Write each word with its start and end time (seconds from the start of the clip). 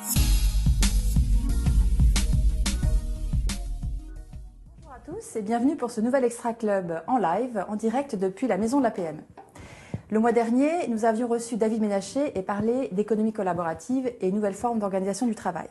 Bonjour 0.00 0.12
à 4.92 5.00
tous 5.04 5.34
et 5.36 5.42
bienvenue 5.42 5.74
pour 5.74 5.90
ce 5.90 6.00
nouvel 6.00 6.22
Extra 6.22 6.54
Club 6.54 7.02
en 7.08 7.18
live, 7.18 7.64
en 7.68 7.74
direct 7.74 8.14
depuis 8.14 8.46
la 8.46 8.58
maison 8.58 8.78
de 8.78 8.84
l'APM. 8.84 9.16
Le 10.10 10.20
mois 10.20 10.30
dernier, 10.30 10.86
nous 10.86 11.04
avions 11.04 11.26
reçu 11.26 11.56
David 11.56 11.80
Ménaché 11.80 12.38
et 12.38 12.42
parlé 12.42 12.90
d'économie 12.92 13.32
collaborative 13.32 14.12
et 14.20 14.30
nouvelles 14.30 14.54
formes 14.54 14.78
d'organisation 14.78 15.26
du 15.26 15.34
travail. 15.34 15.68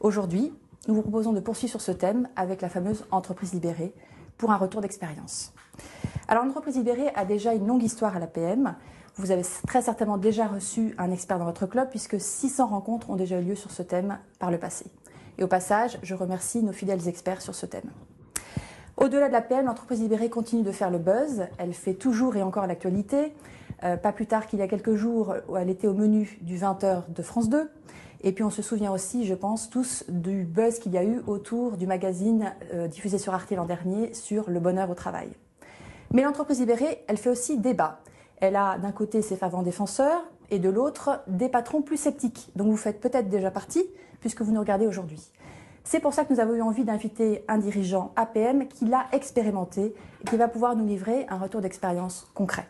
Aujourd'hui, 0.00 0.52
nous 0.88 0.94
vous 0.94 1.02
proposons 1.02 1.32
de 1.32 1.38
poursuivre 1.38 1.70
sur 1.70 1.80
ce 1.80 1.92
thème 1.92 2.28
avec 2.34 2.62
la 2.62 2.68
fameuse 2.68 3.06
entreprise 3.12 3.52
libérée 3.52 3.94
pour 4.38 4.50
un 4.50 4.56
retour 4.56 4.80
d'expérience. 4.80 5.52
Alors 6.26 6.44
l'entreprise 6.44 6.76
libérée 6.76 7.10
a 7.14 7.24
déjà 7.24 7.54
une 7.54 7.68
longue 7.68 7.84
histoire 7.84 8.16
à 8.16 8.18
l'APM. 8.18 8.74
Vous 9.18 9.32
avez 9.32 9.42
très 9.66 9.82
certainement 9.82 10.16
déjà 10.16 10.46
reçu 10.46 10.94
un 10.96 11.10
expert 11.10 11.40
dans 11.40 11.44
votre 11.44 11.66
club 11.66 11.88
puisque 11.90 12.20
600 12.20 12.68
rencontres 12.68 13.10
ont 13.10 13.16
déjà 13.16 13.40
eu 13.40 13.42
lieu 13.42 13.56
sur 13.56 13.72
ce 13.72 13.82
thème 13.82 14.18
par 14.38 14.52
le 14.52 14.58
passé. 14.58 14.86
Et 15.38 15.44
au 15.44 15.48
passage, 15.48 15.98
je 16.04 16.14
remercie 16.14 16.62
nos 16.62 16.72
fidèles 16.72 17.08
experts 17.08 17.42
sur 17.42 17.56
ce 17.56 17.66
thème. 17.66 17.90
Au-delà 18.96 19.26
de 19.26 19.32
l'APM, 19.32 19.66
l'entreprise 19.66 20.00
libérée 20.00 20.30
continue 20.30 20.62
de 20.62 20.70
faire 20.70 20.90
le 20.90 20.98
buzz. 20.98 21.46
Elle 21.58 21.74
fait 21.74 21.94
toujours 21.94 22.36
et 22.36 22.42
encore 22.42 22.68
l'actualité. 22.68 23.34
Euh, 23.82 23.96
pas 23.96 24.12
plus 24.12 24.26
tard 24.26 24.46
qu'il 24.46 24.60
y 24.60 24.62
a 24.62 24.68
quelques 24.68 24.94
jours, 24.94 25.34
elle 25.56 25.70
était 25.70 25.88
au 25.88 25.94
menu 25.94 26.38
du 26.42 26.56
20h 26.56 27.12
de 27.12 27.22
France 27.22 27.48
2. 27.48 27.68
Et 28.22 28.32
puis 28.32 28.44
on 28.44 28.50
se 28.50 28.62
souvient 28.62 28.92
aussi, 28.92 29.26
je 29.26 29.34
pense, 29.34 29.68
tous 29.68 30.04
du 30.08 30.44
buzz 30.44 30.78
qu'il 30.78 30.92
y 30.92 30.98
a 30.98 31.04
eu 31.04 31.22
autour 31.26 31.76
du 31.76 31.88
magazine 31.88 32.52
euh, 32.72 32.86
diffusé 32.86 33.18
sur 33.18 33.34
Arte 33.34 33.50
l'an 33.50 33.66
dernier 33.66 34.14
sur 34.14 34.48
le 34.48 34.60
bonheur 34.60 34.90
au 34.90 34.94
travail. 34.94 35.30
Mais 36.12 36.22
l'entreprise 36.22 36.60
libérée, 36.60 37.04
elle 37.08 37.16
fait 37.16 37.30
aussi 37.30 37.58
débat. 37.58 38.00
Elle 38.40 38.56
a 38.56 38.78
d'un 38.78 38.92
côté 38.92 39.22
ses 39.22 39.36
fervents 39.36 39.62
défenseurs 39.62 40.22
et 40.50 40.58
de 40.58 40.68
l'autre 40.68 41.22
des 41.26 41.48
patrons 41.48 41.82
plus 41.82 41.96
sceptiques, 41.96 42.50
dont 42.54 42.64
vous 42.64 42.76
faites 42.76 43.00
peut-être 43.00 43.28
déjà 43.28 43.50
partie 43.50 43.84
puisque 44.20 44.42
vous 44.42 44.52
nous 44.52 44.60
regardez 44.60 44.86
aujourd'hui. 44.86 45.20
C'est 45.84 46.00
pour 46.00 46.12
ça 46.12 46.24
que 46.24 46.32
nous 46.32 46.40
avons 46.40 46.54
eu 46.54 46.62
envie 46.62 46.84
d'inviter 46.84 47.44
un 47.48 47.58
dirigeant 47.58 48.12
APM 48.14 48.68
qui 48.68 48.84
l'a 48.84 49.06
expérimenté 49.12 49.94
et 50.20 50.28
qui 50.28 50.36
va 50.36 50.48
pouvoir 50.48 50.76
nous 50.76 50.86
livrer 50.86 51.26
un 51.28 51.38
retour 51.38 51.60
d'expérience 51.60 52.28
concret. 52.34 52.68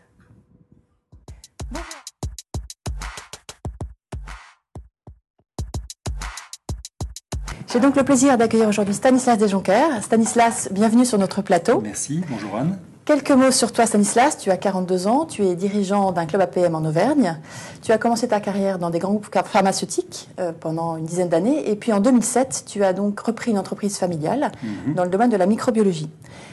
J'ai 7.71 7.79
donc 7.79 7.95
le 7.95 8.03
plaisir 8.03 8.35
d'accueillir 8.37 8.67
aujourd'hui 8.67 8.95
Stanislas 8.95 9.37
Desjonquers. 9.37 10.01
Stanislas, 10.01 10.69
bienvenue 10.71 11.05
sur 11.05 11.19
notre 11.19 11.43
plateau. 11.43 11.81
Merci, 11.81 12.23
bonjour 12.27 12.55
Anne. 12.55 12.79
Quelques 13.09 13.31
mots 13.31 13.49
sur 13.49 13.71
toi, 13.71 13.87
Stanislas. 13.87 14.37
Tu 14.37 14.51
as 14.51 14.57
42 14.57 15.07
ans, 15.07 15.25
tu 15.25 15.43
es 15.43 15.55
dirigeant 15.55 16.11
d'un 16.11 16.27
club 16.27 16.43
APM 16.43 16.75
en 16.75 16.85
Auvergne. 16.85 17.39
Tu 17.81 17.91
as 17.91 17.97
commencé 17.97 18.27
ta 18.27 18.39
carrière 18.39 18.77
dans 18.77 18.91
des 18.91 18.99
grands 18.99 19.13
groupes 19.13 19.35
pharmaceutiques 19.45 20.29
euh, 20.39 20.51
pendant 20.51 20.95
une 20.95 21.05
dizaine 21.05 21.27
d'années. 21.27 21.71
Et 21.71 21.75
puis 21.75 21.91
en 21.91 22.01
2007, 22.01 22.65
tu 22.67 22.83
as 22.83 22.93
donc 22.93 23.19
repris 23.19 23.49
une 23.49 23.57
entreprise 23.57 23.97
familiale 23.97 24.51
mhm. 24.61 24.93
dans 24.93 25.05
le 25.05 25.09
domaine 25.09 25.31
de 25.31 25.37
la 25.37 25.47
microbiologie. 25.47 26.07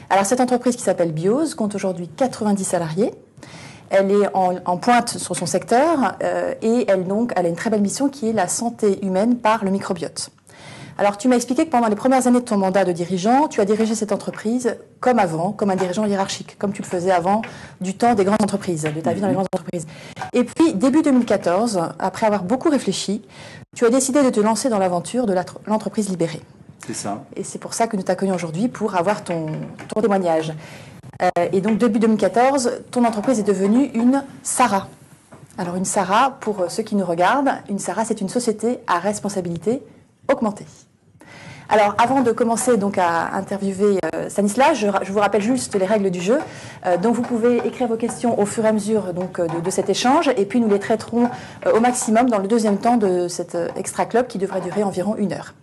Alors 0.09 0.25
cette 0.25 0.41
entreprise 0.41 0.75
qui 0.75 0.81
s'appelle 0.81 1.11
Biose 1.11 1.53
compte 1.53 1.75
aujourd'hui 1.75 2.07
90 2.07 2.63
salariés. 2.63 3.13
Elle 3.91 4.09
est 4.09 4.27
en, 4.33 4.77
pointe 4.77 5.09
sur 5.19 5.35
son 5.35 5.45
secteur 5.45 6.15
euh, 6.23 6.55
et 6.63 6.85
elle, 6.87 7.05
donc, 7.05 7.33
elle 7.35 7.45
a 7.45 7.49
une 7.49 7.55
très 7.55 7.69
belle 7.69 7.83
mission 7.83 8.09
qui 8.09 8.29
est 8.29 8.33
la 8.33 8.47
santé 8.47 9.05
humaine 9.05 9.37
par 9.37 9.63
le 9.63 9.69
microbiote. 9.69 10.31
Alors, 10.99 11.15
tu 11.17 11.27
m'as 11.27 11.35
expliqué 11.35 11.65
que 11.65 11.69
pendant 11.69 11.89
les 11.89 11.95
premières 11.95 12.25
années 12.25 12.39
de 12.39 12.45
ton 12.45 12.57
mandat 12.57 12.83
de 12.83 12.91
dirigeant, 12.91 13.47
tu 13.47 13.61
as 13.61 13.65
dirigé 13.65 13.93
cette 13.93 14.11
entreprise 14.11 14.77
comme 14.99 15.19
avant, 15.19 15.51
comme 15.51 15.69
un 15.69 15.75
dirigeant 15.75 16.05
hiérarchique, 16.05 16.57
comme 16.57 16.73
tu 16.73 16.81
le 16.81 16.87
faisais 16.87 17.11
avant 17.11 17.43
du 17.81 17.95
temps 17.95 18.15
des 18.15 18.25
grandes 18.25 18.41
entreprises, 18.41 18.81
de 18.81 19.01
ta 19.01 19.13
vie 19.13 19.21
dans 19.21 19.27
les 19.27 19.35
grandes 19.35 19.47
entreprises. 19.53 19.85
Et 20.33 20.43
puis, 20.43 20.73
début 20.73 21.03
2014, 21.03 21.81
après 21.99 22.25
avoir 22.25 22.43
beaucoup 22.43 22.69
réfléchi, 22.69 23.21
tu 23.75 23.85
as 23.85 23.89
décidé 23.91 24.23
de 24.23 24.31
te 24.31 24.39
lancer 24.39 24.69
dans 24.69 24.79
l'aventure 24.79 25.27
de 25.27 25.35
l'entreprise 25.67 26.09
libérée. 26.09 26.41
C'est 26.87 26.95
ça. 26.95 27.23
Et 27.35 27.43
c'est 27.43 27.59
pour 27.59 27.75
ça 27.75 27.85
que 27.85 27.95
nous 27.95 28.03
t'accueillons 28.03 28.33
aujourd'hui 28.33 28.67
pour 28.67 28.95
avoir 28.95 29.23
ton, 29.23 29.47
ton 29.93 30.01
témoignage. 30.01 30.53
Euh, 31.21 31.29
et 31.51 31.61
donc, 31.61 31.77
début 31.77 31.99
2014, 31.99 32.71
ton 32.89 33.05
entreprise 33.05 33.39
est 33.39 33.43
devenue 33.43 33.91
une 33.93 34.23
SARA. 34.41 34.87
Alors, 35.59 35.75
une 35.75 35.85
SARA, 35.85 36.37
pour 36.39 36.71
ceux 36.71 36.81
qui 36.81 36.95
nous 36.95 37.05
regardent, 37.05 37.51
une 37.69 37.77
SARA, 37.77 38.03
c'est 38.03 38.19
une 38.19 38.29
société 38.29 38.79
à 38.87 38.97
responsabilité 38.97 39.83
augmentée. 40.27 40.65
Alors, 41.69 41.95
avant 41.97 42.21
de 42.21 42.31
commencer 42.31 42.71
à 42.97 43.35
interviewer 43.35 43.99
euh, 44.15 44.29
Stanislas, 44.29 44.77
je, 44.77 45.11
vous 45.11 45.19
rappelle 45.19 45.41
juste 45.41 45.75
les 45.75 45.85
règles 45.85 46.09
du 46.11 46.21
jeu. 46.21 46.39
Euh, 46.85 46.95
donc, 46.97 47.15
vous 47.15 47.21
pouvez 47.21 47.57
écrire 47.65 47.87
vos 47.87 47.97
questions 47.97 48.39
au 48.39 48.45
fur 48.45 48.63
et 48.63 48.69
à 48.69 48.71
mesure 48.71 49.07
euh, 49.07 49.47
de, 49.47 49.69
cet 49.69 49.89
échange, 49.89 50.29
et 50.37 50.45
puis 50.45 50.61
nous 50.61 50.69
les 50.69 50.79
traiterons 50.79 51.29
au 51.73 51.79
maximum 51.81 52.29
dans 52.29 52.37
le 52.37 52.47
deuxième 52.47 52.77
temps 52.77 52.95
de 52.95 53.27
cet 53.27 53.57
extra 53.75 54.05
club 54.05 54.27
qui 54.27 54.37
devrait 54.37 54.61
durer 54.61 54.83
environ 54.83 55.15
une 55.17 55.33
heure. 55.33 55.53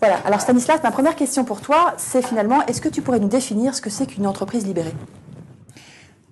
Voilà. 0.00 0.16
Alors, 0.26 0.40
Stanislas, 0.40 0.80
ma 0.82 0.90
première 0.90 1.14
question 1.14 1.44
pour 1.44 1.60
toi, 1.60 1.94
c'est 1.98 2.22
finalement, 2.22 2.66
est-ce 2.66 2.80
que 2.80 2.88
tu 2.88 3.00
pourrais 3.00 3.20
nous 3.20 3.28
définir 3.28 3.76
ce 3.76 3.80
que 3.80 3.90
c'est 3.90 4.06
qu'une 4.06 4.26
entreprise 4.26 4.66
libérée? 4.66 4.94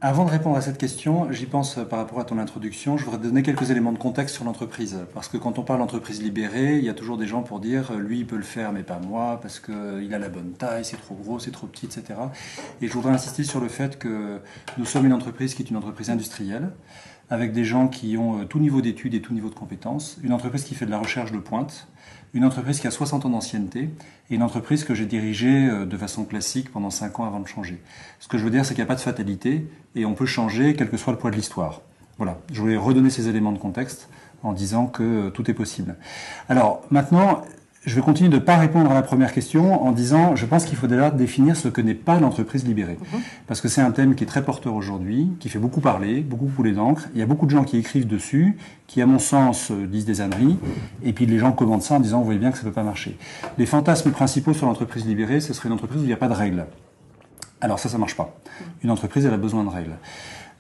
Avant 0.02 0.24
de 0.24 0.30
répondre 0.30 0.56
à 0.56 0.62
cette 0.62 0.78
question, 0.78 1.30
j'y 1.30 1.44
pense 1.44 1.78
par 1.90 1.98
rapport 1.98 2.20
à 2.20 2.24
ton 2.24 2.38
introduction. 2.38 2.96
Je 2.96 3.04
voudrais 3.04 3.20
donner 3.20 3.42
quelques 3.42 3.70
éléments 3.70 3.92
de 3.92 3.98
contexte 3.98 4.34
sur 4.34 4.46
l'entreprise. 4.46 4.96
Parce 5.12 5.28
que 5.28 5.36
quand 5.36 5.58
on 5.58 5.62
parle 5.62 5.80
d'entreprise 5.80 6.22
libérée, 6.22 6.78
il 6.78 6.84
y 6.84 6.88
a 6.88 6.94
toujours 6.94 7.18
des 7.18 7.26
gens 7.26 7.42
pour 7.42 7.60
dire 7.60 7.92
lui, 7.92 8.20
il 8.20 8.26
peut 8.26 8.36
le 8.36 8.42
faire, 8.42 8.72
mais 8.72 8.82
pas 8.82 8.98
moi, 8.98 9.38
parce 9.42 9.60
qu'il 9.60 10.14
a 10.14 10.18
la 10.18 10.30
bonne 10.30 10.52
taille, 10.52 10.86
c'est 10.86 10.96
trop 10.96 11.14
gros, 11.14 11.38
c'est 11.38 11.50
trop 11.50 11.66
petit, 11.66 11.84
etc. 11.84 12.18
Et 12.80 12.88
je 12.88 12.92
voudrais 12.94 13.12
insister 13.12 13.44
sur 13.44 13.60
le 13.60 13.68
fait 13.68 13.98
que 13.98 14.40
nous 14.78 14.86
sommes 14.86 15.04
une 15.04 15.12
entreprise 15.12 15.54
qui 15.54 15.62
est 15.62 15.68
une 15.68 15.76
entreprise 15.76 16.08
industrielle, 16.08 16.70
avec 17.28 17.52
des 17.52 17.66
gens 17.66 17.86
qui 17.86 18.16
ont 18.16 18.40
euh, 18.40 18.44
tout 18.44 18.58
niveau 18.58 18.80
d'études 18.80 19.14
et 19.14 19.20
tout 19.20 19.34
niveau 19.34 19.50
de 19.50 19.54
compétences, 19.54 20.16
une 20.22 20.32
entreprise 20.32 20.64
qui 20.64 20.74
fait 20.74 20.86
de 20.86 20.90
la 20.90 20.98
recherche 20.98 21.30
de 21.30 21.38
pointe, 21.38 21.88
une 22.34 22.44
entreprise 22.44 22.80
qui 22.80 22.86
a 22.86 22.90
60 22.90 23.26
ans 23.26 23.30
d'ancienneté 23.30 23.90
et 24.30 24.34
une 24.34 24.42
entreprise 24.42 24.84
que 24.84 24.94
j'ai 24.94 25.06
dirigée 25.06 25.68
euh, 25.68 25.86
de 25.86 25.96
façon 25.96 26.24
classique 26.24 26.70
pendant 26.72 26.90
5 26.90 27.20
ans 27.20 27.26
avant 27.26 27.40
de 27.40 27.48
changer. 27.48 27.80
Ce 28.20 28.28
que 28.28 28.38
je 28.38 28.44
veux 28.44 28.50
dire, 28.50 28.64
c'est 28.64 28.74
qu'il 28.74 28.82
n'y 28.82 28.86
a 28.86 28.92
pas 28.92 28.94
de 28.94 29.00
fatalité 29.00 29.66
et 29.94 30.04
on 30.04 30.14
peut 30.14 30.26
changer 30.26 30.74
quel 30.74 30.90
que 30.90 30.96
soit 30.96 31.12
le 31.12 31.18
poids 31.18 31.30
de 31.30 31.36
l'histoire. 31.36 31.80
Voilà, 32.18 32.38
je 32.52 32.60
voulais 32.60 32.76
redonner 32.76 33.10
ces 33.10 33.28
éléments 33.28 33.52
de 33.52 33.58
contexte 33.58 34.08
en 34.42 34.52
disant 34.52 34.86
que 34.86 35.02
euh, 35.02 35.30
tout 35.30 35.50
est 35.50 35.54
possible. 35.54 35.96
Alors 36.48 36.82
maintenant, 36.90 37.42
je 37.86 37.94
vais 37.94 38.02
continuer 38.02 38.28
de 38.28 38.34
ne 38.34 38.40
pas 38.40 38.58
répondre 38.58 38.90
à 38.90 38.94
la 38.94 39.00
première 39.00 39.32
question 39.32 39.82
en 39.82 39.92
disant, 39.92 40.36
je 40.36 40.44
pense 40.44 40.66
qu'il 40.66 40.76
faut 40.76 40.86
déjà 40.86 41.10
définir 41.10 41.56
ce 41.56 41.68
que 41.68 41.80
n'est 41.80 41.94
pas 41.94 42.20
l'entreprise 42.20 42.66
libérée. 42.66 42.98
Mhm. 43.00 43.20
Parce 43.46 43.62
que 43.62 43.68
c'est 43.68 43.80
un 43.80 43.90
thème 43.90 44.14
qui 44.14 44.24
est 44.24 44.26
très 44.26 44.44
porteur 44.44 44.74
aujourd'hui, 44.74 45.32
qui 45.40 45.48
fait 45.48 45.58
beaucoup 45.58 45.80
parler, 45.80 46.20
beaucoup 46.20 46.46
couler 46.54 46.72
d'encre. 46.72 47.08
Il 47.14 47.20
y 47.20 47.22
a 47.22 47.26
beaucoup 47.26 47.46
de 47.46 47.50
gens 47.50 47.64
qui 47.64 47.78
écrivent 47.78 48.06
dessus, 48.06 48.58
qui 48.86 49.00
à 49.00 49.06
mon 49.06 49.18
sens 49.18 49.70
euh, 49.70 49.86
disent 49.86 50.04
des 50.04 50.20
âneries, 50.20 50.58
et 51.02 51.14
puis 51.14 51.24
les 51.24 51.38
gens 51.38 51.52
commentent 51.52 51.82
ça 51.82 51.94
en 51.94 52.00
disant, 52.00 52.18
vous 52.18 52.26
voyez 52.26 52.38
bien 52.38 52.50
que 52.50 52.58
ça 52.58 52.64
ne 52.64 52.68
peut 52.68 52.74
pas 52.74 52.82
marcher. 52.82 53.16
Les 53.56 53.64
fantasmes 53.64 54.10
principaux 54.10 54.52
sur 54.52 54.66
l'entreprise 54.66 55.06
libérée, 55.06 55.40
ce 55.40 55.54
serait 55.54 55.70
une 55.70 55.74
entreprise 55.74 56.02
où 56.02 56.04
il 56.04 56.08
n'y 56.08 56.12
a 56.12 56.18
pas 56.18 56.28
de 56.28 56.34
règles. 56.34 56.66
Alors 57.62 57.78
ça, 57.78 57.88
ça 57.88 57.96
ne 57.96 58.00
marche 58.00 58.16
pas. 58.16 58.36
Une 58.84 58.90
entreprise, 58.90 59.24
elle 59.24 59.34
a 59.34 59.38
besoin 59.38 59.64
de 59.64 59.70
règles. 59.70 59.96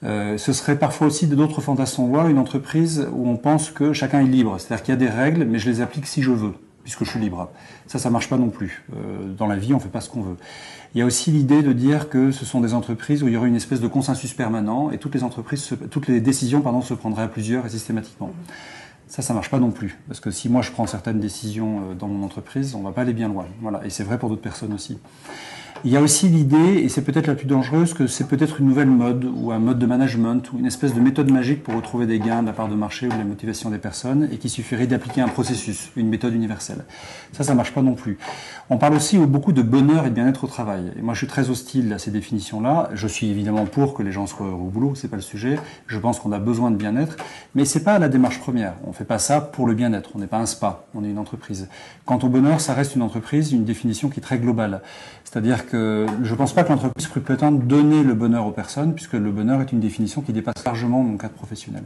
Euh, 0.04 0.38
ce 0.38 0.54
serait 0.54 0.78
parfois 0.78 1.08
aussi 1.08 1.26
d'autres 1.26 1.60
fantasmes 1.60 2.02
on 2.02 2.06
voit, 2.06 2.30
une 2.30 2.38
entreprise 2.38 3.06
où 3.12 3.28
on 3.28 3.36
pense 3.36 3.70
que 3.70 3.92
chacun 3.92 4.20
est 4.20 4.26
libre. 4.26 4.58
C'est-à-dire 4.58 4.82
qu'il 4.82 4.92
y 4.92 4.96
a 4.96 4.98
des 4.98 5.10
règles, 5.10 5.44
mais 5.44 5.58
je 5.58 5.68
les 5.68 5.82
applique 5.82 6.06
si 6.06 6.22
je 6.22 6.30
veux 6.30 6.54
puisque 6.82 7.04
je 7.04 7.10
suis 7.10 7.20
libre. 7.20 7.50
Ça, 7.86 7.98
ça 7.98 8.10
marche 8.10 8.28
pas 8.28 8.36
non 8.36 8.50
plus. 8.50 8.84
Euh, 8.94 9.32
dans 9.36 9.46
la 9.46 9.56
vie, 9.56 9.74
on 9.74 9.80
fait 9.80 9.88
pas 9.88 10.00
ce 10.00 10.10
qu'on 10.10 10.22
veut. 10.22 10.36
Il 10.94 10.98
y 10.98 11.02
a 11.02 11.04
aussi 11.04 11.30
l'idée 11.30 11.62
de 11.62 11.72
dire 11.72 12.08
que 12.08 12.32
ce 12.32 12.44
sont 12.44 12.60
des 12.60 12.74
entreprises 12.74 13.22
où 13.22 13.28
il 13.28 13.34
y 13.34 13.36
aurait 13.36 13.48
une 13.48 13.56
espèce 13.56 13.80
de 13.80 13.88
consensus 13.88 14.34
permanent 14.34 14.90
et 14.90 14.98
toutes 14.98 15.14
les 15.14 15.22
entreprises, 15.22 15.72
toutes 15.90 16.08
les 16.08 16.20
décisions, 16.20 16.62
se 16.82 16.94
prendraient 16.94 17.22
à 17.22 17.28
plusieurs 17.28 17.66
et 17.66 17.68
systématiquement. 17.68 18.32
Ça, 19.06 19.22
ça 19.22 19.34
marche 19.34 19.50
pas 19.50 19.58
non 19.58 19.72
plus, 19.72 19.98
parce 20.06 20.20
que 20.20 20.30
si 20.30 20.48
moi 20.48 20.62
je 20.62 20.70
prends 20.70 20.86
certaines 20.86 21.18
décisions 21.18 21.80
euh, 21.80 21.94
dans 21.94 22.06
mon 22.06 22.24
entreprise, 22.24 22.74
on 22.76 22.82
va 22.82 22.92
pas 22.92 23.02
aller 23.02 23.12
bien 23.12 23.28
loin. 23.28 23.46
Voilà, 23.60 23.84
et 23.84 23.90
c'est 23.90 24.04
vrai 24.04 24.18
pour 24.18 24.28
d'autres 24.28 24.40
personnes 24.40 24.72
aussi. 24.72 24.98
Il 25.82 25.90
y 25.90 25.96
a 25.96 26.02
aussi 26.02 26.28
l'idée, 26.28 26.82
et 26.82 26.90
c'est 26.90 27.00
peut-être 27.00 27.26
la 27.26 27.34
plus 27.34 27.46
dangereuse, 27.46 27.94
que 27.94 28.06
c'est 28.06 28.28
peut-être 28.28 28.60
une 28.60 28.66
nouvelle 28.66 28.90
mode 28.90 29.24
ou 29.24 29.50
un 29.50 29.58
mode 29.58 29.78
de 29.78 29.86
management 29.86 30.52
ou 30.52 30.58
une 30.58 30.66
espèce 30.66 30.94
de 30.94 31.00
méthode 31.00 31.30
magique 31.30 31.62
pour 31.62 31.74
retrouver 31.74 32.04
des 32.06 32.18
gains 32.18 32.42
de 32.42 32.48
la 32.48 32.52
part 32.52 32.68
de 32.68 32.74
marché 32.74 33.06
ou 33.06 33.10
de 33.10 33.16
la 33.16 33.24
motivation 33.24 33.70
des 33.70 33.78
personnes 33.78 34.28
et 34.30 34.36
qu'il 34.36 34.50
suffirait 34.50 34.86
d'appliquer 34.86 35.22
un 35.22 35.28
processus, 35.28 35.90
une 35.96 36.10
méthode 36.10 36.34
universelle. 36.34 36.84
Ça, 37.32 37.44
ça 37.44 37.54
marche 37.54 37.72
pas 37.72 37.80
non 37.80 37.94
plus. 37.94 38.18
On 38.68 38.76
parle 38.76 38.92
aussi 38.92 39.16
beaucoup 39.16 39.52
de 39.52 39.62
bonheur 39.62 40.04
et 40.04 40.10
de 40.10 40.14
bien-être 40.14 40.44
au 40.44 40.48
travail. 40.48 40.92
Et 40.98 41.02
moi, 41.02 41.14
je 41.14 41.18
suis 41.20 41.26
très 41.26 41.48
hostile 41.48 41.90
à 41.94 41.98
ces 41.98 42.10
définitions-là. 42.10 42.90
Je 42.92 43.08
suis 43.08 43.30
évidemment 43.30 43.64
pour 43.64 43.94
que 43.94 44.02
les 44.02 44.12
gens 44.12 44.26
soient 44.26 44.48
heureux 44.48 44.66
au 44.66 44.70
boulot, 44.70 44.94
c'est 44.94 45.08
pas 45.08 45.16
le 45.16 45.22
sujet. 45.22 45.58
Je 45.86 45.98
pense 45.98 46.20
qu'on 46.20 46.32
a 46.32 46.38
besoin 46.38 46.70
de 46.70 46.76
bien-être, 46.76 47.16
mais 47.54 47.64
c'est 47.64 47.84
pas 47.84 47.98
la 47.98 48.10
démarche 48.10 48.38
première. 48.38 48.74
On 48.86 48.92
fait 48.92 49.04
pas 49.04 49.18
ça 49.18 49.40
pour 49.40 49.66
le 49.66 49.72
bien-être. 49.72 50.10
On 50.14 50.18
n'est 50.18 50.26
pas 50.26 50.38
un 50.38 50.46
spa, 50.46 50.84
on 50.94 51.04
est 51.04 51.08
une 51.08 51.18
entreprise. 51.18 51.68
Quant 52.04 52.18
au 52.18 52.28
bonheur, 52.28 52.60
ça 52.60 52.74
reste 52.74 52.96
une 52.96 53.02
entreprise, 53.02 53.52
une 53.52 53.64
définition 53.64 54.10
qui 54.10 54.20
est 54.20 54.22
très 54.22 54.38
globale. 54.38 54.82
C'est-à-dire 55.24 55.69
que 55.70 56.06
je 56.22 56.30
ne 56.30 56.36
pense 56.36 56.52
pas 56.52 56.64
que 56.64 56.70
l'entreprise 56.70 57.06
prétende 57.06 57.66
donner 57.66 58.02
le 58.02 58.14
bonheur 58.14 58.46
aux 58.46 58.50
personnes, 58.50 58.94
puisque 58.94 59.14
le 59.14 59.30
bonheur 59.30 59.60
est 59.60 59.72
une 59.72 59.80
définition 59.80 60.20
qui 60.20 60.32
dépasse 60.32 60.64
largement 60.64 61.02
mon 61.02 61.16
cadre 61.16 61.34
professionnel. 61.34 61.84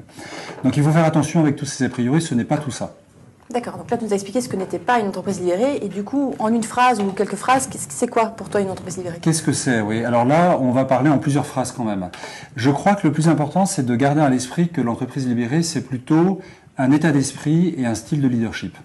Donc 0.64 0.76
il 0.76 0.82
faut 0.82 0.90
faire 0.90 1.04
attention 1.04 1.40
avec 1.40 1.56
tous 1.56 1.66
ces 1.66 1.84
a 1.84 1.88
priori, 1.88 2.20
ce 2.20 2.34
n'est 2.34 2.44
pas 2.44 2.56
tout 2.56 2.70
ça. 2.70 2.94
D'accord, 3.50 3.76
donc 3.76 3.90
là 3.90 3.98
tu 3.98 4.04
nous 4.04 4.12
as 4.12 4.14
expliqué 4.14 4.40
ce 4.40 4.48
que 4.48 4.56
n'était 4.56 4.78
pas 4.78 4.98
une 4.98 5.08
entreprise 5.08 5.38
libérée, 5.38 5.78
et 5.82 5.88
du 5.88 6.02
coup, 6.02 6.34
en 6.38 6.48
une 6.48 6.62
phrase 6.62 7.00
ou 7.00 7.12
quelques 7.12 7.36
phrases, 7.36 7.68
c'est 7.90 8.08
quoi 8.08 8.26
pour 8.26 8.48
toi 8.48 8.62
une 8.62 8.70
entreprise 8.70 8.96
libérée? 8.96 9.18
Qu'est-ce 9.20 9.42
que 9.42 9.52
c'est? 9.52 9.82
Oui, 9.82 10.02
alors 10.02 10.24
là, 10.24 10.58
on 10.60 10.72
va 10.72 10.86
parler 10.86 11.10
en 11.10 11.18
plusieurs 11.18 11.46
phrases 11.46 11.70
quand 11.70 11.84
même. 11.84 12.08
Je 12.56 12.70
crois 12.70 12.94
que 12.94 13.06
le 13.06 13.12
plus 13.12 13.28
important, 13.28 13.66
c'est 13.66 13.84
de 13.84 13.94
garder 13.94 14.22
à 14.22 14.30
l'esprit 14.30 14.70
que 14.70 14.80
l'entreprise 14.80 15.28
libérée, 15.28 15.62
c'est 15.62 15.82
plutôt 15.82 16.40
un 16.78 16.90
état 16.90 17.12
d'esprit 17.12 17.74
et 17.76 17.84
un 17.86 17.94
style 17.94 18.22
de 18.22 18.28
leadership. 18.28 18.76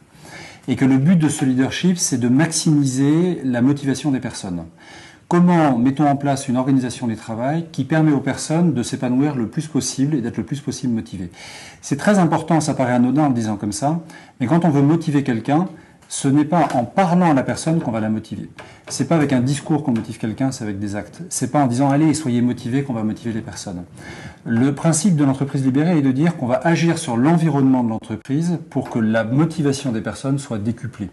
Et 0.69 0.75
que 0.75 0.85
le 0.85 0.97
but 0.97 1.15
de 1.15 1.29
ce 1.29 1.45
leadership, 1.45 1.97
c'est 1.97 2.19
de 2.19 2.29
maximiser 2.29 3.41
la 3.43 3.63
motivation 3.63 4.11
des 4.11 4.19
personnes. 4.19 4.65
Comment 5.27 5.79
mettons 5.79 6.07
en 6.07 6.15
place 6.15 6.47
une 6.47 6.57
organisation 6.57 7.07
du 7.07 7.15
travail 7.15 7.65
qui 7.71 7.85
permet 7.85 8.11
aux 8.11 8.19
personnes 8.19 8.75
de 8.75 8.83
s'épanouir 8.83 9.35
le 9.35 9.47
plus 9.47 9.67
possible 9.67 10.15
et 10.15 10.21
d'être 10.21 10.37
le 10.37 10.43
plus 10.43 10.61
possible 10.61 10.93
motivées? 10.93 11.31
C'est 11.81 11.97
très 11.97 12.19
important, 12.19 12.61
ça 12.61 12.75
paraît 12.75 12.93
anodin 12.93 13.23
en 13.23 13.27
le 13.29 13.33
disant 13.33 13.57
comme 13.57 13.71
ça, 13.71 13.99
mais 14.39 14.45
quand 14.45 14.63
on 14.63 14.69
veut 14.69 14.83
motiver 14.83 15.23
quelqu'un, 15.23 15.67
ce 16.09 16.27
n'est 16.27 16.43
pas 16.43 16.67
en 16.73 16.85
parlant 16.85 17.29
à 17.29 17.33
la 17.35 17.43
personne 17.43 17.79
qu'on 17.79 17.91
va 17.91 17.99
la 17.99 18.09
motiver. 18.09 18.49
C'est 18.87 19.07
pas 19.07 19.15
avec 19.15 19.31
un 19.31 19.41
discours 19.41 19.83
qu'on 19.83 19.93
motive 19.93 20.17
quelqu'un, 20.17 20.51
c'est 20.51 20.63
avec 20.63 20.79
des 20.79 20.95
actes. 20.95 21.21
C'est 21.29 21.51
pas 21.51 21.61
en 21.61 21.67
disant 21.67 21.91
allez, 21.91 22.15
soyez 22.15 22.41
motivés 22.41 22.81
qu'on 22.81 22.93
va 22.93 23.03
motiver 23.03 23.31
les 23.31 23.41
personnes. 23.41 23.83
Le 24.43 24.73
principe 24.73 25.15
de 25.15 25.23
l'entreprise 25.23 25.63
libérée 25.63 25.99
est 25.99 26.01
de 26.01 26.11
dire 26.11 26.35
qu'on 26.35 26.47
va 26.47 26.59
agir 26.63 26.97
sur 26.97 27.15
l'environnement 27.15 27.83
de 27.83 27.89
l'entreprise 27.89 28.57
pour 28.71 28.89
que 28.89 28.97
la 28.97 29.23
motivation 29.23 29.91
des 29.91 30.01
personnes 30.01 30.39
soit 30.39 30.57
décuplée. 30.57 31.11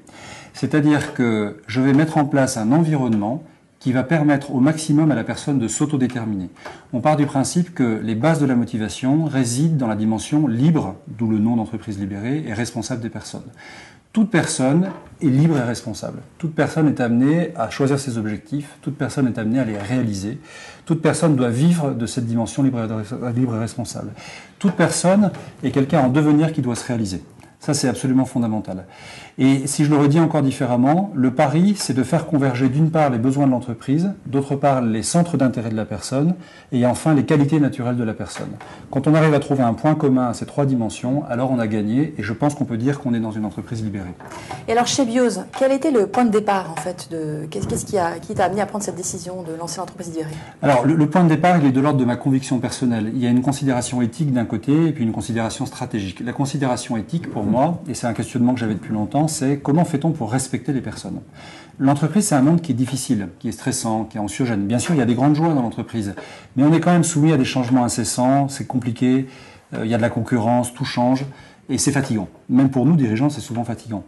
C'est-à-dire 0.55 1.13
que 1.13 1.59
je 1.67 1.83
vais 1.83 1.93
mettre 1.93 2.17
en 2.17 2.25
place 2.25 2.57
un 2.57 2.73
environnement 2.73 3.43
qui 3.79 3.93
va 3.93 4.03
permettre 4.03 4.55
au 4.55 4.61
maximum 4.61 5.11
à 5.11 5.15
la 5.15 5.25
personne 5.25 5.59
de 5.59 5.69
s'autodéterminer. 5.69 6.49
On 6.95 7.03
part 7.03 7.19
du 7.19 7.27
principe 7.27 7.75
que 7.75 8.01
les 8.03 8.15
bases 8.15 8.41
de 8.41 8.47
la 8.47 8.55
motivation 8.55 9.27
résident 9.27 9.77
dans 9.77 9.87
la 9.87 9.95
dimension 9.95 10.47
libre, 10.47 10.97
d'où 11.07 11.31
le 11.31 11.39
nom 11.39 11.57
d'entreprise 11.57 11.99
libérée, 11.99 12.45
et 12.49 12.55
responsable 12.55 13.03
des 13.03 13.11
personnes 13.11 13.45
toute 14.17 14.31
personne 14.31 14.93
est 15.21 15.27
libre 15.27 15.59
et 15.59 15.63
responsable. 15.63 16.21
Toute 16.39 16.55
personne 16.55 16.89
est 16.89 17.03
amenée 17.03 17.53
à 17.55 17.69
choisir 17.69 17.99
ses 17.99 18.17
objectifs, 18.17 18.79
toute 18.81 18.97
personne 18.97 19.27
est 19.27 19.37
amenée 19.37 19.59
à 19.59 19.65
les 19.67 19.77
réaliser, 19.77 20.39
toute 20.87 21.03
personne 21.03 21.37
doit 21.37 21.51
vivre 21.51 21.91
de 21.91 22.07
cette 22.07 22.25
dimension 22.25 22.63
libre 22.63 22.79
et, 22.81 23.59
responsable. 23.59 24.13
Toute 24.59 24.73
personne 24.73 25.33
est 25.63 25.71
quelqu'un 25.71 26.01
en 26.01 26.09
devenir 26.09 26.55
qui 26.55 26.63
doit 26.63 26.77
se 26.77 26.87
réaliser. 26.87 27.23
Ça, 27.61 27.75
c'est 27.75 27.89
absolument 27.89 28.25
fondamental. 28.25 28.87
Et 29.39 29.67
si 29.67 29.85
je 29.85 29.91
le 29.91 29.99
redis 29.99 30.19
encore 30.19 30.41
différemment, 30.41 31.13
le 31.15 31.31
pari, 31.31 31.75
c'est 31.77 31.93
de 31.93 32.03
faire 32.03 32.25
converger 32.25 32.71
d'une 32.71 32.91
part 32.91 33.11
les 33.11 33.19
besoins 33.19 33.47
de 33.47 33.51
l'entreprise, 33.51 34.13
d'autre 34.25 34.57
part 34.57 34.81
les 34.81 35.03
centres 35.03 35.37
d'intérêt 35.37 35.69
de 35.69 35.77
la 35.77 35.85
personne, 35.85 36.35
et 36.73 36.87
enfin 36.87 37.13
les 37.13 37.27
qualités 37.27 37.61
naturelles 37.61 37.99
de 37.99 38.05
la 38.05 38.15
personne. 38.15 38.49
Quand 38.91 39.07
on 39.07 39.15
arrive 39.15 39.35
à 39.35 39.39
trouver 39.39 39.63
un 39.63 39.75
point 39.75 39.95
commun 39.95 40.29
à 40.29 40.33
ces 40.33 40.47
trois 40.47 40.65
dimensions, 40.65 41.23
alors 41.29 41.51
on 41.51 41.59
a 41.59 41.67
gagné, 41.67 42.15
et 42.17 42.23
je 42.23 42.33
pense 42.33 42.55
qu'on 42.55 42.65
peut 42.65 42.79
dire 42.79 42.99
qu'on 42.99 43.13
est 43.13 43.21
dans 43.21 43.31
une 43.31 43.45
entreprise 43.45 43.85
libérée. 43.85 44.15
Et 44.69 44.73
alors 44.73 44.87
chez 44.87 45.05
Biose, 45.05 45.45
quel 45.59 45.71
était 45.71 45.91
le 45.91 46.07
point 46.07 46.25
de 46.25 46.31
départ 46.31 46.71
en 46.71 46.77
fait 46.77 47.09
de... 47.11 47.47
Qu'est-ce 47.51 47.85
qui 47.85 47.93
t'a 47.93 48.19
qui 48.19 48.41
amené 48.41 48.63
à 48.63 48.67
prendre 48.67 48.85
cette 48.85 48.97
décision 48.97 49.43
de 49.43 49.55
lancer 49.55 49.81
l'entreprise 49.81 50.09
libérée? 50.09 50.31
Alors 50.63 50.87
le, 50.87 50.95
le, 50.95 51.11
point 51.11 51.25
de 51.25 51.29
départ, 51.29 51.59
il 51.59 51.67
est 51.67 51.73
de 51.73 51.81
l'ordre 51.83 52.01
de 52.01 52.07
ma 52.07 52.17
conviction 52.17 52.59
personnelle. 52.59 53.11
Il 53.15 53.23
y 53.23 53.27
a 53.27 53.31
une 53.31 53.43
considération 53.43 54.01
éthique 54.01 54.33
d'un 54.33 54.47
côté, 54.47 54.87
et 54.87 54.93
puis 54.93 55.05
une 55.05 55.13
considération 55.13 55.67
stratégique. 55.67 56.21
La 56.25 56.33
considération 56.33 56.97
éthique, 56.97 57.31
pour 57.31 57.45
moi, 57.45 57.83
et 57.87 57.93
c'est 57.93 58.07
un 58.07 58.15
questionnement 58.15 58.55
que 58.55 58.61
j'avais 58.61 58.73
depuis 58.73 58.95
longtemps, 58.95 59.26
c'est 59.29 59.59
comment 59.59 59.85
fait-on 59.85 60.13
pour 60.13 60.33
respecter 60.33 60.73
les 60.73 60.81
personnes? 60.81 61.21
L'entreprise, 61.79 62.29
c'est 62.29 62.35
un 62.35 62.43
monde 62.43 62.63
qui 62.63 62.73
est 62.73 62.75
difficile, 62.75 63.29
qui 63.39 63.49
est 63.49 63.53
stressant, 63.53 64.05
qui 64.05 64.17
est 64.17 64.21
anxiogène. 64.21 64.67
Bien 64.67 64.79
sûr, 64.79 64.95
il 64.95 64.99
y 64.99 65.03
a 65.03 65.07
des 65.07 65.15
grandes 65.15 65.35
joies 65.35 65.53
dans 65.53 65.63
l'entreprise, 65.63 66.15
mais 66.57 66.63
on 66.63 66.73
est 66.73 66.81
quand 66.81 66.93
même 66.93 67.05
soumis 67.05 67.33
à 67.33 67.37
des 67.37 67.45
changements 67.45 67.85
incessants, 67.85 68.49
c'est 68.49 68.67
compliqué, 68.67 69.27
euh, 69.75 69.85
il 69.85 69.91
y 69.91 69.95
a 69.95 69.99
de 69.99 70.03
la 70.03 70.09
concurrence, 70.09 70.73
tout 70.73 70.87
change, 70.87 71.25
et 71.69 71.79
c'est 71.79 71.93
fatigant. 71.93 72.29
Même 72.49 72.71
pour 72.71 72.87
nous, 72.87 72.97
dirigeants, 72.97 73.29
c'est 73.29 73.41
souvent 73.41 73.65
fatigant. 73.65 74.05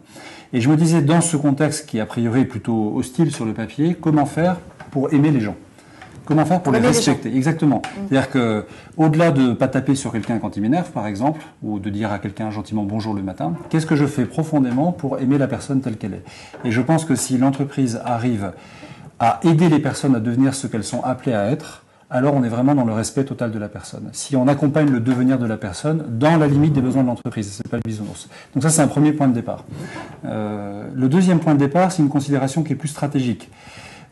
Et 0.51 0.61
je 0.61 0.69
me 0.69 0.77
disais, 0.77 1.01
dans 1.01 1.21
ce 1.21 1.37
contexte 1.37 1.85
qui, 1.85 1.99
a 1.99 2.05
priori, 2.05 2.41
est 2.41 2.45
plutôt 2.45 2.93
hostile 2.95 3.31
sur 3.31 3.45
le 3.45 3.53
papier, 3.53 3.95
comment 3.99 4.25
faire 4.25 4.57
pour 4.89 5.13
aimer 5.13 5.29
les 5.29 5.41
gens? 5.41 5.55
Comment 6.29 6.45
faire 6.45 6.61
pour, 6.61 6.71
les 6.71 6.79
respecter 6.79 7.35
Exactement. 7.35 7.77
Mm. 7.77 8.01
C'est-à-dire 8.07 8.29
que, 8.29 8.65
au-delà 8.97 9.31
de 9.31 9.53
pas 9.53 9.67
taper 9.67 9.95
sur 9.95 10.11
quelqu'un 10.11 10.37
quand 10.37 10.57
il 10.57 10.61
m'énerve, 10.61 10.91
par 10.91 11.07
exemple, 11.07 11.41
ou 11.63 11.79
de 11.79 11.89
dire 11.89 12.11
à 12.11 12.19
quelqu'un 12.19 12.51
gentiment 12.51 12.83
bonjour 12.83 13.15
le 13.15 13.23
matin, 13.23 13.55
qu'est-ce 13.71 13.87
que 13.87 13.95
je 13.95 14.05
fais 14.05 14.25
profondément 14.25 14.91
pour 14.91 15.17
aimer 15.17 15.39
la 15.39 15.47
personne 15.47 15.81
telle 15.81 15.97
qu'elle 15.97 16.13
est? 16.13 16.23
Et 16.63 16.69
je 16.69 16.81
pense 16.81 17.03
que 17.03 17.15
si 17.15 17.39
l'entreprise 17.39 17.99
arrive 18.05 18.51
à 19.19 19.39
aider 19.43 19.69
les 19.69 19.79
personnes 19.79 20.13
à 20.15 20.19
devenir 20.19 20.53
ce 20.53 20.67
qu'elles 20.67 20.83
sont 20.83 21.01
appelées 21.03 21.33
à 21.33 21.49
être, 21.49 21.83
alors 22.11 22.35
on 22.35 22.43
est 22.43 22.49
vraiment 22.49 22.75
dans 22.75 22.85
le 22.85 22.93
respect 22.93 23.23
total 23.23 23.49
de 23.49 23.57
la 23.57 23.67
personne. 23.67 24.09
Si 24.11 24.35
on 24.35 24.47
accompagne 24.47 24.91
le 24.91 24.99
devenir 24.99 25.39
de 25.39 25.47
la 25.47 25.57
personne 25.57 26.05
dans 26.09 26.37
la 26.37 26.45
limite 26.45 26.73
des 26.73 26.81
besoins 26.81 27.01
de 27.01 27.07
l'entreprise, 27.07 27.51
c'est 27.51 27.67
pas 27.67 27.77
le 27.77 27.83
bisounours. 27.83 28.27
Donc 28.53 28.61
ça 28.61 28.69
c'est 28.69 28.83
un 28.83 28.87
premier 28.87 29.13
point 29.13 29.27
de 29.27 29.33
départ. 29.33 29.63
Euh, 30.25 30.87
le 30.93 31.09
deuxième 31.09 31.39
point 31.39 31.55
de 31.55 31.59
départ, 31.59 31.91
c'est 31.91 32.03
une 32.03 32.09
considération 32.09 32.61
qui 32.61 32.73
est 32.73 32.75
plus 32.75 32.89
stratégique. 32.89 33.49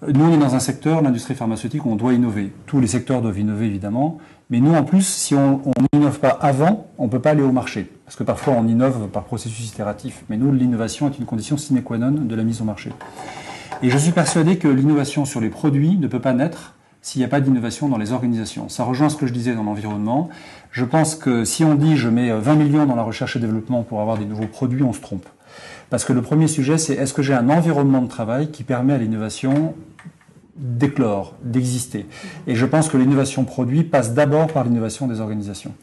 Nous, 0.05 0.25
on 0.25 0.31
est 0.31 0.37
dans 0.37 0.53
un 0.53 0.59
secteur, 0.59 1.01
l'industrie 1.01 1.33
pharmaceutique, 1.33 1.83
où 1.85 1.89
on 1.89 1.95
doit 1.95 2.13
innover. 2.13 2.53
Tous 2.67 2.79
les 2.79 2.85
secteurs 2.85 3.23
doivent 3.23 3.39
innover, 3.39 3.65
évidemment. 3.65 4.19
Mais 4.51 4.59
nous, 4.59 4.75
en 4.75 4.83
plus, 4.83 5.01
si 5.01 5.33
on 5.33 5.59
n'innove 5.91 6.19
pas 6.19 6.29
avant, 6.29 6.87
on 6.99 7.05
ne 7.05 7.09
peut 7.09 7.19
pas 7.19 7.31
aller 7.31 7.41
au 7.41 7.51
marché. 7.51 7.91
Parce 8.05 8.15
que 8.15 8.23
parfois, 8.23 8.53
on 8.53 8.67
innove 8.67 9.07
par 9.07 9.23
processus 9.23 9.67
itératif. 9.67 10.23
Mais 10.29 10.37
nous, 10.37 10.53
l'innovation 10.53 11.07
est 11.09 11.17
une 11.17 11.25
condition 11.25 11.57
sine 11.57 11.81
qua 11.81 11.97
non 11.97 12.11
de 12.11 12.35
la 12.35 12.43
mise 12.43 12.61
au 12.61 12.63
marché. 12.63 12.91
Et 13.81 13.89
je 13.89 13.97
suis 13.97 14.11
persuadé 14.11 14.59
que 14.59 14.67
l'innovation 14.67 15.25
sur 15.25 15.41
les 15.41 15.49
produits 15.49 15.97
ne 15.97 16.07
peut 16.07 16.21
pas 16.21 16.33
naître 16.33 16.75
s'il 17.01 17.19
n'y 17.19 17.25
a 17.25 17.29
pas 17.29 17.41
d'innovation 17.41 17.89
dans 17.89 17.97
les 17.97 18.11
organisations. 18.11 18.69
Ça 18.69 18.83
rejoint 18.83 19.09
ce 19.09 19.15
que 19.15 19.25
je 19.25 19.33
disais 19.33 19.55
dans 19.55 19.63
l'environnement. 19.63 20.29
Je 20.71 20.85
pense 20.85 21.15
que 21.15 21.43
si 21.43 21.63
on 21.63 21.73
dit 21.73 21.97
je 21.97 22.09
mets 22.09 22.31
20 22.31 22.55
millions 22.55 22.85
dans 22.85 22.95
la 22.95 23.03
recherche 23.03 23.35
et 23.35 23.39
développement 23.39 23.81
pour 23.81 24.01
avoir 24.01 24.17
des 24.17 24.25
nouveaux 24.25 24.47
produits, 24.47 24.83
on 24.83 24.93
se 24.93 25.01
trompe. 25.01 25.25
Parce 25.89 26.03
que 26.03 26.13
le 26.13 26.21
premier 26.21 26.47
sujet, 26.47 26.77
c'est 26.77 26.93
est-ce 26.93 27.13
que 27.13 27.21
j'ai 27.21 27.33
un 27.33 27.49
environnement 27.49 28.01
de 28.01 28.07
travail 28.07 28.51
qui 28.51 28.63
permet 28.63 28.93
à 28.93 28.97
l'innovation 28.97 29.75
d'éclore, 30.57 31.35
d'exister? 31.43 32.05
Et 32.45 32.55
je 32.55 32.65
pense 32.65 32.89
que 32.89 32.97
l'innovation 32.97 33.45
produit 33.45 33.83
passe 33.83 34.13
d'abord 34.13 34.47
par 34.47 34.63
l'innovation 34.63 35.07
des 35.07 35.21
organisations. 35.21 35.73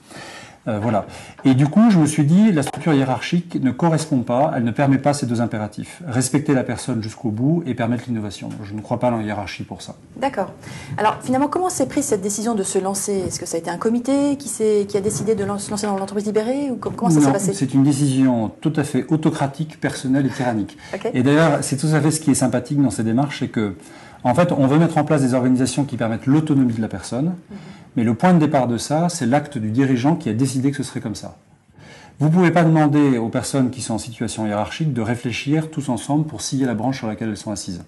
Euh, 0.66 0.78
voilà. 0.80 1.06
Et 1.44 1.54
du 1.54 1.66
coup, 1.66 1.90
je 1.90 1.98
me 1.98 2.06
suis 2.06 2.24
dit, 2.24 2.52
la 2.52 2.62
structure 2.62 2.94
hiérarchique 2.94 3.62
ne 3.62 3.70
correspond 3.70 4.20
pas, 4.20 4.52
elle 4.56 4.64
ne 4.64 4.70
permet 4.70 4.98
pas 4.98 5.12
ces 5.12 5.26
deux 5.26 5.40
impératifs. 5.40 6.02
Respecter 6.06 6.54
la 6.54 6.64
personne 6.64 7.02
jusqu'au 7.02 7.30
bout 7.30 7.62
et 7.66 7.74
permettre 7.74 8.04
l'innovation. 8.06 8.48
Je 8.62 8.72
ne 8.72 8.80
crois 8.80 8.98
pas 8.98 9.10
dans 9.10 9.18
la 9.18 9.24
hiérarchie 9.24 9.64
pour 9.64 9.82
ça. 9.82 9.96
D'accord. 10.16 10.52
Alors, 10.96 11.18
finalement, 11.22 11.48
comment 11.48 11.68
s'est 11.68 11.86
prise 11.86 12.06
cette 12.06 12.22
décision 12.22 12.54
de 12.54 12.62
se 12.62 12.78
lancer? 12.78 13.24
Est-ce 13.26 13.38
que 13.38 13.46
ça 13.46 13.56
a 13.56 13.60
été 13.60 13.70
un 13.70 13.76
comité 13.76 14.36
qui, 14.36 14.50
qui 14.86 14.96
a 14.96 15.00
décidé 15.00 15.34
de 15.34 15.44
se 15.58 15.70
lancer 15.70 15.86
dans 15.86 15.98
l'entreprise 15.98 16.26
libérée 16.26 16.70
ou 16.70 16.76
comment 16.76 17.10
ça 17.10 17.20
s'est 17.20 17.32
passé? 17.32 17.52
C'est 17.52 17.74
une 17.74 17.84
décision 17.84 18.50
tout 18.60 18.72
à 18.76 18.84
fait 18.84 19.04
autocratique, 19.08 19.80
personnelle 19.80 20.26
et 20.26 20.30
tyrannique. 20.30 20.78
Et 21.12 21.22
d'ailleurs, 21.22 21.58
c'est 21.62 21.76
tout 21.76 21.88
à 21.92 22.00
fait 22.00 22.10
ce 22.10 22.20
qui 22.20 22.30
est 22.30 22.34
sympathique 22.34 22.80
dans 22.80 22.90
ces 22.90 23.02
démarches, 23.02 23.40
c'est 23.40 23.48
que, 23.48 23.74
en 24.22 24.34
fait, 24.34 24.52
on 24.52 24.66
veut 24.66 24.78
mettre 24.78 24.96
en 24.96 25.04
place 25.04 25.20
des 25.20 25.34
organisations 25.34 25.84
qui 25.84 25.96
permettent 25.96 26.26
l'autonomie 26.26 26.72
de 26.72 26.80
la 26.80 26.88
personne. 26.88 27.26
Mhm. 27.26 27.56
Mais 27.96 28.04
le 28.04 28.14
point 28.14 28.34
de 28.34 28.38
départ 28.38 28.66
de 28.66 28.76
ça, 28.76 29.08
c'est 29.08 29.26
l'acte 29.26 29.58
du 29.58 29.70
dirigeant 29.70 30.16
qui 30.16 30.28
a 30.28 30.32
décidé 30.32 30.70
que 30.70 30.76
ce 30.76 30.82
serait 30.82 31.00
comme 31.00 31.14
ça. 31.14 31.36
Vous 32.18 32.28
ne 32.28 32.32
pouvez 32.32 32.50
pas 32.50 32.64
demander 32.64 33.18
aux 33.18 33.28
personnes 33.28 33.70
qui 33.70 33.82
sont 33.82 33.94
en 33.94 33.98
situation 33.98 34.46
hiérarchique 34.46 34.92
de 34.92 35.00
réfléchir 35.00 35.70
tous 35.70 35.88
ensemble 35.88 36.26
pour 36.26 36.42
scier 36.42 36.64
la 36.64 36.74
branche 36.74 36.98
sur 36.98 37.08
laquelle 37.08 37.28
elles 37.28 37.36
sont 37.36 37.50
assises. 37.50 37.82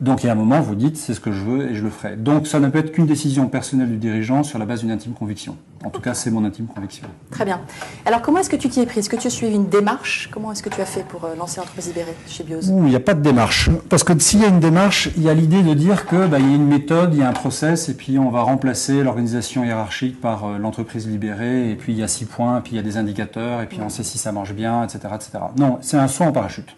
Donc 0.00 0.22
il 0.22 0.26
y 0.26 0.28
a 0.30 0.32
un 0.32 0.36
moment, 0.36 0.60
vous 0.60 0.74
dites, 0.74 0.96
c'est 0.96 1.14
ce 1.14 1.20
que 1.20 1.32
je 1.32 1.42
veux 1.42 1.70
et 1.70 1.74
je 1.74 1.82
le 1.82 1.90
ferai. 1.90 2.16
Donc 2.16 2.46
ça 2.46 2.60
ne 2.60 2.68
peut 2.68 2.78
être 2.78 2.92
qu'une 2.92 3.06
décision 3.06 3.48
personnelle 3.48 3.88
du 3.88 3.96
dirigeant 3.96 4.42
sur 4.42 4.58
la 4.58 4.64
base 4.64 4.80
d'une 4.80 4.90
intime 4.90 5.12
conviction. 5.12 5.56
En 5.82 5.88
tout 5.88 6.02
cas, 6.02 6.12
c'est 6.12 6.30
mon 6.30 6.44
intime 6.44 6.66
conviction. 6.66 7.06
Très 7.30 7.46
bien. 7.46 7.62
Alors 8.04 8.20
comment 8.20 8.40
est-ce 8.40 8.50
que 8.50 8.56
tu 8.56 8.68
t'y 8.68 8.80
es 8.80 8.86
pris 8.86 9.00
Est-ce 9.00 9.08
que 9.08 9.16
tu 9.16 9.26
as 9.26 9.30
suivi 9.30 9.54
une 9.54 9.68
démarche? 9.68 10.28
Comment 10.30 10.52
est-ce 10.52 10.62
que 10.62 10.68
tu 10.68 10.80
as 10.80 10.84
fait 10.84 11.04
pour 11.04 11.24
euh, 11.24 11.34
lancer 11.36 11.58
l'entreprise 11.58 11.86
libérée 11.86 12.14
chez 12.26 12.44
Bios 12.44 12.60
Il 12.60 12.82
n'y 12.82 12.96
a 12.96 13.00
pas 13.00 13.14
de 13.14 13.22
démarche. 13.22 13.70
Parce 13.88 14.04
que 14.04 14.18
s'il 14.18 14.40
y 14.40 14.44
a 14.44 14.48
une 14.48 14.60
démarche, 14.60 15.08
il 15.16 15.22
y 15.22 15.30
a 15.30 15.34
l'idée 15.34 15.62
de 15.62 15.72
dire 15.72 16.06
qu'il 16.06 16.26
bah, 16.26 16.38
y 16.38 16.44
a 16.44 16.54
une 16.54 16.66
méthode, 16.66 17.14
il 17.14 17.20
y 17.20 17.22
a 17.22 17.28
un 17.28 17.32
process, 17.32 17.88
et 17.88 17.94
puis 17.94 18.18
on 18.18 18.28
va 18.28 18.42
remplacer 18.42 19.02
l'organisation 19.02 19.64
hiérarchique 19.64 20.20
par 20.20 20.44
euh, 20.44 20.58
l'entreprise 20.58 21.08
libérée, 21.08 21.70
et 21.70 21.76
puis 21.76 21.94
il 21.94 21.98
y 21.98 22.02
a 22.02 22.08
six 22.08 22.26
points, 22.26 22.60
puis 22.60 22.72
il 22.72 22.76
y 22.76 22.80
a 22.80 22.82
des 22.82 22.98
indicateurs, 22.98 23.62
et 23.62 23.66
puis 23.66 23.78
on 23.80 23.88
sait 23.88 24.04
si 24.04 24.18
ça 24.18 24.32
marche 24.32 24.52
bien, 24.52 24.84
etc. 24.84 24.98
etc. 25.14 25.30
Non, 25.56 25.78
c'est 25.80 25.96
un 25.96 26.08
saut 26.08 26.24
en 26.24 26.32
parachute. 26.32 26.76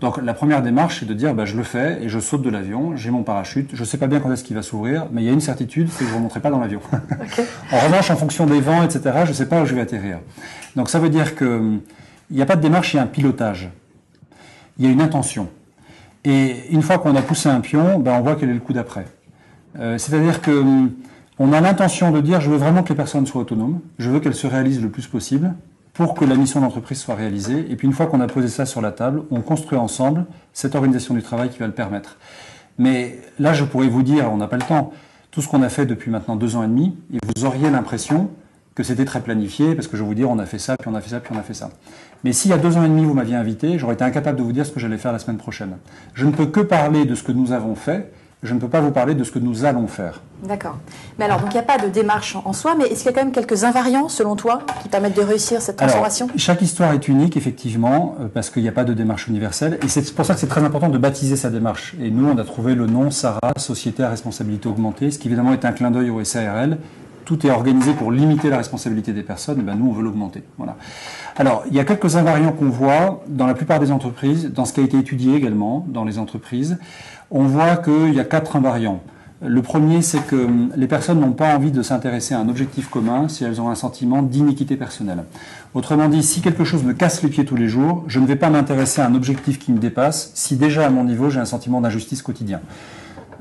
Donc 0.00 0.22
la 0.22 0.32
première 0.32 0.62
démarche, 0.62 1.00
c'est 1.00 1.06
de 1.06 1.12
dire 1.12 1.34
bah, 1.34 1.44
je 1.44 1.56
le 1.56 1.62
fais 1.62 2.02
et 2.02 2.08
je 2.08 2.18
saute 2.18 2.42
de 2.42 2.48
l'avion, 2.48 2.96
j'ai 2.96 3.10
mon 3.10 3.22
parachute, 3.22 3.70
je 3.74 3.80
ne 3.80 3.84
sais 3.84 3.98
pas 3.98 4.06
bien 4.06 4.18
quand 4.20 4.32
est-ce 4.32 4.44
qu'il 4.44 4.56
va 4.56 4.62
s'ouvrir, 4.62 5.06
mais 5.12 5.22
il 5.22 5.26
y 5.26 5.28
a 5.28 5.32
une 5.32 5.40
certitude, 5.40 5.88
c'est 5.90 6.04
que 6.04 6.06
je 6.06 6.10
ne 6.12 6.16
remonterai 6.16 6.40
pas 6.40 6.50
dans 6.50 6.58
l'avion. 6.58 6.80
en 7.72 7.78
revanche, 7.78 8.10
en 8.10 8.16
fonction 8.16 8.46
des 8.46 8.60
vents, 8.60 8.82
etc., 8.82 9.00
je 9.24 9.30
ne 9.30 9.34
sais 9.34 9.46
pas 9.46 9.62
où 9.62 9.66
je 9.66 9.74
vais 9.74 9.82
atterrir. 9.82 10.18
Donc 10.74 10.88
ça 10.88 10.98
veut 10.98 11.10
dire 11.10 11.36
qu'il 11.36 11.80
n'y 12.30 12.40
a 12.40 12.46
pas 12.46 12.56
de 12.56 12.62
démarche, 12.62 12.94
il 12.94 12.96
y 12.96 13.00
a 13.00 13.02
un 13.02 13.06
pilotage. 13.06 13.70
Il 14.78 14.86
y 14.86 14.88
a 14.88 14.90
une 14.90 15.02
intention. 15.02 15.48
Et 16.24 16.70
une 16.70 16.82
fois 16.82 16.98
qu'on 16.98 17.14
a 17.16 17.22
poussé 17.22 17.50
un 17.50 17.60
pion, 17.60 17.98
ben, 17.98 18.14
on 18.18 18.22
voit 18.22 18.36
quel 18.36 18.48
est 18.48 18.54
le 18.54 18.60
coup 18.60 18.72
d'après. 18.72 19.06
Euh, 19.78 19.98
c'est-à-dire 19.98 20.40
que 20.40 20.64
on 21.38 21.52
a 21.52 21.60
l'intention 21.60 22.10
de 22.10 22.20
dire 22.20 22.40
je 22.40 22.50
veux 22.50 22.56
vraiment 22.56 22.82
que 22.82 22.90
les 22.90 22.94
personnes 22.94 23.26
soient 23.26 23.42
autonomes, 23.42 23.80
je 23.98 24.10
veux 24.10 24.20
qu'elles 24.20 24.34
se 24.34 24.46
réalisent 24.46 24.82
le 24.82 24.90
plus 24.90 25.06
possible, 25.06 25.54
pour 25.92 26.14
que 26.14 26.24
la 26.24 26.36
mission 26.36 26.60
d'entreprise 26.60 26.98
soit 26.98 27.14
réalisée. 27.14 27.66
Et 27.70 27.76
puis 27.76 27.86
une 27.86 27.92
fois 27.92 28.06
qu'on 28.06 28.20
a 28.20 28.26
posé 28.26 28.48
ça 28.48 28.66
sur 28.66 28.80
la 28.80 28.92
table, 28.92 29.22
on 29.30 29.40
construit 29.40 29.78
ensemble 29.78 30.24
cette 30.52 30.74
organisation 30.74 31.14
du 31.14 31.22
travail 31.22 31.50
qui 31.50 31.58
va 31.58 31.66
le 31.66 31.72
permettre. 31.72 32.16
Mais 32.78 33.18
là, 33.38 33.52
je 33.52 33.64
pourrais 33.64 33.88
vous 33.88 34.02
dire, 34.02 34.32
on 34.32 34.36
n'a 34.36 34.48
pas 34.48 34.56
le 34.56 34.62
temps, 34.62 34.92
tout 35.30 35.42
ce 35.42 35.48
qu'on 35.48 35.62
a 35.62 35.68
fait 35.68 35.86
depuis 35.86 36.10
maintenant 36.10 36.36
deux 36.36 36.56
ans 36.56 36.62
et 36.62 36.68
demi, 36.68 36.96
et 37.12 37.18
vous 37.36 37.44
auriez 37.44 37.70
l'impression 37.70 38.30
que 38.74 38.82
c'était 38.82 39.04
très 39.04 39.20
planifié, 39.20 39.74
parce 39.74 39.88
que 39.88 39.96
je 39.96 40.02
vais 40.02 40.08
vous 40.08 40.14
dire, 40.14 40.30
on 40.30 40.38
a 40.38 40.46
fait 40.46 40.58
ça, 40.58 40.76
puis 40.78 40.88
on 40.88 40.94
a 40.94 41.00
fait 41.00 41.10
ça, 41.10 41.20
puis 41.20 41.34
on 41.34 41.38
a 41.38 41.42
fait 41.42 41.54
ça. 41.54 41.70
Mais 42.24 42.32
s'il 42.32 42.50
y 42.50 42.54
a 42.54 42.58
deux 42.58 42.76
ans 42.76 42.84
et 42.84 42.88
demi, 42.88 43.04
vous 43.04 43.14
m'aviez 43.14 43.36
invité, 43.36 43.78
j'aurais 43.78 43.94
été 43.94 44.04
incapable 44.04 44.38
de 44.38 44.42
vous 44.42 44.52
dire 44.52 44.64
ce 44.64 44.72
que 44.72 44.80
j'allais 44.80 44.98
faire 44.98 45.12
la 45.12 45.18
semaine 45.18 45.38
prochaine. 45.38 45.76
Je 46.14 46.24
ne 46.24 46.30
peux 46.30 46.46
que 46.46 46.60
parler 46.60 47.04
de 47.04 47.14
ce 47.14 47.22
que 47.22 47.32
nous 47.32 47.52
avons 47.52 47.74
fait, 47.74 48.12
Je 48.42 48.54
ne 48.54 48.58
peux 48.58 48.68
pas 48.68 48.80
vous 48.80 48.90
parler 48.90 49.14
de 49.14 49.22
ce 49.22 49.30
que 49.30 49.38
nous 49.38 49.66
allons 49.66 49.86
faire. 49.86 50.22
D'accord. 50.42 50.78
Mais 51.18 51.26
alors, 51.26 51.40
donc 51.40 51.50
il 51.50 51.56
n'y 51.56 51.60
a 51.60 51.62
pas 51.62 51.76
de 51.76 51.88
démarche 51.88 52.36
en 52.42 52.54
soi, 52.54 52.74
mais 52.74 52.86
est-ce 52.86 53.02
qu'il 53.02 53.06
y 53.06 53.08
a 53.10 53.12
quand 53.12 53.22
même 53.22 53.34
quelques 53.34 53.64
invariants, 53.64 54.08
selon 54.08 54.34
toi, 54.34 54.62
qui 54.82 54.88
permettent 54.88 55.16
de 55.16 55.22
réussir 55.22 55.60
cette 55.60 55.76
transformation? 55.76 56.26
Chaque 56.36 56.62
histoire 56.62 56.94
est 56.94 57.06
unique, 57.08 57.36
effectivement, 57.36 58.16
euh, 58.18 58.28
parce 58.32 58.48
qu'il 58.48 58.62
n'y 58.62 58.68
a 58.68 58.72
pas 58.72 58.84
de 58.84 58.94
démarche 58.94 59.28
universelle. 59.28 59.78
Et 59.82 59.88
c'est 59.88 60.14
pour 60.14 60.24
ça 60.24 60.32
que 60.32 60.40
c'est 60.40 60.46
très 60.46 60.64
important 60.64 60.88
de 60.88 60.96
baptiser 60.96 61.36
sa 61.36 61.50
démarche. 61.50 61.94
Et 62.00 62.10
nous, 62.10 62.26
on 62.30 62.38
a 62.38 62.44
trouvé 62.44 62.74
le 62.74 62.86
nom 62.86 63.10
SARA, 63.10 63.52
Société 63.58 64.02
à 64.02 64.08
responsabilité 64.08 64.68
augmentée, 64.68 65.10
ce 65.10 65.18
qui 65.18 65.28
évidemment 65.28 65.52
est 65.52 65.66
un 65.66 65.72
clin 65.72 65.90
d'œil 65.90 66.08
au 66.08 66.24
SARL. 66.24 66.78
Tout 67.26 67.46
est 67.46 67.50
organisé 67.50 67.92
pour 67.92 68.10
limiter 68.10 68.48
la 68.48 68.56
responsabilité 68.56 69.12
des 69.12 69.22
personnes. 69.22 69.60
Et 69.60 69.62
ben, 69.62 69.74
nous, 69.74 69.90
on 69.90 69.92
veut 69.92 70.02
l'augmenter. 70.02 70.42
Voilà. 70.56 70.76
Alors, 71.36 71.62
il 71.68 71.76
y 71.76 71.78
a 71.80 71.84
quelques 71.84 72.16
invariants 72.16 72.52
qu'on 72.52 72.70
voit 72.70 73.22
dans 73.28 73.46
la 73.46 73.54
plupart 73.54 73.80
des 73.80 73.92
entreprises, 73.92 74.50
dans 74.50 74.64
ce 74.64 74.72
qui 74.72 74.80
a 74.80 74.82
été 74.82 74.98
étudié 74.98 75.36
également 75.36 75.84
dans 75.88 76.04
les 76.04 76.18
entreprises. 76.18 76.78
On 77.30 77.44
voit 77.44 77.76
qu'il 77.76 78.12
y 78.12 78.20
a 78.20 78.24
quatre 78.24 78.56
invariants. 78.56 79.00
Le 79.42 79.62
premier, 79.62 80.02
c'est 80.02 80.26
que 80.26 80.48
les 80.76 80.86
personnes 80.86 81.20
n'ont 81.20 81.32
pas 81.32 81.54
envie 81.54 81.70
de 81.70 81.80
s'intéresser 81.80 82.34
à 82.34 82.40
un 82.40 82.48
objectif 82.48 82.90
commun 82.90 83.28
si 83.28 83.44
elles 83.44 83.60
ont 83.60 83.70
un 83.70 83.74
sentiment 83.74 84.22
d'iniquité 84.22 84.76
personnelle. 84.76 85.24
Autrement 85.72 86.08
dit, 86.08 86.22
si 86.22 86.40
quelque 86.40 86.64
chose 86.64 86.82
me 86.82 86.92
casse 86.92 87.22
les 87.22 87.30
pieds 87.30 87.44
tous 87.44 87.56
les 87.56 87.68
jours, 87.68 88.04
je 88.06 88.18
ne 88.18 88.26
vais 88.26 88.36
pas 88.36 88.50
m'intéresser 88.50 89.00
à 89.00 89.06
un 89.06 89.14
objectif 89.14 89.58
qui 89.58 89.72
me 89.72 89.78
dépasse 89.78 90.32
si 90.34 90.56
déjà 90.56 90.86
à 90.86 90.90
mon 90.90 91.04
niveau 91.04 91.30
j'ai 91.30 91.40
un 91.40 91.46
sentiment 91.46 91.80
d'injustice 91.80 92.20
quotidien. 92.20 92.60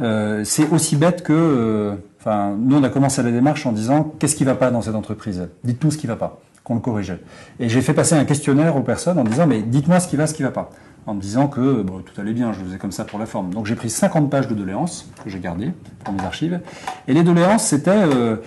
Euh, 0.02 0.44
c'est 0.46 0.70
aussi 0.70 0.96
bête 0.96 1.24
que, 1.24 1.34
euh, 1.34 1.96
enfin, 2.22 2.56
nous 2.58 2.78
on 2.78 2.84
a 2.84 2.90
commencé 2.90 3.22
la 3.22 3.32
démarche 3.32 3.66
en 3.66 3.74
disant 3.74 4.14
qu'est-ce 4.20 4.38
qui 4.38 4.46
va 4.46 4.56
pas 4.56 4.72
dans 4.72 4.82
cette 4.82 4.96
entreprise? 4.96 5.50
Dites-nous 5.66 5.92
ce 5.92 5.98
qui 5.98 6.08
va 6.08 6.16
pas, 6.16 6.40
qu'on 6.64 6.76
le 6.76 6.80
corrige. 6.80 7.18
Et 7.60 7.68
j'ai 7.68 7.82
fait 7.82 7.94
passer 7.94 8.16
un 8.16 8.24
questionnaire 8.24 8.78
aux 8.78 8.84
personnes 8.84 9.20
en 9.20 9.26
disant 9.26 9.48
mais 9.48 9.62
dites-moi 9.62 10.00
ce 10.00 10.08
qui 10.08 10.16
va, 10.16 10.28
ce 10.28 10.34
qui 10.34 10.44
ne 10.44 10.48
va 10.48 10.54
pas 10.54 10.70
en 11.06 11.14
me 11.14 11.22
disant 11.22 11.48
que 11.48 11.84
tout 11.84 12.22
allait 12.22 12.34
bien, 12.34 12.54
je 12.54 12.60
faisais 12.60 12.78
comme 12.78 12.92
ça 12.92 13.06
pour 13.06 13.20
la 13.20 13.26
forme. 13.26 13.54
Donc 13.54 13.66
j'ai 13.66 13.76
pris 13.76 13.90
50 13.90 14.30
pages 14.30 14.48
de 14.48 14.56
doléances 14.56 15.10
que 15.24 15.30
j'ai 15.30 15.40
gardées 15.40 15.72
pour 16.04 16.14
mes 16.14 16.24
archives. 16.24 16.60
Et 17.08 17.14
les 17.14 17.24
doléances, 17.24 17.66
c'était 17.66 17.92
euh, 17.92 18.38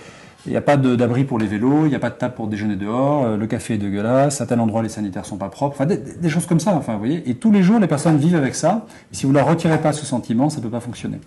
il 0.45 0.51
n'y 0.51 0.57
a 0.57 0.61
pas 0.61 0.75
d'abri 0.75 1.23
pour 1.23 1.39
les 1.39 1.47
vélos, 1.47 1.85
il 1.85 1.89
n'y 1.89 1.95
a 1.95 1.99
pas 1.99 2.09
de 2.09 2.15
table 2.15 2.35
pour 2.35 2.47
déjeuner 2.47 2.75
dehors, 2.75 3.23
euh, 3.23 3.37
le 3.37 3.47
café 3.47 3.75
est 3.75 3.77
dégueulasse, 3.77 4.41
à 4.41 4.45
tel 4.45 4.59
endroit 4.59 4.83
les 4.83 4.89
sanitaires 4.89 5.25
sont 5.25 5.37
pas 5.37 5.47
propres, 5.47 5.75
enfin 5.79 5.85
des, 5.85 6.29
choses 6.29 6.45
comme 6.45 6.59
ça, 6.59 6.75
enfin 6.75 6.93
vous 6.93 6.99
voyez. 6.99 7.29
Et 7.29 7.35
tous 7.35 7.51
les 7.51 7.63
jours, 7.63 7.79
les 7.79 7.87
personnes 7.87 8.17
vivent 8.17 8.35
avec 8.35 8.55
ça. 8.55 8.85
Et 9.11 9.15
si 9.15 9.25
vous 9.25 9.31
leur 9.31 9.47
retirez 9.47 9.77
pas 9.77 9.93
ce 9.93 10.05
sentiment, 10.05 10.49
ça 10.49 10.59
peut 10.59 10.69
pas 10.69 10.81
fonctionner. 10.81 11.19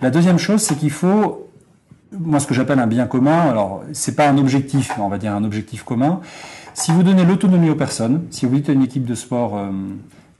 La 0.00 0.10
deuxième 0.10 0.38
chose, 0.38 0.62
c'est 0.62 0.76
qu'il 0.76 0.90
faut, 0.90 1.50
moi 2.12 2.40
ce 2.40 2.46
que 2.46 2.54
j'appelle 2.54 2.78
un 2.78 2.86
bien 2.86 3.06
commun, 3.06 3.40
alors 3.50 3.82
c'est 3.92 4.16
pas 4.16 4.28
un 4.28 4.38
objectif, 4.38 4.92
mais 4.96 5.02
on 5.02 5.10
va 5.10 5.18
dire 5.18 5.34
un 5.34 5.44
objectif 5.44 5.82
commun. 5.82 6.20
Si 6.72 6.90
vous 6.90 7.02
donnez 7.02 7.24
l'autonomie 7.24 7.70
aux 7.70 7.76
personnes, 7.76 8.22
si 8.30 8.46
vous 8.46 8.54
dites 8.54 8.70
à 8.70 8.72
une 8.72 8.82
équipe 8.82 9.04
de 9.04 9.14
sport, 9.14 9.58
euh, 9.58 9.70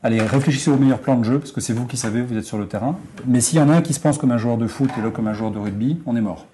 allez, 0.05 0.21
réfléchissez 0.21 0.71
au 0.71 0.77
meilleur 0.77 1.01
plan 1.01 1.17
de 1.17 1.25
jeu, 1.25 1.39
parce 1.41 1.51
que 1.51 1.61
c'est 1.61 1.73
vous 1.73 1.87
qui 1.87 1.97
savez, 1.97 2.23
vous 2.23 2.37
êtes 2.37 2.45
sur 2.45 2.59
le 2.59 2.67
terrain. 2.67 2.97
Mais 3.27 3.41
s'il 3.41 3.59
y 3.59 3.63
en 3.63 3.71
a 3.71 3.75
un 3.75 3.83
qui 3.83 3.95
se 3.95 4.01
pense 4.01 4.19
comme 4.19 4.31
un 4.31 4.39
joueur 4.39 4.59
de 4.59 4.69
foot 4.69 4.91
et 4.97 5.01
l'autre 5.01 5.17
comme 5.17 5.27
un 5.27 5.33
joueur 5.33 5.51
de 5.51 5.59
rugby, 5.59 6.01
on 6.07 6.15
est 6.15 6.21
mort. 6.21 6.47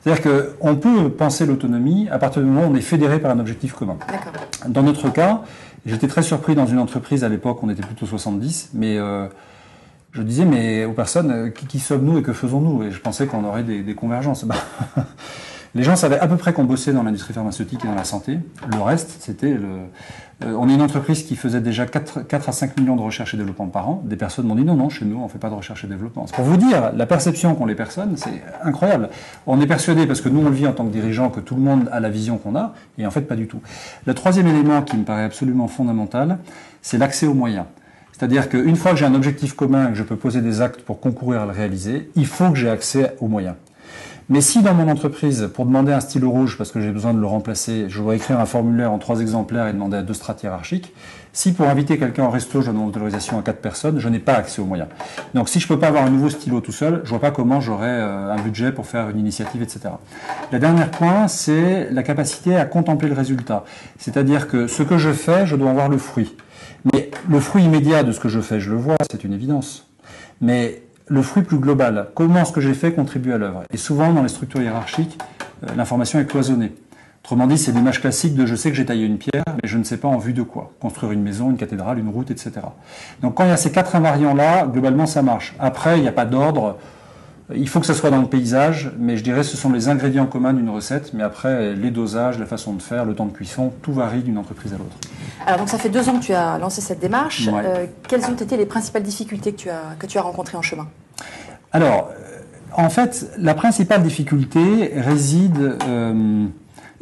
C'est-à-dire 0.00 0.22
qu'on 0.60 0.76
peut 0.76 1.10
penser 1.10 1.46
l'autonomie 1.46 2.08
à 2.10 2.18
partir 2.18 2.42
du 2.42 2.48
moment 2.48 2.66
où 2.66 2.72
on 2.72 2.74
est 2.74 2.80
fédéré 2.80 3.20
par 3.20 3.30
un 3.30 3.38
objectif 3.38 3.74
commun. 3.74 3.96
Dans 4.66 4.82
notre 4.82 5.10
cas, 5.10 5.42
j'étais 5.86 6.08
très 6.08 6.22
surpris 6.22 6.54
dans 6.54 6.66
une 6.66 6.78
entreprise 6.78 7.22
à 7.22 7.28
l'époque, 7.28 7.58
on 7.62 7.70
était 7.70 7.82
plutôt 7.82 8.06
70, 8.06 8.70
mais 8.74 8.98
euh, 8.98 9.26
je 10.12 10.22
disais, 10.22 10.44
mais 10.44 10.84
aux 10.84 10.92
personnes, 10.92 11.52
qui, 11.52 11.78
sommes-nous 11.78 12.18
et 12.18 12.22
que 12.22 12.32
faisons-nous? 12.32 12.84
Et 12.84 12.90
je 12.90 13.00
pensais 13.00 13.26
qu'on 13.26 13.44
aurait 13.44 13.62
des, 13.62 13.82
des 13.82 13.94
convergences. 13.94 14.44
Les 15.74 15.82
gens 15.82 15.96
savaient 15.96 16.18
à 16.18 16.28
peu 16.28 16.36
près 16.36 16.52
qu'on 16.52 16.64
bossait 16.64 16.92
dans 16.92 17.02
l'industrie 17.02 17.34
pharmaceutique 17.34 17.84
et 17.84 17.88
dans 17.88 17.96
la 17.96 18.04
santé. 18.04 18.38
Le 18.70 18.80
reste, 18.80 19.16
c'était 19.18 19.54
le, 19.54 19.88
euh, 20.44 20.54
on 20.58 20.68
est 20.68 20.74
une 20.74 20.82
entreprise 20.82 21.22
qui 21.22 21.36
faisait 21.36 21.60
déjà 21.60 21.86
4, 21.86 22.48
à 22.48 22.52
5 22.52 22.78
millions 22.78 22.96
de 22.96 23.00
recherches 23.00 23.34
et 23.34 23.36
développement 23.36 23.66
par 23.66 23.88
an. 23.88 24.02
Des 24.04 24.16
personnes 24.16 24.46
m'ont 24.46 24.54
dit 24.54 24.64
non, 24.64 24.74
non, 24.74 24.88
chez 24.88 25.04
nous, 25.04 25.18
on 25.18 25.24
ne 25.24 25.28
fait 25.28 25.38
pas 25.38 25.50
de 25.50 25.54
recherche 25.54 25.84
et 25.84 25.86
développement. 25.86 26.26
Pour 26.32 26.44
vous 26.44 26.56
dire, 26.56 26.92
la 26.94 27.06
perception 27.06 27.54
qu'ont 27.54 27.66
les 27.66 27.74
personnes, 27.74 28.16
c'est 28.16 28.42
incroyable. 28.62 29.10
On 29.46 29.60
est 29.60 29.66
persuadé, 29.66 30.06
parce 30.06 30.20
que 30.20 30.28
nous, 30.28 30.40
on 30.40 30.48
le 30.48 30.54
vit 30.54 30.66
en 30.66 30.72
tant 30.72 30.84
que 30.84 30.92
dirigeant, 30.92 31.30
que 31.30 31.40
tout 31.40 31.54
le 31.54 31.62
monde 31.62 31.88
a 31.92 32.00
la 32.00 32.08
vision 32.08 32.38
qu'on 32.38 32.56
a, 32.56 32.74
et 32.98 33.06
en 33.06 33.10
fait, 33.10 33.22
pas 33.22 33.36
du 33.36 33.46
tout. 33.46 33.60
Le 34.06 34.14
troisième 34.14 34.46
élément 34.46 34.82
qui 34.82 34.96
me 34.96 35.04
paraît 35.04 35.24
absolument 35.24 35.68
fondamental, 35.68 36.38
c'est 36.82 36.98
l'accès 36.98 37.26
aux 37.26 37.34
moyens. 37.34 37.66
C'est-à-dire 38.12 38.48
qu'une 38.48 38.76
fois 38.76 38.92
que 38.92 38.98
j'ai 38.98 39.06
un 39.06 39.14
objectif 39.14 39.54
commun 39.54 39.88
et 39.88 39.90
que 39.90 39.96
je 39.96 40.04
peux 40.04 40.16
poser 40.16 40.40
des 40.40 40.60
actes 40.60 40.82
pour 40.82 41.00
concourir 41.00 41.42
à 41.42 41.46
le 41.46 41.52
réaliser, 41.52 42.10
il 42.14 42.26
faut 42.26 42.50
que 42.50 42.56
j'ai 42.56 42.70
accès 42.70 43.16
aux 43.20 43.28
moyens. 43.28 43.56
Mais 44.30 44.40
si 44.40 44.62
dans 44.62 44.72
mon 44.72 44.88
entreprise, 44.88 45.50
pour 45.52 45.66
demander 45.66 45.92
un 45.92 46.00
stylo 46.00 46.30
rouge 46.30 46.56
parce 46.56 46.72
que 46.72 46.80
j'ai 46.80 46.92
besoin 46.92 47.12
de 47.12 47.20
le 47.20 47.26
remplacer, 47.26 47.86
je 47.88 48.00
dois 48.00 48.16
écrire 48.16 48.40
un 48.40 48.46
formulaire 48.46 48.90
en 48.90 48.98
trois 48.98 49.20
exemplaires 49.20 49.68
et 49.68 49.72
demander 49.74 49.98
à 49.98 50.02
deux 50.02 50.14
strates 50.14 50.42
hiérarchiques, 50.42 50.94
si 51.34 51.52
pour 51.52 51.68
inviter 51.68 51.98
quelqu'un 51.98 52.24
au 52.24 52.30
resto, 52.30 52.62
je 52.62 52.70
donne 52.70 52.86
autorisation 52.86 53.38
à 53.38 53.42
quatre 53.42 53.60
personnes, 53.60 53.98
je 53.98 54.08
n'ai 54.08 54.20
pas 54.20 54.34
accès 54.34 54.62
aux 54.62 54.64
moyens. 54.64 54.88
Donc 55.34 55.50
si 55.50 55.60
je 55.60 55.66
ne 55.66 55.68
peux 55.68 55.78
pas 55.78 55.88
avoir 55.88 56.04
un 56.04 56.10
nouveau 56.10 56.30
stylo 56.30 56.60
tout 56.62 56.72
seul, 56.72 57.02
je 57.04 57.10
vois 57.10 57.20
pas 57.20 57.32
comment 57.32 57.60
j'aurai 57.60 57.88
euh, 57.88 58.32
un 58.32 58.40
budget 58.40 58.72
pour 58.72 58.86
faire 58.86 59.10
une 59.10 59.18
initiative, 59.18 59.60
etc. 59.60 59.90
Le 60.52 60.58
dernier 60.58 60.86
point, 60.86 61.28
c'est 61.28 61.90
la 61.90 62.02
capacité 62.02 62.56
à 62.56 62.64
contempler 62.64 63.08
le 63.08 63.14
résultat. 63.14 63.64
C'est-à-dire 63.98 64.48
que 64.48 64.68
ce 64.68 64.82
que 64.82 64.96
je 64.96 65.12
fais, 65.12 65.46
je 65.46 65.56
dois 65.56 65.70
avoir 65.70 65.90
le 65.90 65.98
fruit. 65.98 66.34
Mais 66.92 67.10
le 67.28 67.40
fruit 67.40 67.64
immédiat 67.64 68.04
de 68.04 68.12
ce 68.12 68.20
que 68.20 68.28
je 68.30 68.40
fais, 68.40 68.58
je 68.58 68.70
le 68.70 68.76
vois, 68.76 68.96
c'est 69.10 69.24
une 69.24 69.34
évidence. 69.34 69.86
Mais 70.40 70.82
le 71.06 71.22
fruit 71.22 71.42
plus 71.42 71.58
global, 71.58 72.08
comment 72.14 72.44
ce 72.44 72.52
que 72.52 72.60
j'ai 72.60 72.74
fait 72.74 72.92
contribue 72.92 73.32
à 73.32 73.38
l'œuvre? 73.38 73.64
Et 73.72 73.76
souvent, 73.76 74.12
dans 74.12 74.22
les 74.22 74.28
structures 74.28 74.62
hiérarchiques, 74.62 75.18
euh, 75.64 75.74
l'information 75.76 76.18
est 76.18 76.26
cloisonnée. 76.26 76.72
Autrement 77.22 77.46
dit, 77.46 77.56
c'est 77.56 77.72
l'image 77.72 78.00
classique 78.00 78.34
de 78.34 78.44
je 78.44 78.54
sais 78.54 78.70
que 78.70 78.76
j'ai 78.76 78.84
taillé 78.84 79.06
une 79.06 79.16
pierre, 79.16 79.44
mais 79.46 79.68
je 79.68 79.78
ne 79.78 79.84
sais 79.84 79.96
pas 79.96 80.08
en 80.08 80.18
vue 80.18 80.34
de 80.34 80.42
quoi. 80.42 80.72
Construire 80.80 81.12
une 81.12 81.22
maison, 81.22 81.50
une 81.50 81.56
cathédrale, 81.56 81.98
une 81.98 82.10
route, 82.10 82.30
etc. 82.30 82.52
Donc 83.22 83.34
quand 83.34 83.44
il 83.44 83.48
y 83.48 83.52
a 83.52 83.56
ces 83.56 83.72
quatre 83.72 83.96
invariants-là, 83.96 84.66
globalement, 84.66 85.06
ça 85.06 85.22
marche. 85.22 85.54
Après, 85.58 85.98
il 85.98 86.02
n'y 86.02 86.08
a 86.08 86.12
pas 86.12 86.26
d'ordre. 86.26 86.76
Il 87.54 87.68
faut 87.68 87.78
que 87.78 87.86
ça 87.86 87.92
soit 87.92 88.10
dans 88.10 88.22
le 88.22 88.26
paysage, 88.26 88.90
mais 88.98 89.18
je 89.18 89.22
dirais 89.22 89.40
que 89.40 89.46
ce 89.46 89.58
sont 89.58 89.70
les 89.70 89.88
ingrédients 89.88 90.24
communs 90.24 90.54
d'une 90.54 90.70
recette, 90.70 91.12
mais 91.12 91.22
après, 91.22 91.74
les 91.74 91.90
dosages, 91.90 92.38
la 92.38 92.46
façon 92.46 92.72
de 92.72 92.80
faire, 92.80 93.04
le 93.04 93.14
temps 93.14 93.26
de 93.26 93.32
cuisson, 93.32 93.70
tout 93.82 93.92
varie 93.92 94.22
d'une 94.22 94.38
entreprise 94.38 94.72
à 94.72 94.78
l'autre. 94.78 94.96
Alors, 95.46 95.58
donc 95.58 95.68
ça 95.68 95.76
fait 95.76 95.90
deux 95.90 96.08
ans 96.08 96.18
que 96.18 96.24
tu 96.24 96.32
as 96.32 96.56
lancé 96.58 96.80
cette 96.80 97.00
démarche. 97.00 97.50
Euh, 97.52 97.84
quelles 98.08 98.24
ont 98.24 98.34
été 98.34 98.56
les 98.56 98.64
principales 98.64 99.02
difficultés 99.02 99.52
que 99.52 99.58
tu 99.58 99.68
as, 99.68 99.94
que 99.98 100.06
tu 100.06 100.16
as 100.16 100.22
rencontrées 100.22 100.56
en 100.56 100.62
chemin? 100.62 100.88
Alors, 101.72 102.10
euh, 102.12 102.40
en 102.72 102.88
fait, 102.88 103.30
la 103.36 103.52
principale 103.52 104.02
difficulté 104.02 104.92
réside, 104.96 105.76
euh, 105.86 106.46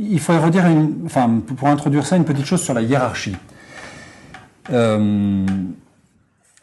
il 0.00 0.18
faudrait 0.18 0.42
redire, 0.42 0.66
une, 0.66 1.02
enfin, 1.06 1.30
pour 1.56 1.68
introduire 1.68 2.04
ça, 2.04 2.16
une 2.16 2.24
petite 2.24 2.46
chose 2.46 2.62
sur 2.62 2.74
la 2.74 2.82
hiérarchie. 2.82 3.36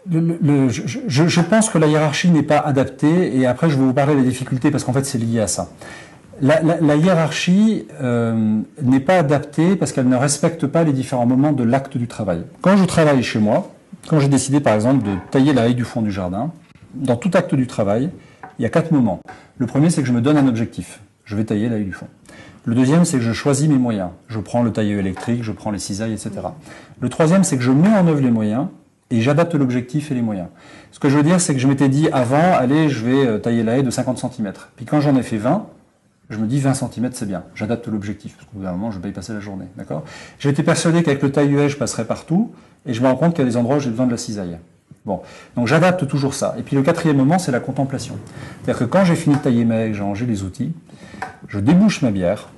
Je, 0.08 1.42
pense 1.42 1.70
que 1.70 1.78
la 1.78 1.88
hiérarchie 1.88 2.30
n'est 2.30 2.44
pas 2.44 2.60
adaptée, 2.60 3.38
et 3.38 3.46
après 3.46 3.70
je 3.70 3.76
vais 3.76 3.84
vous 3.84 3.94
parler 3.94 4.16
des 4.16 4.24
difficultés 4.24 4.72
parce 4.72 4.84
qu'en 4.84 4.94
fait 4.94 5.06
c'est 5.06 5.18
lié 5.18 5.40
à 5.42 5.48
ça. 5.48 5.70
La, 6.42 6.96
hiérarchie 6.96 7.86
euh, 8.02 8.60
n'est 8.82 9.02
pas 9.02 9.18
adaptée 9.18 9.76
parce 9.76 9.92
qu'elle 9.92 10.08
ne 10.08 10.16
respecte 10.16 10.68
pas 10.68 10.84
les 10.84 10.94
différents 10.94 11.26
moments 11.26 11.52
de 11.52 11.64
l'acte 11.64 11.98
du 11.98 12.08
travail. 12.08 12.44
Quand 12.62 12.78
je 12.78 12.86
travaille 12.86 13.22
chez 13.24 13.40
moi, 13.40 13.74
quand 14.08 14.22
j'ai 14.22 14.30
décidé 14.30 14.62
par 14.62 14.74
exemple 14.74 15.04
de 15.04 15.16
tailler 15.32 15.54
la 15.54 15.68
haie 15.68 15.74
du 15.74 15.84
fond 15.84 16.02
du 16.02 16.12
jardin, 16.12 16.52
dans 16.94 17.18
tout 17.18 17.32
acte 17.34 17.56
du 17.56 17.68
travail, 17.68 18.10
il 18.58 18.64
y 18.64 18.66
a 18.66 18.70
quatre 18.70 18.92
moments. 18.92 19.20
Le 19.58 19.66
premier, 19.68 19.90
c'est 19.90 20.02
que 20.02 20.08
je 20.08 20.14
me 20.14 20.22
donne 20.22 20.38
un 20.38 20.48
objectif. 20.48 21.02
Je 21.26 21.36
vais 21.36 21.44
tailler 21.44 21.68
la 21.68 21.78
haie 21.78 21.84
du 21.84 21.92
fond. 21.92 22.08
Le 22.64 22.74
deuxième, 22.74 23.04
c'est 23.04 23.18
que 23.18 23.24
je 23.24 23.34
choisis 23.34 23.68
mes 23.68 23.78
moyens. 23.78 24.10
Je 24.28 24.40
prends 24.40 24.64
le 24.64 24.72
tailleur 24.72 25.00
électrique, 25.00 25.44
je 25.44 25.52
prends 25.52 25.72
les 25.72 25.80
cisailles, 25.80 26.14
etc. 26.14 26.32
Le 27.02 27.10
troisième, 27.10 27.44
c'est 27.44 27.58
que 27.58 27.64
je 27.64 27.72
mets 27.72 27.90
en 27.90 28.08
œuvre 28.08 28.22
les 28.22 28.32
moyens 28.32 28.68
et 29.12 29.22
j'adapte 29.22 29.56
l'objectif 29.56 30.12
et 30.12 30.14
les 30.14 30.22
moyens. 30.22 30.48
Ce 30.92 31.00
que 31.00 31.10
je 31.10 31.18
veux 31.18 31.24
dire, 31.24 31.42
c'est 31.42 31.54
que 31.54 31.60
je 31.60 31.68
m'étais 31.68 31.90
dit 31.90 32.10
avant, 32.12 32.54
allez, 32.54 32.90
je 32.90 33.04
vais 33.04 33.26
euh, 33.26 33.38
tailler 33.40 33.64
la 33.64 33.78
haie 33.78 33.84
de 33.84 33.90
50 33.90 34.18
cm. 34.18 34.54
Puis 34.76 34.86
quand 34.86 35.02
j'en 35.02 35.16
ai 35.16 35.24
fait 35.24 35.38
20, 35.38 35.66
je 36.30 36.38
me 36.38 36.46
dis 36.46 36.60
20 36.60 36.74
cm 36.76 37.10
c'est 37.14 37.26
bien, 37.26 37.44
j'adapte 37.56 37.88
l'objectif, 37.88 38.36
parce 38.36 38.46
qu'au 38.46 38.60
bout 38.60 38.64
d'un 38.64 38.72
moment, 38.72 38.92
je 38.92 39.00
vais 39.00 39.10
y 39.10 39.12
passer 39.12 39.34
la 39.34 39.40
journée. 39.40 39.66
D'accord? 39.78 40.04
J'étais 40.38 40.64
persuadé 40.64 41.02
qu'avec 41.04 41.22
le 41.24 41.32
taille 41.32 41.70
je 41.70 41.78
passerais 41.78 42.06
partout, 42.06 42.52
et 42.86 42.94
je 42.94 43.02
me 43.02 43.08
rends 43.08 43.16
compte 43.16 43.34
qu'il 43.34 43.44
y 43.44 43.48
a 43.48 43.50
des 43.50 43.58
endroits 43.58 43.78
où 43.78 43.80
j'ai 43.80 43.90
besoin 43.90 44.06
de 44.06 44.12
la 44.12 44.18
cisaille. 44.18 44.58
Bon, 45.06 45.22
donc 45.56 45.68
j'adapte 45.68 46.08
toujours 46.08 46.34
ça. 46.34 46.56
Et 46.60 46.62
puis 46.62 46.76
le 46.76 46.84
quatrième 46.84 47.18
moment, 47.18 47.40
c'est 47.40 47.52
la 47.52 47.60
contemplation. 47.60 48.16
C'est-à-dire 48.64 48.80
que 48.80 48.92
quand 48.92 49.06
j'ai 49.06 49.16
fini 49.16 49.36
de 49.36 49.42
tailler 49.42 49.66
ma 49.66 49.78
haie, 49.78 49.94
j'ai 49.94 50.04
rangé 50.04 50.26
les 50.26 50.44
outils, 50.44 50.72
je 51.48 51.60
débouche 51.60 52.02
ma 52.02 52.12
bière, 52.12 52.50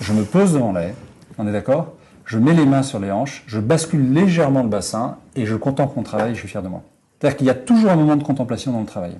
je 0.00 0.12
me 0.12 0.24
pose 0.24 0.52
devant 0.52 0.72
la 0.72 0.82
haie, 0.82 0.94
on 1.38 1.46
est 1.46 1.52
d'accord? 1.52 1.94
Je 2.26 2.38
mets 2.38 2.52
les 2.52 2.66
mains 2.66 2.82
sur 2.82 2.98
les 2.98 3.10
hanches, 3.10 3.44
je 3.46 3.60
bascule 3.60 4.12
légèrement 4.12 4.62
le 4.62 4.68
bassin 4.68 5.16
et 5.36 5.46
je 5.46 5.54
contemple 5.54 5.94
mon 5.96 6.02
travail 6.02 6.34
je 6.34 6.40
suis 6.40 6.48
fier 6.48 6.62
de 6.62 6.68
moi. 6.68 6.82
C'est-à-dire 7.18 7.36
qu'il 7.38 7.46
y 7.46 7.50
a 7.50 7.54
toujours 7.54 7.90
un 7.90 7.96
moment 7.96 8.16
de 8.16 8.24
contemplation 8.24 8.72
dans 8.72 8.80
le 8.80 8.86
travail. 8.86 9.16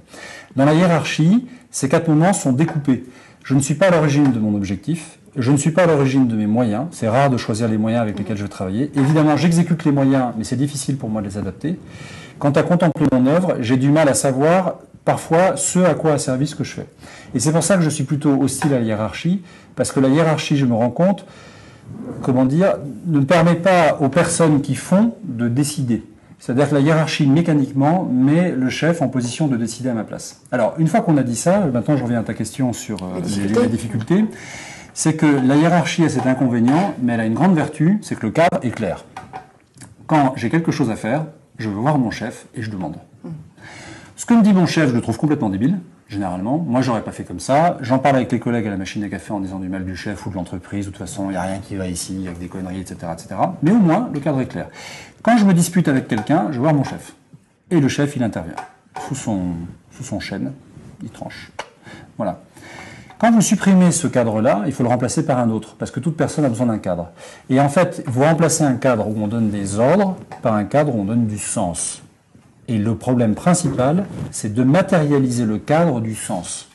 Dans 0.54 0.66
la 0.66 0.74
hiérarchie, 0.74 1.46
ces 1.70 1.88
quatre 1.88 2.08
moments 2.08 2.34
sont 2.34 2.52
découpés. 2.52 3.04
Je 3.42 3.54
ne 3.54 3.60
suis 3.60 3.74
pas 3.74 3.86
à 3.86 3.90
l'origine 3.90 4.32
de 4.32 4.38
mon 4.38 4.54
objectif, 4.54 5.18
je 5.36 5.52
ne 5.52 5.56
suis 5.56 5.70
pas 5.70 5.84
à 5.84 5.86
l'origine 5.86 6.26
de 6.26 6.34
mes 6.34 6.46
moyens, 6.46 6.86
c'est 6.90 7.08
rare 7.08 7.30
de 7.30 7.36
choisir 7.36 7.68
les 7.68 7.78
moyens 7.78 8.02
avec 8.02 8.18
lesquels 8.18 8.36
je 8.36 8.42
vais 8.42 8.48
travailler. 8.48 8.90
Évidemment, 8.96 9.36
j'exécute 9.36 9.84
les 9.84 9.92
moyens, 9.92 10.32
mais 10.36 10.44
c'est 10.44 10.56
difficile 10.56 10.96
pour 10.96 11.08
moi 11.08 11.22
de 11.22 11.28
les 11.28 11.38
adapter. 11.38 11.78
Quant 12.38 12.50
à 12.50 12.62
contempler 12.62 13.06
mon 13.12 13.26
œuvre, 13.26 13.56
j'ai 13.60 13.76
du 13.76 13.90
mal 13.90 14.08
à 14.08 14.14
savoir 14.14 14.76
parfois 15.04 15.56
ce 15.56 15.78
à 15.78 15.94
quoi 15.94 16.12
a 16.12 16.18
servi 16.18 16.46
ce 16.46 16.56
que 16.56 16.64
je 16.64 16.72
fais. 16.72 16.86
Et 17.34 17.38
c'est 17.38 17.52
pour 17.52 17.62
ça 17.62 17.76
que 17.76 17.82
je 17.82 17.90
suis 17.90 18.04
plutôt 18.04 18.42
hostile 18.42 18.74
à 18.74 18.80
la 18.80 18.84
hiérarchie, 18.84 19.42
parce 19.76 19.92
que 19.92 20.00
la 20.00 20.08
hiérarchie, 20.08 20.56
je 20.56 20.66
me 20.66 20.74
rends 20.74 20.90
compte, 20.90 21.24
comment 22.22 22.44
dire, 22.44 22.74
ne 23.06 23.20
permet 23.20 23.54
pas 23.54 23.98
aux 24.00 24.08
personnes 24.08 24.60
qui 24.60 24.74
font 24.74 25.14
de 25.24 25.48
décider. 25.48 26.02
C'est-à-dire 26.38 26.68
que 26.68 26.74
la 26.74 26.80
hiérarchie, 26.80 27.26
mécaniquement, 27.26 28.04
met 28.04 28.52
le 28.52 28.68
chef 28.68 29.02
en 29.02 29.08
position 29.08 29.48
de 29.48 29.56
décider 29.56 29.88
à 29.88 29.94
ma 29.94 30.04
place. 30.04 30.42
Alors, 30.52 30.74
une 30.78 30.86
fois 30.86 31.00
qu'on 31.00 31.16
a 31.16 31.22
dit 31.22 31.36
ça, 31.36 31.60
maintenant 31.72 31.96
je 31.96 32.04
reviens 32.04 32.20
à 32.20 32.22
ta 32.22 32.34
question 32.34 32.72
sur 32.72 33.02
euh, 33.02 33.06
Les 33.16 33.20
les, 33.20 33.28
difficultés. 33.28 33.62
les 33.62 33.68
difficultés, 33.68 34.24
c'est 34.92 35.14
que 35.14 35.26
la 35.26 35.56
hiérarchie 35.56 36.04
a 36.04 36.08
cet 36.08 36.26
inconvénient, 36.26 36.94
mais 37.02 37.14
elle 37.14 37.20
a 37.20 37.26
une 37.26 37.34
grande 37.34 37.54
vertu, 37.54 37.98
c'est 38.02 38.18
que 38.18 38.26
le 38.26 38.32
cadre 38.32 38.58
est 38.62 38.70
clair. 38.70 39.04
Quand 40.06 40.34
j'ai 40.36 40.50
quelque 40.50 40.72
chose 40.72 40.90
à 40.90 40.96
faire, 40.96 41.26
je 41.58 41.68
veux 41.68 41.76
voir 41.76 41.98
mon 41.98 42.10
chef 42.10 42.46
et 42.54 42.62
je 42.62 42.70
demande. 42.70 42.96
Ce 44.16 44.24
que 44.24 44.34
me 44.34 44.42
dit 44.42 44.52
mon 44.52 44.66
chef, 44.66 44.90
je 44.90 44.94
le 44.94 45.00
trouve 45.00 45.18
complètement 45.18 45.50
débile, 45.50 45.78
généralement. 46.08 46.58
Moi, 46.58 46.82
j'aurais 46.82 47.02
pas 47.02 47.12
fait 47.12 47.24
comme 47.24 47.40
ça. 47.40 47.78
J'en 47.80 47.98
parle 47.98 48.16
avec 48.16 48.30
les 48.32 48.38
collègues 48.38 48.66
à 48.66 48.70
la 48.70 48.76
machine 48.76 49.02
à 49.04 49.08
café 49.08 49.32
en 49.32 49.40
disant 49.40 49.58
du 49.58 49.68
mal 49.68 49.84
du 49.84 49.96
chef 49.96 50.26
ou 50.26 50.30
de 50.30 50.34
l'entreprise. 50.34 50.86
ou 50.86 50.90
De 50.90 50.96
toute 50.96 51.06
façon, 51.06 51.26
il 51.26 51.32
n'y 51.32 51.36
a 51.36 51.42
rien 51.42 51.58
qui 51.58 51.76
va 51.76 51.88
ici, 51.88 52.24
avec 52.26 52.38
des 52.38 52.48
conneries, 52.48 52.80
etc.. 52.80 53.06
Mais 53.62 53.72
au 53.72 53.78
moins, 53.78 54.10
le 54.12 54.20
cadre 54.20 54.40
est 54.40 54.46
clair. 54.46 54.68
Quand 55.22 55.36
je 55.36 55.44
me 55.44 55.52
dispute 55.52 55.88
avec 55.88 56.08
quelqu'un, 56.08 56.48
je 56.52 56.58
voir 56.58 56.74
mon 56.74 56.84
chef. 56.84 57.14
Et 57.70 57.80
le 57.80 57.88
chef, 57.88 58.14
il 58.16 58.22
intervient. 58.22 58.54
Sous 59.08 59.14
son, 59.14 59.40
sous 59.90 60.04
son 60.04 60.20
chêne, 60.20 60.52
il 61.02 61.10
tranche. 61.10 61.50
Voilà. 62.16 62.40
Quand 63.18 63.32
vous 63.32 63.40
supprimez 63.40 63.92
ce 63.92 64.06
cadre-là, 64.06 64.62
il 64.66 64.72
faut 64.72 64.82
le 64.82 64.90
remplacer 64.90 65.24
par 65.24 65.38
un 65.38 65.48
autre, 65.48 65.74
parce 65.78 65.90
que 65.90 66.00
toute 66.00 66.16
personne 66.16 66.44
a 66.44 66.48
besoin 66.48 66.66
d'un 66.66 66.78
cadre. 66.78 67.10
Et 67.48 67.58
en 67.58 67.68
fait, 67.68 68.04
vous 68.06 68.22
remplacez 68.22 68.62
un 68.62 68.76
cadre 68.76 69.08
où 69.08 69.14
on 69.18 69.26
donne 69.26 69.50
des 69.50 69.78
ordres 69.78 70.16
par 70.42 70.54
un 70.54 70.64
cadre 70.64 70.94
où 70.94 71.00
on 71.00 71.04
donne 71.04 71.26
du 71.26 71.38
sens. 71.38 72.02
Et 72.68 72.78
le 72.78 72.96
problème 72.96 73.34
principal, 73.34 74.06
c'est 74.30 74.52
de 74.52 74.62
matérialiser 74.62 75.44
le 75.44 75.58
cadre 75.58 76.00
du 76.00 76.14
sens. 76.14 76.68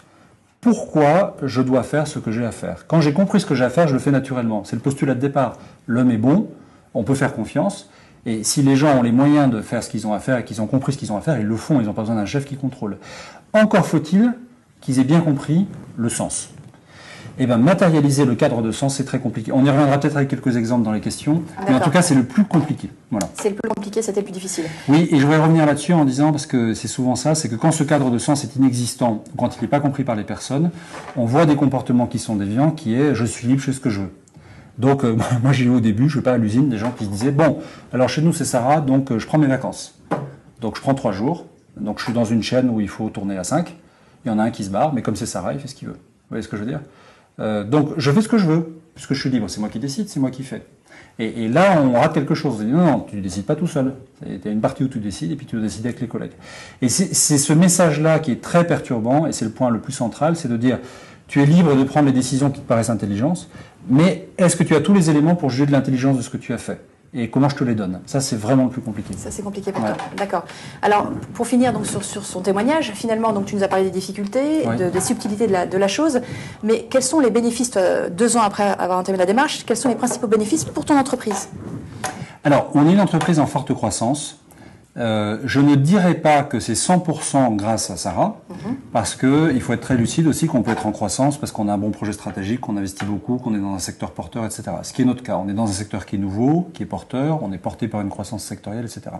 Pourquoi 0.61 1.35
je 1.41 1.61
dois 1.61 1.83
faire 1.83 2.07
ce 2.07 2.19
que 2.19 2.31
j'ai 2.31 2.45
à 2.45 2.51
faire? 2.51 2.85
Quand 2.87 3.01
j'ai 3.01 3.13
compris 3.13 3.39
ce 3.39 3.45
que 3.45 3.55
j'ai 3.55 3.65
à 3.65 3.69
faire, 3.69 3.87
je 3.87 3.93
le 3.93 3.99
fais 3.99 4.11
naturellement. 4.11 4.63
C'est 4.63 4.75
le 4.75 4.81
postulat 4.81 5.15
de 5.15 5.19
départ. 5.19 5.57
L'homme 5.87 6.11
est 6.11 6.17
bon, 6.17 6.47
on 6.93 7.03
peut 7.03 7.15
faire 7.15 7.33
confiance. 7.33 7.89
Et 8.25 8.43
si 8.43 8.61
les 8.61 8.75
gens 8.75 8.95
ont 8.97 9.01
les 9.01 9.11
moyens 9.11 9.51
de 9.51 9.61
faire 9.61 9.83
ce 9.83 9.89
qu'ils 9.89 10.05
ont 10.05 10.13
à 10.13 10.19
faire 10.19 10.37
et 10.37 10.45
qu'ils 10.45 10.61
ont 10.61 10.67
compris 10.67 10.93
ce 10.93 10.97
qu'ils 10.97 11.11
ont 11.11 11.17
à 11.17 11.21
faire, 11.21 11.39
ils 11.39 11.47
le 11.47 11.57
font. 11.57 11.81
Ils 11.81 11.87
n'ont 11.87 11.93
pas 11.93 12.03
besoin 12.03 12.15
d'un 12.15 12.25
chef 12.25 12.45
qui 12.45 12.55
contrôle. 12.55 12.97
Encore 13.53 13.87
faut-il 13.87 14.33
qu'ils 14.79 14.99
aient 14.99 15.03
bien 15.03 15.21
compris 15.21 15.65
le 15.97 16.09
sens. 16.09 16.49
Et 17.39 17.45
bien, 17.45 17.57
matérialiser 17.57 18.25
le 18.25 18.35
cadre 18.35 18.61
de 18.61 18.71
sens, 18.71 18.95
c'est 18.95 19.05
très 19.05 19.19
compliqué. 19.19 19.51
On 19.51 19.63
y 19.65 19.69
reviendra 19.69 19.99
peut-être 19.99 20.17
avec 20.17 20.29
quelques 20.29 20.57
exemples 20.57 20.83
dans 20.83 20.91
les 20.91 20.99
questions. 20.99 21.43
Mais 21.67 21.73
en 21.73 21.79
tout 21.79 21.89
cas, 21.89 22.01
c'est 22.01 22.15
le 22.15 22.23
plus 22.23 22.43
compliqué. 22.43 22.89
Voilà. 23.09 23.29
C'est 23.35 23.49
le 23.49 23.55
plus 23.55 23.69
compliqué, 23.69 24.01
c'était 24.01 24.19
le 24.19 24.25
plus 24.25 24.33
difficile. 24.33 24.65
Oui, 24.89 25.07
et 25.11 25.17
je 25.17 25.25
voudrais 25.25 25.41
revenir 25.41 25.65
là-dessus 25.65 25.93
en 25.93 26.05
disant, 26.05 26.31
parce 26.31 26.45
que 26.45 26.73
c'est 26.73 26.87
souvent 26.87 27.15
ça, 27.15 27.35
c'est 27.35 27.49
que 27.49 27.55
quand 27.55 27.71
ce 27.71 27.83
cadre 27.83 28.11
de 28.11 28.17
sens 28.17 28.43
est 28.43 28.55
inexistant, 28.55 29.23
quand 29.37 29.55
il 29.57 29.61
n'est 29.61 29.67
pas 29.67 29.79
compris 29.79 30.03
par 30.03 30.15
les 30.15 30.23
personnes, 30.23 30.71
on 31.15 31.25
voit 31.25 31.45
des 31.45 31.55
comportements 31.55 32.07
qui 32.07 32.19
sont 32.19 32.35
déviants, 32.35 32.71
qui 32.71 32.95
est 32.95 33.15
je 33.15 33.25
suis 33.25 33.47
libre, 33.47 33.59
je 33.59 33.65
fais 33.65 33.73
ce 33.73 33.79
que 33.79 33.89
je 33.89 34.01
veux. 34.01 34.11
Donc, 34.77 35.03
euh, 35.03 35.15
moi 35.43 35.51
j'ai 35.51 35.65
eu 35.65 35.69
au 35.69 35.79
début, 35.79 36.09
je 36.09 36.17
ne 36.17 36.21
vais 36.21 36.25
pas 36.25 36.33
à 36.33 36.37
l'usine, 36.37 36.69
des 36.69 36.77
gens 36.77 36.91
qui 36.91 37.05
se 37.05 37.09
disaient, 37.09 37.31
bon, 37.31 37.59
alors 37.93 38.09
chez 38.09 38.21
nous 38.21 38.33
c'est 38.33 38.45
Sarah, 38.45 38.81
donc 38.81 39.11
euh, 39.11 39.19
je 39.19 39.27
prends 39.27 39.37
mes 39.37 39.47
vacances. 39.47 39.99
Donc 40.59 40.75
je 40.75 40.81
prends 40.81 40.93
trois 40.93 41.11
jours, 41.11 41.45
donc 41.79 41.99
je 41.99 42.03
suis 42.05 42.13
dans 42.13 42.25
une 42.25 42.43
chaîne 42.43 42.69
où 42.69 42.81
il 42.81 42.89
faut 42.89 43.09
tourner 43.09 43.37
à 43.37 43.43
5, 43.43 43.75
il 44.25 44.27
y 44.27 44.31
en 44.31 44.39
a 44.39 44.43
un 44.43 44.51
qui 44.51 44.63
se 44.63 44.69
barre, 44.69 44.93
mais 44.93 45.01
comme 45.01 45.15
c'est 45.15 45.25
Sarah, 45.25 45.53
il 45.53 45.59
fait 45.59 45.67
ce 45.67 45.75
qu'il 45.75 45.87
veut. 45.87 45.95
Vous 45.95 46.35
voyez 46.35 46.43
ce 46.43 46.47
que 46.47 46.55
je 46.55 46.63
veux 46.63 46.69
dire? 46.69 46.81
Euh, 47.39 47.63
Donc 47.63 47.93
je 47.97 48.11
fais 48.11 48.21
ce 48.21 48.27
que 48.27 48.37
je 48.37 48.45
veux, 48.45 48.81
puisque 48.95 49.13
je 49.13 49.19
suis 49.19 49.29
libre, 49.29 49.49
c'est 49.49 49.59
moi 49.59 49.69
qui 49.69 49.79
décide, 49.79 50.09
c'est 50.09 50.19
moi 50.19 50.31
qui 50.31 50.43
fais. 50.43 50.63
Et, 51.19 51.49
là, 51.49 51.79
on 51.83 51.91
rate 51.91 52.13
quelque 52.13 52.33
chose. 52.33 52.55
On 52.59 52.63
dit 52.63 52.71
non, 52.71 52.85
non, 52.85 52.99
tu 53.01 53.15
ne 53.17 53.21
décides 53.21 53.45
pas 53.45 53.55
tout 53.55 53.67
seul. 53.67 53.93
Il 54.25 54.43
y 54.43 54.47
a 54.47 54.51
une 54.51 54.61
partie 54.61 54.83
où 54.83 54.87
tu 54.87 54.99
décides 54.99 55.31
et 55.31 55.35
puis 55.35 55.45
tu 55.45 55.55
dois 55.55 55.63
décider 55.63 55.89
avec 55.89 56.01
les 56.01 56.07
collègues. 56.07 56.31
Et 56.81 56.89
c'est 56.89 57.37
ce 57.37 57.53
message-là 57.53 58.19
qui 58.19 58.31
est 58.31 58.41
très 58.41 58.65
perturbant 58.65 59.27
et 59.27 59.31
c'est 59.31 59.45
le 59.45 59.51
point 59.51 59.69
le 59.69 59.79
plus 59.79 59.93
central, 59.93 60.35
c'est 60.35 60.47
de 60.47 60.57
dire 60.57 60.79
tu 61.27 61.41
es 61.41 61.45
libre 61.45 61.75
de 61.75 61.83
prendre 61.83 62.07
les 62.07 62.11
décisions 62.11 62.49
qui 62.49 62.59
te 62.59 62.67
paraissent 62.67 62.89
intelligentes, 62.89 63.49
mais 63.89 64.27
est-ce 64.37 64.55
que 64.55 64.63
tu 64.63 64.75
as 64.75 64.81
tous 64.81 64.93
les 64.93 65.09
éléments 65.09 65.35
pour 65.35 65.49
juger 65.49 65.65
de 65.65 65.71
l'intelligence 65.71 66.17
de 66.17 66.21
ce 66.21 66.29
que 66.29 66.37
tu 66.37 66.53
as 66.53 66.57
fait? 66.57 66.81
Et 67.13 67.29
comment 67.29 67.49
je 67.49 67.55
te 67.57 67.63
les 67.65 67.75
donne 67.75 67.99
Ça, 68.05 68.21
c'est 68.21 68.37
vraiment 68.37 68.63
le 68.65 68.69
plus 68.69 68.81
compliqué. 68.81 69.13
Ça, 69.17 69.31
c'est 69.31 69.41
compliqué 69.41 69.73
pour 69.73 69.83
Ouais. 69.83 69.89
toi. 69.93 69.97
D'accord. 70.15 70.43
Alors, 70.81 71.09
pour 71.33 71.45
finir 71.45 71.73
donc 71.73 71.85
sur, 71.85 72.05
sur 72.05 72.23
son 72.23 72.39
témoignage, 72.41 72.91
finalement, 72.95 73.33
donc 73.33 73.45
tu 73.45 73.55
nous 73.57 73.63
as 73.63 73.67
parlé 73.67 73.83
des 73.85 73.91
difficultés, 73.91 74.65
de- 74.79 74.89
des 74.89 75.01
subtilités 75.01 75.45
de 75.47 75.51
la, 75.51 75.65
de 75.65 75.77
la 75.77 75.89
chose, 75.89 76.21
mais 76.63 76.83
quels 76.89 77.03
sont 77.03 77.19
les 77.19 77.29
bénéfices, 77.29 77.71
toi, 77.71 78.09
deux 78.09 78.37
ans 78.37 78.41
après 78.41 78.63
avoir 78.63 78.97
entamé 78.97 79.17
la 79.17 79.25
démarche, 79.25 79.65
quels 79.65 79.75
sont 79.75 79.89
les 79.89 79.95
principaux 79.95 80.27
bénéfices 80.27 80.63
pour 80.63 80.85
ton 80.85 80.97
entreprise? 80.97 81.49
Alors, 82.45 82.69
on 82.75 82.87
est 82.87 82.93
une 82.93 83.01
entreprise 83.01 83.39
en 83.39 83.45
forte 83.45 83.73
croissance. 83.73 84.37
Euh, 84.97 85.37
je 85.45 85.61
ne 85.61 85.75
dirais 85.75 86.15
pas 86.15 86.43
que 86.43 86.59
c'est 86.59 86.73
100% 86.73 87.55
grâce 87.55 87.89
à 87.89 87.95
Sarah, 87.95 88.41
parce 88.91 89.15
que 89.15 89.51
il 89.53 89.61
faut 89.61 89.71
être 89.71 89.81
très 89.81 89.95
lucide 89.95 90.27
aussi 90.27 90.47
qu'on 90.47 90.63
peut 90.63 90.71
être 90.71 90.85
en 90.85 90.91
croissance 90.91 91.37
parce 91.37 91.53
qu'on 91.53 91.69
a 91.69 91.73
un 91.73 91.77
bon 91.77 91.91
projet 91.91 92.11
stratégique, 92.11 92.59
qu'on 92.59 92.75
investit 92.75 93.05
beaucoup, 93.05 93.37
qu'on 93.37 93.55
est 93.55 93.59
dans 93.59 93.73
un 93.73 93.79
secteur 93.79 94.11
porteur, 94.11 94.45
etc. 94.45 94.63
Ce 94.83 94.91
qui 94.91 95.01
est 95.03 95.05
notre 95.05 95.23
cas. 95.23 95.37
On 95.37 95.47
est 95.47 95.53
dans 95.53 95.69
un 95.69 95.73
secteur 95.73 96.05
qui 96.05 96.17
est 96.17 96.19
nouveau, 96.19 96.69
qui 96.73 96.83
est 96.83 96.85
porteur, 96.85 97.41
on 97.41 97.53
est 97.53 97.57
porté 97.57 97.87
par 97.87 98.01
une 98.01 98.09
croissance 98.09 98.43
sectorielle, 98.43 98.83
etc. 98.83 99.11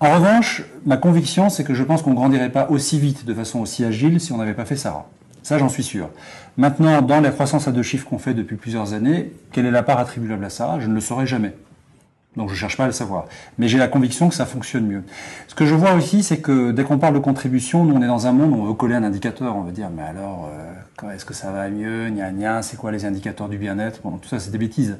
En 0.00 0.14
revanche, 0.14 0.64
ma 0.86 0.96
conviction, 0.96 1.48
c'est 1.50 1.64
que 1.64 1.74
je 1.74 1.84
pense 1.84 2.02
qu'on 2.02 2.14
grandirait 2.14 2.50
pas 2.50 2.68
aussi 2.70 2.98
vite, 2.98 3.24
de 3.24 3.34
façon 3.34 3.60
aussi 3.60 3.84
agile, 3.84 4.20
si 4.20 4.32
on 4.32 4.38
n'avait 4.38 4.54
pas 4.54 4.64
fait 4.64 4.76
Sarah. 4.76 5.06
Ça, 5.42 5.58
j'en 5.58 5.68
suis 5.68 5.82
sûr. 5.82 6.08
Maintenant, 6.56 7.02
dans 7.02 7.20
la 7.20 7.30
croissance 7.30 7.68
à 7.68 7.72
deux 7.72 7.82
chiffres 7.82 8.08
qu'on 8.08 8.18
fait 8.18 8.34
depuis 8.34 8.56
plusieurs 8.56 8.94
années, 8.94 9.32
quelle 9.52 9.66
est 9.66 9.70
la 9.70 9.82
part 9.82 9.98
attribuable 9.98 10.44
à 10.44 10.50
Sarah? 10.50 10.80
Je 10.80 10.88
ne 10.88 10.94
le 10.94 11.00
saurai 11.00 11.26
jamais. 11.26 11.52
Donc 12.36 12.48
je 12.48 12.54
cherche 12.54 12.76
pas 12.76 12.84
à 12.84 12.86
le 12.86 12.92
savoir. 12.92 13.26
Mais 13.58 13.68
j'ai 13.68 13.78
la 13.78 13.88
conviction 13.88 14.28
que 14.28 14.34
ça 14.34 14.46
fonctionne 14.46 14.86
mieux. 14.86 15.02
Ce 15.48 15.54
que 15.54 15.66
je 15.66 15.74
vois 15.74 15.92
aussi, 15.92 16.22
c'est 16.22 16.38
que 16.38 16.70
dès 16.70 16.82
qu'on 16.82 16.98
parle 16.98 17.14
de 17.14 17.18
contribution, 17.18 17.84
nous 17.84 17.94
on 17.94 18.02
est 18.02 18.06
dans 18.06 18.26
un 18.26 18.32
monde 18.32 18.52
où 18.52 18.62
on 18.62 18.64
veut 18.64 18.74
coller 18.74 18.94
un 18.94 19.04
indicateur. 19.04 19.54
On 19.56 19.62
veut 19.62 19.72
dire, 19.72 19.90
mais 19.94 20.02
alors, 20.02 20.48
euh, 20.50 20.72
quand 20.96 21.10
est-ce 21.10 21.24
que 21.24 21.34
ça 21.34 21.50
va 21.50 21.68
mieux 21.68 22.08
Gna 22.08 22.30
gna, 22.32 22.62
c'est 22.62 22.76
quoi 22.76 22.90
les 22.90 23.04
indicateurs 23.04 23.48
du 23.48 23.58
bien-être? 23.58 24.00
Bon, 24.02 24.16
tout 24.16 24.28
ça 24.28 24.40
c'est 24.40 24.50
des 24.50 24.58
bêtises. 24.58 24.96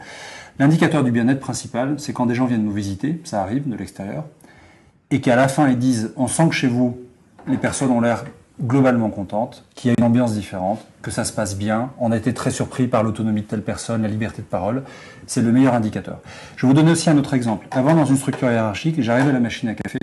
L'indicateur 0.58 1.02
du 1.02 1.10
bien-être 1.10 1.40
principal, 1.40 1.94
c'est 1.98 2.12
quand 2.12 2.26
des 2.26 2.34
gens 2.34 2.44
viennent 2.44 2.64
nous 2.64 2.72
visiter, 2.72 3.20
ça 3.24 3.40
arrive 3.40 3.66
de 3.68 3.76
l'extérieur, 3.76 4.24
et 5.10 5.22
qu'à 5.22 5.36
la 5.36 5.48
fin 5.48 5.68
ils 5.68 5.78
disent, 5.78 6.12
on 6.16 6.26
sent 6.26 6.48
que 6.48 6.54
chez 6.54 6.68
vous, 6.68 6.98
les 7.48 7.56
personnes 7.56 7.90
ont 7.90 8.00
l'air 8.00 8.24
globalement 8.62 9.10
contentes, 9.10 9.64
qu'il 9.74 9.90
y 9.90 9.90
a 9.90 9.94
une 9.98 10.04
ambiance 10.04 10.34
différente, 10.34 10.84
que 11.02 11.10
ça 11.10 11.24
se 11.24 11.32
passe 11.32 11.56
bien, 11.56 11.90
on 11.98 12.12
a 12.12 12.16
été 12.16 12.32
très 12.32 12.50
surpris 12.50 12.86
par 12.86 13.02
l'autonomie 13.02 13.42
de 13.42 13.46
telle 13.46 13.62
personne, 13.62 14.02
la 14.02 14.08
liberté 14.08 14.42
de 14.42 14.46
parole, 14.46 14.84
c'est 15.26 15.42
le 15.42 15.50
meilleur 15.50 15.74
indicateur. 15.74 16.20
Je 16.56 16.66
vous 16.66 16.72
donner 16.72 16.92
aussi 16.92 17.10
un 17.10 17.18
autre 17.18 17.34
exemple. 17.34 17.66
Avant, 17.70 17.94
dans 17.94 18.04
une 18.04 18.16
structure 18.16 18.50
hiérarchique, 18.50 19.00
j'arrive 19.00 19.28
à 19.28 19.32
la 19.32 19.40
machine 19.40 19.68
à 19.68 19.74
café, 19.74 19.98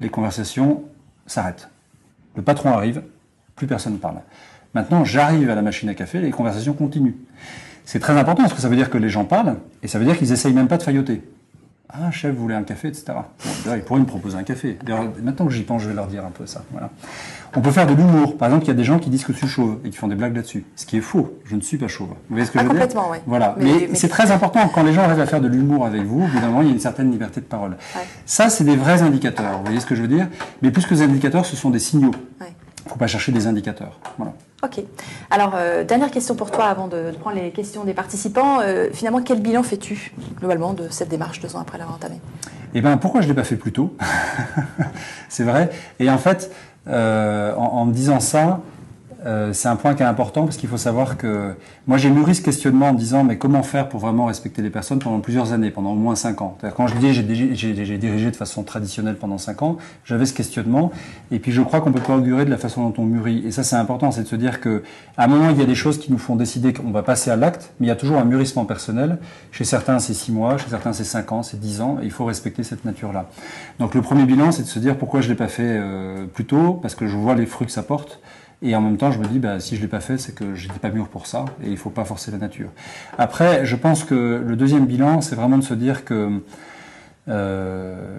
les 0.00 0.08
conversations 0.10 0.84
s'arrêtent. 1.26 1.68
Le 2.36 2.42
patron 2.42 2.72
arrive, 2.72 3.02
plus 3.56 3.66
personne 3.66 3.94
ne 3.94 3.98
parle. 3.98 4.18
Maintenant, 4.74 5.04
j'arrive 5.04 5.48
à 5.50 5.54
la 5.54 5.62
machine 5.62 5.88
à 5.88 5.94
café, 5.94 6.20
les 6.20 6.30
conversations 6.30 6.74
continuent. 6.74 7.16
C'est 7.84 8.00
très 8.00 8.12
important 8.12 8.42
parce 8.42 8.54
que 8.54 8.60
ça 8.60 8.68
veut 8.68 8.76
dire 8.76 8.90
que 8.90 8.98
les 8.98 9.08
gens 9.08 9.24
parlent 9.24 9.56
et 9.82 9.88
ça 9.88 9.98
veut 9.98 10.04
dire 10.04 10.18
qu'ils 10.18 10.30
essayent 10.30 10.52
même 10.52 10.68
pas 10.68 10.76
de 10.76 10.82
failloter. 10.82 11.22
Ah, 11.90 12.10
chef, 12.10 12.34
vous 12.34 12.42
voulez 12.42 12.54
un 12.54 12.64
café, 12.64 12.88
etc. 12.88 13.04
Bon, 13.08 13.22
d'ailleurs, 13.64 13.78
ils 13.78 13.82
pourraient 13.82 14.00
me 14.00 14.04
proposer 14.04 14.36
un 14.36 14.42
café. 14.42 14.78
D'ailleurs, 14.84 15.04
maintenant 15.22 15.46
que 15.46 15.52
j'y 15.52 15.62
pense, 15.62 15.80
je 15.82 15.88
vais 15.88 15.94
leur 15.94 16.06
dire 16.06 16.22
un 16.24 16.30
peu 16.30 16.44
ça. 16.46 16.62
Voilà. 16.72 16.90
On 17.56 17.62
peut 17.62 17.70
faire 17.70 17.86
de 17.86 17.94
l'humour. 17.94 18.36
Par 18.36 18.48
exemple, 18.48 18.66
il 18.66 18.68
y 18.68 18.72
a 18.72 18.74
des 18.74 18.84
gens 18.84 18.98
qui 18.98 19.08
disent 19.08 19.24
que 19.24 19.32
je 19.32 19.38
suis 19.38 19.48
chauve 19.48 19.78
et 19.84 19.88
qui 19.88 19.96
font 19.96 20.06
des 20.06 20.14
blagues 20.14 20.36
là-dessus. 20.36 20.66
Ce 20.76 20.84
qui 20.84 20.98
est 20.98 21.00
faux. 21.00 21.38
Je 21.46 21.56
ne 21.56 21.62
suis 21.62 21.78
pas 21.78 21.88
chauve. 21.88 22.08
Vous 22.08 22.14
voyez 22.28 22.44
ce 22.44 22.50
que 22.50 22.58
Ah, 22.58 22.62
je 22.62 22.68
veux 22.68 22.74
dire 22.74 22.82
complètement, 22.82 23.10
oui. 23.10 23.16
Voilà. 23.26 23.54
Mais- 23.58 23.64
Mais, 23.64 23.88
mais- 23.90 23.94
c'est 23.94 24.08
très 24.08 24.30
important 24.30 24.68
quand 24.68 24.82
les 24.82 24.92
gens 24.92 25.02
arrivent 25.02 25.18
à 25.20 25.26
faire 25.26 25.40
de 25.40 25.48
l'humour 25.48 25.86
avec 25.86 26.02
vous. 26.02 26.24
Évidemment, 26.24 26.60
il 26.60 26.66
y 26.68 26.70
a 26.70 26.74
une 26.74 26.80
certaine 26.80 27.10
liberté 27.10 27.40
de 27.40 27.46
parole. 27.46 27.70
Ouais. 27.96 28.02
Ça, 28.26 28.50
c'est 28.50 28.64
des 28.64 28.76
vrais 28.76 29.00
indicateurs. 29.00 29.56
Vous 29.58 29.64
voyez 29.64 29.80
ce 29.80 29.86
que 29.86 29.94
je 29.94 30.02
veux 30.02 30.08
dire? 30.08 30.28
Mais 30.60 30.70
plus 30.70 30.84
que 30.84 30.94
des 30.94 31.00
indicateurs, 31.02 31.46
ce 31.46 31.56
sont 31.56 31.70
des 31.70 31.78
signaux. 31.78 32.10
Ouais. 32.40 32.52
Il 32.80 32.84
ne 32.84 32.90
faut 32.90 32.96
pas 32.98 33.06
chercher 33.06 33.32
des 33.32 33.46
indicateurs. 33.46 33.98
Voilà. 34.18 34.34
Ok. 34.62 34.82
Alors, 35.30 35.52
euh, 35.54 35.84
dernière 35.84 36.10
question 36.10 36.34
pour 36.34 36.50
toi 36.50 36.64
avant 36.64 36.88
de, 36.88 37.12
prendre 37.20 37.36
les 37.36 37.50
questions 37.50 37.84
des 37.84 37.94
participants. 37.94 38.58
Euh, 38.60 38.88
finalement, 38.92 39.22
quel 39.22 39.40
bilan 39.40 39.62
fais-tu 39.62 40.12
globalement 40.40 40.72
de 40.72 40.88
cette 40.90 41.08
démarche 41.08 41.38
deux 41.38 41.54
ans 41.54 41.60
après 41.60 41.78
l'avoir 41.78 41.96
entamée? 41.96 42.20
Eh 42.74 42.80
bien, 42.80 42.96
pourquoi 42.96 43.20
je 43.20 43.26
ne 43.26 43.32
l'ai 43.32 43.36
pas 43.36 43.44
fait 43.44 43.56
plus 43.56 43.70
tôt? 43.70 43.96
C'est 45.28 45.44
vrai. 45.44 45.70
Et 46.00 46.10
en 46.10 46.18
fait, 46.18 46.50
euh, 46.88 47.54
en, 47.54 47.66
en 47.66 47.84
me 47.84 47.92
disant 47.92 48.18
ça, 48.18 48.60
euh, 49.26 49.52
c'est 49.52 49.68
un 49.68 49.74
point 49.74 49.94
qui 49.94 50.02
est 50.02 50.06
important 50.06 50.44
parce 50.44 50.56
qu'il 50.56 50.68
faut 50.68 50.76
savoir 50.76 51.16
que 51.16 51.54
moi 51.88 51.98
j'ai 51.98 52.08
mûri 52.08 52.36
ce 52.36 52.42
questionnement 52.42 52.90
en 52.90 52.92
disant 52.92 53.24
mais 53.24 53.36
comment 53.36 53.64
faire 53.64 53.88
pour 53.88 53.98
vraiment 53.98 54.26
respecter 54.26 54.62
les 54.62 54.70
personnes 54.70 55.00
pendant 55.00 55.18
plusieurs 55.18 55.52
années, 55.52 55.70
pendant 55.70 55.90
au 55.90 55.96
moins 55.96 56.14
cinq 56.14 56.40
ans? 56.40 56.56
Quand 56.76 56.86
je 56.86 56.94
dis 56.94 57.12
j'ai 57.12 57.22
dirigé, 57.22 58.30
de 58.30 58.36
façon 58.36 58.62
traditionnelle 58.62 59.16
pendant 59.16 59.38
cinq 59.38 59.62
ans, 59.62 59.76
j'avais 60.04 60.24
ce 60.24 60.32
questionnement 60.32 60.92
et 61.32 61.40
puis 61.40 61.50
je 61.50 61.62
crois 61.62 61.80
qu'on 61.80 61.90
peut 61.90 62.00
pas 62.00 62.16
augurer 62.16 62.44
de 62.44 62.50
la 62.50 62.58
façon 62.58 62.88
dont 62.88 63.02
on 63.02 63.06
mûrit. 63.06 63.44
Et 63.44 63.50
ça 63.50 63.64
c'est 63.64 63.76
important, 63.76 64.12
c'est 64.12 64.22
de 64.22 64.28
se 64.28 64.36
dire 64.36 64.60
que 64.60 64.84
à 65.16 65.24
un 65.24 65.26
moment 65.26 65.50
il 65.50 65.58
y 65.58 65.62
a 65.62 65.66
des 65.66 65.74
choses 65.74 65.98
qui 65.98 66.12
nous 66.12 66.18
font 66.18 66.36
décider 66.36 66.72
qu'on 66.72 66.92
va 66.92 67.02
passer 67.02 67.32
à 67.32 67.36
l'acte, 67.36 67.72
mais 67.80 67.86
il 67.86 67.88
y 67.88 67.92
a 67.92 67.96
toujours 67.96 68.18
un 68.18 68.24
mûrissement 68.24 68.66
personnel. 68.66 69.18
Chez 69.50 69.64
certains 69.64 69.98
c'est 69.98 70.14
six 70.14 70.30
mois, 70.30 70.58
chez 70.58 70.68
certains 70.68 70.92
c'est 70.92 71.04
cinq 71.04 71.32
ans, 71.32 71.42
c'est 71.42 71.58
dix 71.58 71.80
ans 71.80 71.98
et 72.00 72.04
il 72.04 72.12
faut 72.12 72.24
respecter 72.24 72.62
cette 72.62 72.84
nature-là. 72.84 73.26
Donc 73.80 73.96
le 73.96 74.02
premier 74.02 74.26
bilan 74.26 74.52
c'est 74.52 74.62
de 74.62 74.68
se 74.68 74.78
dire 74.78 74.96
pourquoi 74.96 75.22
je 75.22 75.28
l'ai 75.28 75.34
pas 75.34 75.48
fait 75.48 75.62
euh, 75.64 76.26
plus 76.26 76.44
tôt 76.44 76.74
parce 76.74 76.94
que 76.94 77.08
je 77.08 77.16
vois 77.16 77.34
les 77.34 77.46
fruits 77.46 77.66
que 77.66 77.72
ça 77.72 77.82
porte. 77.82 78.20
Et 78.60 78.74
en 78.74 78.80
même 78.80 78.96
temps, 78.96 79.12
je 79.12 79.18
me 79.18 79.26
dis, 79.26 79.38
bah, 79.38 79.60
si 79.60 79.76
je 79.76 79.80
l'ai 79.80 79.88
pas 79.88 80.00
fait, 80.00 80.18
c'est 80.18 80.34
que 80.34 80.54
j'étais 80.54 80.80
pas 80.80 80.90
mûr 80.90 81.08
pour 81.08 81.26
ça, 81.26 81.44
et 81.62 81.70
il 81.70 81.76
faut 81.76 81.90
pas 81.90 82.04
forcer 82.04 82.30
la 82.30 82.38
nature. 82.38 82.70
Après, 83.16 83.64
je 83.64 83.76
pense 83.76 84.02
que 84.02 84.42
le 84.44 84.56
deuxième 84.56 84.86
bilan, 84.86 85.20
c'est 85.20 85.36
vraiment 85.36 85.58
de 85.58 85.62
se 85.62 85.74
dire 85.74 86.04
que 86.04 86.40
euh, 87.28 88.18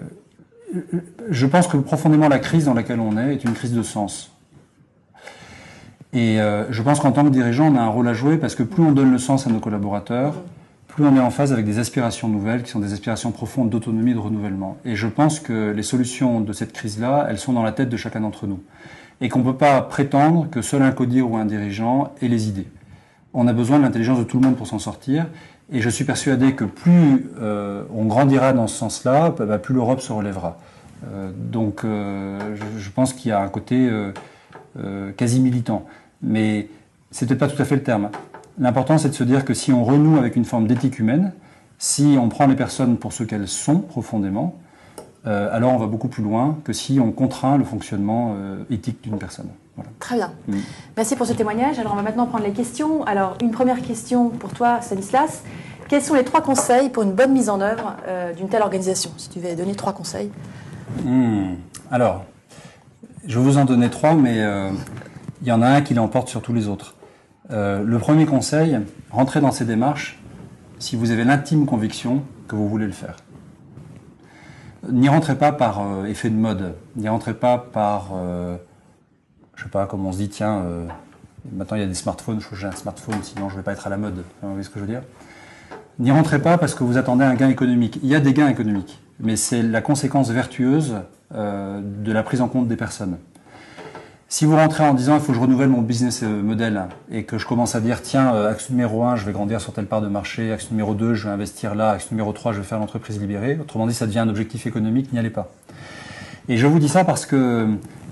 je 1.28 1.46
pense 1.46 1.66
que 1.66 1.76
profondément 1.76 2.28
la 2.28 2.38
crise 2.38 2.64
dans 2.64 2.74
laquelle 2.74 3.00
on 3.00 3.18
est 3.18 3.34
est 3.34 3.44
une 3.44 3.52
crise 3.52 3.74
de 3.74 3.82
sens. 3.82 4.32
Et 6.12 6.40
euh, 6.40 6.70
je 6.72 6.82
pense 6.82 7.00
qu'en 7.00 7.12
tant 7.12 7.24
que 7.24 7.30
dirigeant, 7.30 7.72
on 7.72 7.76
a 7.76 7.80
un 7.80 7.88
rôle 7.88 8.08
à 8.08 8.14
jouer 8.14 8.36
parce 8.36 8.54
que 8.54 8.62
plus 8.62 8.82
on 8.82 8.92
donne 8.92 9.12
le 9.12 9.18
sens 9.18 9.46
à 9.46 9.50
nos 9.50 9.60
collaborateurs, 9.60 10.34
plus 10.88 11.04
on 11.04 11.16
est 11.16 11.20
en 11.20 11.30
phase 11.30 11.52
avec 11.52 11.66
des 11.66 11.78
aspirations 11.78 12.28
nouvelles, 12.28 12.62
qui 12.62 12.70
sont 12.70 12.80
des 12.80 12.92
aspirations 12.92 13.30
profondes 13.30 13.70
d'autonomie 13.70 14.10
et 14.10 14.14
de 14.14 14.18
renouvellement. 14.18 14.76
Et 14.84 14.96
je 14.96 15.06
pense 15.06 15.38
que 15.38 15.70
les 15.70 15.84
solutions 15.84 16.40
de 16.40 16.52
cette 16.52 16.72
crise-là, 16.72 17.26
elles 17.28 17.38
sont 17.38 17.52
dans 17.52 17.62
la 17.62 17.72
tête 17.72 17.88
de 17.88 17.96
chacun 17.96 18.20
d'entre 18.20 18.46
nous. 18.46 18.60
Et 19.20 19.28
qu'on 19.28 19.40
ne 19.40 19.44
peut 19.44 19.56
pas 19.56 19.82
prétendre 19.82 20.48
que 20.50 20.62
seul 20.62 20.82
un 20.82 20.92
codir 20.92 21.30
ou 21.30 21.36
un 21.36 21.44
dirigeant 21.44 22.14
ait 22.22 22.28
les 22.28 22.48
idées. 22.48 22.68
On 23.34 23.46
a 23.46 23.52
besoin 23.52 23.78
de 23.78 23.84
l'intelligence 23.84 24.18
de 24.18 24.24
tout 24.24 24.38
le 24.38 24.46
monde 24.46 24.56
pour 24.56 24.66
s'en 24.66 24.78
sortir. 24.78 25.26
Et 25.72 25.80
je 25.80 25.88
suis 25.88 26.04
persuadé 26.04 26.54
que 26.54 26.64
plus 26.64 27.30
euh, 27.40 27.84
on 27.94 28.06
grandira 28.06 28.52
dans 28.52 28.66
ce 28.66 28.76
sens-là, 28.76 29.30
bah, 29.30 29.58
plus 29.58 29.74
l'Europe 29.74 30.00
se 30.00 30.12
relèvera. 30.12 30.58
Euh, 31.06 31.30
donc 31.34 31.84
euh, 31.84 32.56
je, 32.56 32.80
je, 32.80 32.90
pense 32.90 33.12
qu'il 33.12 33.30
y 33.30 33.32
a 33.32 33.40
un 33.40 33.48
côté 33.48 33.88
quasi 35.16 35.40
militant. 35.40 35.84
Mais 36.22 36.68
c'est 37.10 37.26
peut-être 37.26 37.40
pas 37.40 37.48
tout 37.48 37.60
à 37.60 37.64
fait 37.64 37.76
le 37.76 37.82
terme. 37.82 38.10
L'important, 38.58 38.98
c'est 38.98 39.08
de 39.08 39.14
se 39.14 39.24
dire 39.24 39.44
que 39.44 39.54
si 39.54 39.72
on 39.72 39.84
renoue 39.84 40.18
avec 40.18 40.36
une 40.36 40.44
forme 40.44 40.66
d'éthique 40.66 40.98
humaine, 40.98 41.32
si 41.78 42.16
on 42.20 42.28
prend 42.28 42.46
les 42.46 42.56
personnes 42.56 42.98
pour 42.98 43.12
ce 43.12 43.24
qu'elles 43.24 43.48
sont 43.48 43.78
profondément, 43.78 44.54
euh, 45.26 45.54
alors 45.54 45.74
on 45.74 45.76
va 45.76 45.86
beaucoup 45.86 46.08
plus 46.08 46.22
loin 46.22 46.58
que 46.64 46.72
si 46.72 46.98
on 46.98 47.12
contraint 47.12 47.58
le 47.58 47.64
fonctionnement 47.64 48.34
euh, 48.36 48.64
éthique 48.70 49.02
d'une 49.02 49.18
personne. 49.18 49.48
Voilà. 49.76 49.90
Très 49.98 50.16
bien. 50.16 50.32
Mm. 50.48 50.56
Merci 50.96 51.16
pour 51.16 51.26
ce 51.26 51.32
témoignage. 51.34 51.78
Alors 51.78 51.92
on 51.92 51.96
va 51.96 52.02
maintenant 52.02 52.26
prendre 52.26 52.44
les 52.44 52.52
questions. 52.52 53.04
Alors 53.04 53.36
une 53.42 53.50
première 53.50 53.82
question 53.82 54.30
pour 54.30 54.52
toi, 54.52 54.80
Stanislas. 54.80 55.42
Quels 55.88 56.02
sont 56.02 56.14
les 56.14 56.24
trois 56.24 56.40
conseils 56.40 56.88
pour 56.88 57.02
une 57.02 57.12
bonne 57.12 57.32
mise 57.32 57.48
en 57.48 57.60
œuvre 57.60 57.96
euh, 58.06 58.32
d'une 58.32 58.48
telle 58.48 58.62
organisation? 58.62 59.10
Si 59.16 59.28
tu 59.28 59.40
veux 59.40 59.54
donner 59.54 59.74
trois 59.74 59.92
conseils. 59.92 60.30
Mm. 61.04 61.54
Alors, 61.90 62.24
je 63.26 63.38
vais 63.38 63.44
vous 63.44 63.58
en 63.58 63.64
donner 63.64 63.90
trois, 63.90 64.14
mais 64.14 64.38
il 65.42 65.48
y 65.48 65.52
en 65.52 65.60
a 65.60 65.68
un 65.68 65.80
qui 65.82 65.92
l'emporte 65.92 66.28
sur 66.28 66.40
tous 66.40 66.52
les 66.52 66.68
autres. 66.68 66.94
Le 67.50 67.96
premier 67.98 68.26
conseil, 68.26 68.78
rentrez 69.10 69.40
dans 69.40 69.50
ces 69.50 69.64
démarches 69.64 70.20
si 70.78 70.94
vous 70.94 71.10
avez 71.10 71.24
l'intime 71.24 71.66
conviction 71.66 72.22
que 72.48 72.54
vous 72.54 72.68
voulez 72.68 72.86
le 72.86 72.92
faire. 72.92 73.16
N'y 74.88 75.08
rentrez 75.08 75.36
pas 75.36 75.52
par 75.52 75.80
euh, 75.80 76.04
effet 76.06 76.30
de 76.30 76.36
mode, 76.36 76.74
n'y 76.96 77.08
rentrez 77.08 77.34
pas 77.34 77.58
par, 77.58 78.10
euh, 78.14 78.56
je 79.56 79.64
sais 79.64 79.68
pas, 79.68 79.86
comme 79.86 80.06
on 80.06 80.12
se 80.12 80.18
dit, 80.18 80.28
tiens, 80.28 80.64
maintenant 81.52 81.76
il 81.76 81.80
y 81.80 81.84
a 81.84 81.88
des 81.88 81.94
smartphones, 81.94 82.40
je 82.40 82.56
j'ai 82.56 82.66
un 82.66 82.72
smartphone, 82.72 83.22
sinon 83.22 83.48
je 83.48 83.54
ne 83.54 83.60
vais 83.60 83.64
pas 83.64 83.72
être 83.72 83.86
à 83.86 83.90
la 83.90 83.98
mode. 83.98 84.24
Vous 84.42 84.48
voyez 84.48 84.62
ce 84.62 84.70
que 84.70 84.80
je 84.80 84.84
veux 84.84 84.90
dire? 84.90 85.02
N'y 85.98 86.10
rentrez 86.10 86.40
pas 86.40 86.56
parce 86.56 86.74
que 86.74 86.82
vous 86.82 86.96
attendez 86.96 87.24
un 87.24 87.34
gain 87.34 87.50
économique. 87.50 87.98
Il 88.02 88.08
y 88.08 88.14
a 88.14 88.20
des 88.20 88.32
gains 88.32 88.48
économiques, 88.48 89.02
mais 89.20 89.36
c'est 89.36 89.62
la 89.62 89.82
conséquence 89.82 90.30
vertueuse 90.30 90.94
de 91.32 92.12
la 92.12 92.22
prise 92.22 92.40
en 92.40 92.48
compte 92.48 92.66
des 92.66 92.76
personnes. 92.76 93.18
Si 94.32 94.44
vous 94.44 94.54
rentrez 94.54 94.84
en 94.84 94.94
disant 94.94 95.16
il 95.16 95.20
faut 95.20 95.32
que 95.32 95.34
je 95.34 95.40
renouvelle 95.40 95.70
mon 95.70 95.82
business 95.82 96.22
euh, 96.22 96.40
model 96.40 96.84
et 97.10 97.24
que 97.24 97.36
je 97.36 97.44
commence 97.44 97.74
à 97.74 97.80
dire 97.80 98.00
tiens, 98.00 98.32
euh, 98.32 98.48
axe 98.48 98.70
numéro 98.70 99.02
1, 99.02 99.16
je 99.16 99.24
vais 99.26 99.32
grandir 99.32 99.60
sur 99.60 99.72
telle 99.72 99.86
part 99.86 100.00
de 100.00 100.06
marché, 100.06 100.52
axe 100.52 100.70
numéro 100.70 100.94
2, 100.94 101.14
je 101.14 101.26
vais 101.26 101.32
investir 101.32 101.74
là, 101.74 101.90
axe 101.90 102.12
numéro 102.12 102.32
3, 102.32 102.52
je 102.52 102.58
vais 102.58 102.64
faire 102.64 102.78
l'entreprise 102.78 103.20
libérée, 103.20 103.58
autrement 103.60 103.88
dit 103.88 103.92
ça 103.92 104.06
devient 104.06 104.20
un 104.20 104.28
objectif 104.28 104.68
économique, 104.68 105.12
n'y 105.12 105.18
allez 105.18 105.30
pas. 105.30 105.50
Et 106.48 106.58
je 106.58 106.68
vous 106.68 106.78
dis 106.78 106.88
ça 106.88 107.04
parce 107.04 107.26
que 107.26 107.66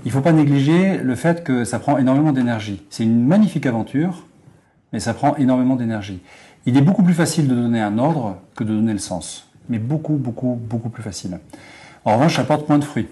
il 0.04 0.08
ne 0.08 0.10
faut 0.12 0.20
pas 0.20 0.32
négliger 0.32 0.98
le 0.98 1.14
fait 1.14 1.44
que 1.44 1.62
ça 1.62 1.78
prend 1.78 1.98
énormément 1.98 2.32
d'énergie. 2.32 2.82
C'est 2.90 3.04
une 3.04 3.24
magnifique 3.24 3.66
aventure, 3.66 4.26
mais 4.92 4.98
ça 4.98 5.14
prend 5.14 5.36
énormément 5.36 5.76
d'énergie. 5.76 6.20
Il 6.66 6.76
est 6.76 6.82
beaucoup 6.82 7.04
plus 7.04 7.14
facile 7.14 7.46
de 7.46 7.54
donner 7.54 7.80
un 7.80 7.96
ordre 7.96 8.38
que 8.56 8.64
de 8.64 8.74
donner 8.74 8.92
le 8.92 8.98
sens. 8.98 9.48
Mais 9.68 9.78
beaucoup, 9.78 10.14
beaucoup, 10.14 10.58
beaucoup 10.60 10.88
plus 10.88 11.04
facile. 11.04 11.38
En 12.04 12.14
revanche, 12.16 12.34
ça 12.34 12.42
porte 12.42 12.68
moins 12.68 12.78
de 12.78 12.84
fruits. 12.84 13.06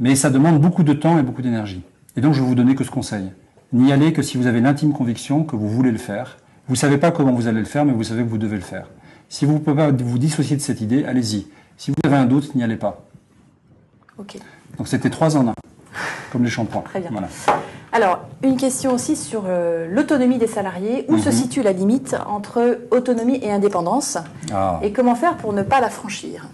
Mais 0.00 0.16
ça 0.16 0.30
demande 0.30 0.58
beaucoup 0.58 0.82
de 0.82 0.94
temps 0.94 1.18
et 1.18 1.22
beaucoup 1.22 1.42
d'énergie. 1.42 1.82
Et 2.18 2.20
donc, 2.20 2.34
je 2.34 2.40
vais 2.40 2.48
vous 2.48 2.56
donner 2.56 2.74
que 2.74 2.82
ce 2.82 2.90
conseil. 2.90 3.30
N'y 3.72 3.92
allez 3.92 4.12
que 4.12 4.22
si 4.22 4.38
vous 4.38 4.48
avez 4.48 4.60
l'intime 4.60 4.92
conviction 4.92 5.44
que 5.44 5.54
vous 5.54 5.68
voulez 5.68 5.92
le 5.92 5.98
faire. 5.98 6.38
Vous 6.66 6.74
ne 6.74 6.76
savez 6.76 6.98
pas 6.98 7.12
comment 7.12 7.30
vous 7.30 7.46
allez 7.46 7.60
le 7.60 7.64
faire, 7.64 7.84
mais 7.84 7.92
vous 7.92 8.02
savez 8.02 8.24
que 8.24 8.28
vous 8.28 8.38
devez 8.38 8.56
le 8.56 8.62
faire. 8.62 8.88
Si 9.28 9.44
vous 9.44 9.52
ne 9.52 9.58
pouvez 9.58 9.76
pas 9.76 9.92
vous 9.92 10.18
dissocier 10.18 10.56
de 10.56 10.60
cette 10.60 10.80
idée, 10.80 11.04
allez-y. 11.04 11.46
Si 11.76 11.92
vous 11.92 11.96
avez 12.04 12.16
un 12.16 12.24
doute, 12.24 12.56
n'y 12.56 12.64
allez 12.64 12.74
pas. 12.74 13.04
Ok. 14.18 14.36
Donc 14.78 14.88
c'était 14.88 15.10
trois 15.10 15.36
en 15.36 15.46
un, 15.46 15.54
comme 16.32 16.42
les 16.42 16.50
shampoings. 16.50 16.82
Très 16.82 16.98
bien. 16.98 17.10
Alors, 17.92 18.22
une 18.42 18.56
question 18.56 18.94
aussi 18.94 19.14
sur 19.14 19.44
euh, 19.46 19.86
l'autonomie 19.88 20.38
des 20.38 20.48
salariés. 20.48 21.04
Où 21.06 21.18
se 21.18 21.28
mhm. 21.28 21.34
situe 21.36 21.62
la 21.62 21.72
limite 21.72 22.16
entre 22.26 22.80
autonomie 22.90 23.38
et 23.44 23.52
indépendance? 23.52 24.18
Ah. 24.52 24.80
Et 24.82 24.92
comment 24.92 25.14
faire 25.14 25.36
pour 25.36 25.52
ne 25.52 25.62
pas 25.62 25.80
la 25.80 25.88
franchir? 25.88 26.48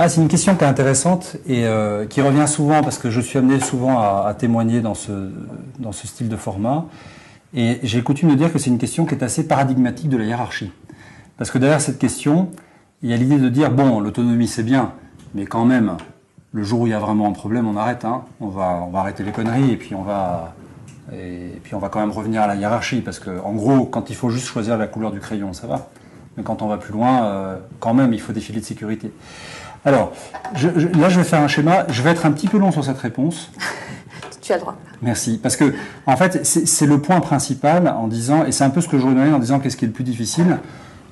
Ah, 0.00 0.08
c'est 0.08 0.20
une 0.20 0.28
question 0.28 0.54
qui 0.54 0.62
est 0.62 0.68
intéressante 0.68 1.38
et 1.44 1.66
euh, 1.66 2.06
qui 2.06 2.22
revient 2.22 2.46
souvent 2.46 2.82
parce 2.82 2.98
que 2.98 3.10
je 3.10 3.20
suis 3.20 3.36
amené 3.36 3.58
souvent 3.58 3.98
à, 3.98 4.32
témoigner 4.32 4.80
dans 4.80 4.94
ce, 4.94 5.32
style 5.92 6.28
de 6.28 6.36
format. 6.36 6.84
Et 7.52 7.80
j'ai 7.82 8.00
coutume 8.04 8.30
de 8.30 8.36
dire 8.36 8.52
que 8.52 8.60
c'est 8.60 8.70
une 8.70 8.78
question 8.78 9.06
qui 9.06 9.16
est 9.16 9.24
assez 9.24 9.48
paradigmatique 9.48 10.08
de 10.08 10.16
la 10.16 10.24
hiérarchie. 10.24 10.70
Parce 11.36 11.50
que 11.50 11.58
derrière 11.58 11.80
cette 11.80 11.98
question, 11.98 12.50
il 13.02 13.10
y 13.10 13.12
a 13.12 13.16
l'idée 13.16 13.38
de 13.38 13.48
dire, 13.48 13.72
bon, 13.72 13.98
l'autonomie 13.98 14.46
c'est 14.46 14.62
bien, 14.62 14.92
mais 15.34 15.46
quand 15.46 15.64
même, 15.64 15.96
le 16.52 16.62
jour 16.62 16.82
où 16.82 16.86
il 16.86 16.90
y 16.90 16.94
a 16.94 17.00
vraiment 17.00 17.26
un 17.26 17.32
problème, 17.32 17.66
on 17.66 17.76
arrête. 17.76 18.04
Hein. 18.04 18.22
On, 18.40 18.46
va, 18.46 18.88
arrêter 18.94 19.24
les 19.24 19.32
conneries 19.32 19.72
et 19.72 19.76
puis 19.76 19.96
on 19.96 20.02
va, 20.02 20.54
puis 21.10 21.74
on 21.74 21.80
va 21.80 21.88
quand 21.88 21.98
même 21.98 22.12
revenir 22.12 22.42
à 22.42 22.46
la 22.46 22.54
hiérarchie. 22.54 23.00
Parce 23.00 23.18
que, 23.18 23.30
en 23.44 23.52
gros, 23.54 23.84
quand 23.84 24.10
il 24.10 24.14
faut 24.14 24.30
juste 24.30 24.46
choisir 24.46 24.78
la 24.78 24.86
couleur 24.86 25.10
du 25.10 25.18
crayon, 25.18 25.52
ça 25.52 25.66
va. 25.66 25.88
Mais 26.36 26.44
quand 26.44 26.62
on 26.62 26.68
va 26.68 26.76
plus 26.76 26.92
loin, 26.92 27.24
euh, 27.24 27.56
quand 27.80 27.94
même, 27.94 28.14
il 28.14 28.20
faut 28.20 28.32
des 28.32 28.40
filets 28.40 28.60
de 28.60 28.64
sécurité. 28.64 29.12
Alors, 29.88 30.12
là, 30.98 31.08
je 31.08 31.18
vais 31.18 31.24
faire 31.24 31.40
un 31.40 31.48
schéma. 31.48 31.86
Je 31.88 32.02
vais 32.02 32.10
être 32.10 32.26
un 32.26 32.32
petit 32.32 32.46
peu 32.46 32.58
long 32.58 32.70
sur 32.70 32.84
cette 32.84 32.98
réponse. 32.98 33.50
tu 34.42 34.52
as 34.52 34.56
le 34.56 34.60
droit. 34.60 34.76
Merci. 35.00 35.40
Parce 35.42 35.56
que, 35.56 35.72
en 36.04 36.14
fait, 36.14 36.44
c'est 36.44 36.86
le 36.86 36.98
point 36.98 37.20
principal 37.20 37.88
en 37.88 38.06
disant, 38.06 38.44
et 38.44 38.52
c'est 38.52 38.64
un 38.64 38.70
peu 38.70 38.82
ce 38.82 38.88
que 38.88 38.98
je 38.98 39.06
voudrais 39.06 39.32
en 39.32 39.38
disant 39.38 39.60
qu'est-ce 39.60 39.78
qui 39.78 39.86
est 39.86 39.88
le 39.88 39.94
plus 39.94 40.04
difficile. 40.04 40.58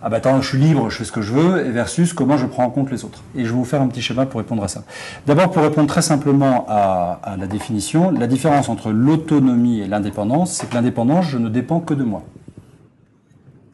Ah 0.02 0.10
bah 0.10 0.18
attends, 0.18 0.42
je 0.42 0.48
suis 0.48 0.58
libre, 0.58 0.90
je 0.90 0.98
fais 0.98 1.04
ce 1.04 1.10
que 1.10 1.22
je 1.22 1.32
veux, 1.32 1.66
et 1.66 1.70
versus 1.70 2.12
comment 2.12 2.36
je 2.36 2.44
prends 2.44 2.64
en 2.64 2.70
compte 2.70 2.90
les 2.90 3.02
autres. 3.02 3.22
Et 3.34 3.44
je 3.44 3.48
vais 3.48 3.56
vous 3.56 3.64
faire 3.64 3.80
un 3.80 3.88
petit 3.88 4.02
schéma 4.02 4.26
pour 4.26 4.38
répondre 4.38 4.62
à 4.62 4.68
ça. 4.68 4.84
D'abord, 5.26 5.50
pour 5.50 5.62
répondre 5.62 5.88
très 5.88 6.02
simplement 6.02 6.66
à, 6.68 7.18
à 7.24 7.36
la 7.38 7.46
définition, 7.46 8.10
la 8.10 8.26
différence 8.26 8.68
entre 8.68 8.90
l'autonomie 8.90 9.80
et 9.80 9.86
l'indépendance, 9.86 10.52
c'est 10.52 10.68
que 10.68 10.74
l'indépendance, 10.74 11.24
je 11.24 11.38
ne 11.38 11.48
dépends 11.48 11.80
que 11.80 11.94
de 11.94 12.04
moi. 12.04 12.22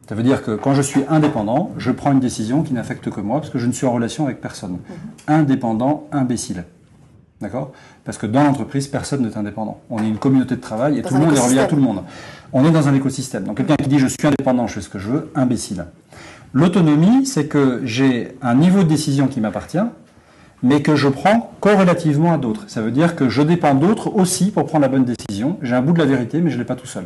Ça 0.07 0.15
veut 0.15 0.23
dire 0.23 0.43
que 0.43 0.51
quand 0.51 0.73
je 0.73 0.81
suis 0.81 1.01
indépendant, 1.07 1.71
je 1.77 1.91
prends 1.91 2.11
une 2.11 2.19
décision 2.19 2.63
qui 2.63 2.73
n'affecte 2.73 3.09
que 3.09 3.21
moi, 3.21 3.39
parce 3.39 3.49
que 3.49 3.59
je 3.59 3.67
ne 3.67 3.71
suis 3.71 3.85
en 3.85 3.93
relation 3.93 4.25
avec 4.25 4.41
personne. 4.41 4.71
Mhm. 4.71 4.79
Indépendant, 5.27 6.07
imbécile. 6.11 6.65
D'accord? 7.41 7.71
Parce 8.05 8.17
que 8.17 8.25
dans 8.25 8.43
l'entreprise, 8.43 8.87
personne 8.87 9.25
n'est 9.25 9.37
indépendant. 9.37 9.79
On 9.89 10.01
est 10.01 10.07
une 10.07 10.17
communauté 10.17 10.55
de 10.55 10.61
travail 10.61 10.99
et 10.99 11.01
tout 11.01 11.13
le 11.13 11.19
monde 11.19 11.35
est 11.35 11.39
relié 11.39 11.59
à 11.59 11.65
tout 11.65 11.75
le 11.75 11.81
monde. 11.81 12.03
On 12.53 12.65
est 12.65 12.71
dans 12.71 12.87
un 12.87 12.93
écosystème. 12.93 13.43
Donc 13.43 13.57
quelqu'un 13.57 13.75
qui 13.75 13.89
dit 13.89 13.99
je 13.99 14.07
suis 14.07 14.25
indépendant, 14.25 14.67
je 14.67 14.75
fais 14.75 14.81
ce 14.81 14.89
que 14.89 14.99
je 14.99 15.09
veux, 15.09 15.31
imbécile. 15.35 15.85
L'autonomie, 16.53 17.25
c'est 17.25 17.47
que 17.47 17.81
j'ai 17.83 18.37
un 18.41 18.55
niveau 18.55 18.83
de 18.83 18.87
décision 18.87 19.27
qui 19.27 19.41
m'appartient, 19.41 19.79
mais 20.63 20.81
que 20.81 20.95
je 20.95 21.09
prends 21.09 21.53
corrélativement 21.59 22.33
à 22.33 22.37
d'autres. 22.37 22.63
Ça 22.67 22.81
veut 22.81 22.91
dire 22.91 23.15
que 23.15 23.29
je 23.29 23.41
dépends 23.41 23.75
d'autres 23.75 24.15
aussi 24.15 24.49
pour 24.49 24.65
prendre 24.65 24.83
la 24.83 24.87
bonne 24.87 25.05
décision. 25.05 25.57
J'ai 25.61 25.75
un 25.75 25.81
bout 25.81 25.91
de 25.91 25.99
la 25.99 26.05
vérité, 26.05 26.39
mais 26.39 26.49
je 26.49 26.55
ne 26.55 26.61
l'ai 26.61 26.65
pas 26.65 26.75
tout 26.75 26.87
seul. 26.87 27.03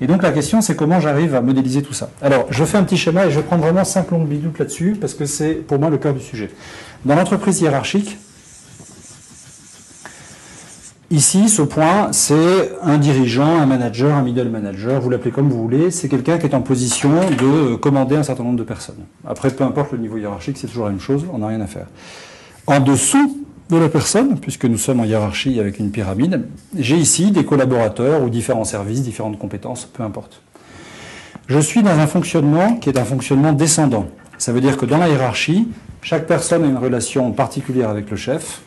Et 0.00 0.06
donc 0.08 0.22
la 0.22 0.32
question, 0.32 0.60
c'est 0.60 0.74
comment 0.74 0.98
j'arrive 0.98 1.34
à 1.36 1.40
modéliser 1.40 1.82
tout 1.82 1.92
ça. 1.92 2.10
Alors, 2.20 2.46
je 2.50 2.64
fais 2.64 2.78
un 2.78 2.82
petit 2.82 2.96
schéma 2.96 3.26
et 3.26 3.30
je 3.30 3.36
vais 3.36 3.44
prendre 3.44 3.62
vraiment 3.62 3.84
cinq 3.84 4.10
longues 4.10 4.26
bidoutes 4.26 4.58
là-dessus, 4.58 4.96
parce 5.00 5.14
que 5.14 5.24
c'est 5.24 5.54
pour 5.54 5.78
moi 5.78 5.88
le 5.88 5.98
cœur 5.98 6.14
du 6.14 6.20
sujet. 6.20 6.50
Dans 7.04 7.14
l'entreprise 7.14 7.60
hiérarchique, 7.60 8.18
Ici, 11.12 11.48
ce 11.48 11.62
point, 11.62 12.12
c'est 12.12 12.70
un 12.82 12.96
dirigeant, 12.96 13.58
un 13.58 13.66
manager, 13.66 14.14
un 14.14 14.22
middle 14.22 14.48
manager, 14.48 15.00
vous 15.00 15.10
l'appelez 15.10 15.32
comme 15.32 15.48
vous 15.48 15.60
voulez, 15.60 15.90
c'est 15.90 16.08
quelqu'un 16.08 16.38
qui 16.38 16.46
est 16.46 16.54
en 16.54 16.60
position 16.60 17.10
de 17.36 17.74
commander 17.74 18.14
un 18.14 18.22
certain 18.22 18.44
nombre 18.44 18.58
de 18.58 18.62
personnes. 18.62 19.00
Après, 19.26 19.50
peu 19.50 19.64
importe 19.64 19.90
le 19.90 19.98
niveau 19.98 20.18
hiérarchique, 20.18 20.56
c'est 20.56 20.68
toujours 20.68 20.84
la 20.84 20.92
même 20.92 21.00
chose, 21.00 21.24
on 21.32 21.38
n'a 21.38 21.48
rien 21.48 21.60
à 21.62 21.66
faire. 21.66 21.86
En 22.70 22.78
dessous 22.78 23.44
de 23.68 23.76
la 23.76 23.88
personne, 23.88 24.38
puisque 24.38 24.64
nous 24.64 24.78
sommes 24.78 25.00
en 25.00 25.04
hiérarchie 25.04 25.58
avec 25.58 25.80
une 25.80 25.90
pyramide, 25.90 26.46
j'ai 26.78 26.94
ici 26.94 27.32
des 27.32 27.44
collaborateurs 27.44 28.22
ou 28.22 28.30
différents 28.30 28.64
services, 28.64 29.02
différentes 29.02 29.40
compétences, 29.40 29.86
peu 29.86 30.04
importe. 30.04 30.40
Je 31.48 31.58
suis 31.58 31.82
dans 31.82 31.98
un 31.98 32.06
fonctionnement 32.06 32.76
qui 32.76 32.88
est 32.88 32.96
un 32.96 33.04
fonctionnement 33.04 33.52
descendant. 33.52 34.06
Ça 34.38 34.52
veut 34.52 34.60
dire 34.60 34.76
que 34.76 34.86
dans 34.86 34.98
la 34.98 35.08
hiérarchie, 35.08 35.66
chaque 36.00 36.28
personne 36.28 36.62
a 36.62 36.68
une 36.68 36.76
relation 36.76 37.32
particulière 37.32 37.88
avec 37.88 38.08
le 38.08 38.16
chef. 38.16 38.62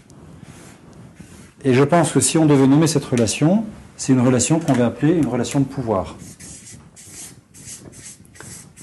Et 1.63 1.73
je 1.73 1.83
pense 1.85 2.11
que 2.11 2.19
si 2.19 2.37
on 2.37 2.45
devait 2.45 2.67
nommer 2.67 2.87
cette 2.87 3.05
relation, 3.05 3.63
c'est 3.95 4.11
une 4.11 4.19
relation 4.19 4.59
qu'on 4.59 4.73
va 4.73 4.87
appeler 4.87 5.13
une 5.13 5.27
relation 5.27 5.61
de 5.61 5.65
pouvoir. 5.65 6.17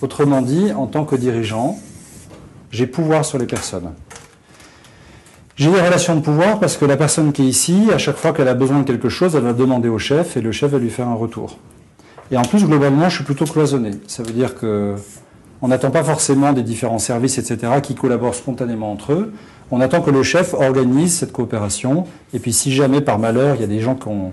Autrement 0.00 0.40
dit, 0.40 0.72
en 0.72 0.86
tant 0.86 1.04
que 1.04 1.14
dirigeant, 1.14 1.78
j'ai 2.70 2.86
pouvoir 2.86 3.26
sur 3.26 3.36
les 3.36 3.44
personnes. 3.44 3.92
J'ai 5.56 5.70
des 5.70 5.80
relations 5.80 6.16
de 6.16 6.20
pouvoir 6.20 6.58
parce 6.58 6.76
que 6.76 6.84
la 6.84 6.96
personne 6.96 7.32
qui 7.32 7.42
est 7.42 7.46
ici, 7.46 7.88
à 7.92 7.98
chaque 7.98 8.16
fois 8.16 8.32
qu'elle 8.32 8.48
a 8.48 8.54
besoin 8.54 8.80
de 8.80 8.84
quelque 8.84 9.08
chose, 9.08 9.34
elle 9.36 9.42
va 9.42 9.52
demander 9.52 9.88
au 9.88 9.98
chef 9.98 10.36
et 10.36 10.40
le 10.40 10.52
chef 10.52 10.70
va 10.70 10.78
lui 10.78 10.90
faire 10.90 11.08
un 11.08 11.14
retour. 11.14 11.58
Et 12.30 12.36
en 12.36 12.42
plus, 12.42 12.64
globalement, 12.64 13.08
je 13.08 13.16
suis 13.16 13.24
plutôt 13.24 13.44
cloisonné. 13.44 13.90
Ça 14.06 14.22
veut 14.22 14.32
dire 14.32 14.54
que 14.54 14.94
on 15.62 15.68
n'attend 15.68 15.90
pas 15.90 16.04
forcément 16.04 16.52
des 16.52 16.62
différents 16.62 16.98
services, 16.98 17.38
etc., 17.38 17.72
qui 17.82 17.94
collaborent 17.94 18.34
spontanément 18.34 18.90
entre 18.90 19.12
eux. 19.12 19.32
On 19.70 19.80
attend 19.80 20.00
que 20.00 20.10
le 20.10 20.22
chef 20.22 20.54
organise 20.54 21.18
cette 21.18 21.32
coopération. 21.32 22.06
Et 22.32 22.38
puis, 22.38 22.52
si 22.52 22.72
jamais 22.72 23.00
par 23.00 23.18
malheur, 23.18 23.56
il 23.56 23.60
y 23.60 23.64
a 23.64 23.68
des 23.68 23.80
gens 23.80 23.94
qui 23.94 24.08
ont, 24.08 24.32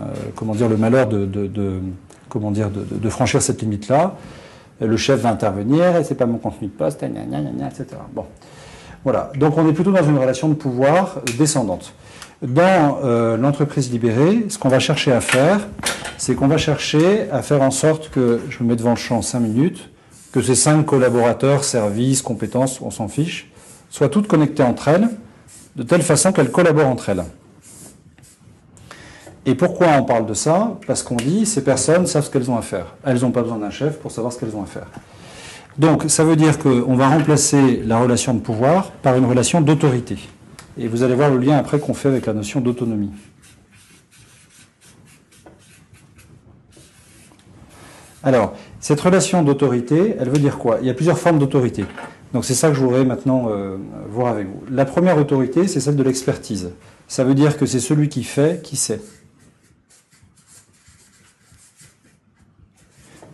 euh, 0.00 0.06
comment 0.34 0.54
dire, 0.54 0.68
le 0.68 0.76
malheur 0.76 1.08
de, 1.08 1.28
comment 2.28 2.50
dire, 2.50 2.70
de, 2.70 3.08
franchir 3.10 3.42
cette 3.42 3.60
limite-là, 3.60 4.16
le 4.80 4.96
chef 4.96 5.20
va 5.20 5.30
intervenir, 5.30 5.96
et 5.96 6.04
c'est 6.04 6.14
pas 6.14 6.26
mon 6.26 6.38
contenu 6.38 6.68
de 6.68 6.72
poste, 6.72 7.02
etc. 7.02 7.86
Bon. 8.14 8.24
Voilà. 9.06 9.30
Donc 9.36 9.56
on 9.56 9.68
est 9.68 9.72
plutôt 9.72 9.92
dans 9.92 10.02
une 10.02 10.18
relation 10.18 10.48
de 10.48 10.54
pouvoir 10.54 11.20
descendante. 11.38 11.94
Dans 12.42 12.98
euh, 13.04 13.36
l'entreprise 13.36 13.88
libérée, 13.92 14.46
ce 14.48 14.58
qu'on 14.58 14.68
va 14.68 14.80
chercher 14.80 15.12
à 15.12 15.20
faire, 15.20 15.60
c'est 16.18 16.34
qu'on 16.34 16.48
va 16.48 16.58
chercher 16.58 17.30
à 17.30 17.40
faire 17.40 17.62
en 17.62 17.70
sorte 17.70 18.10
que, 18.10 18.40
je 18.50 18.64
me 18.64 18.70
mets 18.70 18.74
devant 18.74 18.90
le 18.90 18.96
champ 18.96 19.22
5 19.22 19.38
minutes, 19.38 19.90
que 20.32 20.42
ces 20.42 20.56
cinq 20.56 20.82
collaborateurs, 20.86 21.62
services, 21.62 22.20
compétences, 22.20 22.80
on 22.80 22.90
s'en 22.90 23.06
fiche, 23.06 23.48
soient 23.90 24.08
toutes 24.08 24.26
connectées 24.26 24.64
entre 24.64 24.88
elles, 24.88 25.08
de 25.76 25.84
telle 25.84 26.02
façon 26.02 26.32
qu'elles 26.32 26.50
collaborent 26.50 26.88
entre 26.88 27.08
elles. 27.10 27.22
Et 29.46 29.54
pourquoi 29.54 29.86
on 29.96 30.02
parle 30.02 30.26
de 30.26 30.34
ça? 30.34 30.78
Parce 30.88 31.04
qu'on 31.04 31.14
dit 31.14 31.46
ces 31.46 31.62
personnes 31.62 32.08
savent 32.08 32.24
ce 32.24 32.30
qu'elles 32.30 32.50
ont 32.50 32.58
à 32.58 32.62
faire. 32.62 32.96
Elles 33.04 33.20
n'ont 33.20 33.30
pas 33.30 33.42
besoin 33.42 33.58
d'un 33.58 33.70
chef 33.70 34.00
pour 34.00 34.10
savoir 34.10 34.32
ce 34.32 34.40
qu'elles 34.40 34.56
ont 34.56 34.64
à 34.64 34.66
faire. 34.66 34.88
Donc 35.78 36.04
ça 36.08 36.24
veut 36.24 36.36
dire 36.36 36.58
qu'on 36.58 36.96
va 36.96 37.08
remplacer 37.08 37.82
la 37.84 37.98
relation 37.98 38.32
de 38.34 38.40
pouvoir 38.40 38.92
par 38.92 39.16
une 39.16 39.26
relation 39.26 39.60
d'autorité. 39.60 40.16
Et 40.78 40.88
vous 40.88 41.02
allez 41.02 41.14
voir 41.14 41.30
le 41.30 41.38
lien 41.38 41.56
après 41.56 41.78
qu'on 41.78 41.94
fait 41.94 42.08
avec 42.08 42.26
la 42.26 42.32
notion 42.32 42.60
d'autonomie. 42.60 43.10
Alors, 48.22 48.54
cette 48.80 49.00
relation 49.00 49.42
d'autorité, 49.42 50.16
elle 50.18 50.30
veut 50.30 50.38
dire 50.38 50.58
quoi? 50.58 50.78
Il 50.80 50.86
y 50.86 50.90
a 50.90 50.94
plusieurs 50.94 51.18
formes 51.18 51.38
d'autorité. 51.38 51.84
Donc 52.32 52.44
c'est 52.44 52.54
ça 52.54 52.68
que 52.68 52.74
je 52.74 52.80
voudrais 52.80 53.04
maintenant 53.04 53.48
euh, 53.50 53.76
voir 54.10 54.32
avec 54.32 54.46
vous. 54.46 54.62
La 54.70 54.84
première 54.84 55.16
autorité, 55.16 55.68
c'est 55.68 55.80
celle 55.80 55.96
de 55.96 56.02
l'expertise. 56.02 56.70
Ça 57.06 57.22
veut 57.22 57.34
dire 57.34 57.56
que 57.56 57.66
c'est 57.66 57.80
celui 57.80 58.08
qui 58.08 58.24
fait 58.24 58.62
qui 58.62 58.76
sait. 58.76 59.00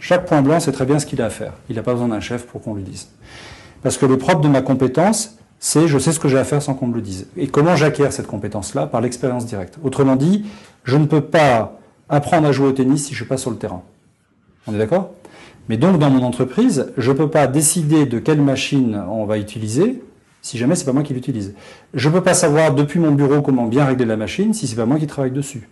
Chaque 0.03 0.27
point 0.27 0.43
blanc 0.43 0.59
sait 0.59 0.73
très 0.73 0.85
bien 0.85 0.99
ce 0.99 1.07
qu'il 1.07 1.23
a 1.23 1.27
à 1.27 1.31
faire. 1.31 1.53
Il 1.71 1.77
n'a 1.77 1.83
pas 1.85 1.93
besoin 1.93 2.09
d'un 2.09 2.19
chef 2.19 2.45
pour 2.45 2.61
qu'on 2.61 2.75
lui 2.75 2.83
dise. 2.83 3.07
Parce 3.85 3.97
que 3.97 4.05
le 4.05 4.19
propre 4.19 4.41
de 4.41 4.49
ma 4.49 4.61
compétence, 4.61 5.39
c'est 5.61 5.87
je 5.87 5.97
sais 5.97 6.11
ce 6.11 6.19
que 6.19 6.27
j'ai 6.27 6.39
à 6.39 6.45
faire 6.45 6.61
sans 6.61 6.75
qu'on 6.75 6.89
me 6.89 6.95
le 6.97 7.01
dise. 7.01 7.29
Et 7.37 7.47
comment 7.47 7.77
j'acquiers 7.77 8.11
cette 8.11 8.27
compétence-là 8.27 8.87
Par 8.89 9.01
l'expérience 9.01 9.47
directe. 9.47 9.79
Autrement 9.85 10.17
dit, 10.17 10.45
je 10.83 10.97
ne 10.97 11.07
peux 11.07 11.21
pas 11.21 11.79
apprendre 12.09 12.49
à 12.49 12.53
jouer 12.53 12.67
au 12.67 12.73
tennis 12.73 13.05
si 13.05 13.11
je 13.11 13.13
ne 13.13 13.17
suis 13.19 13.29
pas 13.29 13.37
sur 13.37 13.53
le 13.53 13.59
terrain. 13.59 13.83
On 14.67 14.75
est 14.75 14.79
d'accord? 14.79 15.13
Mais 15.69 15.77
donc 15.77 16.01
dans 16.01 16.11
mon 16.11 16.25
entreprise, 16.25 16.93
je 16.99 17.13
ne 17.13 17.17
peux 17.17 17.31
pas 17.31 17.47
décider 17.47 18.05
de 18.05 18.19
quelle 18.19 18.43
machine 18.43 19.01
on 19.09 19.25
va 19.25 19.39
utiliser 19.39 20.03
si 20.41 20.59
jamais 20.59 20.75
c'est 20.75 20.85
pas 20.85 20.93
moi 20.93 21.05
qui 21.05 21.15
l'utilise. 21.15 21.55
Je 21.95 22.09
ne 22.09 22.15
peux 22.15 22.23
pas 22.23 22.35
savoir 22.35 22.75
depuis 22.75 22.99
mon 22.99 23.13
bureau 23.13 23.41
comment 23.41 23.67
bien 23.67 23.85
régler 23.85 24.05
la 24.05 24.17
machine 24.17 24.53
si 24.53 24.67
c'est 24.67 24.75
pas 24.75 24.85
moi 24.85 24.99
qui 24.99 25.07
travaille 25.07 25.31
dessus. 25.31 25.69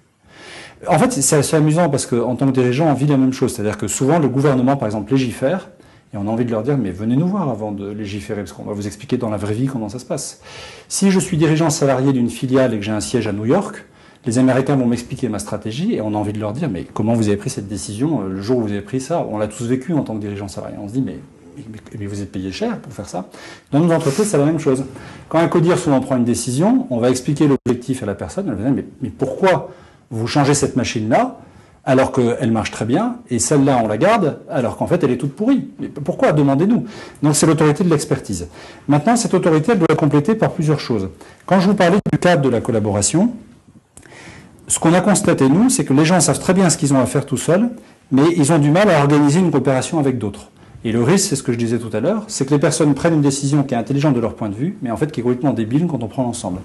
En 0.88 0.99
fait, 0.99 1.12
c'est 1.12 1.37
assez 1.37 1.57
amusant 1.57 1.90
parce 1.90 2.07
qu'en 2.07 2.37
tant 2.37 2.47
que 2.47 2.53
dirigeant, 2.53 2.87
on 2.90 2.95
vit 2.95 3.07
la 3.07 3.19
même 3.19 3.33
chose. 3.33 3.55
C'est-à-dire 3.55 3.77
que 3.77 3.87
souvent, 3.87 4.19
le 4.19 4.29
gouvernement, 4.29 4.77
par 4.77 4.87
exemple, 4.88 5.12
légifère, 5.12 5.69
et 6.12 6.16
on 6.16 6.27
a 6.27 6.31
envie 6.31 6.45
de 6.45 6.51
leur 6.51 6.62
dire, 6.62 6.77
mais 6.77 6.90
venez 6.90 7.16
nous 7.16 7.29
voir 7.29 7.49
avant 7.49 7.71
de 7.71 7.88
légiférer, 7.88 8.40
parce 8.40 8.53
qu'on 8.53 8.64
va 8.64 8.73
vous 8.73 8.87
expliquer 8.87 9.16
dans 9.16 9.31
la 9.31 9.37
vraie 9.37 9.55
vie 9.55 9.66
comment 9.66 9.88
ça 9.88 9.99
se 9.99 10.05
passe. 10.05 10.40
Si 10.88 11.11
je 11.11 11.21
suis 11.21 11.37
dirigeant 11.37 11.71
salarié 11.71 12.12
d'une 12.12 12.31
filiale 12.31 12.75
et 12.75 12.79
que 12.79 12.85
j'ai 12.85 12.93
un 12.93 13.01
siège 13.01 13.29
à 13.29 13.33
New 13.33 13.45
York, 13.45 13.85
les 14.27 14.38
Américains 14.38 14.77
vont 14.77 14.87
m'expliquer 14.87 15.29
ma 15.29 15.38
stratégie 15.38 15.95
et 15.95 16.01
on 16.01 16.14
a 16.14 16.19
envie 16.19 16.33
de 16.33 16.40
leur 16.40 16.53
dire, 16.53 16.69
mais 16.69 16.85
comment 16.85 17.14
vous 17.14 17.29
avez 17.29 17.37
pris 17.37 17.49
cette 17.49 17.69
décision 17.69 18.23
euh, 18.23 18.29
le 18.29 18.43
jour 18.43 18.59
où 18.59 18.62
vous 18.62 18.73
avez 18.73 18.83
pris 18.83 19.01
ça? 19.01 19.25
On 19.31 19.38
l'a 19.38 19.49
tous 19.49 19.64
vécu 19.64 19.95
en 19.95 20.03
tant 20.03 20.14
que 20.14 20.21
dirigeant 20.21 20.49
salarié. 20.49 20.77
On 20.83 20.88
se 20.88 20.95
dit, 20.95 21.03
mais, 21.03 21.19
vous 22.07 22.23
êtes 22.23 22.33
payé 22.33 22.53
cher 22.53 22.79
pour 22.79 22.93
faire 22.93 23.09
ça. 23.09 23.29
Dans 23.71 23.81
nos 23.81 23.93
entreprises, 23.93 24.29
c'est 24.29 24.38
la 24.38 24.47
même 24.47 24.59
chose. 24.59 24.85
Quand 25.29 25.38
un 25.38 25.49
codir 25.49 25.79
souvent 25.79 26.01
prend 26.01 26.16
une 26.16 26.25
décision, 26.25 26.87
on 26.90 26.99
va 26.99 27.11
expliquer 27.11 27.49
l'objectif 27.49 28.03
à 28.03 28.07
la 28.07 28.14
personne. 28.14 28.47
Elle 28.49 28.55
va 28.55 28.71
dire, 28.71 28.85
mais 29.01 29.11
pourquoi 29.11 29.71
vous 30.11 30.27
changez 30.27 30.55
cette 30.55 30.77
machine-là 30.77 31.38
alors 31.85 32.12
qu'elle 32.12 32.53
marche 32.53 32.70
très 32.70 32.85
bien, 32.85 33.16
et 33.31 33.38
celle-là, 33.38 33.81
on 33.83 33.88
la 33.88 33.96
garde, 33.96 34.40
alors 34.51 34.77
qu'en 34.77 34.87
fait, 34.87 35.03
elle 35.03 35.12
est 35.12 35.16
toute 35.16 35.35
pourrie. 35.35 35.66
Pourquoi 36.05 36.33
Demandez-nous. 36.33 36.85
Donc, 37.23 37.35
c'est 37.35 37.46
l'autorité 37.46 37.85
de 37.85 37.88
l'expertise. 37.88 38.49
Maintenant, 38.87 39.16
cette 39.16 39.33
autorité, 39.33 39.73
elle 39.73 39.79
doit 39.79 39.88
être 39.90 39.99
complétée 39.99 40.35
par 40.35 40.51
plusieurs 40.53 40.79
choses. 40.79 41.09
Quand 41.46 41.59
je 41.59 41.68
vous 41.68 41.75
parlais 41.75 41.99
du 42.12 42.18
cadre 42.18 42.42
de 42.42 42.51
la 42.51 42.61
collaboration, 42.61 43.33
ce 44.68 44.79
qu'on 44.79 44.92
a 44.92 45.01
constaté, 45.01 45.49
nous, 45.49 45.70
c'est 45.70 45.85
que 45.85 45.94
les 45.94 46.05
gens 46.05 46.20
savent 46.20 46.38
très 46.38 46.55
bien 46.55 46.68
ce 46.68 46.77
qu'ils 46.77 46.92
ont 46.92 47.01
à 47.01 47.07
faire 47.07 47.25
tout 47.25 47.38
seuls, 47.38 47.70
mais 48.12 48.25
ils 48.37 48.53
ont 48.53 48.59
du 48.59 48.70
mal 48.70 48.90
à 48.90 49.01
organiser 49.01 49.40
une 49.40 49.51
coopération 49.51 49.99
avec 49.99 50.18
d'autres. 50.18 50.51
Et 50.85 50.93
le 50.93 51.03
risque, 51.03 51.29
c'est 51.29 51.37
ce 51.37 51.43
que 51.43 51.53
je 51.53 51.59
disais 51.59 51.79
tout 51.79 51.95
à 51.95 52.01
l'heure, 52.01 52.25
c'est 52.29 52.47
que 52.47 52.55
les 52.55 52.61
personnes 52.61 52.95
prennent 52.95 53.14
une 53.14 53.21
décision 53.21 53.62
qui 53.64 53.75
est 53.75 53.77
intelligente 53.77 54.14
de 54.14 54.21
leur 54.21 54.35
point 54.35 54.49
de 54.49 54.55
vue, 54.55 54.79
mais 54.81 54.90
en 54.90 54.97
fait 54.97 55.12
qui 55.12 55.21
est 55.21 55.23
complètement 55.23 55.53
débile 55.53 55.87
quand 55.87 56.03
on 56.03 56.09
prend 56.09 56.23
l'ensemble. 56.23 56.61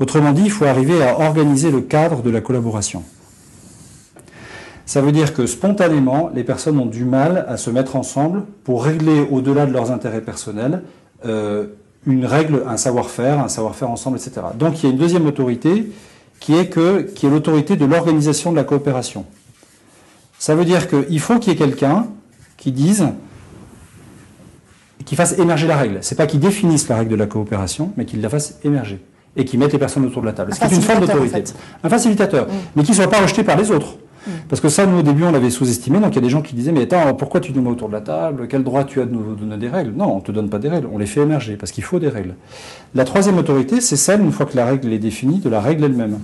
Autrement 0.00 0.32
dit, 0.32 0.42
il 0.44 0.50
faut 0.50 0.64
arriver 0.64 1.02
à 1.02 1.20
organiser 1.20 1.70
le 1.70 1.80
cadre 1.80 2.22
de 2.22 2.30
la 2.30 2.40
collaboration. 2.40 3.04
Ça 4.86 5.00
veut 5.00 5.12
dire 5.12 5.34
que 5.34 5.46
spontanément, 5.46 6.30
les 6.34 6.42
personnes 6.42 6.80
ont 6.80 6.86
du 6.86 7.04
mal 7.04 7.46
à 7.48 7.56
se 7.56 7.70
mettre 7.70 7.94
ensemble 7.94 8.42
pour 8.64 8.82
régler 8.84 9.24
au-delà 9.30 9.66
de 9.66 9.72
leurs 9.72 9.92
intérêts 9.92 10.20
personnels 10.20 10.82
euh, 11.24 11.66
une 12.06 12.26
règle, 12.26 12.64
un 12.66 12.76
savoir-faire, 12.76 13.38
un 13.38 13.46
savoir-faire 13.46 13.88
ensemble, 13.88 14.16
etc. 14.16 14.40
Donc 14.58 14.82
il 14.82 14.86
y 14.86 14.88
a 14.88 14.92
une 14.92 14.98
deuxième 14.98 15.26
autorité 15.26 15.92
qui 16.40 16.56
est, 16.56 16.66
que, 16.66 17.02
qui 17.02 17.26
est 17.26 17.30
l'autorité 17.30 17.76
de 17.76 17.84
l'organisation 17.84 18.50
de 18.50 18.56
la 18.56 18.64
coopération. 18.64 19.26
Ça 20.40 20.56
veut 20.56 20.64
dire 20.64 20.88
qu'il 20.88 21.20
faut 21.20 21.38
qu'il 21.38 21.52
y 21.52 21.54
ait 21.54 21.58
quelqu'un 21.58 22.06
qui 22.56 22.72
dise 22.72 23.06
qui 25.04 25.16
fasse 25.16 25.38
émerger 25.38 25.66
la 25.66 25.76
règle. 25.76 25.98
C'est 26.02 26.14
pas 26.14 26.26
qu'ils 26.26 26.40
définissent 26.40 26.88
la 26.88 26.96
règle 26.96 27.10
de 27.10 27.16
la 27.16 27.26
coopération, 27.26 27.92
mais 27.96 28.04
qu'ils 28.04 28.20
la 28.20 28.28
fassent 28.28 28.58
émerger 28.64 29.00
et 29.36 29.44
qui 29.44 29.58
mettent 29.58 29.72
les 29.72 29.78
personnes 29.78 30.04
autour 30.04 30.22
de 30.22 30.26
la 30.26 30.32
table. 30.32 30.52
C'est 30.54 30.74
une 30.74 30.82
forme 30.82 31.00
d'autorité. 31.00 31.44
Un 31.82 31.88
facilitateur, 31.88 32.46
mm. 32.46 32.50
mais 32.76 32.82
qui 32.82 32.90
ne 32.90 32.96
soit 32.96 33.08
pas 33.08 33.20
rejeté 33.20 33.44
par 33.44 33.56
les 33.56 33.70
autres. 33.70 33.96
Mm. 34.26 34.30
Parce 34.48 34.60
que 34.60 34.68
ça, 34.68 34.86
nous, 34.86 34.98
au 34.98 35.02
début, 35.02 35.24
on 35.24 35.30
l'avait 35.30 35.50
sous-estimé. 35.50 36.00
Donc, 36.00 36.12
il 36.12 36.16
y 36.16 36.18
a 36.18 36.22
des 36.22 36.30
gens 36.30 36.42
qui 36.42 36.54
disaient, 36.54 36.72
mais 36.72 36.82
attends, 36.82 37.14
pourquoi 37.14 37.40
tu 37.40 37.52
nous 37.52 37.62
mets 37.62 37.70
autour 37.70 37.88
de 37.88 37.94
la 37.94 38.00
table? 38.00 38.48
Quel 38.48 38.64
droit 38.64 38.84
tu 38.84 39.00
as 39.00 39.04
de 39.04 39.12
nous 39.12 39.34
donner 39.36 39.56
des 39.56 39.68
règles? 39.68 39.92
Non, 39.92 40.14
on 40.14 40.16
ne 40.16 40.20
te 40.20 40.32
donne 40.32 40.50
pas 40.50 40.58
des 40.58 40.68
règles. 40.68 40.88
On 40.92 40.98
les 40.98 41.06
fait 41.06 41.20
émerger, 41.20 41.56
parce 41.56 41.72
qu'il 41.72 41.84
faut 41.84 42.00
des 42.00 42.08
règles. 42.08 42.34
La 42.94 43.04
troisième 43.04 43.38
autorité, 43.38 43.80
c'est 43.80 43.96
celle, 43.96 44.20
une 44.20 44.32
fois 44.32 44.46
que 44.46 44.56
la 44.56 44.66
règle 44.66 44.92
est 44.92 44.98
définie, 44.98 45.38
de 45.38 45.48
la 45.48 45.60
règle 45.60 45.84
elle-même. 45.84 46.18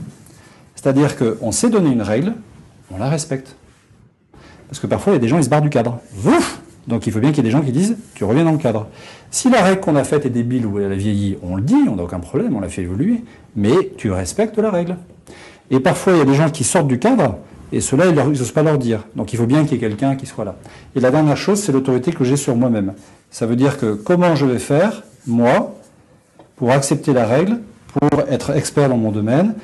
C'est-à-dire 0.75 1.17
qu'on 1.17 1.53
sait 1.53 1.71
donner 1.71 1.91
une 1.91 2.03
règle, 2.03 2.35
on 2.91 2.99
la 2.99 3.09
respecte. 3.09 3.55
Parce 4.69 4.81
que 4.81 4.89
parfois, 4.89 5.13
il 5.13 5.17
y 5.17 5.19
a 5.19 5.21
des 5.21 5.29
gens, 5.29 5.39
ils 5.39 5.45
se 5.45 5.49
barrent 5.49 5.63
du 5.63 5.71
cadre. 5.71 6.01
Ouf 6.25 6.61
donc 6.87 7.07
il 7.07 7.13
faut 7.13 7.19
bien 7.19 7.31
qu'il 7.31 7.39
y 7.39 7.41
ait 7.41 7.51
des 7.51 7.57
gens 7.57 7.63
qui 7.63 7.73
disent 7.73 7.97
tu 8.15 8.25
reviens 8.25 8.45
dans 8.45 8.53
le 8.53 8.59
cadre. 8.59 8.87
Si 9.31 9.51
la 9.51 9.63
règle 9.63 9.81
qu'on 9.81 9.97
a 9.97 10.05
faite 10.05 10.25
est 10.25 10.31
débile 10.31 10.67
ou 10.67 10.79
elle 10.79 10.93
a 10.93 10.97
vieilli, 10.97 11.37
on 11.43 11.57
le 11.57 11.63
dit, 11.63 11.75
on 11.91 11.97
n'a 11.97 12.05
aucun 12.05 12.21
problème, 12.21 12.55
on 12.57 12.61
l'a 12.61 12.69
fait 12.69 12.83
évoluer, 12.83 13.25
mais 13.57 13.75
tu 13.97 14.11
respectes 14.11 14.59
la 14.59 14.71
règle. 14.71 14.97
Et 15.71 15.81
parfois 15.81 16.13
il 16.13 16.19
y 16.19 16.23
a 16.23 16.25
des 16.25 16.35
gens 16.35 16.51
qui 16.51 16.65
sortent 16.65 16.87
du 16.87 16.99
cadre 16.99 17.39
et 17.73 17.81
cela 17.81 18.07
ils 18.07 18.15
n'osent 18.15 18.53
pas 18.53 18.63
leur 18.63 18.79
dire. 18.79 19.05
Donc 19.17 19.33
il 19.33 19.37
faut 19.37 19.47
bien 19.47 19.65
qu'il 19.65 19.73
y 19.73 19.77
ait 19.77 19.89
quelqu'un 19.89 20.15
qui 20.15 20.27
soit 20.27 20.45
là. 20.45 20.57
Et 20.95 21.01
la 21.01 21.11
dernière 21.11 21.37
chose, 21.37 21.61
c'est 21.61 21.73
l'autorité 21.73 22.13
que 22.13 22.25
j'ai 22.25 22.37
sur 22.37 22.55
moi-même. 22.57 22.95
Ça 23.31 23.47
veut 23.47 23.57
dire 23.57 23.79
que 23.79 23.95
comment 23.95 24.37
je 24.37 24.47
vais 24.47 24.59
faire, 24.59 25.03
moi, 25.27 25.75
pour 26.57 26.71
accepter 26.71 27.13
la 27.13 27.27
règle, 27.27 27.59
pour 27.93 28.21
être 28.31 28.57
expert 28.57 28.89
dans 28.89 28.97
mon 28.97 29.11
domaine, 29.11 29.55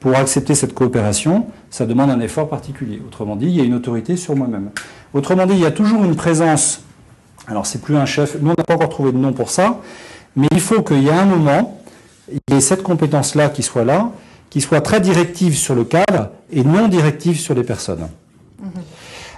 pour 0.00 0.14
accepter 0.16 0.54
cette 0.54 0.74
coopération, 0.74 1.46
ça 1.72 1.86
demande 1.86 2.10
un 2.10 2.20
effort 2.20 2.50
particulier. 2.50 3.00
Autrement 3.04 3.34
dit, 3.34 3.46
il 3.46 3.56
y 3.56 3.60
a 3.62 3.64
une 3.64 3.72
autorité 3.72 4.18
sur 4.18 4.36
moi-même. 4.36 4.70
Autrement 5.14 5.46
dit, 5.46 5.54
il 5.54 5.60
y 5.60 5.66
a 5.66 5.70
toujours 5.70 6.04
une 6.04 6.14
présence. 6.14 6.82
Alors, 7.48 7.64
c'est 7.64 7.80
plus 7.80 7.96
un 7.96 8.04
chef. 8.04 8.36
Nous, 8.38 8.50
on 8.50 8.54
n'a 8.56 8.62
pas 8.62 8.74
encore 8.74 8.90
trouvé 8.90 9.10
de 9.10 9.16
nom 9.16 9.32
pour 9.32 9.48
ça. 9.48 9.80
Mais 10.36 10.48
il 10.52 10.60
faut 10.60 10.82
qu'il 10.82 11.02
y 11.02 11.08
ait 11.08 11.12
un 11.12 11.24
moment, 11.24 11.82
il 12.30 12.54
y 12.54 12.58
ait 12.58 12.60
cette 12.60 12.82
compétence-là 12.82 13.48
qui 13.48 13.62
soit 13.62 13.84
là, 13.84 14.12
qui 14.50 14.60
soit 14.60 14.82
très 14.82 15.00
directive 15.00 15.56
sur 15.56 15.74
le 15.74 15.84
cadre 15.84 16.28
et 16.50 16.62
non 16.62 16.88
directive 16.88 17.40
sur 17.40 17.54
les 17.54 17.64
personnes. 17.64 18.06
Mhm. 18.60 18.70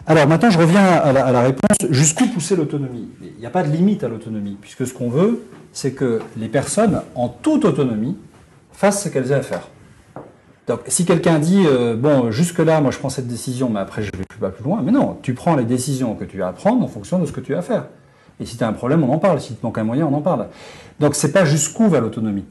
Alors 0.08 0.26
maintenant, 0.26 0.50
je 0.50 0.58
reviens 0.58 0.84
à 0.84 1.12
la, 1.12 1.26
à 1.26 1.30
la 1.32 1.40
réponse. 1.42 1.78
Jusqu'où 1.90 2.26
pousser 2.26 2.56
l'autonomie? 2.56 3.10
Il 3.22 3.38
n'y 3.38 3.46
a 3.46 3.50
pas 3.50 3.62
de 3.62 3.70
limite 3.70 4.02
à 4.02 4.08
l'autonomie, 4.08 4.58
puisque 4.60 4.88
ce 4.88 4.92
qu'on 4.92 5.08
veut, 5.08 5.44
c'est 5.72 5.92
que 5.92 6.20
les 6.36 6.48
personnes, 6.48 7.00
en 7.14 7.28
toute 7.28 7.64
autonomie, 7.64 8.16
fassent 8.72 9.04
ce 9.04 9.08
qu'elles 9.08 9.30
aient 9.30 9.36
à 9.36 9.42
faire. 9.42 9.68
Donc, 10.66 10.80
si 10.88 11.04
quelqu'un 11.04 11.38
dit, 11.38 11.64
euh, 11.66 11.94
bon, 11.94 12.30
jusque-là, 12.30 12.80
moi 12.80 12.90
je 12.90 12.98
prends 12.98 13.10
cette 13.10 13.26
décision, 13.26 13.68
mais 13.68 13.80
après 13.80 14.02
je 14.02 14.10
ne 14.12 14.16
vais 14.16 14.24
plus, 14.24 14.38
pas 14.38 14.50
plus 14.50 14.64
loin, 14.64 14.80
mais 14.82 14.92
non, 14.92 15.18
tu 15.22 15.34
prends 15.34 15.56
les 15.56 15.64
décisions 15.64 16.14
que 16.14 16.24
tu 16.24 16.42
as 16.42 16.48
à 16.48 16.52
prendre 16.52 16.82
en 16.82 16.88
fonction 16.88 17.18
de 17.18 17.26
ce 17.26 17.32
que 17.32 17.40
tu 17.40 17.54
as 17.54 17.58
à 17.58 17.62
faire. 17.62 17.86
Et 18.40 18.46
si 18.46 18.56
tu 18.56 18.64
as 18.64 18.68
un 18.68 18.72
problème, 18.72 19.04
on 19.04 19.12
en 19.12 19.18
parle. 19.18 19.40
Si 19.40 19.54
tu 19.54 19.60
manques 19.62 19.78
un 19.78 19.84
moyen, 19.84 20.06
on 20.10 20.14
en 20.14 20.22
parle. 20.22 20.46
Donc, 21.00 21.14
c'est 21.14 21.32
pas 21.32 21.44
jusqu'où 21.44 21.88
va 21.88 22.00
l'autonomie. 22.00 22.44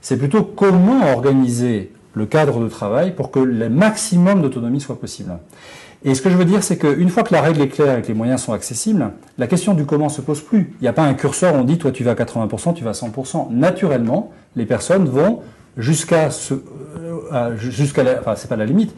C'est 0.00 0.16
plutôt 0.16 0.42
comment 0.42 1.12
organiser 1.12 1.92
le 2.14 2.26
cadre 2.26 2.60
de 2.60 2.68
travail 2.68 3.14
pour 3.14 3.30
que 3.30 3.38
le 3.38 3.68
maximum 3.68 4.42
d'autonomie 4.42 4.80
soit 4.80 4.98
possible. 4.98 5.38
Et 6.04 6.14
ce 6.16 6.22
que 6.22 6.30
je 6.30 6.36
veux 6.36 6.44
dire, 6.44 6.64
c'est 6.64 6.78
qu'une 6.78 7.08
fois 7.08 7.22
que 7.22 7.32
la 7.32 7.40
règle 7.40 7.62
est 7.62 7.68
claire 7.68 7.98
et 7.98 8.02
que 8.02 8.08
les 8.08 8.14
moyens 8.14 8.42
sont 8.42 8.52
accessibles, 8.52 9.12
la 9.38 9.46
question 9.46 9.74
du 9.74 9.84
comment 9.84 10.08
se 10.08 10.20
pose 10.20 10.40
plus. 10.40 10.74
Il 10.80 10.82
n'y 10.82 10.88
a 10.88 10.92
pas 10.92 11.04
un 11.04 11.14
curseur, 11.14 11.54
on 11.54 11.62
dit, 11.62 11.78
toi 11.78 11.92
tu 11.92 12.02
vas 12.02 12.12
à 12.12 12.14
80%, 12.14 12.74
tu 12.74 12.82
vas 12.82 12.90
à 12.90 12.94
100%. 12.94 13.52
Naturellement, 13.52 14.32
les 14.56 14.66
personnes 14.66 15.04
vont 15.04 15.40
jusqu'à 15.76 16.30
ce, 16.30 16.54
euh, 17.32 17.56
jusqu'à 17.56 18.02
enfin 18.20 18.34
c'est 18.36 18.48
pas 18.48 18.56
la 18.56 18.66
limite, 18.66 18.94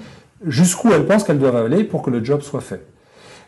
jusqu'où 0.46 0.92
elles 0.92 1.06
pensent 1.06 1.24
qu'elles 1.24 1.38
doivent 1.38 1.56
aller 1.56 1.84
pour 1.84 2.02
que 2.02 2.10
le 2.10 2.24
job 2.24 2.42
soit 2.42 2.60
fait. 2.60 2.84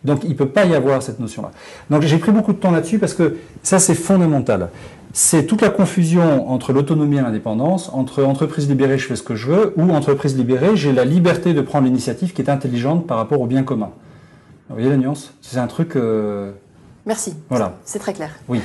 Donc 0.05 0.25
il 0.25 0.31
ne 0.31 0.35
peut 0.35 0.49
pas 0.49 0.65
y 0.65 0.75
avoir 0.75 1.03
cette 1.03 1.21
notion-là. 1.21 1.51
Donc 1.91 2.03
j'ai 2.03 2.19
pris 2.19 2.33
beaucoup 2.33 2.53
de 2.53 2.59
temps 2.59 2.71
là-dessus 2.71 2.99
parce 2.99 3.15
que 3.15 3.37
ça 3.62 3.79
c'est 3.79 3.95
fondamental. 3.95 4.69
C'est 5.12 5.47
toute 5.47 5.62
la 5.62 5.71
confusion 5.71 6.51
entre 6.51 6.75
l'autonomie 6.75 7.17
et 7.17 7.23
l'indépendance, 7.23 7.91
entre 7.95 8.23
entreprise 8.23 8.69
libérée, 8.69 8.99
je 8.99 9.07
fais 9.07 9.17
ce 9.17 9.23
que 9.23 9.35
je 9.35 9.47
veux, 9.47 9.73
ou 9.77 9.91
entreprise 9.91 10.37
libérée, 10.37 10.77
j'ai 10.77 10.93
la 10.93 11.07
liberté 11.07 11.55
de 11.55 11.62
prendre 11.62 11.87
l'initiative 11.87 12.35
qui 12.35 12.43
est 12.43 12.51
intelligente 12.51 13.07
par 13.07 13.17
rapport 13.17 13.41
au 13.41 13.47
bien 13.47 13.62
commun. 13.62 13.93
Vous 14.69 14.75
voyez 14.75 14.91
la 14.91 14.99
nuance? 14.99 15.33
C'est 15.41 15.59
un 15.59 15.69
truc... 15.69 15.97
Euh, 15.97 16.53
Merci. 17.07 17.35
Voilà. 17.49 17.77
C'est 17.85 17.99
très 17.99 18.12
clair. 18.12 18.31
Oui. 18.47 18.61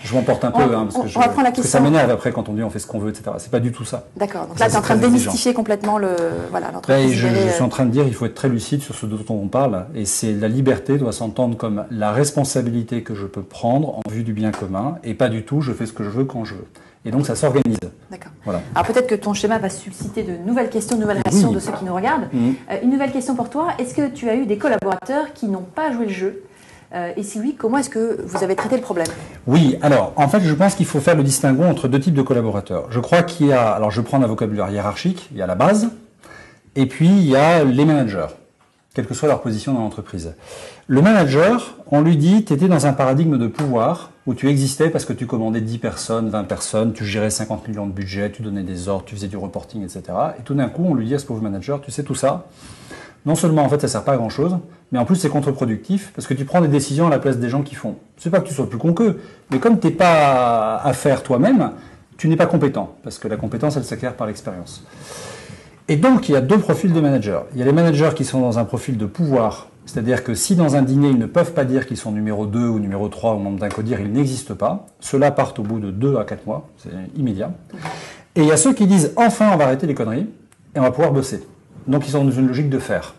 Je 0.00 0.14
m'emporte 0.14 0.44
un 0.44 0.50
peu, 0.50 0.62
On- 0.62 0.72
hein, 0.78 0.84
parce 0.84 0.96
on- 0.96 1.02
que, 1.02 1.08
je- 1.08 1.18
on 1.18 1.20
la 1.20 1.28
parce 1.28 1.60
que 1.60 1.62
ça 1.66 1.80
m'énerve 1.80 2.10
après 2.10 2.32
quand 2.32 2.48
on 2.48 2.52
dit 2.54 2.62
on 2.62 2.70
fait 2.70 2.78
ce 2.78 2.86
qu'on 2.86 2.98
veut, 2.98 3.10
etc. 3.10 3.30
C'est 3.38 3.50
pas 3.50 3.60
du 3.60 3.72
tout 3.72 3.84
ça. 3.84 4.04
D'accord. 4.16 4.46
Donc 4.46 4.58
Ça, 4.58 4.64
là, 4.66 4.70
tu 4.70 4.76
es 4.76 4.78
en 4.78 4.82
train 4.82 4.96
de 4.96 5.00
démystifier 5.00 5.54
complètement 5.54 5.98
le, 5.98 6.08
voilà, 6.50 6.66
Là, 6.68 6.72
l'entreprise 6.74 7.12
je, 7.12 7.26
je 7.28 7.34
suis 7.52 7.62
euh, 7.62 7.64
en 7.64 7.68
train 7.68 7.84
de 7.86 7.90
dire 7.90 8.06
il 8.06 8.14
faut 8.14 8.26
être 8.26 8.34
très 8.34 8.48
lucide 8.48 8.82
sur 8.82 8.94
ce 8.94 9.06
dont 9.06 9.18
on 9.28 9.48
parle, 9.48 9.86
et 9.94 10.04
c'est 10.04 10.32
la 10.32 10.48
liberté 10.48 10.98
doit 10.98 11.12
s'entendre 11.12 11.56
comme 11.56 11.84
la 11.90 12.12
responsabilité 12.12 13.02
que 13.02 13.14
je 13.14 13.26
peux 13.26 13.42
prendre 13.42 13.96
en 13.98 14.02
vue 14.10 14.22
du 14.22 14.32
bien 14.32 14.52
commun, 14.52 14.98
et 15.04 15.14
pas 15.14 15.28
du 15.28 15.42
tout 15.44 15.60
je 15.60 15.72
fais 15.72 15.86
ce 15.86 15.92
que 15.92 16.04
je 16.04 16.10
veux 16.10 16.24
quand 16.24 16.44
je 16.44 16.54
veux. 16.54 16.66
Et 17.04 17.10
donc 17.12 17.24
ça 17.24 17.36
s'organise. 17.36 17.78
D'accord. 18.10 18.32
Voilà. 18.44 18.60
Alors 18.74 18.84
peut-être 18.86 19.06
que 19.06 19.14
ton 19.14 19.32
schéma 19.32 19.58
va 19.58 19.68
susciter 19.70 20.24
de 20.24 20.32
nouvelles 20.44 20.70
questions, 20.70 20.96
de 20.96 21.02
nouvelles 21.02 21.22
réactions 21.24 21.50
Oui. 21.50 21.54
de 21.54 21.60
ceux 21.60 21.70
qui 21.72 21.84
nous 21.84 21.94
regardent. 21.94 22.26
Mhm. 22.32 22.54
Euh, 22.70 22.74
une 22.82 22.90
nouvelle 22.90 23.12
question 23.12 23.36
pour 23.36 23.48
toi. 23.48 23.68
Est-ce 23.78 23.94
que 23.94 24.08
tu 24.08 24.28
as 24.28 24.34
eu 24.34 24.44
des 24.46 24.58
collaborateurs 24.58 25.32
qui 25.32 25.46
n'ont 25.46 25.62
pas 25.74 25.92
joué 25.92 26.06
le 26.06 26.12
jeu? 26.12 26.42
Euh, 26.94 27.12
Et 27.16 27.22
si 27.22 27.40
oui, 27.40 27.56
comment 27.58 27.78
est-ce 27.78 27.90
que 27.90 28.22
vous 28.24 28.44
avez 28.44 28.54
traité 28.54 28.76
le 28.76 28.82
problème 28.82 29.06
Oui, 29.46 29.76
alors 29.82 30.12
en 30.16 30.28
fait 30.28 30.40
je 30.40 30.54
pense 30.54 30.74
qu'il 30.74 30.86
faut 30.86 31.00
faire 31.00 31.16
le 31.16 31.22
distinguo 31.22 31.64
entre 31.64 31.88
deux 31.88 32.00
types 32.00 32.14
de 32.14 32.22
collaborateurs. 32.22 32.86
Je 32.90 33.00
crois 33.00 33.22
qu'il 33.22 33.48
y 33.48 33.52
a, 33.52 33.70
alors 33.70 33.90
je 33.90 34.00
prends 34.00 34.22
un 34.22 34.26
vocabulaire 34.26 34.70
hiérarchique, 34.70 35.28
il 35.32 35.38
y 35.38 35.42
a 35.42 35.46
la 35.46 35.56
base, 35.56 35.88
et 36.76 36.86
puis 36.86 37.08
il 37.08 37.26
y 37.26 37.36
a 37.36 37.64
les 37.64 37.84
managers, 37.84 38.26
quelle 38.94 39.06
que 39.06 39.14
soit 39.14 39.28
leur 39.28 39.42
position 39.42 39.72
dans 39.74 39.80
l'entreprise. 39.80 40.34
Le 40.86 41.02
manager, 41.02 41.74
on 41.90 42.00
lui 42.00 42.16
dit, 42.16 42.44
tu 42.44 42.52
étais 42.52 42.68
dans 42.68 42.86
un 42.86 42.92
paradigme 42.92 43.38
de 43.38 43.48
pouvoir 43.48 44.10
où 44.26 44.34
tu 44.34 44.48
existais 44.48 44.88
parce 44.90 45.04
que 45.04 45.12
tu 45.12 45.26
commandais 45.26 45.60
10 45.60 45.78
personnes, 45.78 46.30
20 46.30 46.44
personnes, 46.44 46.92
tu 46.92 47.04
gérais 47.04 47.30
50 47.30 47.66
millions 47.68 47.86
de 47.86 47.92
budget, 47.92 48.30
tu 48.30 48.42
donnais 48.42 48.62
des 48.62 48.88
ordres, 48.88 49.04
tu 49.04 49.14
faisais 49.16 49.28
du 49.28 49.36
reporting, 49.36 49.82
etc. 49.82 50.02
Et 50.38 50.42
tout 50.42 50.54
d'un 50.54 50.68
coup, 50.68 50.84
on 50.84 50.94
lui 50.94 51.06
dit 51.06 51.14
à 51.14 51.18
ce 51.18 51.26
pauvre 51.26 51.42
manager, 51.42 51.80
tu 51.80 51.90
sais 51.90 52.04
tout 52.04 52.14
ça, 52.14 52.46
non 53.26 53.34
seulement 53.34 53.64
en 53.64 53.68
fait 53.68 53.80
ça 53.80 53.88
sert 53.88 54.04
pas 54.04 54.12
à 54.12 54.16
grand 54.16 54.30
chose, 54.30 54.56
mais 54.92 54.98
en 54.98 55.04
plus 55.04 55.16
c'est 55.16 55.28
contre-productif 55.28 56.12
parce 56.14 56.26
que 56.26 56.34
tu 56.34 56.44
prends 56.44 56.60
des 56.60 56.68
décisions 56.68 57.08
à 57.08 57.10
la 57.10 57.18
place 57.18 57.38
des 57.38 57.48
gens 57.48 57.62
qui 57.62 57.74
font. 57.74 57.96
C'est 58.16 58.30
pas 58.30 58.40
que 58.40 58.46
tu 58.46 58.54
sois 58.54 58.70
plus 58.70 58.78
con 58.78 58.94
qu'eux, 58.94 59.20
mais 59.50 59.58
comme 59.58 59.78
t'es 59.80 59.90
pas 59.90 60.76
à 60.76 60.92
faire 60.92 61.22
toi-même, 61.24 61.72
tu 62.16 62.28
n'es 62.28 62.36
pas 62.36 62.46
compétent 62.46 62.94
parce 63.02 63.18
que 63.18 63.28
la 63.28 63.36
compétence 63.36 63.76
elle 63.76 63.84
s'acquiert 63.84 64.14
par 64.14 64.28
l'expérience. 64.28 64.84
Et 65.88 65.96
donc 65.96 66.28
il 66.28 66.32
y 66.32 66.36
a 66.36 66.40
deux 66.40 66.58
profils 66.58 66.92
de 66.92 67.00
managers. 67.00 67.40
Il 67.52 67.58
y 67.58 67.62
a 67.62 67.64
les 67.64 67.72
managers 67.72 68.10
qui 68.14 68.24
sont 68.24 68.40
dans 68.40 68.60
un 68.60 68.64
profil 68.64 68.96
de 68.96 69.06
pouvoir, 69.06 69.68
c'est-à-dire 69.86 70.22
que 70.22 70.34
si 70.34 70.54
dans 70.54 70.76
un 70.76 70.82
dîner 70.82 71.08
ils 71.08 71.18
ne 71.18 71.26
peuvent 71.26 71.52
pas 71.52 71.64
dire 71.64 71.86
qu'ils 71.86 71.96
sont 71.96 72.12
numéro 72.12 72.46
2 72.46 72.60
ou 72.60 72.78
numéro 72.78 73.08
3 73.08 73.32
au 73.32 73.38
membre 73.38 73.58
d'un 73.58 73.68
codir, 73.68 74.00
ils 74.00 74.10
n'existent 74.12 74.54
pas. 74.54 74.86
Ceux-là 75.00 75.34
au 75.58 75.62
bout 75.62 75.80
de 75.80 75.90
2 75.90 76.16
à 76.16 76.24
4 76.24 76.46
mois, 76.46 76.68
c'est 76.78 76.90
immédiat. 77.16 77.52
Et 78.36 78.42
il 78.42 78.46
y 78.46 78.52
a 78.52 78.56
ceux 78.56 78.72
qui 78.72 78.86
disent 78.86 79.12
enfin 79.16 79.50
on 79.52 79.56
va 79.56 79.64
arrêter 79.64 79.88
les 79.88 79.94
conneries 79.94 80.28
et 80.76 80.78
on 80.78 80.82
va 80.82 80.92
pouvoir 80.92 81.12
bosser. 81.12 81.42
Donc 81.86 82.06
ils 82.06 82.10
sont 82.10 82.24
dans 82.24 82.30
une 82.30 82.48
logique 82.48 82.70
de 82.70 82.78
faire. 82.78 83.14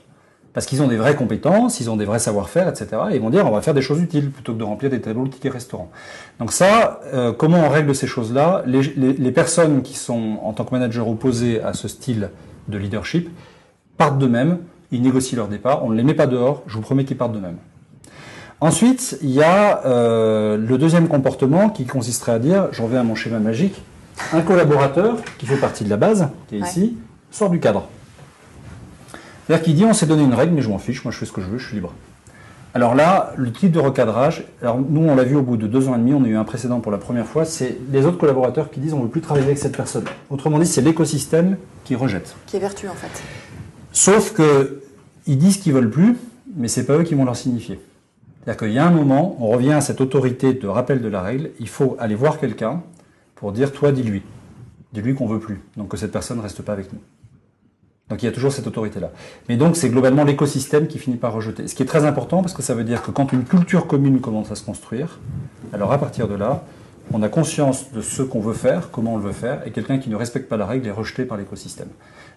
Parce 0.53 0.65
qu'ils 0.65 0.81
ont 0.81 0.87
des 0.87 0.97
vraies 0.97 1.15
compétences, 1.15 1.79
ils 1.81 1.89
ont 1.91 1.97
des 1.97 2.05
vrais 2.05 2.17
savoir-faire, 2.17 2.67
etc. 2.67 2.87
Et 3.11 3.15
ils 3.15 3.21
vont 3.21 3.29
dire 3.29 3.45
on 3.45 3.51
va 3.51 3.61
faire 3.61 3.75
des 3.75 3.81
choses 3.83 4.01
utiles 4.01 4.31
plutôt 4.31 4.53
que 4.53 4.57
de 4.57 4.63
remplir 4.63 4.89
des 4.89 4.99
tableaux 4.99 5.25
de 5.25 5.29
tickets 5.29 5.53
restaurants. 5.53 5.91
Donc 6.39 6.51
ça, 6.51 6.99
euh, 7.13 7.31
comment 7.31 7.59
on 7.59 7.69
règle 7.69 7.93
ces 7.93 8.07
choses-là? 8.07 8.63
Les, 8.65 8.81
les- 8.97 9.13
les 9.13 9.31
personnes 9.31 9.83
qui 9.83 9.93
sont 9.95 10.39
en 10.43 10.53
tant 10.53 10.63
que 10.63 10.71
manager 10.71 11.07
opposées 11.07 11.61
à 11.61 11.73
ce 11.73 11.87
style 11.87 12.31
de 12.69 12.77
leadership 12.79 13.29
partent 13.97 14.17
d'eux-mêmes, 14.17 14.57
ils 14.91 15.01
négocient 15.01 15.37
leur 15.37 15.47
départ, 15.47 15.85
on 15.85 15.89
ne 15.91 15.95
les 15.95 16.03
met 16.03 16.15
pas 16.15 16.27
dehors, 16.27 16.63
je 16.65 16.73
vous 16.75 16.81
promets 16.81 17.05
qu'ils 17.05 17.17
partent 17.17 17.33
d'eux-mêmes. 17.33 17.57
Ensuite, 18.59 19.19
il 19.21 19.29
y 19.29 19.43
a 19.43 19.85
euh, 19.85 20.57
le 20.57 20.77
deuxième 20.79 21.07
comportement 21.07 21.69
qui 21.69 21.85
consisterait 21.85 22.31
à 22.31 22.39
dire, 22.39 22.67
j'en 22.71 22.85
reviens 22.85 23.01
à 23.01 23.03
mon 23.03 23.13
schéma 23.13 23.37
magique, 23.39 23.79
un 24.33 24.41
collaborateur 24.41 25.17
qui 25.37 25.45
fait 25.45 25.57
partie 25.57 25.83
de 25.83 25.89
la 25.91 25.97
base, 25.97 26.29
qui 26.47 26.57
est 26.57 26.61
Ouais. 26.61 26.67
ici, 26.67 26.97
sort 27.29 27.51
du 27.51 27.59
cadre. 27.59 27.87
C'est-à-dire 29.47 29.63
qu'il 29.63 29.75
dit 29.75 29.85
on 29.85 29.93
s'est 29.93 30.05
donné 30.05 30.23
une 30.23 30.33
règle, 30.33 30.53
mais 30.53 30.61
je 30.61 30.69
m'en 30.69 30.77
fiche, 30.77 31.03
moi 31.05 31.13
je 31.13 31.17
fais 31.17 31.25
ce 31.25 31.31
que 31.31 31.41
je 31.41 31.47
veux, 31.47 31.57
je 31.57 31.67
suis 31.67 31.75
libre. 31.75 31.93
Alors 32.73 32.95
là, 32.95 33.31
le 33.37 33.51
type 33.51 33.71
de 33.71 33.79
recadrage, 33.79 34.43
alors 34.61 34.77
nous 34.77 35.01
on 35.01 35.15
l'a 35.15 35.23
vu 35.23 35.35
au 35.35 35.41
bout 35.41 35.55
de 35.55 35.67
deux 35.67 35.87
ans 35.87 35.95
et 35.95 35.97
demi, 35.97 36.13
on 36.13 36.23
a 36.23 36.27
eu 36.27 36.35
un 36.35 36.43
précédent 36.43 36.81
pour 36.81 36.91
la 36.91 36.97
première 36.97 37.25
fois, 37.25 37.45
c'est 37.45 37.77
les 37.91 38.05
autres 38.05 38.17
collaborateurs 38.17 38.69
qui 38.69 38.81
disent 38.81 38.93
on 38.93 38.99
ne 38.99 39.03
veut 39.03 39.09
plus 39.09 39.21
travailler 39.21 39.45
avec 39.45 39.57
cette 39.57 39.75
personne. 39.75 40.03
Autrement 40.29 40.59
dit, 40.59 40.65
c'est 40.65 40.81
l'écosystème 40.81 41.57
qui 41.85 41.95
rejette. 41.95 42.35
Qui 42.45 42.57
est 42.57 42.59
vertueux 42.59 42.89
en 42.89 42.93
fait. 42.93 43.23
Sauf 43.93 44.33
que 44.33 44.83
ils 45.27 45.37
disent 45.37 45.57
qu'ils 45.57 45.73
veulent 45.73 45.89
plus, 45.89 46.17
mais 46.55 46.67
c'est 46.67 46.85
pas 46.85 46.97
eux 46.97 47.03
qui 47.03 47.15
vont 47.15 47.25
leur 47.25 47.37
signifier. 47.37 47.79
C'est-à-dire 48.43 48.59
qu'il 48.59 48.73
y 48.73 48.79
a 48.79 48.85
un 48.85 48.91
moment, 48.91 49.37
on 49.39 49.47
revient 49.47 49.73
à 49.73 49.81
cette 49.81 50.01
autorité 50.01 50.53
de 50.53 50.67
rappel 50.67 51.01
de 51.01 51.07
la 51.07 51.21
règle, 51.21 51.51
il 51.59 51.69
faut 51.69 51.95
aller 51.99 52.15
voir 52.15 52.39
quelqu'un 52.39 52.81
pour 53.35 53.53
dire 53.53 53.71
toi 53.71 53.91
dis-lui. 53.91 54.23
Dis-lui 54.93 55.15
qu'on 55.15 55.27
veut 55.27 55.39
plus, 55.39 55.61
donc 55.77 55.87
que 55.89 55.97
cette 55.97 56.11
personne 56.11 56.39
reste 56.41 56.61
pas 56.61 56.73
avec 56.73 56.91
nous. 56.91 56.99
Donc 58.09 58.23
il 58.23 58.25
y 58.25 58.29
a 58.29 58.31
toujours 58.31 58.53
cette 58.53 58.67
autorité-là. 58.67 59.11
Mais 59.49 59.57
donc 59.57 59.75
c'est 59.75 59.89
globalement 59.89 60.23
l'écosystème 60.23 60.87
qui 60.87 60.97
finit 60.97 61.17
par 61.17 61.33
rejeter. 61.33 61.67
Ce 61.67 61.75
qui 61.75 61.83
est 61.83 61.87
très 61.87 62.05
important 62.05 62.41
parce 62.41 62.53
que 62.53 62.61
ça 62.61 62.73
veut 62.73 62.85
dire 62.85 63.01
que 63.01 63.11
quand 63.11 63.33
une 63.33 63.43
culture 63.43 63.85
commune 63.87 64.21
commence 64.21 64.51
à 64.51 64.55
se 64.55 64.63
construire, 64.63 65.19
alors 65.73 65.91
à 65.91 65.97
partir 65.97 66.27
de 66.27 66.35
là, 66.35 66.63
on 67.11 67.21
a 67.21 67.29
conscience 67.29 67.91
de 67.91 68.01
ce 68.01 68.21
qu'on 68.21 68.39
veut 68.39 68.53
faire, 68.53 68.91
comment 68.91 69.13
on 69.13 69.17
le 69.17 69.23
veut 69.23 69.33
faire, 69.33 69.65
et 69.65 69.71
quelqu'un 69.71 69.97
qui 69.97 70.09
ne 70.09 70.15
respecte 70.15 70.49
pas 70.49 70.57
la 70.57 70.65
règle 70.65 70.87
est 70.87 70.91
rejeté 70.91 71.25
par 71.25 71.37
l'écosystème. 71.37 71.89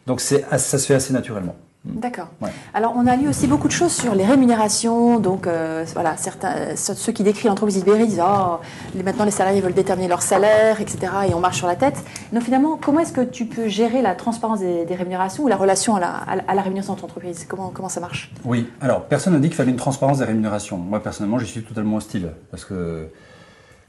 Donc 0.07 0.21
ça 0.21 0.59
se 0.59 0.87
fait 0.87 0.95
assez 0.95 1.13
naturellement. 1.13 1.57
D'accord. 1.83 2.29
Ouais. 2.43 2.51
Alors, 2.75 2.93
on 2.95 3.07
a 3.07 3.17
lu 3.17 3.27
aussi 3.27 3.47
beaucoup 3.47 3.67
de 3.67 3.73
choses 3.73 3.93
sur 3.93 4.15
les 4.15 4.25
rémunérations. 4.27 5.19
Donc, 5.19 5.47
euh, 5.47 5.85
voilà, 5.95 6.17
certains, 6.19 6.77
ceux 6.77 7.13
qui 7.13 7.23
décrivent 7.23 7.47
l'entreprise 7.47 7.77
libérée 7.77 8.07
disent 8.07 8.21
Oh, 8.23 8.59
maintenant 9.03 9.25
les 9.25 9.31
salariés 9.31 9.63
veulent 9.63 9.73
déterminer 9.73 10.07
leur 10.09 10.21
salaire, 10.21 10.81
etc. 10.83 10.99
Et 11.31 11.35
on 11.35 11.41
marche 11.41 11.57
sur 11.57 11.67
la 11.67 11.77
tête. 11.77 11.97
Donc, 12.35 12.43
finalement, 12.43 12.77
comment 12.81 13.01
est-ce 13.01 13.15
que 13.15 13.23
tu 13.23 13.47
peux 13.47 13.67
gérer 13.69 14.03
la 14.03 14.15
transparence 14.15 14.61
des, 14.61 14.85
des 14.85 14.95
rémunérations 14.95 15.45
ou 15.45 15.49
la 15.49 15.57
relation 15.57 15.97
à 15.97 16.01
la, 16.01 16.11
à 16.47 16.55
la- 16.55 16.63
rémunération 16.63 16.95
de 16.95 17.01
ton 17.01 17.07
entreprise 17.07 17.47
comment, 17.49 17.71
comment 17.75 17.89
ça 17.89 18.01
marche? 18.01 18.31
Oui, 18.45 18.69
alors 18.83 19.05
personne 19.07 19.33
n'a 19.33 19.39
dit 19.39 19.49
qu'il 19.49 19.57
fallait 19.57 19.71
une 19.71 19.77
transparence 19.79 20.19
des 20.19 20.25
rémunérations. 20.27 20.77
Moi 20.77 21.03
personnellement, 21.03 21.39
j'y 21.39 21.47
suis 21.47 21.63
totalement 21.63 21.97
hostile. 21.97 22.33
Parce 22.51 22.67
que 22.67 23.09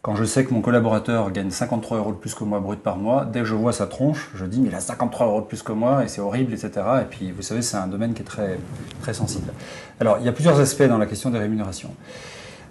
quand 0.01 0.15
je 0.15 0.23
sais 0.23 0.43
que 0.45 0.53
mon 0.53 0.61
collaborateur 0.61 1.31
gagne 1.31 1.51
53 1.51 1.97
euros 1.99 2.11
de 2.11 2.17
plus 2.17 2.33
que 2.33 2.43
moi 2.43 2.59
brut 2.59 2.79
par 2.79 2.97
mois, 2.97 3.25
dès 3.25 3.41
que 3.41 3.45
je 3.45 3.53
vois 3.53 3.71
sa 3.71 3.85
tronche, 3.85 4.31
je 4.33 4.45
dis 4.45 4.59
mais 4.59 4.69
il 4.69 4.75
a 4.75 4.79
53 4.79 5.27
euros 5.27 5.41
de 5.41 5.45
plus 5.45 5.61
que 5.61 5.71
moi 5.71 6.03
et 6.03 6.07
c'est 6.07 6.21
horrible, 6.21 6.53
etc. 6.53 6.71
Et 7.01 7.05
puis 7.05 7.31
vous 7.31 7.43
savez, 7.43 7.61
c'est 7.61 7.77
un 7.77 7.87
domaine 7.87 8.13
qui 8.13 8.21
est 8.21 8.25
très, 8.25 8.57
très 9.01 9.13
sensible. 9.13 9.53
Alors 9.99 10.17
il 10.19 10.25
y 10.25 10.29
a 10.29 10.31
plusieurs 10.31 10.59
aspects 10.59 10.83
dans 10.83 10.97
la 10.97 11.05
question 11.05 11.29
des 11.29 11.37
rémunérations. 11.37 11.93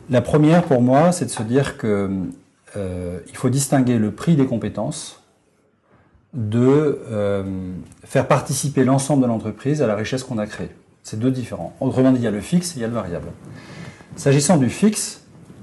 La 0.09 0.23
première 0.23 0.65
pour 0.65 0.83
moi, 0.83 1.13
c'est 1.13 1.27
de 1.27 1.31
se 1.31 1.45
dire 1.45 1.77
que 1.77 2.11
euh, 2.77 3.21
il 3.29 3.37
faut 3.37 3.49
distinguer 3.49 3.99
le 3.99 4.11
prix 4.11 4.35
des 4.35 4.47
compétences 4.47 5.23
de 6.35 7.01
euh, 7.11 7.45
faire 8.05 8.27
participer 8.27 8.85
l'ensemble 8.85 9.23
de 9.23 9.29
l'entreprise 9.29 9.83
à 9.83 9.87
la 9.87 9.95
richesse 9.95 10.25
qu'on 10.25 10.39
a 10.39 10.47
créée. 10.47 10.71
C'est 11.05 11.19
deux 11.19 11.31
différents. 11.31 11.75
Autrement 11.81 12.11
dit, 12.11 12.19
il 12.19 12.25
y 12.25 12.27
a 12.27 12.33
le 12.33 12.41
fixe 12.41 12.73
et 12.73 12.79
il 12.79 12.83
y 12.83 12.85
a 12.85 12.89
le 12.89 12.95
variable. 12.95 13.29
S'agissant 14.17 14.57
du 14.57 14.69
fixe, 14.69 15.20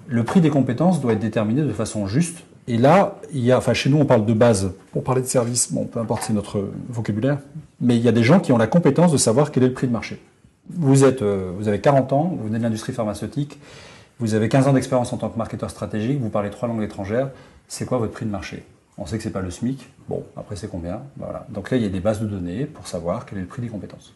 le 0.08 0.24
prix 0.24 0.42
des 0.42 0.50
compétences 0.50 1.02
doit 1.02 1.14
être 1.14 1.20
déterminé 1.20 1.62
de 1.62 1.72
façon 1.74 2.08
juste. 2.08 2.40
Et 2.68 2.78
là, 2.78 3.20
il 3.34 3.44
y 3.46 3.52
a, 3.52 3.58
enfin, 3.58 3.74
chez 3.74 3.90
nous, 3.90 3.98
on 3.98 4.06
parle 4.06 4.26
de 4.26 4.34
base. 4.34 4.74
Pour 4.92 5.04
parler 5.04 5.22
de 5.22 5.28
service, 5.28 5.72
bon, 5.72 5.86
peu 5.86 6.00
importe, 6.00 6.24
c'est 6.24 6.34
notre 6.34 6.70
vocabulaire. 6.90 7.40
Mais 7.80 7.96
il 7.96 8.02
y 8.02 8.08
a 8.08 8.12
des 8.12 8.24
gens 8.24 8.40
qui 8.40 8.52
ont 8.52 8.58
la 8.58 8.68
compétence 8.68 9.12
de 9.12 9.18
savoir 9.18 9.52
quel 9.52 9.64
est 9.64 9.68
le 9.68 9.74
prix 9.74 9.88
de 9.88 9.94
marché. 9.94 10.22
Vous 10.70 11.06
êtes, 11.06 11.22
euh, 11.22 11.52
vous 11.58 11.70
avez 11.70 11.80
40 11.80 12.12
ans, 12.12 12.36
vous 12.38 12.48
venez 12.48 12.58
de 12.58 12.64
l'industrie 12.64 12.92
pharmaceutique, 12.92 13.58
vous 14.20 14.34
avez 14.34 14.50
15 14.50 14.68
ans 14.68 14.74
d'expérience 14.74 15.14
en 15.14 15.18
tant 15.18 15.30
que 15.30 15.38
marketeur 15.38 15.70
stratégique, 15.70 16.20
vous 16.20 16.30
parlez 16.30 16.50
trois 16.50 16.68
langues 16.68 16.84
étrangères. 16.84 17.30
C'est 17.70 17.86
quoi 17.86 18.00
votre 18.00 18.12
prix 18.12 18.26
de 18.26 18.32
marché? 18.32 18.64
On 18.98 19.06
sait 19.06 19.18
que 19.18 19.24
c'est 19.24 19.30
pas 19.30 19.42
le 19.42 19.52
SMIC. 19.52 19.88
Bon, 20.10 20.24
après 20.36 20.56
c'est 20.56 20.70
combien? 20.70 21.02
Voilà. 21.18 21.46
Donc 21.50 21.72
là, 21.72 21.78
il 21.78 21.84
y 21.84 21.86
a 21.86 21.90
des 21.90 22.00
bases 22.00 22.20
de 22.20 22.26
données 22.26 22.66
pour 22.66 22.88
savoir 22.88 23.26
quel 23.26 23.38
est 23.38 23.42
le 23.42 23.48
prix 23.48 23.62
des 23.62 23.70
compétences. 23.70 24.14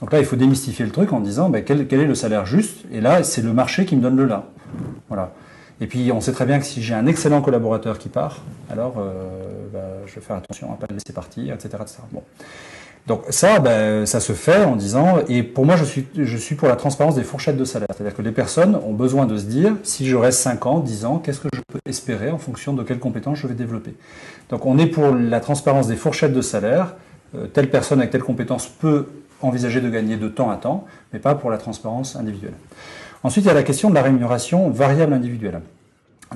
Donc 0.00 0.12
là, 0.12 0.18
il 0.18 0.24
faut 0.24 0.36
démystifier 0.36 0.84
le 0.84 0.90
truc 0.90 1.12
en 1.12 1.20
disant 1.20 1.50
ben, 1.50 1.62
quel, 1.62 1.80
est 1.80 2.06
le 2.06 2.14
salaire 2.14 2.46
juste? 2.46 2.84
Et 2.92 3.00
là, 3.00 3.22
c'est 3.22 3.42
le 3.42 3.52
marché 3.52 3.84
qui 3.84 3.96
me 3.96 4.00
donne 4.00 4.16
le 4.16 4.24
là. 4.24 4.46
Voilà. 5.08 5.32
Et 5.80 5.86
puis, 5.86 6.10
on 6.12 6.20
sait 6.20 6.32
très 6.32 6.46
bien 6.46 6.58
que 6.58 6.66
si 6.66 6.82
j'ai 6.82 6.94
un 6.94 7.06
excellent 7.06 7.40
collaborateur 7.42 7.98
qui 7.98 8.08
part, 8.08 8.42
alors 8.70 8.94
euh, 8.98 9.12
ben, 9.72 9.80
je 10.06 10.14
vais 10.14 10.20
faire 10.20 10.36
attention 10.36 10.68
à 10.68 10.72
ne 10.72 10.76
pas 10.76 10.86
le 10.88 10.94
laisser 10.94 11.12
partir, 11.12 11.54
etc. 11.54 11.78
Donc 13.06 13.22
ça, 13.30 13.58
ben, 13.60 14.06
ça 14.06 14.20
se 14.20 14.32
fait 14.32 14.64
en 14.64 14.76
disant, 14.76 15.18
et 15.28 15.42
pour 15.42 15.64
moi, 15.64 15.76
je 15.76 15.84
suis, 15.84 16.06
je 16.14 16.36
suis 16.36 16.54
pour 16.54 16.68
la 16.68 16.76
transparence 16.76 17.14
des 17.14 17.22
fourchettes 17.22 17.56
de 17.56 17.64
salaire. 17.64 17.88
C'est-à-dire 17.94 18.14
que 18.14 18.22
les 18.22 18.32
personnes 18.32 18.76
ont 18.86 18.92
besoin 18.92 19.26
de 19.26 19.36
se 19.36 19.44
dire, 19.44 19.74
si 19.82 20.06
je 20.06 20.16
reste 20.16 20.40
5 20.40 20.66
ans, 20.66 20.80
10 20.80 21.04
ans, 21.06 21.18
qu'est-ce 21.18 21.40
que 21.40 21.48
je 21.52 21.60
peux 21.72 21.80
espérer 21.86 22.30
en 22.30 22.38
fonction 22.38 22.72
de 22.72 22.82
quelles 22.82 22.98
compétences 22.98 23.38
je 23.38 23.46
vais 23.46 23.54
développer? 23.54 23.94
Donc 24.50 24.66
on 24.66 24.78
est 24.78 24.86
pour 24.86 25.14
la 25.14 25.40
transparence 25.40 25.88
des 25.88 25.96
fourchettes 25.96 26.32
de 26.32 26.42
salaire. 26.42 26.94
Euh, 27.34 27.46
telle 27.46 27.70
personne 27.70 28.00
avec 28.00 28.10
telle 28.10 28.22
compétence 28.22 28.66
peut 28.66 29.06
envisager 29.42 29.80
de 29.80 29.88
gagner 29.88 30.16
de 30.16 30.28
temps 30.28 30.50
à 30.50 30.56
temps, 30.56 30.84
mais 31.12 31.18
pas 31.18 31.34
pour 31.34 31.50
la 31.50 31.58
transparence 31.58 32.16
individuelle. 32.16 32.54
Ensuite, 33.22 33.44
il 33.44 33.48
y 33.48 33.50
a 33.50 33.54
la 33.54 33.62
question 33.62 33.90
de 33.90 33.94
la 33.94 34.02
rémunération 34.02 34.70
variable 34.70 35.12
individuelle. 35.12 35.60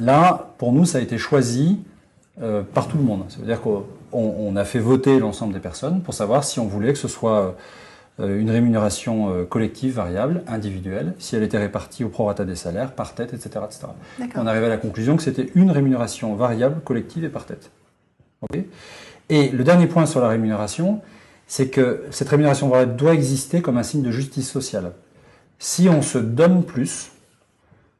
Là, 0.00 0.50
pour 0.58 0.72
nous, 0.72 0.84
ça 0.84 0.98
a 0.98 1.00
été 1.00 1.18
choisi 1.18 1.80
euh, 2.42 2.62
par 2.62 2.88
tout 2.88 2.98
le 2.98 3.04
monde. 3.04 3.24
Ça 3.28 3.38
veut 3.38 3.46
dire 3.46 3.60
qu'on 3.60 3.84
on 4.12 4.56
a 4.56 4.64
fait 4.64 4.80
voter 4.80 5.18
l'ensemble 5.18 5.54
des 5.54 5.60
personnes 5.60 6.02
pour 6.02 6.14
savoir 6.14 6.44
si 6.44 6.58
on 6.58 6.66
voulait 6.66 6.92
que 6.92 6.98
ce 6.98 7.08
soit 7.08 7.56
euh, 8.20 8.40
une 8.40 8.50
rémunération 8.50 9.30
euh, 9.30 9.44
collective 9.44 9.94
variable, 9.94 10.42
individuelle, 10.46 11.14
si 11.18 11.36
elle 11.36 11.42
était 11.42 11.58
répartie 11.58 12.04
au 12.04 12.08
prorata 12.08 12.44
des 12.44 12.56
salaires, 12.56 12.92
par 12.92 13.14
tête, 13.14 13.32
etc. 13.34 13.60
etc. 13.64 13.86
On 14.36 14.46
arrivait 14.46 14.66
à 14.66 14.70
la 14.70 14.76
conclusion 14.76 15.16
que 15.16 15.22
c'était 15.22 15.50
une 15.54 15.70
rémunération 15.70 16.34
variable, 16.34 16.80
collective 16.84 17.24
et 17.24 17.28
par 17.28 17.46
tête. 17.46 17.70
Et 19.30 19.48
le 19.48 19.64
dernier 19.64 19.86
point 19.86 20.06
sur 20.06 20.20
la 20.20 20.28
rémunération, 20.28 21.00
c'est 21.46 21.68
que 21.68 22.04
cette 22.10 22.28
rémunération 22.28 22.70
doit 22.86 23.14
exister 23.14 23.60
comme 23.60 23.76
un 23.76 23.82
signe 23.82 24.02
de 24.02 24.10
justice 24.10 24.50
sociale. 24.50 24.92
Si 25.58 25.88
on 25.88 26.02
se 26.02 26.18
donne 26.18 26.64
plus, 26.64 27.12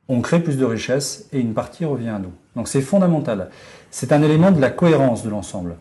on 0.09 0.20
crée 0.20 0.40
plus 0.40 0.59
de 0.59 0.64
richesse 0.64 1.28
et 1.32 1.40
une 1.40 1.55
partie 1.55 1.84
revient 1.84 2.11
à 2.11 2.18
nous. 2.18 2.32
Donc 2.57 2.68
c'est 2.68 2.80
fondamental. 2.80 3.51
C'est 3.90 4.12
un 4.12 4.22
élément 4.22 4.51
de 4.51 4.61
la 4.61 4.70
cohérence 4.70 5.22
de 5.22 5.30
l'ensemble. 5.30 5.76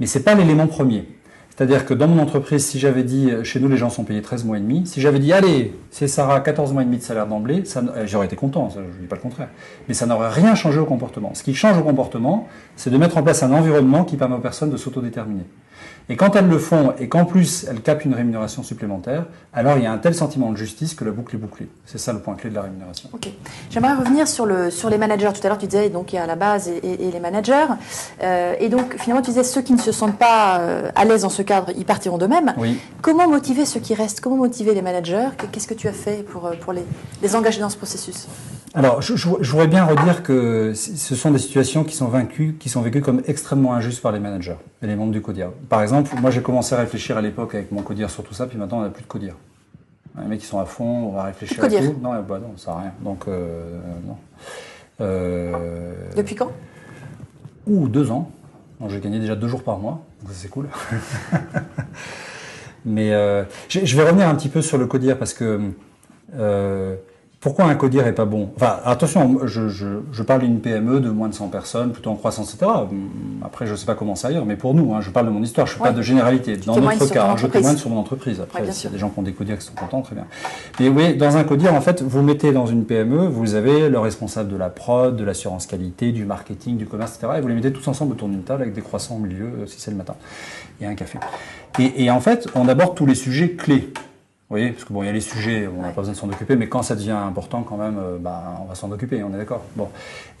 Mais 0.00 0.06
c'est 0.06 0.22
pas 0.22 0.34
l'élément 0.34 0.66
premier. 0.66 1.08
C'est-à-dire 1.58 1.84
que 1.86 1.92
dans 1.92 2.06
mon 2.06 2.22
entreprise, 2.22 2.64
si 2.64 2.78
j'avais 2.78 3.02
dit, 3.02 3.32
euh, 3.32 3.42
chez 3.42 3.58
nous 3.58 3.68
les 3.68 3.76
gens 3.76 3.90
sont 3.90 4.04
payés 4.04 4.22
13 4.22 4.44
mois 4.44 4.58
et 4.58 4.60
demi, 4.60 4.86
si 4.86 5.00
j'avais 5.00 5.18
dit, 5.18 5.32
allez, 5.32 5.74
c'est 5.90 6.06
Sarah, 6.06 6.38
14 6.38 6.72
mois 6.72 6.82
et 6.82 6.84
demi 6.84 6.98
de 6.98 7.02
salaire 7.02 7.26
d'emblée, 7.26 7.64
euh, 7.76 8.06
j'aurais 8.06 8.26
été 8.26 8.36
content, 8.36 8.70
je 8.72 8.78
ne 8.78 8.86
dis 9.00 9.08
pas 9.08 9.16
le 9.16 9.22
contraire. 9.22 9.48
Mais 9.88 9.94
ça 9.94 10.06
n'aurait 10.06 10.28
rien 10.28 10.54
changé 10.54 10.78
au 10.78 10.84
comportement. 10.84 11.34
Ce 11.34 11.42
qui 11.42 11.56
change 11.56 11.76
au 11.76 11.82
comportement, 11.82 12.46
c'est 12.76 12.90
de 12.90 12.96
mettre 12.96 13.16
en 13.16 13.24
place 13.24 13.42
un 13.42 13.50
environnement 13.50 14.04
qui 14.04 14.16
permet 14.16 14.36
aux 14.36 14.40
personnes 14.40 14.70
de 14.70 14.76
s'autodéterminer. 14.76 15.46
Et 16.10 16.16
quand 16.16 16.36
elles 16.36 16.48
le 16.48 16.58
font 16.58 16.94
et 16.98 17.08
qu'en 17.08 17.26
plus 17.26 17.66
elles 17.68 17.82
capent 17.82 18.04
une 18.04 18.14
rémunération 18.14 18.62
supplémentaire, 18.62 19.26
alors 19.52 19.76
il 19.76 19.84
y 19.84 19.86
a 19.86 19.92
un 19.92 19.98
tel 19.98 20.14
sentiment 20.14 20.50
de 20.50 20.56
justice 20.56 20.94
que 20.94 21.04
la 21.04 21.10
boucle 21.10 21.36
est 21.36 21.38
bouclée. 21.38 21.68
C'est 21.84 21.98
ça 21.98 22.12
le 22.14 22.20
point 22.20 22.34
clé 22.34 22.48
de 22.48 22.54
la 22.54 22.62
rémunération. 22.62 23.10
Ok. 23.12 23.28
J'aimerais 23.70 23.94
revenir 23.94 24.26
sur, 24.26 24.46
le, 24.46 24.70
sur 24.70 24.88
les 24.88 24.96
managers. 24.96 25.30
Tout 25.34 25.46
à 25.46 25.48
l'heure, 25.48 25.58
tu 25.58 25.66
disais 25.66 25.90
donc 25.90 26.12
il 26.12 26.16
y 26.16 26.18
a 26.18 26.26
la 26.26 26.36
base 26.36 26.68
et, 26.68 26.96
les 26.96 27.20
managers. 27.20 27.66
Euh, 28.22 28.54
et 28.58 28.68
donc 28.68 28.96
finalement, 28.98 29.22
tu 29.22 29.30
disais 29.30 29.44
ceux 29.44 29.60
qui 29.60 29.74
ne 29.74 29.80
se 29.80 29.92
sentent 29.92 30.18
pas 30.18 30.60
euh, 30.60 30.90
à 30.94 31.04
l'aise 31.04 31.22
dans 31.22 31.28
ce 31.28 31.42
cadre, 31.42 31.72
ils 31.76 31.84
partiront 31.84 32.16
d'eux-mêmes. 32.16 32.54
Oui. 32.56 32.78
Comment 33.02 33.28
motiver 33.28 33.66
ceux 33.66 33.80
qui 33.80 33.94
restent? 33.94 34.20
Comment 34.20 34.36
motiver 34.36 34.74
les 34.74 34.82
managers? 34.82 35.28
Qu'est-ce 35.52 35.68
que 35.68 35.74
tu 35.74 35.88
as 35.88 35.92
fait 35.92 36.24
pour, 36.24 36.46
euh, 36.46 36.54
pour 36.58 36.72
les, 36.72 36.84
les 37.22 37.36
engager 37.36 37.60
dans 37.60 37.70
ce 37.70 37.76
processus? 37.76 38.26
Alors, 38.74 39.00
je, 39.00 39.16
je, 39.16 39.50
voudrais 39.50 39.66
bien 39.66 39.84
redire 39.84 40.22
que 40.22 40.74
ce 40.74 41.14
sont 41.14 41.30
des 41.30 41.38
situations 41.38 41.84
qui 41.84 41.96
sont 41.96 42.08
vaincues, 42.08 42.56
qui 42.58 42.68
sont 42.68 42.82
vécues 42.82 43.00
comme 43.00 43.22
extrêmement 43.26 43.72
injustes 43.74 44.02
par 44.02 44.12
les 44.12 44.20
managers 44.20 44.56
et 44.82 44.86
les 44.86 44.94
membres 44.94 45.12
du 45.12 45.22
CODIR. 45.22 45.50
Par 45.68 45.80
exemple, 45.82 46.14
moi 46.20 46.30
j'ai 46.30 46.42
commencé 46.42 46.74
à 46.74 46.78
réfléchir 46.78 47.16
à 47.16 47.22
l'époque 47.22 47.54
avec 47.54 47.72
mon 47.72 47.82
CODIR 47.82 48.10
sur 48.10 48.22
tout 48.22 48.34
ça, 48.34 48.46
puis 48.46 48.58
maintenant 48.58 48.78
on 48.78 48.82
n'a 48.82 48.90
plus 48.90 49.02
de 49.02 49.08
CODIR. 49.08 49.34
Les 50.20 50.26
mecs 50.26 50.40
qui 50.40 50.46
sont 50.46 50.58
à 50.58 50.64
fond, 50.64 50.84
on 50.84 51.12
va 51.12 51.24
réfléchir 51.24 51.62
à 51.62 51.68
tout. 51.68 51.96
Non, 52.02 52.10
bah 52.22 52.40
non, 52.40 52.56
ça 52.56 52.72
n'a 52.72 52.80
rien. 52.80 52.92
Donc, 53.02 53.28
euh, 53.28 53.78
non. 54.06 54.16
Euh... 55.00 55.92
Depuis 56.16 56.34
quand? 56.34 56.50
Ou 57.66 57.88
deux 57.88 58.10
ans. 58.10 58.30
J'ai 58.88 59.00
gagné 59.00 59.18
déjà 59.18 59.34
deux 59.34 59.48
jours 59.48 59.62
par 59.62 59.78
mois, 59.78 60.02
donc 60.22 60.32
ça 60.32 60.36
c'est 60.36 60.48
cool. 60.48 60.68
Mais 62.84 63.12
euh, 63.12 63.44
je 63.68 63.96
vais 63.96 64.04
revenir 64.04 64.28
un 64.28 64.34
petit 64.34 64.48
peu 64.48 64.62
sur 64.62 64.78
le 64.78 64.86
CODIR 64.86 65.18
parce 65.18 65.34
que 65.34 65.72
pourquoi 67.40 67.66
un 67.66 67.76
codir 67.76 68.04
est 68.08 68.14
pas 68.14 68.24
bon? 68.24 68.50
Enfin, 68.56 68.80
attention, 68.84 69.46
je, 69.46 69.68
je, 69.68 69.86
je, 70.10 70.22
parle 70.24 70.40
d'une 70.40 70.60
PME 70.60 70.98
de 70.98 71.08
moins 71.08 71.28
de 71.28 71.34
100 71.34 71.48
personnes, 71.48 71.92
plutôt 71.92 72.10
en 72.10 72.16
croissance, 72.16 72.52
etc. 72.52 72.68
Après, 73.44 73.64
je 73.64 73.72
ne 73.72 73.76
sais 73.76 73.86
pas 73.86 73.94
comment 73.94 74.16
c'est 74.16 74.26
ailleurs, 74.26 74.44
mais 74.44 74.56
pour 74.56 74.74
nous, 74.74 74.92
hein, 74.92 75.00
je 75.00 75.10
parle 75.10 75.26
de 75.26 75.30
mon 75.30 75.42
histoire, 75.44 75.68
je 75.68 75.74
ne 75.74 75.78
fais 75.78 75.84
pas 75.84 75.92
de 75.92 76.02
généralité. 76.02 76.56
dans 76.56 76.80
notre 76.80 77.06
cas, 77.06 77.36
je 77.36 77.46
témoigne 77.46 77.76
sur 77.76 77.90
mon 77.90 77.98
entreprise. 77.98 78.40
Après, 78.40 78.68
s'il 78.72 78.84
y 78.84 78.88
a 78.88 78.90
des 78.90 78.98
gens 78.98 79.10
qui 79.10 79.20
ont 79.20 79.22
des 79.22 79.32
codires 79.32 79.56
qui 79.58 79.66
sont 79.66 79.74
contents, 79.74 80.02
très 80.02 80.16
bien. 80.16 80.26
Mais 80.80 80.88
oui, 80.88 81.16
dans 81.16 81.36
un 81.36 81.44
codir, 81.44 81.74
en 81.74 81.80
fait, 81.80 82.02
vous 82.02 82.22
mettez 82.22 82.52
dans 82.52 82.66
une 82.66 82.84
PME, 82.84 83.28
vous 83.28 83.54
avez 83.54 83.88
le 83.88 84.00
responsable 84.00 84.50
de 84.50 84.56
la 84.56 84.68
prod, 84.68 85.14
de 85.14 85.24
l'assurance 85.24 85.66
qualité, 85.66 86.10
du 86.10 86.24
marketing, 86.24 86.76
du 86.76 86.86
commerce, 86.86 87.16
etc. 87.16 87.34
Et 87.38 87.40
vous 87.40 87.48
les 87.48 87.54
mettez 87.54 87.72
tous 87.72 87.86
ensemble 87.86 88.12
autour 88.12 88.28
d'une 88.28 88.42
table 88.42 88.62
avec 88.62 88.74
des 88.74 88.82
croissants 88.82 89.14
au 89.14 89.20
milieu, 89.20 89.46
euh, 89.46 89.66
si 89.66 89.80
c'est 89.80 89.92
le 89.92 89.96
matin, 89.96 90.16
et 90.80 90.86
un 90.86 90.94
café. 90.96 91.20
Et, 91.78 92.04
et 92.04 92.10
en 92.10 92.20
fait, 92.20 92.48
on 92.56 92.66
aborde 92.66 92.96
tous 92.96 93.06
les 93.06 93.14
sujets 93.14 93.50
clés. 93.52 93.92
Oui, 94.50 94.70
parce 94.70 94.84
que 94.84 94.92
bon, 94.94 95.02
il 95.02 95.06
y 95.06 95.08
a 95.10 95.12
les 95.12 95.20
sujets, 95.20 95.68
on 95.68 95.82
n'a 95.82 95.90
pas 95.90 96.00
besoin 96.00 96.14
de 96.14 96.18
s'en 96.18 96.28
occuper, 96.28 96.56
mais 96.56 96.70
quand 96.70 96.82
ça 96.82 96.94
devient 96.94 97.10
important, 97.10 97.62
quand 97.62 97.76
même, 97.76 97.98
euh, 97.98 98.16
bah, 98.18 98.60
on 98.62 98.64
va 98.64 98.74
s'en 98.74 98.90
occuper, 98.90 99.22
on 99.22 99.34
est 99.34 99.36
d'accord. 99.36 99.62
Bon. 99.76 99.88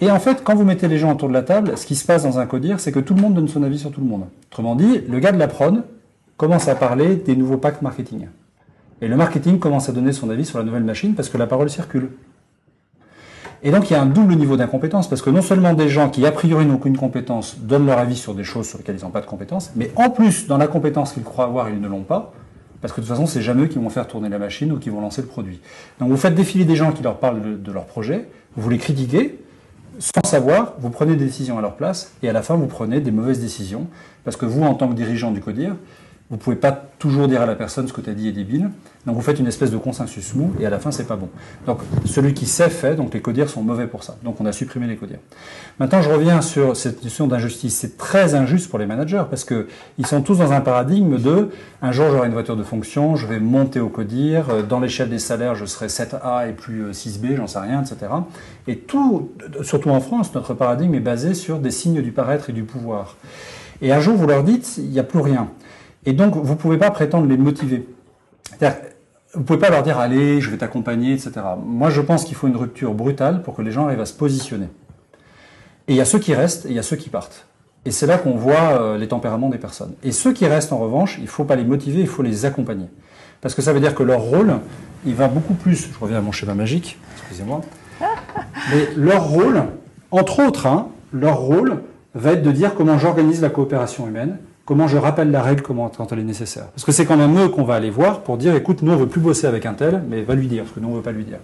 Et 0.00 0.10
en 0.10 0.18
fait, 0.18 0.42
quand 0.42 0.54
vous 0.54 0.64
mettez 0.64 0.88
les 0.88 0.96
gens 0.96 1.12
autour 1.12 1.28
de 1.28 1.34
la 1.34 1.42
table, 1.42 1.76
ce 1.76 1.84
qui 1.84 1.94
se 1.94 2.06
passe 2.06 2.22
dans 2.22 2.38
un 2.38 2.46
codir, 2.46 2.80
c'est 2.80 2.90
que 2.90 3.00
tout 3.00 3.14
le 3.14 3.20
monde 3.20 3.34
donne 3.34 3.48
son 3.48 3.62
avis 3.62 3.78
sur 3.78 3.90
tout 3.90 4.00
le 4.00 4.06
monde. 4.06 4.24
Autrement 4.50 4.76
dit, 4.76 5.02
le 5.06 5.18
gars 5.18 5.32
de 5.32 5.38
la 5.38 5.46
prod 5.46 5.84
commence 6.38 6.68
à 6.68 6.74
parler 6.74 7.16
des 7.16 7.36
nouveaux 7.36 7.58
packs 7.58 7.82
marketing. 7.82 8.28
Et 9.02 9.08
le 9.08 9.16
marketing 9.16 9.58
commence 9.58 9.90
à 9.90 9.92
donner 9.92 10.12
son 10.12 10.30
avis 10.30 10.46
sur 10.46 10.58
la 10.58 10.64
nouvelle 10.64 10.84
machine 10.84 11.14
parce 11.14 11.28
que 11.28 11.36
la 11.36 11.46
parole 11.46 11.68
circule. 11.68 12.08
Et 13.62 13.70
donc 13.70 13.90
il 13.90 13.92
y 13.92 13.96
a 13.96 14.00
un 14.00 14.06
double 14.06 14.36
niveau 14.36 14.56
d'incompétence, 14.56 15.08
parce 15.08 15.20
que 15.20 15.30
non 15.30 15.42
seulement 15.42 15.74
des 15.74 15.88
gens 15.88 16.08
qui 16.10 16.24
a 16.24 16.30
priori 16.30 16.64
n'ont 16.64 16.76
aucune 16.76 16.96
compétence 16.96 17.58
donnent 17.58 17.86
leur 17.86 17.98
avis 17.98 18.16
sur 18.16 18.34
des 18.34 18.44
choses 18.44 18.68
sur 18.68 18.78
lesquelles 18.78 18.96
ils 18.96 19.04
n'ont 19.04 19.10
pas 19.10 19.20
de 19.20 19.26
compétence, 19.26 19.72
mais 19.74 19.90
en 19.96 20.10
plus, 20.10 20.46
dans 20.46 20.58
la 20.58 20.68
compétence 20.68 21.12
qu'ils 21.12 21.24
croient 21.24 21.46
avoir, 21.46 21.68
ils 21.68 21.80
ne 21.80 21.88
l'ont 21.88 22.04
pas, 22.04 22.32
parce 22.80 22.92
que 22.92 23.00
de 23.00 23.06
toute 23.06 23.14
façon, 23.14 23.26
c'est 23.26 23.42
jamais 23.42 23.64
eux 23.64 23.66
qui 23.66 23.78
vont 23.78 23.90
faire 23.90 24.06
tourner 24.06 24.28
la 24.28 24.38
machine 24.38 24.72
ou 24.72 24.78
qui 24.78 24.90
vont 24.90 25.00
lancer 25.00 25.22
le 25.22 25.28
produit. 25.28 25.60
Donc 26.00 26.10
vous 26.10 26.16
faites 26.16 26.34
défiler 26.34 26.64
des 26.64 26.76
gens 26.76 26.92
qui 26.92 27.02
leur 27.02 27.18
parlent 27.18 27.62
de, 27.62 27.72
leur 27.72 27.86
projet, 27.86 28.28
vous 28.56 28.70
les 28.70 28.78
critiquez, 28.78 29.38
sans 29.98 30.28
savoir, 30.28 30.74
vous 30.78 30.90
prenez 30.90 31.16
des 31.16 31.24
décisions 31.24 31.58
à 31.58 31.62
leur 31.62 31.74
place, 31.74 32.12
et 32.22 32.28
à 32.28 32.32
la 32.32 32.42
fin, 32.42 32.54
vous 32.54 32.66
prenez 32.66 33.00
des 33.00 33.10
mauvaises 33.10 33.40
décisions, 33.40 33.88
parce 34.24 34.36
que 34.36 34.46
vous, 34.46 34.62
en 34.62 34.74
tant 34.74 34.88
que 34.88 34.94
dirigeant 34.94 35.32
du 35.32 35.40
CODIR, 35.40 35.74
vous 36.30 36.36
pouvez 36.36 36.56
pas 36.56 36.72
toujours 36.72 37.26
dire 37.26 37.40
à 37.40 37.46
la 37.46 37.54
personne 37.54 37.88
ce 37.88 37.92
que 37.92 38.02
tu 38.02 38.10
as 38.10 38.14
dit 38.14 38.28
est 38.28 38.32
débile. 38.32 38.70
Donc 39.06 39.16
vous 39.16 39.22
faites 39.22 39.38
une 39.38 39.46
espèce 39.46 39.70
de 39.70 39.78
consensus 39.78 40.34
mou 40.34 40.52
et 40.60 40.66
à 40.66 40.70
la 40.70 40.78
fin 40.78 40.90
c'est 40.90 41.06
pas 41.06 41.16
bon. 41.16 41.30
Donc 41.66 41.78
celui 42.04 42.34
qui 42.34 42.44
sait 42.44 42.68
fait, 42.68 42.96
donc 42.96 43.14
les 43.14 43.22
codires 43.22 43.48
sont 43.48 43.62
mauvais 43.62 43.86
pour 43.86 44.04
ça. 44.04 44.18
Donc 44.22 44.38
on 44.38 44.44
a 44.44 44.52
supprimé 44.52 44.86
les 44.86 44.96
codires. 44.96 45.20
Maintenant 45.78 46.02
je 46.02 46.10
reviens 46.10 46.42
sur 46.42 46.76
cette 46.76 47.02
notion 47.02 47.28
d'injustice. 47.28 47.78
C'est 47.78 47.96
très 47.96 48.34
injuste 48.34 48.68
pour 48.68 48.78
les 48.78 48.84
managers 48.84 49.22
parce 49.30 49.44
que 49.44 49.68
ils 49.96 50.06
sont 50.06 50.20
tous 50.20 50.36
dans 50.36 50.52
un 50.52 50.60
paradigme 50.60 51.16
de 51.16 51.48
un 51.80 51.92
jour 51.92 52.10
j'aurai 52.10 52.26
une 52.26 52.34
voiture 52.34 52.56
de 52.56 52.62
fonction, 52.62 53.16
je 53.16 53.26
vais 53.26 53.40
monter 53.40 53.80
au 53.80 53.88
codir, 53.88 54.50
euh, 54.50 54.62
dans 54.62 54.80
l'échelle 54.80 55.08
des 55.08 55.18
salaires 55.18 55.54
je 55.54 55.64
serai 55.64 55.86
7A 55.86 56.50
et 56.50 56.52
plus 56.52 56.90
6B, 56.90 57.32
euh, 57.32 57.36
j'en 57.36 57.46
sais 57.46 57.60
rien, 57.60 57.80
etc. 57.80 58.12
Et 58.66 58.76
tout, 58.76 59.30
surtout 59.62 59.88
en 59.88 60.00
France, 60.00 60.34
notre 60.34 60.52
paradigme 60.52 60.94
est 60.94 61.00
basé 61.00 61.32
sur 61.32 61.58
des 61.58 61.70
signes 61.70 62.02
du 62.02 62.12
paraître 62.12 62.50
et 62.50 62.52
du 62.52 62.64
pouvoir. 62.64 63.16
Et 63.80 63.92
un 63.92 64.00
jour 64.00 64.14
vous 64.16 64.26
leur 64.26 64.44
dites 64.44 64.74
il 64.76 64.90
n'y 64.90 64.98
a 64.98 65.04
plus 65.04 65.20
rien. 65.20 65.48
Et 66.08 66.14
donc, 66.14 66.34
vous 66.36 66.54
ne 66.54 66.58
pouvez 66.58 66.78
pas 66.78 66.90
prétendre 66.90 67.26
les 67.26 67.36
motiver. 67.36 67.86
Vous 68.62 69.40
ne 69.40 69.44
pouvez 69.44 69.58
pas 69.58 69.68
leur 69.68 69.82
dire 69.82 69.98
allez, 69.98 70.40
je 70.40 70.48
vais 70.48 70.56
t'accompagner, 70.56 71.12
etc. 71.12 71.32
Moi, 71.62 71.90
je 71.90 72.00
pense 72.00 72.24
qu'il 72.24 72.34
faut 72.34 72.48
une 72.48 72.56
rupture 72.56 72.94
brutale 72.94 73.42
pour 73.42 73.54
que 73.54 73.60
les 73.60 73.72
gens 73.72 73.84
arrivent 73.84 74.00
à 74.00 74.06
se 74.06 74.14
positionner. 74.14 74.68
Et 75.86 75.92
il 75.92 75.96
y 75.96 76.00
a 76.00 76.06
ceux 76.06 76.18
qui 76.18 76.34
restent 76.34 76.64
et 76.64 76.70
il 76.70 76.74
y 76.74 76.78
a 76.78 76.82
ceux 76.82 76.96
qui 76.96 77.10
partent. 77.10 77.46
Et 77.84 77.90
c'est 77.90 78.06
là 78.06 78.16
qu'on 78.16 78.36
voit 78.36 78.80
euh, 78.80 78.96
les 78.96 79.06
tempéraments 79.06 79.50
des 79.50 79.58
personnes. 79.58 79.92
Et 80.02 80.10
ceux 80.10 80.32
qui 80.32 80.46
restent, 80.46 80.72
en 80.72 80.78
revanche, 80.78 81.16
il 81.18 81.24
ne 81.24 81.28
faut 81.28 81.44
pas 81.44 81.56
les 81.56 81.64
motiver, 81.64 82.00
il 82.00 82.08
faut 82.08 82.22
les 82.22 82.46
accompagner. 82.46 82.86
Parce 83.42 83.54
que 83.54 83.60
ça 83.60 83.74
veut 83.74 83.80
dire 83.80 83.94
que 83.94 84.02
leur 84.02 84.22
rôle, 84.22 84.60
il 85.04 85.14
va 85.14 85.28
beaucoup 85.28 85.54
plus. 85.54 85.90
Je 85.92 85.98
reviens 86.00 86.16
à 86.18 86.22
mon 86.22 86.32
schéma 86.32 86.54
magique, 86.54 86.98
excusez-moi. 87.18 87.60
Mais 88.72 88.88
leur 88.96 89.28
rôle, 89.28 89.62
entre 90.10 90.42
autres, 90.42 90.66
hein, 90.66 90.88
leur 91.12 91.36
rôle 91.36 91.82
va 92.14 92.32
être 92.32 92.42
de 92.42 92.50
dire 92.50 92.74
comment 92.74 92.96
j'organise 92.96 93.42
la 93.42 93.50
coopération 93.50 94.08
humaine, 94.08 94.38
comment 94.68 94.86
je 94.86 94.98
rappelle 94.98 95.30
la 95.30 95.40
règle 95.40 95.62
quand 95.62 96.12
elle 96.12 96.18
est 96.18 96.24
nécessaire. 96.24 96.66
Parce 96.66 96.84
que 96.84 96.92
c'est 96.92 97.06
quand 97.06 97.16
même 97.16 97.38
eux 97.38 97.48
qu'on 97.48 97.64
va 97.64 97.76
aller 97.76 97.88
voir 97.88 98.20
pour 98.20 98.36
dire, 98.36 98.54
écoute, 98.54 98.82
nous 98.82 98.92
on 98.92 98.96
veut 98.96 99.06
plus 99.06 99.22
bosser 99.22 99.46
avec 99.46 99.64
un 99.64 99.72
tel, 99.72 100.02
mais 100.10 100.20
va 100.20 100.34
lui 100.34 100.46
dire, 100.46 100.64
parce 100.64 100.74
que 100.74 100.80
nous 100.80 100.88
on 100.88 100.94
veut 100.94 101.00
pas 101.00 101.10
lui 101.10 101.24
dire. 101.24 101.38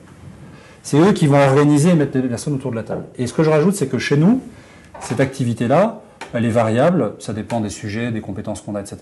C'est 0.82 0.98
eux 0.98 1.12
qui 1.12 1.26
vont 1.26 1.38
organiser 1.38 1.88
et 1.88 1.94
mettre 1.94 2.18
les 2.18 2.28
personnes 2.28 2.52
autour 2.52 2.70
de 2.70 2.76
la 2.76 2.82
table. 2.82 3.04
Et 3.16 3.26
ce 3.26 3.32
que 3.32 3.42
je 3.42 3.48
rajoute, 3.48 3.76
c'est 3.76 3.86
que 3.86 3.96
chez 3.96 4.18
nous, 4.18 4.42
cette 5.00 5.20
activité-là, 5.20 6.02
elle 6.34 6.44
est 6.44 6.50
variable, 6.50 7.14
ça 7.18 7.32
dépend 7.32 7.62
des 7.62 7.70
sujets, 7.70 8.12
des 8.12 8.20
compétences 8.20 8.60
qu'on 8.60 8.74
a, 8.74 8.80
etc. 8.82 8.98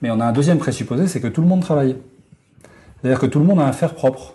Mais 0.00 0.10
on 0.10 0.18
a 0.20 0.24
un 0.24 0.32
deuxième 0.32 0.56
présupposé, 0.56 1.06
c'est 1.06 1.20
que 1.20 1.28
tout 1.28 1.42
le 1.42 1.48
monde 1.48 1.60
travaille. 1.60 1.98
C'est-à-dire 3.02 3.20
que 3.20 3.26
tout 3.26 3.38
le 3.38 3.44
monde 3.44 3.60
a 3.60 3.66
un 3.66 3.72
faire 3.72 3.92
propre. 3.92 4.32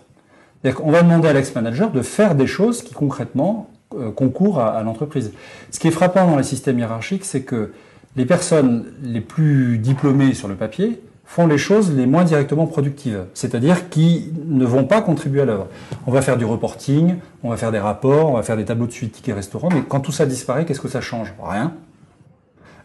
C'est-à-dire 0.62 0.80
qu'on 0.80 0.92
va 0.92 1.02
demander 1.02 1.26
à 1.26 1.32
l'ex-manager 1.32 1.90
de 1.90 2.02
faire 2.02 2.36
des 2.36 2.46
choses 2.46 2.82
qui 2.82 2.94
concrètement 2.94 3.68
euh, 3.96 4.12
concourent 4.12 4.60
à 4.60 4.80
l'entreprise. 4.84 5.32
Ce 5.72 5.80
qui 5.80 5.88
est 5.88 5.92
frappant 5.92 6.24
dans 6.28 6.36
les 6.36 6.44
systèmes 6.44 6.78
hiérarchiques, 6.78 7.24
c'est 7.24 7.42
que 7.42 7.72
les 8.18 8.26
personnes 8.26 8.86
les 9.00 9.20
plus 9.20 9.78
diplômées 9.78 10.34
sur 10.34 10.48
le 10.48 10.56
papier 10.56 11.00
font 11.24 11.46
les 11.46 11.56
choses 11.56 11.94
les 11.94 12.06
moins 12.06 12.24
directement 12.24 12.66
productives, 12.66 13.26
c'est-à-dire 13.32 13.88
qui 13.90 14.32
ne 14.44 14.64
vont 14.64 14.84
pas 14.84 15.02
contribuer 15.02 15.42
à 15.42 15.44
l'œuvre. 15.44 15.68
On 16.06 16.10
va 16.10 16.20
faire 16.20 16.36
du 16.36 16.44
reporting, 16.44 17.16
on 17.44 17.50
va 17.50 17.56
faire 17.56 17.70
des 17.70 17.78
rapports, 17.78 18.30
on 18.30 18.34
va 18.34 18.42
faire 18.42 18.56
des 18.56 18.64
tableaux 18.64 18.86
de 18.86 18.92
suite 18.92 19.12
tickets 19.12 19.36
restaurants, 19.36 19.68
mais 19.72 19.82
quand 19.88 20.00
tout 20.00 20.10
ça 20.10 20.26
disparaît, 20.26 20.64
qu'est-ce 20.64 20.80
que 20.80 20.88
ça 20.88 21.00
change? 21.00 21.32
Rien. 21.40 21.74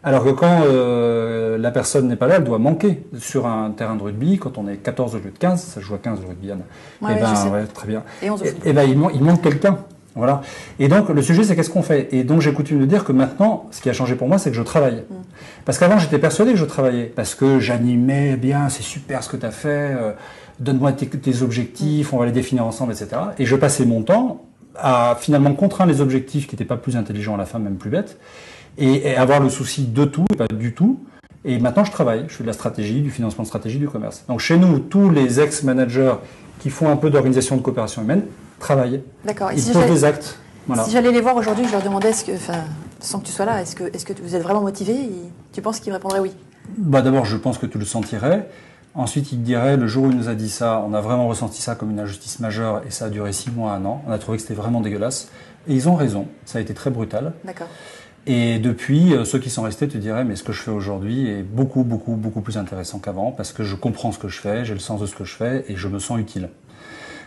Alors 0.04 0.22
que 0.22 0.30
quand 0.30 0.62
euh, 0.66 1.58
la 1.58 1.70
personne 1.72 2.06
n'est 2.06 2.16
pas 2.16 2.28
là, 2.28 2.36
elle 2.36 2.44
doit 2.44 2.58
manquer. 2.58 3.02
Sur 3.18 3.46
un 3.46 3.70
terrain 3.70 3.96
de 3.96 4.02
rugby, 4.02 4.38
quand 4.38 4.56
on 4.56 4.68
est 4.68 4.76
14 4.76 5.16
au 5.16 5.18
lieu 5.18 5.30
de 5.32 5.38
15, 5.38 5.60
ça 5.60 5.80
joue 5.80 5.94
à 5.94 5.98
15 5.98 6.20
le 6.20 6.28
rugby, 6.28 6.50
Ouais, 6.50 6.56
eh 7.16 7.20
ben, 7.20 7.50
ouais, 7.50 7.64
très 7.64 7.88
bien. 7.88 8.04
Et, 8.22 8.30
on 8.30 8.36
et, 8.36 8.72
ben, 8.72 8.82
il, 8.84 8.96
il 9.14 9.24
manque 9.24 9.42
quelqu'un. 9.42 9.78
Voilà. 10.16 10.42
Et 10.78 10.86
donc, 10.86 11.08
le 11.08 11.22
sujet, 11.22 11.42
c'est 11.42 11.56
qu'est-ce 11.56 11.70
qu'on 11.70 11.82
fait? 11.82 12.08
Et 12.12 12.22
donc, 12.22 12.40
j'ai 12.40 12.52
coutume 12.52 12.78
de 12.78 12.86
dire 12.86 13.04
que 13.04 13.10
maintenant, 13.10 13.66
ce 13.72 13.80
qui 13.80 13.90
a 13.90 13.92
changé 13.92 14.14
pour 14.14 14.28
moi, 14.28 14.38
c'est 14.38 14.50
que 14.50 14.56
je 14.56 14.62
travaille. 14.62 15.04
Mm. 15.10 15.14
Parce 15.64 15.78
qu'avant, 15.78 15.98
j'étais 15.98 16.18
persuadé 16.18 16.52
que 16.52 16.58
je 16.58 16.64
travaillais. 16.64 17.04
Parce 17.04 17.34
que 17.34 17.58
j'animais 17.58 18.36
bien, 18.36 18.68
c'est 18.68 18.82
super 18.82 19.24
ce 19.24 19.28
que 19.28 19.36
tu 19.36 19.46
as 19.46 19.50
fait, 19.50 19.68
euh, 19.68 20.12
donne-moi 20.60 20.92
tes, 20.92 21.42
objectifs, 21.42 22.12
on 22.12 22.18
va 22.18 22.26
les 22.26 22.32
définir 22.32 22.64
ensemble, 22.64 22.92
etc. 22.92 23.08
Et 23.38 23.46
je 23.46 23.56
passais 23.56 23.84
mon 23.84 24.02
temps 24.02 24.42
à 24.76 25.16
finalement 25.20 25.52
contraindre 25.54 25.92
les 25.92 26.00
objectifs 26.00 26.46
qui 26.46 26.54
n'étaient 26.54 26.64
pas 26.64 26.76
plus 26.76 26.96
intelligents 26.96 27.34
à 27.34 27.38
la 27.38 27.46
fin, 27.46 27.58
même 27.58 27.76
plus 27.76 27.90
bêtes, 27.90 28.18
et, 28.78 29.16
avoir 29.16 29.40
le 29.40 29.48
souci 29.48 29.86
de 29.86 30.04
tout, 30.04 30.24
et 30.32 30.36
pas 30.36 30.46
du 30.48 30.74
tout. 30.74 31.00
Et 31.44 31.58
maintenant, 31.58 31.84
je 31.84 31.90
travaille. 31.90 32.24
Je 32.28 32.34
fais 32.34 32.44
de 32.44 32.48
la 32.48 32.54
stratégie, 32.54 33.00
du 33.00 33.10
financement 33.10 33.42
de 33.42 33.48
stratégie, 33.48 33.78
du 33.78 33.88
commerce. 33.88 34.24
Donc, 34.28 34.40
chez 34.40 34.56
nous, 34.56 34.78
tous 34.78 35.10
les 35.10 35.40
ex-managers 35.40 36.14
qui 36.60 36.70
font 36.70 36.88
un 36.88 36.96
peu 36.96 37.10
d'organisation 37.10 37.56
de 37.56 37.62
coopération 37.62 38.02
humaine 38.02 38.22
travaillent. 38.58 39.02
D'accord. 39.24 39.52
Ils 39.52 39.60
si 39.60 39.72
posent 39.72 39.86
des 39.86 40.04
actes. 40.04 40.38
Si 40.84 40.90
j'allais 40.90 41.12
les 41.12 41.20
voir 41.20 41.36
aujourd'hui, 41.36 41.66
je 41.66 41.72
leur 41.72 41.82
demandais, 41.82 42.12
que, 42.12 42.32
sans 43.00 43.20
que 43.20 43.26
tu 43.26 43.32
sois 43.32 43.44
là, 43.44 43.60
est-ce 43.60 43.76
que, 43.76 43.84
est 43.84 43.98
-ce 43.98 44.04
que 44.06 44.14
vous 44.22 44.34
êtes 44.34 44.42
vraiment 44.42 44.62
motivé 44.62 44.94
Tu 45.52 45.60
penses 45.60 45.78
qu'ils 45.80 45.92
me 45.92 45.96
répondraient 45.96 46.20
oui? 46.20 46.32
Bah 46.78 47.02
D'abord, 47.02 47.26
je 47.26 47.36
pense 47.36 47.58
que 47.58 47.66
tu 47.66 47.78
le 47.78 47.84
sentirais. 47.84 48.48
Ensuite, 48.94 49.32
il 49.32 49.42
dirait, 49.42 49.76
le 49.76 49.86
jour 49.86 50.04
où 50.04 50.10
il 50.10 50.16
nous 50.16 50.28
a 50.28 50.34
dit 50.34 50.48
ça, 50.48 50.82
on 50.86 50.94
a 50.94 51.00
vraiment 51.00 51.26
ressenti 51.28 51.60
ça 51.60 51.74
comme 51.74 51.90
une 51.90 52.00
injustice 52.00 52.38
majeure 52.38 52.82
et 52.86 52.90
ça 52.90 53.06
a 53.06 53.08
duré 53.10 53.32
six 53.32 53.50
mois, 53.50 53.72
un 53.72 53.84
an. 53.84 54.02
On 54.06 54.12
a 54.12 54.18
trouvé 54.18 54.38
que 54.38 54.42
c'était 54.42 54.54
vraiment 54.54 54.80
dégueulasse. 54.80 55.28
Et 55.66 55.74
ils 55.74 55.88
ont 55.88 55.96
raison, 55.96 56.28
ça 56.44 56.58
a 56.58 56.60
été 56.60 56.74
très 56.74 56.90
brutal. 56.90 57.32
D'accord. 57.44 57.68
Et 58.26 58.58
depuis, 58.58 59.12
euh, 59.12 59.24
ceux 59.24 59.38
qui 59.38 59.50
sont 59.50 59.62
restés 59.62 59.86
te 59.88 59.98
diraient, 59.98 60.24
mais 60.24 60.36
ce 60.36 60.42
que 60.42 60.52
je 60.52 60.62
fais 60.62 60.70
aujourd'hui 60.70 61.28
est 61.28 61.42
beaucoup, 61.42 61.82
beaucoup, 61.82 62.14
beaucoup 62.14 62.40
plus 62.40 62.56
intéressant 62.56 62.98
qu'avant 62.98 63.32
parce 63.32 63.52
que 63.52 63.64
je 63.64 63.74
comprends 63.74 64.12
ce 64.12 64.18
que 64.18 64.28
je 64.28 64.40
fais, 64.40 64.64
j'ai 64.64 64.72
le 64.72 64.80
sens 64.80 65.00
de 65.00 65.06
ce 65.06 65.14
que 65.14 65.24
je 65.24 65.34
fais 65.34 65.64
et 65.68 65.76
je 65.76 65.88
me 65.88 65.98
sens 65.98 66.18
utile. 66.18 66.48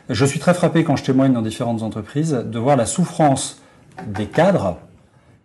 Je 0.10 0.26
suis 0.26 0.40
très 0.40 0.54
frappé 0.54 0.84
quand 0.84 0.96
je 0.96 1.04
témoigne 1.04 1.34
dans 1.34 1.42
différentes 1.42 1.84
entreprises 1.84 2.32
de 2.34 2.60
voir 2.60 2.76
la 2.76 2.86
souffrance 2.86 3.62
des 4.06 4.26
cadres 4.26 4.78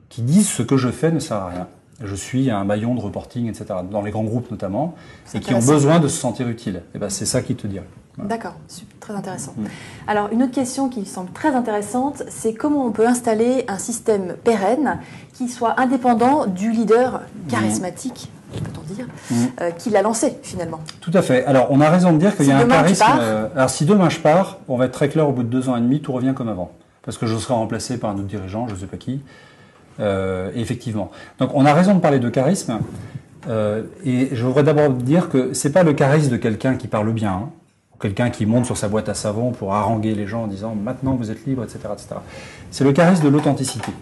qui 0.09 0.23
disent 0.23 0.49
ce 0.49 0.63
que 0.63 0.77
je 0.77 0.89
fais 0.91 1.11
ne 1.11 1.19
sert 1.19 1.39
à 1.39 1.49
rien 1.49 1.69
je 2.05 2.15
suis 2.15 2.51
un 2.51 2.65
maillon 2.65 2.95
de 2.95 3.01
reporting, 3.01 3.49
etc., 3.49 3.67
dans 3.91 4.03
les 4.03 4.11
grands 4.11 4.25
groupes 4.25 4.51
notamment, 4.51 4.95
et 5.35 5.41
qui 5.41 5.55
ont 5.55 5.65
besoin 5.65 6.01
de 6.01 6.09
se 6.09 6.19
sentir 6.19 6.49
utiles. 6.49 6.83
Et 6.95 6.99
ben, 6.99 7.09
c'est 7.09 7.27
ça 7.27 7.43
qui 7.43 7.55
te 7.55 7.67
dirait. 7.67 7.87
D'accord, 8.19 8.57
très 9.01 9.15
intéressant. 9.15 9.55
Mm. 9.57 9.65
Alors, 10.07 10.29
une 10.33 10.43
autre 10.43 10.53
question 10.53 10.91
qui 10.91 11.01
me 11.01 11.05
semble 11.07 11.33
très 11.33 11.55
intéressante, 11.55 12.25
c'est 12.29 12.53
comment 12.53 12.85
on 12.85 12.93
peut 12.93 13.07
installer 13.07 13.65
un 13.69 13.79
système 13.79 14.35
pérenne 14.45 14.99
qui 15.33 15.49
soit 15.49 15.81
indépendant 15.81 16.47
du 16.47 16.73
leader 16.73 17.23
charismatique, 17.49 18.31
peut-on 18.61 18.95
dire, 18.95 19.07
mm. 19.31 19.35
euh, 19.61 19.71
qui 19.71 19.91
l'a 19.91 20.03
lancé 20.03 20.39
finalement. 20.43 20.81
Tout 21.01 21.11
à 21.15 21.23
fait. 21.23 21.45
Alors, 21.45 21.69
on 21.71 21.81
a 21.81 21.91
raison 21.91 22.13
de 22.13 22.19
dire 22.19 22.37
qu'il 22.37 22.47
y 22.47 22.53
a 22.53 22.59
un 22.59 22.67
charisme. 22.67 23.05
Euh, 23.21 23.49
alors, 23.55 23.71
si 23.71 23.85
demain 23.85 24.09
je 24.09 24.19
pars, 24.19 24.59
on 24.69 24.77
va 24.77 24.87
être 24.87 24.93
très 24.93 25.09
clair, 25.09 25.29
au 25.29 25.33
bout 25.33 25.43
de 25.43 25.49
deux 25.49 25.69
ans 25.69 25.77
et 25.77 25.81
demi, 25.81 26.01
tout 26.01 26.13
revient 26.13 26.33
comme 26.35 26.49
avant. 26.49 26.73
Parce 27.03 27.19
que 27.19 27.27
je 27.27 27.37
serai 27.37 27.55
remplacé 27.55 27.99
par 27.99 28.11
un 28.11 28.15
autre 28.15 28.25
dirigeant, 28.25 28.69
je 28.69 28.75
ne 28.75 28.79
sais 28.79 28.87
pas 28.87 28.97
qui. 28.97 29.23
Euh, 30.01 30.51
effectivement. 30.55 31.11
Donc 31.39 31.51
on 31.55 31.67
a 31.67 31.75
raison 31.75 31.95
de 31.95 32.01
parler 32.01 32.19
de 32.19 32.29
charisme. 32.29 32.79
Et 34.05 34.29
je 34.33 34.45
voudrais 34.45 34.63
d'abord 34.63 34.91
dire 34.91 35.29
que 35.29 35.53
c'est 35.53 35.73
pas 35.73 35.83
le 35.83 35.95
charisme 35.95 36.31
de 36.31 36.37
quelqu'un 36.37 36.77
qui 36.77 36.87
parle 36.87 37.13
bien, 37.13 37.33
hein, 37.33 37.49
quelqu'un 38.03 38.31
qui 38.31 38.47
monte 38.47 38.67
sur 38.67 38.77
sa 38.77 38.89
boîte 38.89 39.09
à 39.09 39.15
savon 39.15 39.53
pour 39.53 39.75
haranguer 39.75 40.15
les 40.15 40.27
gens 40.27 40.45
en 40.45 40.47
disant 40.49 40.75
maintenant 40.75 41.15
vous 41.15 41.31
êtes 41.31 41.47
libre, 41.47 41.63
etc. 41.63 41.79
etc. 41.93 42.09
C'est 42.71 42.85
le 42.85 42.93
charisme 42.93 43.25
de 43.25 43.29
l'authenticité. 43.29 43.93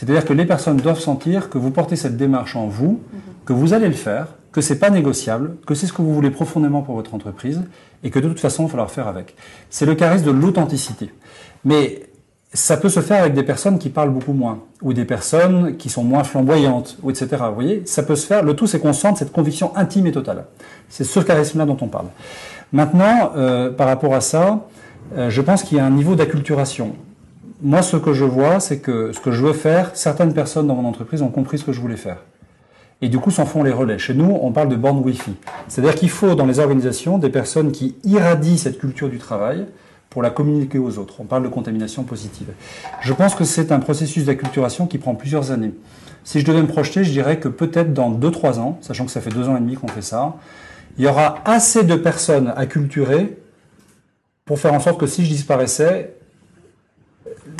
C'est-à-dire 0.00 0.24
que 0.24 0.32
les 0.32 0.46
personnes 0.46 0.78
doivent 0.78 0.98
sentir 0.98 1.50
que 1.50 1.58
vous 1.58 1.70
portez 1.70 1.94
cette 1.94 2.16
démarche 2.16 2.56
en 2.56 2.68
vous, 2.68 3.02
que 3.44 3.52
vous 3.52 3.74
allez 3.74 3.86
le 3.86 3.92
faire, 3.92 4.28
que 4.50 4.62
c'est 4.62 4.78
pas 4.78 4.88
négociable, 4.88 5.56
que 5.66 5.74
c'est 5.74 5.86
ce 5.86 5.92
que 5.92 6.00
vous 6.00 6.14
voulez 6.14 6.30
profondément 6.30 6.80
pour 6.80 6.94
votre 6.94 7.14
entreprise 7.14 7.60
et 8.02 8.08
que 8.08 8.18
de 8.18 8.26
toute 8.26 8.40
façon 8.40 8.62
il 8.62 8.66
va 8.66 8.70
falloir 8.70 8.90
faire 8.90 9.08
avec. 9.08 9.36
C'est 9.68 9.84
le 9.84 9.94
charisme 9.94 10.24
de 10.24 10.30
l'authenticité. 10.30 11.12
Mais 11.66 12.04
ça 12.54 12.78
peut 12.78 12.88
se 12.88 13.00
faire 13.00 13.20
avec 13.20 13.34
des 13.34 13.42
personnes 13.42 13.78
qui 13.78 13.90
parlent 13.90 14.08
beaucoup 14.08 14.32
moins, 14.32 14.60
ou 14.80 14.94
des 14.94 15.04
personnes 15.04 15.76
qui 15.76 15.90
sont 15.90 16.02
moins 16.02 16.24
flamboyantes, 16.24 16.96
ou 17.02 17.10
etc. 17.10 17.28
Vous 17.48 17.54
voyez, 17.54 17.82
ça 17.84 18.02
peut 18.02 18.16
se 18.16 18.26
faire. 18.26 18.42
Le 18.42 18.56
tout, 18.56 18.66
c'est 18.66 18.78
qu'on 18.78 18.94
sente 18.94 19.18
cette 19.18 19.32
conviction 19.32 19.76
intime 19.76 20.06
et 20.06 20.12
totale. 20.12 20.46
C'est 20.88 21.04
ce 21.04 21.20
charisme-là 21.20 21.66
dont 21.66 21.76
on 21.78 21.88
parle. 21.88 22.06
Maintenant, 22.72 23.32
euh, 23.36 23.70
par 23.70 23.86
rapport 23.86 24.14
à 24.14 24.22
ça, 24.22 24.66
euh, 25.14 25.28
je 25.28 25.42
pense 25.42 25.62
qu'il 25.62 25.76
y 25.76 25.80
a 25.80 25.84
un 25.84 25.90
niveau 25.90 26.14
d'acculturation. 26.14 26.96
Moi, 27.62 27.82
ce 27.82 27.96
que 27.96 28.12
je 28.12 28.24
vois, 28.24 28.58
c'est 28.60 28.78
que 28.78 29.12
ce 29.12 29.20
que 29.20 29.32
je 29.32 29.44
veux 29.44 29.52
faire, 29.52 29.90
certaines 29.94 30.32
personnes 30.32 30.66
dans 30.66 30.74
mon 30.74 30.88
entreprise 30.88 31.22
ont 31.22 31.28
compris 31.28 31.58
ce 31.58 31.64
que 31.64 31.72
je 31.72 31.80
voulais 31.80 31.96
faire. 31.96 32.18
Et 33.02 33.08
du 33.08 33.18
coup, 33.18 33.30
s'en 33.30 33.46
font 33.46 33.62
les 33.62 33.72
relais. 33.72 33.98
Chez 33.98 34.14
nous, 34.14 34.38
on 34.42 34.52
parle 34.52 34.68
de 34.68 34.76
borne 34.76 34.98
Wi-Fi. 34.98 35.34
C'est-à-dire 35.68 35.94
qu'il 35.94 36.10
faut, 36.10 36.34
dans 36.34 36.46
les 36.46 36.58
organisations, 36.58 37.18
des 37.18 37.30
personnes 37.30 37.72
qui 37.72 37.96
irradient 38.04 38.58
cette 38.58 38.78
culture 38.78 39.08
du 39.08 39.18
travail, 39.18 39.66
pour 40.10 40.22
la 40.22 40.30
communiquer 40.30 40.78
aux 40.78 40.98
autres. 40.98 41.14
On 41.20 41.24
parle 41.24 41.44
de 41.44 41.48
contamination 41.48 42.02
positive. 42.02 42.48
Je 43.00 43.12
pense 43.12 43.36
que 43.36 43.44
c'est 43.44 43.70
un 43.70 43.78
processus 43.78 44.24
d'acculturation 44.24 44.86
qui 44.86 44.98
prend 44.98 45.14
plusieurs 45.14 45.52
années. 45.52 45.72
Si 46.24 46.40
je 46.40 46.44
devais 46.44 46.60
me 46.60 46.66
projeter, 46.66 47.04
je 47.04 47.12
dirais 47.12 47.38
que 47.38 47.48
peut-être 47.48 47.94
dans 47.94 48.10
2-3 48.10 48.58
ans, 48.58 48.78
sachant 48.82 49.06
que 49.06 49.12
ça 49.12 49.20
fait 49.20 49.30
2 49.30 49.48
ans 49.48 49.56
et 49.56 49.60
demi 49.60 49.74
qu'on 49.74 49.88
fait 49.88 50.02
ça, 50.02 50.36
il 50.98 51.04
y 51.04 51.06
aura 51.06 51.36
assez 51.44 51.84
de 51.84 51.94
personnes 51.94 52.52
acculturées 52.56 53.38
pour 54.44 54.58
faire 54.58 54.74
en 54.74 54.80
sorte 54.80 54.98
que 54.98 55.06
si 55.06 55.24
je 55.24 55.30
disparaissais, 55.30 56.16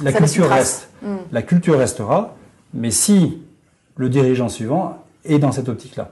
la 0.03 0.13
culture 0.13 0.49
reste. 0.49 0.89
Hmm. 1.03 1.17
La 1.33 1.43
culture 1.43 1.79
restera, 1.79 2.35
mais 2.75 2.91
si 2.91 3.43
le 3.97 4.09
dirigeant 4.09 4.49
suivant 4.49 5.05
est 5.25 5.39
dans 5.39 5.53
cette 5.53 5.69
optique-là. 5.69 6.11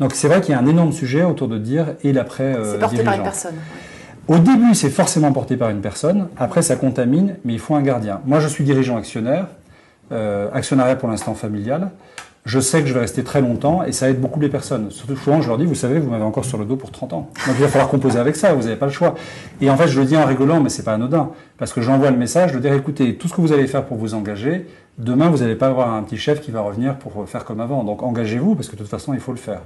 Donc 0.00 0.12
c'est 0.14 0.28
vrai 0.28 0.40
qu'il 0.40 0.52
y 0.52 0.54
a 0.54 0.60
un 0.60 0.66
énorme 0.66 0.92
sujet 0.92 1.22
autour 1.22 1.48
de 1.48 1.58
dire 1.58 1.94
et 2.02 2.12
l'après 2.12 2.54
euh, 2.54 2.72
C'est 2.72 2.78
porté 2.78 3.02
par 3.02 3.14
une 3.14 3.22
personne. 3.22 3.54
Au 4.26 4.38
début, 4.38 4.74
c'est 4.74 4.90
forcément 4.90 5.32
porté 5.32 5.56
par 5.56 5.68
une 5.68 5.82
personne. 5.82 6.28
Après, 6.38 6.62
ça 6.62 6.76
contamine, 6.76 7.36
mais 7.44 7.52
il 7.52 7.58
faut 7.58 7.74
un 7.74 7.82
gardien. 7.82 8.22
Moi, 8.24 8.40
je 8.40 8.48
suis 8.48 8.64
dirigeant 8.64 8.96
actionnaire, 8.96 9.48
euh, 10.12 10.48
actionnariat 10.54 10.96
pour 10.96 11.10
l'instant 11.10 11.34
familial. 11.34 11.90
Je 12.44 12.60
sais 12.60 12.82
que 12.82 12.88
je 12.88 12.92
vais 12.92 13.00
rester 13.00 13.24
très 13.24 13.40
longtemps 13.40 13.84
et 13.84 13.92
ça 13.92 14.10
aide 14.10 14.20
beaucoup 14.20 14.38
les 14.38 14.50
personnes. 14.50 14.90
Surtout 14.90 15.16
souvent, 15.16 15.40
je 15.40 15.48
leur 15.48 15.56
dis, 15.56 15.64
vous 15.64 15.74
savez, 15.74 15.98
vous 15.98 16.10
m'avez 16.10 16.24
encore 16.24 16.44
sur 16.44 16.58
le 16.58 16.66
dos 16.66 16.76
pour 16.76 16.90
30 16.90 17.14
ans. 17.14 17.30
Donc 17.46 17.56
il 17.56 17.62
va 17.62 17.68
falloir 17.68 17.88
composer 17.88 18.18
avec 18.18 18.36
ça, 18.36 18.52
vous 18.52 18.64
n'avez 18.64 18.76
pas 18.76 18.84
le 18.84 18.92
choix. 18.92 19.14
Et 19.62 19.70
en 19.70 19.76
fait, 19.78 19.88
je 19.88 19.98
le 19.98 20.04
dis 20.04 20.14
en 20.14 20.26
rigolant, 20.26 20.60
mais 20.60 20.68
c'est 20.68 20.82
pas 20.82 20.92
anodin. 20.92 21.30
Parce 21.56 21.72
que 21.72 21.80
j'envoie 21.80 22.10
le 22.10 22.18
message 22.18 22.52
de 22.52 22.58
dire, 22.58 22.74
écoutez, 22.74 23.16
tout 23.16 23.28
ce 23.28 23.34
que 23.34 23.40
vous 23.40 23.54
allez 23.54 23.66
faire 23.66 23.86
pour 23.86 23.96
vous 23.96 24.12
engager, 24.12 24.66
demain, 24.98 25.30
vous 25.30 25.38
n'allez 25.38 25.54
pas 25.54 25.68
avoir 25.68 25.94
un 25.94 26.02
petit 26.02 26.18
chef 26.18 26.42
qui 26.42 26.50
va 26.50 26.60
revenir 26.60 26.96
pour 26.96 27.26
faire 27.26 27.46
comme 27.46 27.60
avant. 27.60 27.82
Donc 27.82 28.02
engagez-vous, 28.02 28.54
parce 28.56 28.68
que 28.68 28.76
de 28.76 28.82
toute 28.82 28.90
façon, 28.90 29.14
il 29.14 29.20
faut 29.20 29.32
le 29.32 29.38
faire. 29.38 29.62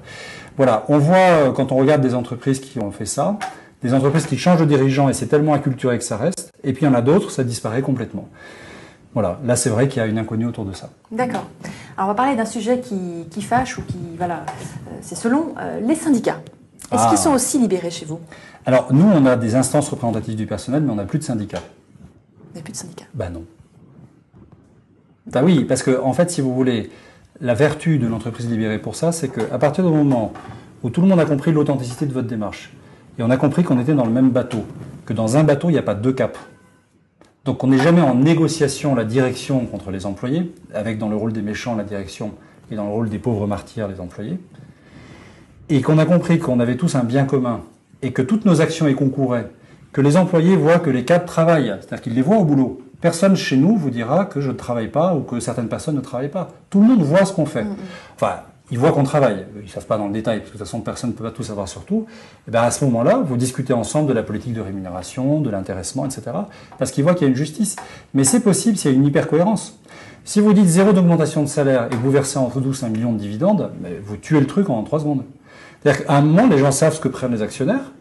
Voilà, 0.57 0.85
on 0.89 0.99
voit, 0.99 1.17
euh, 1.17 1.51
quand 1.51 1.73
on 1.73 1.77
regarde 1.77 2.01
des 2.01 2.15
entreprises 2.15 2.61
qui 2.61 2.79
ont 2.79 2.93
fait 2.93 3.07
ça, 3.07 3.41
des 3.83 3.93
entreprises 3.93 4.27
qui 4.27 4.39
changent 4.39 4.61
de 4.61 4.67
dirigeant 4.67 5.09
et 5.09 5.15
c'est 5.15 5.27
tellement 5.27 5.55
acculturé 5.55 5.99
que 5.99 6.05
ça 6.05 6.17
reste. 6.17 6.53
Et 6.63 6.73
puis 6.73 6.85
il 6.85 6.89
y 6.89 6.89
en 6.89 6.95
a 6.95 7.03
d'autres, 7.03 7.33
ça 7.33 7.43
disparaît 7.43 7.83
complètement. 7.83 8.29
Voilà, 9.19 9.41
là 9.45 9.57
c'est 9.57 9.69
vrai 9.69 9.89
qu'il 9.89 10.01
y 10.01 10.05
a 10.05 10.07
une 10.07 10.17
inconnue 10.17 10.47
autour 10.47 10.65
de 10.65 10.73
ça. 10.73 10.91
D'accord. 11.11 11.43
Alors 11.97 12.09
on 12.09 12.13
va 12.13 12.15
parler 12.15 12.37
d'un 12.37 12.45
sujet 12.45 12.81
qui, 12.81 13.43
fâche 13.43 13.77
ou 13.77 13.83
qui, 13.83 13.99
voilà, 14.17 14.43
euh, 14.47 14.91
c'est 15.01 15.17
selon 15.17 15.57
euh, 15.59 15.81
les 15.81 15.97
syndicats. 15.97 16.41
Est-ce 16.93 17.03
qu'ils 17.09 17.15
ah. 17.15 17.17
sont 17.17 17.33
aussi 17.33 17.59
libérés 17.59 17.91
chez 17.91 18.07
vous? 18.07 18.21
Alors 18.65 18.93
nous, 18.93 19.05
on 19.05 19.27
a 19.27 19.35
des 19.35 19.57
instances 19.57 19.89
représentatives 19.89 20.37
du 20.37 20.47
personnel, 20.47 20.85
mais 20.85 20.93
on 20.93 20.95
n'a 20.95 21.05
plus 21.05 21.19
de 21.19 21.25
syndicats. 21.25 21.59
Vous 21.59 22.51
n'avez 22.55 22.63
plus 22.63 22.71
de 22.71 22.77
syndicats? 22.77 23.07
Ben 23.13 23.31
non. 23.31 23.43
Ben 25.27 25.43
oui, 25.43 25.65
parce 25.65 25.83
que 25.83 26.01
en 26.01 26.13
fait, 26.13 26.31
si 26.31 26.41
vous 26.41 26.55
voulez, 26.55 26.89
la 27.41 27.55
vertu 27.55 27.99
de 27.99 28.07
l'entreprise 28.07 28.49
libérée 28.49 28.79
pour 28.79 28.95
ça, 28.95 29.11
c'est 29.11 29.31
qu'à 29.31 29.59
partir 29.59 29.83
du 29.83 29.91
moment 29.91 30.33
où 30.85 30.91
tout 30.91 31.01
le 31.01 31.09
monde 31.09 31.19
a 31.19 31.25
compris 31.27 31.51
l'authenticité 31.51 32.07
de 32.07 32.13
votre 32.13 32.29
démarche, 32.29 32.73
et 33.19 33.25
on 33.25 33.31
a 33.31 33.37
compris 33.37 33.65
qu'on 33.65 33.81
était 33.81 33.95
dans 33.95 34.07
le 34.07 34.13
même 34.13 34.31
bateau, 34.31 34.65
que 35.07 35.13
dans 35.13 35.37
un 35.37 35.43
bateau, 35.43 35.71
il 35.71 35.73
n'y 35.73 35.79
a 35.79 35.83
pas 35.83 35.97
deux 35.97 36.13
caps. 36.13 36.39
Donc 37.45 37.65
on 37.65 37.69
n'est 37.69 37.79
jamais 37.79 38.01
en 38.01 38.15
négociation 38.15 38.95
la 38.95 39.05
direction 39.05 39.65
contre 39.67 39.91
les 39.91 40.07
employés, 40.07 40.53
avec 40.75 40.99
dans 40.99 41.09
le 41.09 41.17
rôle 41.17 41.33
des 41.33 41.43
méchants 41.43 41.77
la 41.77 41.85
direction 41.85 42.33
et 42.71 42.77
dans 42.77 42.85
le 42.85 42.91
rôle 42.91 43.09
des 43.09 43.19
pauvres 43.19 43.47
martyrs 43.47 43.89
les 43.89 44.01
employés. 44.01 44.39
Et 45.71 45.81
qu'on 45.81 45.99
a 45.99 46.05
compris 46.05 46.39
qu'on 46.39 46.61
avait 46.61 46.77
tous 46.77 46.95
un 46.95 47.05
bien 47.05 47.25
commun 47.25 47.61
et 48.03 48.13
que 48.13 48.23
toutes 48.23 48.45
nos 48.45 48.61
actions 48.61 48.89
y 48.89 48.95
concouraient, 48.95 49.51
que 49.93 50.01
les 50.01 50.17
employés 50.17 50.57
voient 50.57 50.79
que 50.79 50.91
les 50.91 51.05
cadres 51.05 51.27
travaillent, 51.27 51.75
c'est-à-dire 51.81 52.03
qu'ils 52.03 52.15
les 52.15 52.23
voient 52.23 52.39
au 52.39 52.45
boulot. 52.45 52.81
Personne 53.01 53.37
chez 53.37 53.57
nous 53.57 53.77
vous 53.77 53.91
dira 53.91 54.25
que 54.27 54.41
je 54.41 54.51
ne 54.51 54.57
travaille 54.57 54.89
pas 54.89 55.15
ou 55.15 55.21
que 55.21 55.41
certaines 55.41 55.69
personnes 55.69 55.95
ne 55.95 56.01
travaillent 56.01 56.29
pas. 56.29 56.51
Tout 56.69 56.81
le 56.81 56.87
monde 56.87 57.03
voit 57.03 57.25
ce 57.25 57.33
qu'on 57.33 57.47
fait. 57.47 57.65
Mm, 57.65 57.69
mm. 57.69 57.77
Enfin, 58.17 58.35
ils 58.71 58.79
voient 58.79 58.93
qu'on 58.93 59.03
travaille. 59.03 59.47
Ils 59.57 59.65
ne 59.65 59.69
savent 59.69 59.87
pas 59.87 59.99
dans 59.99 60.07
le 60.07 60.13
détail, 60.13 60.39
parce 60.39 60.51
que 60.51 60.55
de 60.55 60.59
toute 60.59 60.67
façon, 60.67 60.81
personne 60.81 61.11
ne 61.11 61.15
peut 61.15 61.25
pas 61.25 61.31
tout 61.31 61.43
savoir 61.43 61.69
sur 61.69 61.85
tout. 61.85 62.07
Et 62.47 62.51
bien 62.51 62.63
à 62.63 62.71
ce 62.71 62.85
moment-là, 62.85 63.23
vous 63.25 63.37
discutez 63.37 63.73
ensemble 63.73 64.09
de 64.09 64.13
la 64.13 64.23
politique 64.23 64.53
de 64.53 64.61
rémunération, 64.61 65.41
de 65.41 65.51
l'intéressement, 65.51 66.05
etc. 66.05 66.23
Parce 66.79 66.91
qu'ils 66.91 67.05
voient 67.05 67.15
qu'il 67.15 67.23
y 67.23 67.27
a 67.27 67.31
une 67.31 67.37
justice. 67.37 67.77
Mais 68.15 68.25
c'est 68.25 68.41
possible 68.41 68.77
s'il 68.77 68.91
y 68.91 68.95
a 68.95 68.97
une 68.97 69.07
hyper-cohérence. 69.07 69.79
Si 70.25 70.41
vous 70.41 70.53
dites 70.53 70.67
zéro 70.67 70.93
d'augmentation 70.93 71.43
de 71.43 71.49
salaire 71.49 71.87
et 71.87 71.91
que 71.91 71.97
vous 71.97 72.11
versez 72.11 72.39
entre 72.39 72.61
12 72.61 72.83
et 72.83 72.87
un 72.87 72.91
million 72.91 73.13
de 73.13 73.19
dividendes, 73.19 73.71
vous 74.05 74.17
tuez 74.19 74.41
le 74.41 74.47
truc 74.47 74.69
en 74.69 74.83
trois 74.83 75.01
secondes. 75.01 75.25
C'est-à-dire 75.83 76.05
qu'à 76.05 76.13
un 76.13 76.21
moment, 76.21 76.47
les 76.47 76.59
gens 76.59 76.71
savent 76.71 76.95
ce 76.95 77.01
que 77.01 77.09
prennent 77.09 77.33
les 77.33 77.41
actionnaires, 77.41 77.93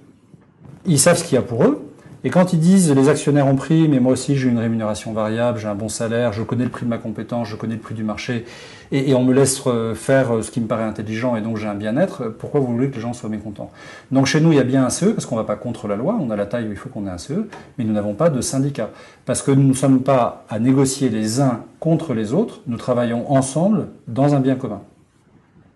ils 0.86 1.00
savent 1.00 1.18
ce 1.18 1.24
qu'il 1.24 1.36
y 1.36 1.38
a 1.38 1.42
pour 1.42 1.64
eux, 1.64 1.87
et 2.28 2.30
quand 2.30 2.52
ils 2.52 2.60
disent 2.60 2.94
les 2.94 3.08
actionnaires 3.08 3.48
ont 3.48 3.56
pris, 3.56 3.88
mais 3.88 4.02
moi 4.02 4.12
aussi 4.12 4.36
j'ai 4.36 4.50
une 4.50 4.60
rémunération 4.60 5.14
variable, 5.14 5.60
j'ai 5.60 5.70
un 5.70 5.76
bon 5.76 5.88
salaire, 5.88 6.34
je 6.34 6.44
connais 6.44 6.66
le 6.66 6.70
prix 6.70 6.84
de 6.84 6.90
ma 6.90 6.98
compétence, 6.98 7.48
je 7.48 7.56
connais 7.56 7.76
le 7.76 7.80
prix 7.80 7.96
du 7.96 8.04
marché, 8.04 8.44
et, 8.92 9.14
on 9.14 9.24
me 9.24 9.34
laisse 9.34 9.62
euh, 9.66 9.96
faire 9.96 10.36
euh, 10.36 10.42
ce 10.42 10.52
qui 10.52 10.60
me 10.60 10.68
paraît 10.68 10.84
intelligent 10.84 11.38
et 11.38 11.42
donc 11.42 11.56
j'ai 11.56 11.68
un 11.68 11.74
bien-être, 11.74 12.26
pourquoi 12.28 12.60
vous 12.60 12.68
voulez 12.68 12.90
que 12.90 12.96
les 12.96 13.02
gens 13.02 13.14
soient 13.14 13.30
mécontents? 13.30 13.72
Donc 14.12 14.26
chez 14.26 14.42
nous 14.42 14.52
il 14.52 14.58
y 14.58 14.60
a 14.60 14.66
bien 14.66 14.86
un 14.86 14.90
CE, 14.90 15.06
parce 15.06 15.26
qu'on 15.26 15.38
ne 15.38 15.40
va 15.40 15.48
pas 15.48 15.56
contre 15.56 15.88
la 15.88 15.96
loi, 15.96 16.20
on 16.20 16.30
a 16.30 16.36
la 16.36 16.46
taille 16.46 16.68
où 16.68 16.72
il 16.72 16.76
faut 16.76 16.90
qu'on 16.90 17.08
ait 17.08 17.10
un 17.10 17.18
CE, 17.18 17.48
mais 17.78 17.86
nous 17.86 17.94
n'avons 17.94 18.14
pas 18.14 18.30
de 18.30 18.42
syndicat. 18.42 18.90
Parce 19.26 19.42
que 19.42 19.52
nous 19.52 19.66
ne 19.66 19.74
sommes 19.74 20.02
pas 20.02 20.44
à 20.50 20.60
négocier 20.60 21.08
les 21.08 21.40
uns 21.40 21.62
contre 21.80 22.14
les 22.14 22.34
autres, 22.34 22.60
nous 22.68 22.76
travaillons 22.76 23.32
ensemble 23.32 23.88
dans 24.10 24.36
un 24.36 24.42
bien 24.42 24.56
commun. 24.56 24.82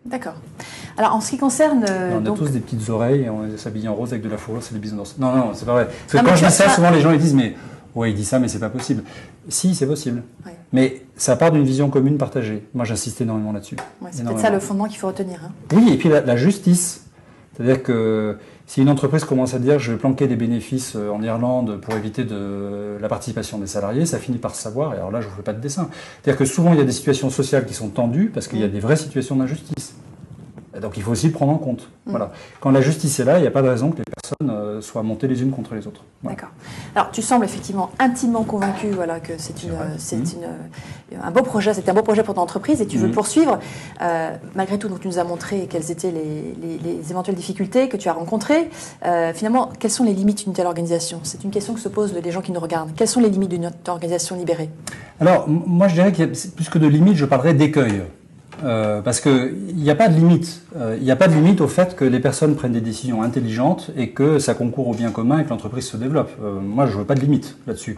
D'accord. 0.06 0.36
Alors 0.98 1.16
en 1.16 1.22
ce 1.22 1.32
qui 1.32 1.38
concerne. 1.38 1.86
Euh, 1.90 2.20
on 2.22 2.26
a 2.26 2.36
tous 2.36 2.50
des 2.50 2.60
petites 2.60 2.90
oreilles 2.90 3.24
et 3.24 3.30
on 3.30 3.58
s'habille 3.58 3.88
en 3.88 3.96
rose 3.96 4.12
avec 4.12 4.24
de 4.24 4.30
la 4.30 4.38
fourrure, 4.38 4.64
c'est 4.64 4.74
des 4.74 4.80
bisounours. 4.80 5.16
Non, 5.20 5.36
non, 5.36 5.52
c'est 5.54 5.66
pas 5.66 5.74
vrai. 5.74 5.88
Parce 5.88 6.24
que 6.24 6.30
quand 6.30 6.36
je 6.36 6.46
dis 6.46 6.52
ça, 6.52 6.70
souvent 6.70 6.90
les 6.90 7.02
gens 7.02 7.12
ils 7.12 7.20
disent 7.20 7.36
mais 7.36 7.56
ouais, 7.96 8.12
il 8.12 8.16
dit 8.16 8.26
ça, 8.26 8.40
mais 8.40 8.48
c'est 8.48 8.60
pas 8.60 8.70
possible. 8.70 9.04
Si, 9.48 9.76
c'est 9.76 9.88
possible. 9.88 10.24
Mais 10.74 11.04
ça 11.16 11.36
part 11.36 11.52
d'une 11.52 11.64
vision 11.64 11.90
commune 11.90 12.18
partagée. 12.18 12.66
Moi, 12.74 12.86
j'insiste 12.86 13.22
énormément 13.22 13.52
là-dessus. 13.52 13.76
c'est 14.12 14.24
peut-être 14.24 14.40
ça 14.40 14.50
le 14.50 14.60
fondement 14.60 14.86
qu'il 14.86 14.98
faut 14.98 15.08
retenir. 15.08 15.40
Hein. 15.44 15.52
Oui, 15.74 15.92
et 15.92 15.98
puis 15.98 16.10
la, 16.10 16.36
justice. 16.38 17.06
C'est-à-dire 17.56 17.84
que 17.84 18.38
si 18.72 18.80
une 18.80 18.88
entreprise 18.88 19.26
commence 19.26 19.54
à 19.54 19.60
dire 19.60 19.80
je 19.80 19.92
vais 19.92 19.98
planquer 19.98 20.28
des 20.28 20.38
bénéfices 20.38 20.94
euh, 20.96 21.10
en 21.10 21.22
Irlande 21.22 21.82
pour 21.82 21.94
éviter 21.94 22.24
de 22.24 22.98
la 23.02 23.10
participation 23.10 23.58
des 23.58 23.68
salariés, 23.68 24.06
ça 24.06 24.18
finit 24.18 24.38
par 24.38 24.56
se 24.56 24.62
savoir. 24.62 24.94
Et 24.94 24.96
alors 24.96 25.12
là, 25.12 25.20
je 25.20 25.26
ne 25.26 25.32
vous 25.32 25.36
fais 25.36 25.44
pas 25.44 25.52
de 25.52 25.60
dessin. 25.60 25.90
C'est-à-dire 26.24 26.40
que 26.40 26.46
souvent, 26.46 26.72
il 26.72 26.80
y 26.80 26.82
a 26.82 26.86
des 26.86 26.94
situations 26.94 27.30
sociales 27.30 27.66
qui 27.66 27.74
sont 27.74 27.90
tendues 27.90 28.32
parce 28.34 28.48
qu'il 28.48 28.60
y 28.60 28.64
a 28.64 28.70
mm. 28.70 28.72
des 28.72 28.80
vraies 28.80 28.96
situations 28.96 29.36
d'injustice 29.36 29.94
Donc 30.80 30.98
il 30.98 31.04
faut 31.04 31.12
aussi 31.12 31.28
le 31.28 31.34
prendre 31.34 31.52
en 31.52 31.58
compte. 31.58 31.90
Mm. 32.06 32.12
Voilà. 32.12 32.32
Quand 32.60 32.72
la 32.72 32.82
justice 32.82 33.20
est 33.20 33.26
là, 33.26 33.38
il 33.40 33.42
n'y 33.42 33.48
a 33.48 33.52
pas 33.52 33.62
de 33.62 33.68
raison 33.68 33.92
que 33.92 33.98
les 33.98 34.04
personnes 34.04 34.50
euh, 34.50 34.82
soient 34.82 35.04
montées 35.04 35.28
les 35.28 35.42
unes 35.42 35.52
contre 35.52 35.76
les 35.76 35.86
autres. 35.88 36.04
D'accord. 36.24 36.50
Alors 36.96 37.12
tu 37.12 37.22
sembles 37.22 37.46
effectivement 37.46 37.90
intimement 38.00 38.44
convaincu 38.44 38.88
voilà, 38.90 39.20
que 39.20 39.34
c'est 39.38 39.64
une, 39.64 39.74
c'est 39.98 40.18
mm. 40.18 40.42
une, 41.12 41.20
un 41.22 41.32
beau 41.32 41.42
projet, 41.42 41.74
c'est 41.74 41.90
un 41.90 41.94
beau 41.94 42.04
projet 42.04 42.24
pour 42.24 42.36
ton 42.36 42.42
entreprise 42.42 42.82
et 42.82 42.88
tu 42.88 42.98
veux 42.98 43.08
le 43.08 43.12
mm. 43.12 43.16
poursuivre. 43.16 43.60
Euh, 44.02 44.36
malgré 44.56 44.78
tout, 44.78 44.88
donc, 44.88 45.02
tu 45.02 45.08
nous 45.08 45.20
as 45.20 45.24
montré 45.24 45.68
quelles 45.70 45.92
étaient 45.92 46.12
les, 46.12 46.56
les, 46.84 47.12
éventuelles 47.12 47.36
difficultés 47.36 47.90
que 47.90 47.98
tu 47.98 48.08
as 48.08 48.14
rencontrées. 48.14 48.70
Euh, 49.06 49.34
finalement, 49.34 49.70
quelles 49.80 49.92
sont 49.92 50.04
les 50.04 50.14
limites 50.14 50.44
d'une 50.46 50.54
telle 50.54 50.68
organisation? 50.68 51.20
C'est 51.24 51.44
une 51.44 51.52
question 51.52 51.74
que 51.74 51.80
se 51.80 51.90
posent 51.90 52.14
les 52.14 52.32
gens 52.32 52.42
qui 52.42 52.52
nous 52.52 52.60
regardent. 52.60 52.92
Quelles 52.96 53.08
sont 53.08 53.20
les 53.20 53.30
limites 53.30 53.50
d'une 53.50 53.72
organisation 53.88 54.38
libérée? 54.38 54.70
Alors, 55.20 55.48
moi 55.50 55.88
je 55.88 55.96
dirais 55.96 56.12
qu'il 56.12 56.26
y 56.26 56.28
a 56.28 56.32
plus 56.56 56.70
que 56.70 56.80
de 56.80 56.88
limites, 56.88 57.16
je 57.16 57.26
parlerais 57.26 57.54
d'écueils. 57.54 58.04
Euh, 58.64 59.02
parce 59.02 59.22
qu'il 59.22 59.76
n'y 59.76 59.90
a 59.90 59.96
pas 59.96 60.08
de 60.08 60.16
limite. 60.16 60.62
Euh, 60.76 60.96
il 60.98 61.04
n'y 61.04 61.12
a 61.12 61.16
pas 61.16 61.28
de 61.28 61.34
limite 61.34 61.62
au 61.62 61.68
fait 61.68 61.96
que 61.96 62.06
les 62.06 62.20
personnes 62.20 62.56
prennent 62.56 62.74
des 62.74 62.82
décisions 62.82 63.24
intelligentes 63.24 63.92
et 63.98 64.10
que 64.10 64.40
ça 64.40 64.54
concourt 64.54 64.88
au 64.88 64.94
bien 64.94 65.12
commun 65.12 65.40
et 65.40 65.44
que 65.44 65.50
l'entreprise 65.50 65.86
se 65.86 65.98
développe. 65.98 66.32
Euh, 66.44 66.60
moi, 66.60 66.86
je 66.86 66.94
ne 66.94 67.00
veux 67.00 67.06
pas 67.06 67.16
de 67.16 67.22
limite 67.22 67.58
là-dessus. 67.68 67.98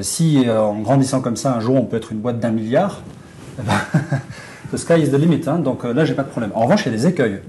si 0.00 0.44
en 0.48 0.80
grandissant 0.80 1.20
comme 1.20 1.36
ça, 1.36 1.54
un 1.54 1.60
jour, 1.60 1.76
on 1.76 1.84
peut 1.84 1.96
être 1.96 2.12
une 2.12 2.18
boîte 2.18 2.38
d'un 2.38 2.50
milliard, 2.50 3.00
eh 3.58 3.62
ben, 3.62 4.18
the 4.72 4.76
sky 4.76 5.00
is 5.00 5.10
the 5.10 5.18
limit. 5.18 5.42
Hein, 5.46 5.58
donc 5.58 5.84
là, 5.84 6.04
j'ai 6.04 6.14
pas 6.14 6.22
de 6.22 6.28
problème. 6.28 6.52
En 6.54 6.62
revanche, 6.62 6.86
il 6.86 6.92
y 6.92 6.94
a 6.94 6.98
des 6.98 7.06
écueils. 7.06 7.40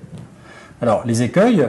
Alors, 0.81 1.03
les 1.05 1.21
écueils, 1.21 1.67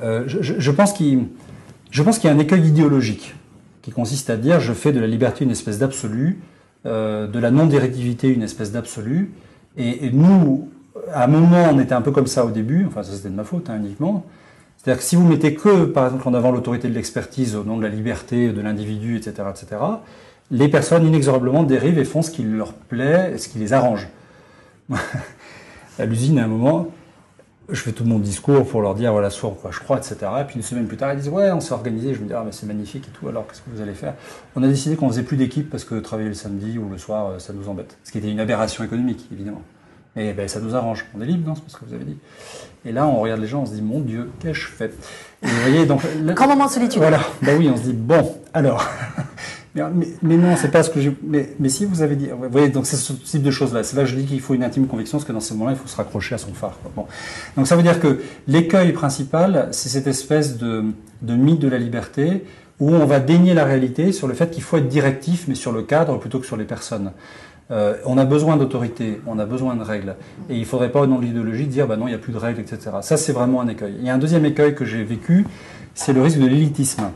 je, 0.00 0.70
pense 0.70 0.92
qu'il 0.92 1.18
y 1.18 2.28
a 2.28 2.30
un 2.30 2.38
écueil 2.38 2.66
idéologique 2.66 3.34
qui 3.82 3.90
consiste 3.90 4.30
à 4.30 4.36
dire 4.36 4.60
je 4.60 4.72
fais 4.72 4.92
de 4.92 5.00
la 5.00 5.06
liberté 5.06 5.44
une 5.44 5.50
espèce 5.50 5.78
d'absolu, 5.78 6.40
de 6.84 7.38
la 7.38 7.50
non-directivité 7.50 8.28
une 8.28 8.42
espèce 8.42 8.70
d'absolu, 8.72 9.32
et, 9.76 10.10
nous, 10.12 10.68
à 11.12 11.24
un 11.24 11.26
moment, 11.26 11.68
on 11.72 11.78
était 11.78 11.94
un 11.94 12.02
peu 12.02 12.10
comme 12.10 12.26
ça 12.26 12.44
au 12.44 12.50
début, 12.50 12.86
enfin 12.86 13.02
ça 13.02 13.12
c'était 13.12 13.28
de 13.28 13.34
ma 13.34 13.44
faute 13.44 13.68
hein, 13.68 13.76
uniquement. 13.76 14.24
C'est-à-dire 14.76 15.02
que 15.02 15.04
si 15.08 15.16
vous 15.16 15.26
mettez 15.26 15.54
que, 15.54 15.84
par 15.84 16.06
exemple, 16.06 16.28
en 16.28 16.34
avant 16.34 16.52
l'autorité 16.52 16.88
de 16.88 16.94
l'expertise 16.94 17.56
au 17.56 17.64
nom 17.64 17.76
de 17.76 17.82
la 17.82 17.88
liberté 17.88 18.52
de 18.52 18.60
l'individu, 18.60 19.16
etc., 19.16 19.48
etc., 19.50 19.82
les 20.50 20.68
personnes 20.68 21.04
inexorablement 21.04 21.64
dérivent 21.64 21.98
et 21.98 22.04
font 22.04 22.22
ce 22.22 22.30
qui 22.30 22.44
leur 22.44 22.72
plaît, 22.72 23.36
ce 23.36 23.48
qui 23.48 23.58
les 23.58 23.72
arrange. 23.72 24.08
à 25.98 26.04
l'usine, 26.04 26.38
à 26.38 26.44
un 26.44 26.48
moment, 26.48 26.88
je 27.68 27.80
fais 27.80 27.92
tout 27.92 28.04
mon 28.04 28.18
discours 28.18 28.66
pour 28.66 28.80
leur 28.80 28.94
dire 28.94 29.12
voilà 29.12 29.30
soit 29.30 29.56
quoi 29.60 29.70
je 29.72 29.80
crois, 29.80 29.98
etc. 29.98 30.16
Et 30.40 30.44
puis 30.44 30.56
une 30.56 30.62
semaine 30.62 30.86
plus 30.86 30.96
tard, 30.96 31.12
ils 31.12 31.18
disent 31.18 31.28
ouais, 31.28 31.50
on 31.50 31.60
s'est 31.60 31.72
organisé. 31.72 32.14
Je 32.14 32.20
me 32.20 32.26
dis 32.26 32.34
ah 32.34 32.42
mais 32.44 32.52
c'est 32.52 32.66
magnifique 32.66 33.08
et 33.08 33.18
tout. 33.18 33.28
Alors 33.28 33.46
qu'est-ce 33.46 33.60
que 33.60 33.70
vous 33.70 33.80
allez 33.80 33.94
faire? 33.94 34.14
On 34.54 34.62
a 34.62 34.68
décidé 34.68 34.96
qu'on 34.96 35.08
faisait 35.08 35.22
plus 35.22 35.36
d'équipe 35.36 35.68
parce 35.70 35.84
que 35.84 35.96
travailler 35.96 36.28
le 36.28 36.34
samedi 36.34 36.78
ou 36.78 36.88
le 36.88 36.98
soir, 36.98 37.30
euh, 37.30 37.38
ça 37.38 37.52
nous 37.52 37.68
embête. 37.68 37.96
Ce 38.04 38.12
qui 38.12 38.18
était 38.18 38.30
une 38.30 38.40
aberration 38.40 38.84
économique, 38.84 39.28
évidemment. 39.32 39.62
Et 40.16 40.32
ben, 40.32 40.48
ça 40.48 40.60
nous 40.60 40.74
arrange. 40.74 41.04
On 41.14 41.20
est 41.20 41.26
libre, 41.26 41.48
non? 41.48 41.54
C'est 41.54 41.72
ce 41.72 41.76
que 41.76 41.84
vous 41.84 41.94
avez 41.94 42.04
dit. 42.04 42.16
Et 42.86 42.92
là, 42.92 43.06
on 43.06 43.20
regarde 43.20 43.40
les 43.40 43.46
gens, 43.46 43.62
on 43.62 43.66
se 43.66 43.72
dit 43.72 43.82
mon 43.82 44.00
Dieu, 44.00 44.30
qu'ai-je 44.40 44.66
fait? 44.66 44.94
Et 45.42 45.46
vous 45.46 45.60
voyez 45.60 45.86
donc 45.86 46.00
grand 46.28 46.48
moment 46.48 46.66
de 46.66 46.70
solitude. 46.70 47.00
Voilà. 47.00 47.20
Ben 47.42 47.58
oui, 47.58 47.68
on 47.70 47.76
se 47.76 47.82
dit 47.82 47.92
bon, 47.92 48.36
alors. 48.54 48.88
Mais, 49.76 50.08
mais, 50.22 50.36
non, 50.36 50.56
c'est 50.56 50.70
pas 50.70 50.82
ce 50.82 50.90
que 50.90 51.00
j'ai. 51.00 51.14
Mais, 51.22 51.54
mais, 51.58 51.68
si 51.68 51.84
vous 51.84 52.02
avez 52.02 52.16
dit. 52.16 52.28
Vous 52.28 52.48
voyez, 52.50 52.68
donc 52.68 52.86
c'est 52.86 52.96
ce 52.96 53.12
type 53.12 53.42
de 53.42 53.50
choses-là. 53.50 53.82
C'est 53.84 53.96
là 53.96 54.02
que 54.04 54.08
je 54.08 54.16
dis 54.16 54.24
qu'il 54.24 54.40
faut 54.40 54.54
une 54.54 54.64
intime 54.64 54.86
conviction, 54.86 55.18
parce 55.18 55.26
que 55.26 55.32
dans 55.32 55.40
ce 55.40 55.52
moment-là, 55.54 55.72
il 55.72 55.78
faut 55.78 55.88
se 55.88 55.96
raccrocher 55.96 56.34
à 56.34 56.38
son 56.38 56.54
phare. 56.54 56.78
Bon. 56.94 57.06
Donc 57.56 57.66
ça 57.66 57.76
veut 57.76 57.82
dire 57.82 58.00
que 58.00 58.20
l'écueil 58.48 58.92
principal, 58.92 59.68
c'est 59.72 59.88
cette 59.88 60.06
espèce 60.06 60.56
de, 60.56 60.84
de 61.22 61.34
mythe 61.34 61.60
de 61.60 61.68
la 61.68 61.78
liberté 61.78 62.44
où 62.80 62.90
on 62.90 63.06
va 63.06 63.20
dénier 63.20 63.54
la 63.54 63.64
réalité 63.64 64.12
sur 64.12 64.28
le 64.28 64.34
fait 64.34 64.50
qu'il 64.50 64.62
faut 64.62 64.76
être 64.76 64.88
directif, 64.88 65.46
mais 65.48 65.54
sur 65.54 65.72
le 65.72 65.82
cadre 65.82 66.18
plutôt 66.18 66.38
que 66.38 66.46
sur 66.46 66.56
les 66.56 66.64
personnes. 66.64 67.12
Euh, 67.70 67.96
on 68.04 68.16
a 68.16 68.24
besoin 68.24 68.56
d'autorité, 68.56 69.20
on 69.26 69.38
a 69.38 69.46
besoin 69.46 69.74
de 69.74 69.82
règles. 69.82 70.14
Et 70.48 70.54
il 70.54 70.60
ne 70.60 70.64
faudrait 70.64 70.92
pas, 70.92 71.00
au 71.00 71.06
nom 71.06 71.18
de 71.18 71.24
l'idéologie, 71.24 71.66
dire 71.66 71.86
bah 71.86 71.96
non, 71.96 72.06
il 72.06 72.10
n'y 72.10 72.16
a 72.16 72.18
plus 72.18 72.32
de 72.32 72.38
règles, 72.38 72.60
etc. 72.60 72.78
Ça, 73.00 73.16
c'est 73.16 73.32
vraiment 73.32 73.60
un 73.60 73.68
écueil. 73.68 73.94
Il 73.98 74.04
y 74.04 74.10
a 74.10 74.14
un 74.14 74.18
deuxième 74.18 74.44
écueil 74.44 74.74
que 74.74 74.84
j'ai 74.84 75.02
vécu, 75.02 75.46
c'est 75.94 76.12
le 76.12 76.22
risque 76.22 76.38
de 76.38 76.46
l'élitisme. 76.46 77.10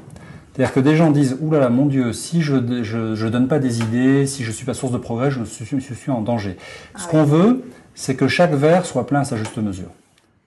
C'est-à-dire 0.61 0.75
que 0.75 0.81
des 0.81 0.95
gens 0.95 1.11
disent 1.11 1.39
Ouh 1.41 1.51
là 1.53 1.59
là, 1.59 1.71
mon 1.71 1.87
Dieu, 1.87 2.13
si 2.13 2.43
je 2.43 2.57
ne 2.57 3.29
donne 3.31 3.49
pas 3.49 3.59
des 3.59 3.79
idées, 3.79 4.27
si 4.27 4.43
je 4.45 4.49
ne 4.49 4.53
suis 4.53 4.67
pas 4.67 4.75
source 4.75 4.93
de 4.93 4.99
progrès, 4.99 5.31
je 5.31 5.43
suis, 5.43 5.65
je 5.65 5.95
suis 5.95 6.11
en 6.11 6.21
danger. 6.21 6.59
Ce 6.97 7.05
ah 7.07 7.09
qu'on 7.11 7.25
veut, 7.25 7.65
c'est 7.95 8.15
que 8.15 8.29
chaque 8.29 8.53
verre 8.53 8.85
soit 8.85 9.07
plein 9.07 9.21
à 9.21 9.25
sa 9.25 9.39
juste 9.39 9.57
mesure. 9.57 9.89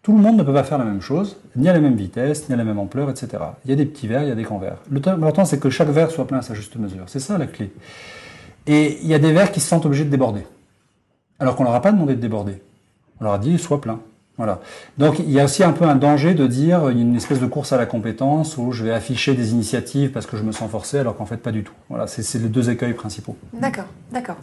Tout 0.04 0.16
le 0.16 0.20
monde 0.20 0.38
ne 0.38 0.44
peut 0.44 0.54
pas 0.54 0.64
faire 0.64 0.78
la 0.78 0.86
même 0.86 1.02
chose, 1.02 1.38
ni 1.56 1.68
à 1.68 1.74
la 1.74 1.80
même 1.80 1.96
vitesse, 1.96 2.48
ni 2.48 2.54
à 2.54 2.58
la 2.60 2.64
même 2.64 2.78
ampleur, 2.78 3.10
etc. 3.10 3.30
Il 3.66 3.72
y 3.72 3.74
a 3.74 3.76
des 3.76 3.88
petits 3.88 4.08
verres, 4.08 4.22
il 4.22 4.30
y 4.30 4.32
a 4.32 4.36
des 4.36 4.44
grands 4.44 4.60
verres. 4.60 4.78
L'important, 4.92 5.46
c'est 5.46 5.60
que 5.60 5.72
chaque 5.72 5.90
verre 5.90 6.12
soit 6.12 6.28
plein 6.28 6.38
à 6.38 6.42
sa 6.44 6.54
juste 6.54 6.76
mesure. 6.76 7.06
C'est 7.08 7.20
ça 7.20 7.40
la 7.40 7.48
clé. 7.48 7.72
Et 8.68 9.00
il 9.02 9.08
y 9.08 9.16
a 9.16 9.20
des 9.20 9.32
verres 9.32 9.52
qui 9.52 9.62
se 9.62 9.68
sentent 9.68 9.88
obligés 9.88 10.06
de 10.06 10.12
déborder. 10.12 10.44
Alors 11.40 11.56
qu'on 11.56 11.64
leur 11.64 11.74
a 11.74 11.82
pas 11.82 11.92
demandé 11.92 12.14
de 12.14 12.22
déborder. 12.22 12.62
On 13.20 13.24
leur 13.24 13.34
a 13.34 13.40
dit, 13.40 13.58
sois 13.58 13.82
plein. 13.82 14.00
Voilà. 14.38 14.62
Donc 14.98 15.20
il 15.20 15.30
y 15.30 15.40
a 15.40 15.44
aussi 15.44 15.64
un 15.64 15.74
peu 15.74 15.86
un 15.86 15.96
danger 15.96 16.34
de 16.34 16.48
dire 16.48 16.90
il 16.90 16.98
y 16.98 17.00
a 17.00 17.04
une 17.04 17.16
espèce 17.16 17.40
de 17.40 17.46
course 17.46 17.72
à 17.72 17.78
la 17.78 17.86
compétence 17.86 18.58
où 18.58 18.72
je 18.72 18.84
vais 18.84 18.92
afficher 18.92 19.36
des 19.36 19.52
initiatives 19.52 20.10
parce 20.10 20.26
que 20.26 20.38
je 20.38 20.44
me 20.44 20.52
sens 20.52 20.72
forcé 20.72 20.98
alors 20.98 21.16
qu'en 21.16 21.28
fait 21.28 21.38
pas 21.38 21.52
du 21.52 21.64
tout. 21.64 21.74
Voilà, 21.90 22.08
c'est 22.08 22.40
les 22.40 22.50
deux 22.50 22.72
écueils 22.72 22.94
principaux. 22.94 23.36
D'accord, 23.54 23.86
d'accord. 24.12 24.38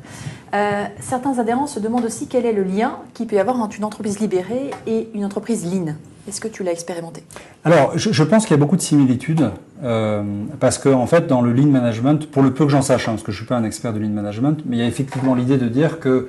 Euh, 0.55 0.85
certains 1.01 1.39
adhérents 1.41 1.67
se 1.67 1.81
demandent 1.81 2.05
aussi 2.05 2.29
quel 2.29 2.47
est 2.47 2.53
le 2.53 2.63
lien 2.63 2.99
qu'il 3.15 3.27
peut 3.27 3.35
y 3.35 3.41
avoir 3.41 3.61
entre 3.61 3.79
une 3.79 3.85
entreprise 3.85 4.21
libérée 4.21 4.71
et 4.87 5.09
une 5.13 5.25
entreprise 5.25 5.65
lean. 5.65 5.95
Est-ce 6.29 6.41
que 6.41 6.49
tu 6.49 6.63
l'as 6.63 6.73
expérimenté? 6.73 7.25
Alors, 7.65 7.99
je, 7.99 8.23
pense 8.23 8.45
qu'il 8.45 8.53
y 8.53 8.59
a 8.59 8.61
beaucoup 8.61 8.77
de 8.77 8.83
similitudes 8.83 9.51
euh, 9.83 10.23
parce 10.61 10.79
que 10.79 10.89
en 10.89 11.07
fait, 11.07 11.27
dans 11.27 11.41
le 11.41 11.53
lean 11.53 11.67
management, 11.67 12.31
pour 12.31 12.43
le 12.43 12.53
peu 12.53 12.67
que 12.67 12.71
j'en 12.71 12.83
sache, 12.83 13.09
hein, 13.09 13.13
parce 13.13 13.25
que 13.25 13.33
je 13.33 13.39
suis 13.39 13.47
pas 13.47 13.57
un 13.57 13.65
expert 13.65 13.93
de 13.93 13.99
lean 13.99 14.11
management, 14.11 14.63
mais 14.67 14.77
il 14.77 14.81
y 14.81 14.83
a 14.83 14.87
effectivement 14.87 15.35
l'idée 15.35 15.57
de 15.57 15.67
dire 15.67 15.99
que 15.99 16.29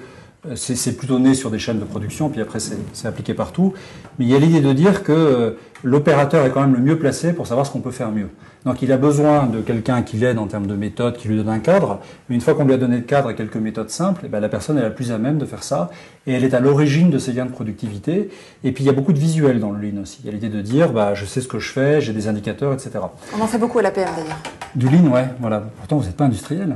c'est 0.56 0.98
plutôt 0.98 1.20
né 1.20 1.34
sur 1.36 1.52
des 1.52 1.60
chaînes 1.60 1.80
de 1.80 1.86
production, 1.86 2.30
puis 2.30 2.42
après 2.42 2.60
c'est 2.60 3.08
appliqué 3.08 3.34
partout. 3.34 3.74
Mais 4.18 4.26
il 4.26 4.32
y 4.32 4.36
a 4.36 4.40
l'idée 4.40 4.62
de 4.62 4.74
dire 4.74 5.04
que 5.04 5.12
euh, 5.12 5.52
l'opérateur 5.84 6.46
est 6.46 6.52
quand 6.52 6.62
même 6.62 6.74
le 6.74 6.82
mieux 6.82 6.98
placé 6.98 7.34
pour 7.34 7.48
savoir 7.48 7.66
ce 7.66 7.72
qu'on 7.72 7.82
peut 7.82 7.92
faire 7.92 8.12
mieux. 8.12 8.30
Donc 8.66 8.84
il 8.84 8.92
a 8.92 8.98
besoin 8.98 9.48
de 9.48 9.60
quelqu'un 9.60 10.04
qui 10.04 10.18
l'aide 10.18 10.38
en 10.38 10.46
termes 10.46 10.68
de 10.68 10.76
méthode, 10.76 11.18
qui 11.18 11.28
lui 11.28 11.38
donne 11.38 11.50
un 11.50 11.60
cadre. 11.60 12.00
Mais 12.30 12.36
une 12.36 12.42
fois 12.42 12.54
qu'on 12.54 12.66
lui 12.66 12.74
a 12.74 12.78
donné 12.78 12.98
le 12.98 13.02
cadre 13.02 13.32
et 13.32 13.36
quelques 13.36 13.56
méthodes 13.56 13.90
simples, 13.90 14.22
eh 14.26 14.28
ben, 14.28 14.40
la 14.40 14.50
personne 14.50 14.78
est 14.78 14.84
la 14.84 14.92
plus 14.92 15.12
à 15.12 15.18
même 15.18 15.40
de 15.40 15.46
faire 15.46 15.64
ça. 15.64 15.90
Et 16.28 16.34
elle 16.34 16.44
est 16.44 16.54
à 16.54 16.60
l'origine 16.60 17.10
de 17.10 17.18
ces 17.18 17.34
gains 17.34 17.46
de 17.46 17.52
productivité. 17.52 18.30
Et 18.64 18.72
puis 18.72 18.84
il 18.84 18.88
y 18.88 18.90
a 18.90 18.94
beaucoup 18.94 19.14
de 19.14 19.20
visuels 19.20 19.60
dans 19.60 19.72
le 19.72 19.80
lean 19.80 20.02
aussi. 20.02 20.20
Il 20.24 20.28
y 20.28 20.30
a 20.30 20.34
l'idée 20.34 20.50
de 20.50 20.62
dire, 20.62 20.92
bah, 20.92 21.16
je 21.16 21.26
sais 21.26 21.42
ce 21.42 21.48
que 21.48 21.58
je 21.58 21.72
fais, 21.72 22.02
j'ai 22.02 22.14
des 22.14 22.28
indicateurs, 22.28 22.74
etc. 22.74 22.92
On 23.36 23.42
en 23.42 23.48
fait 23.48 23.58
beaucoup 23.58 23.80
à 23.80 23.82
l'APM 23.82 24.10
d'ailleurs. 24.16 24.40
Du 24.76 24.88
lean, 24.88 25.08
ouais, 25.08 25.26
voilà. 25.40 25.64
Pourtant 25.78 25.98
vous 25.98 26.06
n'êtes 26.06 26.16
pas 26.16 26.26
industriel. 26.26 26.76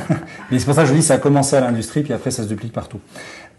mais 0.50 0.58
c'est 0.58 0.64
pour 0.64 0.74
ça 0.74 0.82
que 0.82 0.88
je 0.88 0.94
dis, 0.94 1.02
ça 1.02 1.14
a 1.14 1.18
commencé 1.18 1.54
à 1.54 1.60
l'industrie, 1.60 2.02
puis 2.02 2.14
après 2.14 2.30
ça 2.30 2.42
se 2.44 2.48
duplique 2.48 2.72
partout. 2.72 3.00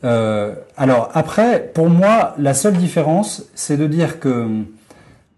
Euh, 0.04 0.56
alors 0.78 1.10
après, 1.14 1.72
pour 1.74 1.90
moi, 1.90 2.34
la 2.40 2.56
seule 2.56 2.74
différence, 2.74 3.44
c'est 3.54 3.78
de 3.78 3.86
dire 3.86 4.20
que 4.20 4.48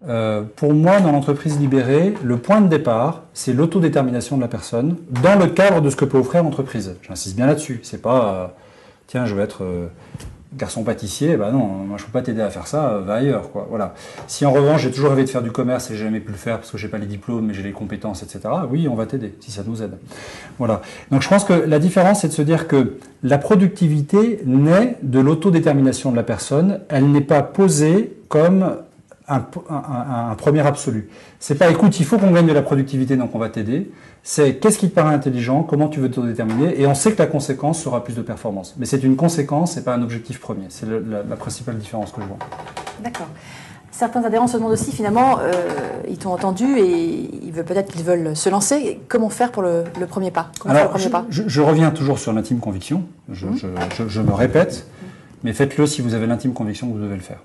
euh, 0.08 0.42
pour 0.56 0.72
moi, 0.72 1.00
dans 1.00 1.12
l'entreprise 1.12 1.58
libérée, 1.58 2.14
le 2.22 2.38
point 2.38 2.60
de 2.60 2.68
départ, 2.68 3.24
c'est 3.34 3.52
l'autodétermination 3.52 4.36
de 4.36 4.42
la 4.42 4.48
personne 4.48 4.96
dans 5.22 5.38
le 5.38 5.46
cadre 5.46 5.80
de 5.82 5.90
ce 5.90 5.96
que 5.96 6.06
peut 6.06 6.18
offrir 6.18 6.42
l'entreprise. 6.42 6.96
J'insiste 7.02 7.36
bien 7.36 7.46
là-dessus. 7.46 7.80
C'est 7.82 8.00
pas, 8.00 8.34
euh, 8.34 8.46
tiens, 9.06 9.26
je 9.26 9.34
vais 9.34 9.42
être 9.42 9.62
euh, 9.62 9.88
garçon 10.54 10.82
pâtissier, 10.82 11.36
bah 11.36 11.52
non, 11.52 11.66
moi 11.66 11.96
je 11.98 12.04
peux 12.04 12.10
pas 12.10 12.22
t'aider 12.22 12.40
à 12.40 12.50
faire 12.50 12.66
ça, 12.66 12.98
va 13.06 13.14
ailleurs, 13.14 13.52
quoi. 13.52 13.66
Voilà. 13.68 13.94
Si 14.26 14.44
en 14.44 14.52
revanche 14.52 14.82
j'ai 14.82 14.90
toujours 14.90 15.10
rêvé 15.10 15.24
de 15.24 15.28
faire 15.28 15.42
du 15.42 15.52
commerce 15.52 15.90
et 15.90 15.94
j'ai 15.94 16.04
jamais 16.04 16.18
pu 16.18 16.32
le 16.32 16.38
faire 16.38 16.58
parce 16.58 16.70
que 16.70 16.78
j'ai 16.78 16.88
pas 16.88 16.98
les 16.98 17.06
diplômes, 17.06 17.46
mais 17.46 17.54
j'ai 17.54 17.62
les 17.62 17.72
compétences, 17.72 18.22
etc. 18.22 18.40
Oui, 18.70 18.88
on 18.88 18.94
va 18.94 19.06
t'aider 19.06 19.34
si 19.40 19.52
ça 19.52 19.62
nous 19.64 19.82
aide. 19.82 19.96
Voilà. 20.58 20.82
Donc 21.10 21.22
je 21.22 21.28
pense 21.28 21.44
que 21.44 21.52
la 21.52 21.78
différence, 21.78 22.22
c'est 22.22 22.28
de 22.28 22.32
se 22.32 22.42
dire 22.42 22.66
que 22.66 22.96
la 23.22 23.38
productivité 23.38 24.40
naît 24.44 24.96
de 25.02 25.20
l'autodétermination 25.20 26.10
de 26.10 26.16
la 26.16 26.24
personne. 26.24 26.80
Elle 26.88 27.12
n'est 27.12 27.20
pas 27.20 27.42
posée 27.42 28.16
comme 28.28 28.76
un, 29.30 30.34
premier 30.34 30.60
absolu. 30.66 31.08
C'est 31.38 31.54
pas 31.54 31.70
écoute, 31.70 31.98
il 32.00 32.04
faut 32.04 32.18
qu'on 32.18 32.30
gagne 32.30 32.46
de 32.46 32.52
la 32.52 32.62
productivité, 32.62 33.16
donc 33.16 33.34
on 33.34 33.38
va 33.38 33.48
t'aider. 33.48 33.90
C'est 34.22 34.56
qu'est-ce 34.56 34.78
qui 34.78 34.90
te 34.90 34.94
paraît 34.94 35.14
intelligent, 35.14 35.62
comment 35.62 35.88
tu 35.88 36.00
veux 36.00 36.10
te 36.10 36.20
déterminer, 36.20 36.80
et 36.80 36.86
on 36.86 36.94
sait 36.94 37.12
que 37.12 37.18
la 37.18 37.26
conséquence 37.26 37.82
sera 37.82 38.04
plus 38.04 38.14
de 38.14 38.22
performance. 38.22 38.74
Mais 38.78 38.86
c'est 38.86 39.02
une 39.02 39.16
conséquence, 39.16 39.72
c'est 39.72 39.84
pas 39.84 39.94
un 39.94 40.02
objectif 40.02 40.40
premier. 40.40 40.66
C'est 40.68 40.86
la, 40.86 41.36
principale 41.36 41.78
différence 41.78 42.12
que 42.12 42.20
je 42.20 42.26
vois. 42.26 42.36
D'accord. 43.02 43.28
Certains 43.90 44.22
adhérents 44.24 44.46
se 44.46 44.56
demandent 44.56 44.72
aussi 44.72 44.92
finalement, 44.92 45.38
euh, 45.40 45.52
ils 46.08 46.18
t'ont 46.18 46.32
entendu 46.32 46.64
et 46.78 47.30
ils 47.44 47.52
veulent 47.52 47.64
peut-être 47.64 47.92
qu'ils 47.92 48.04
veulent 48.04 48.36
se 48.36 48.48
lancer. 48.48 49.00
Comment 49.08 49.30
faire 49.30 49.52
pour 49.52 49.62
le, 49.62 49.84
premier 50.08 50.30
pas, 50.30 50.50
Alors, 50.66 50.96
je, 51.30 51.60
reviens 51.60 51.90
toujours 51.90 52.18
sur 52.18 52.32
l'intime 52.32 52.60
conviction. 52.60 53.04
Je, 53.30 53.46
mmh. 53.46 53.58
je, 54.08 54.20
me 54.20 54.32
répète, 54.32 54.86
mais 55.44 55.52
faites-le 55.52 55.86
si 55.86 56.02
vous 56.02 56.14
avez 56.14 56.26
l'intime 56.26 56.52
conviction 56.52 56.88
que 56.88 56.94
vous 56.94 57.02
devez 57.02 57.16
le 57.16 57.22
faire. 57.22 57.40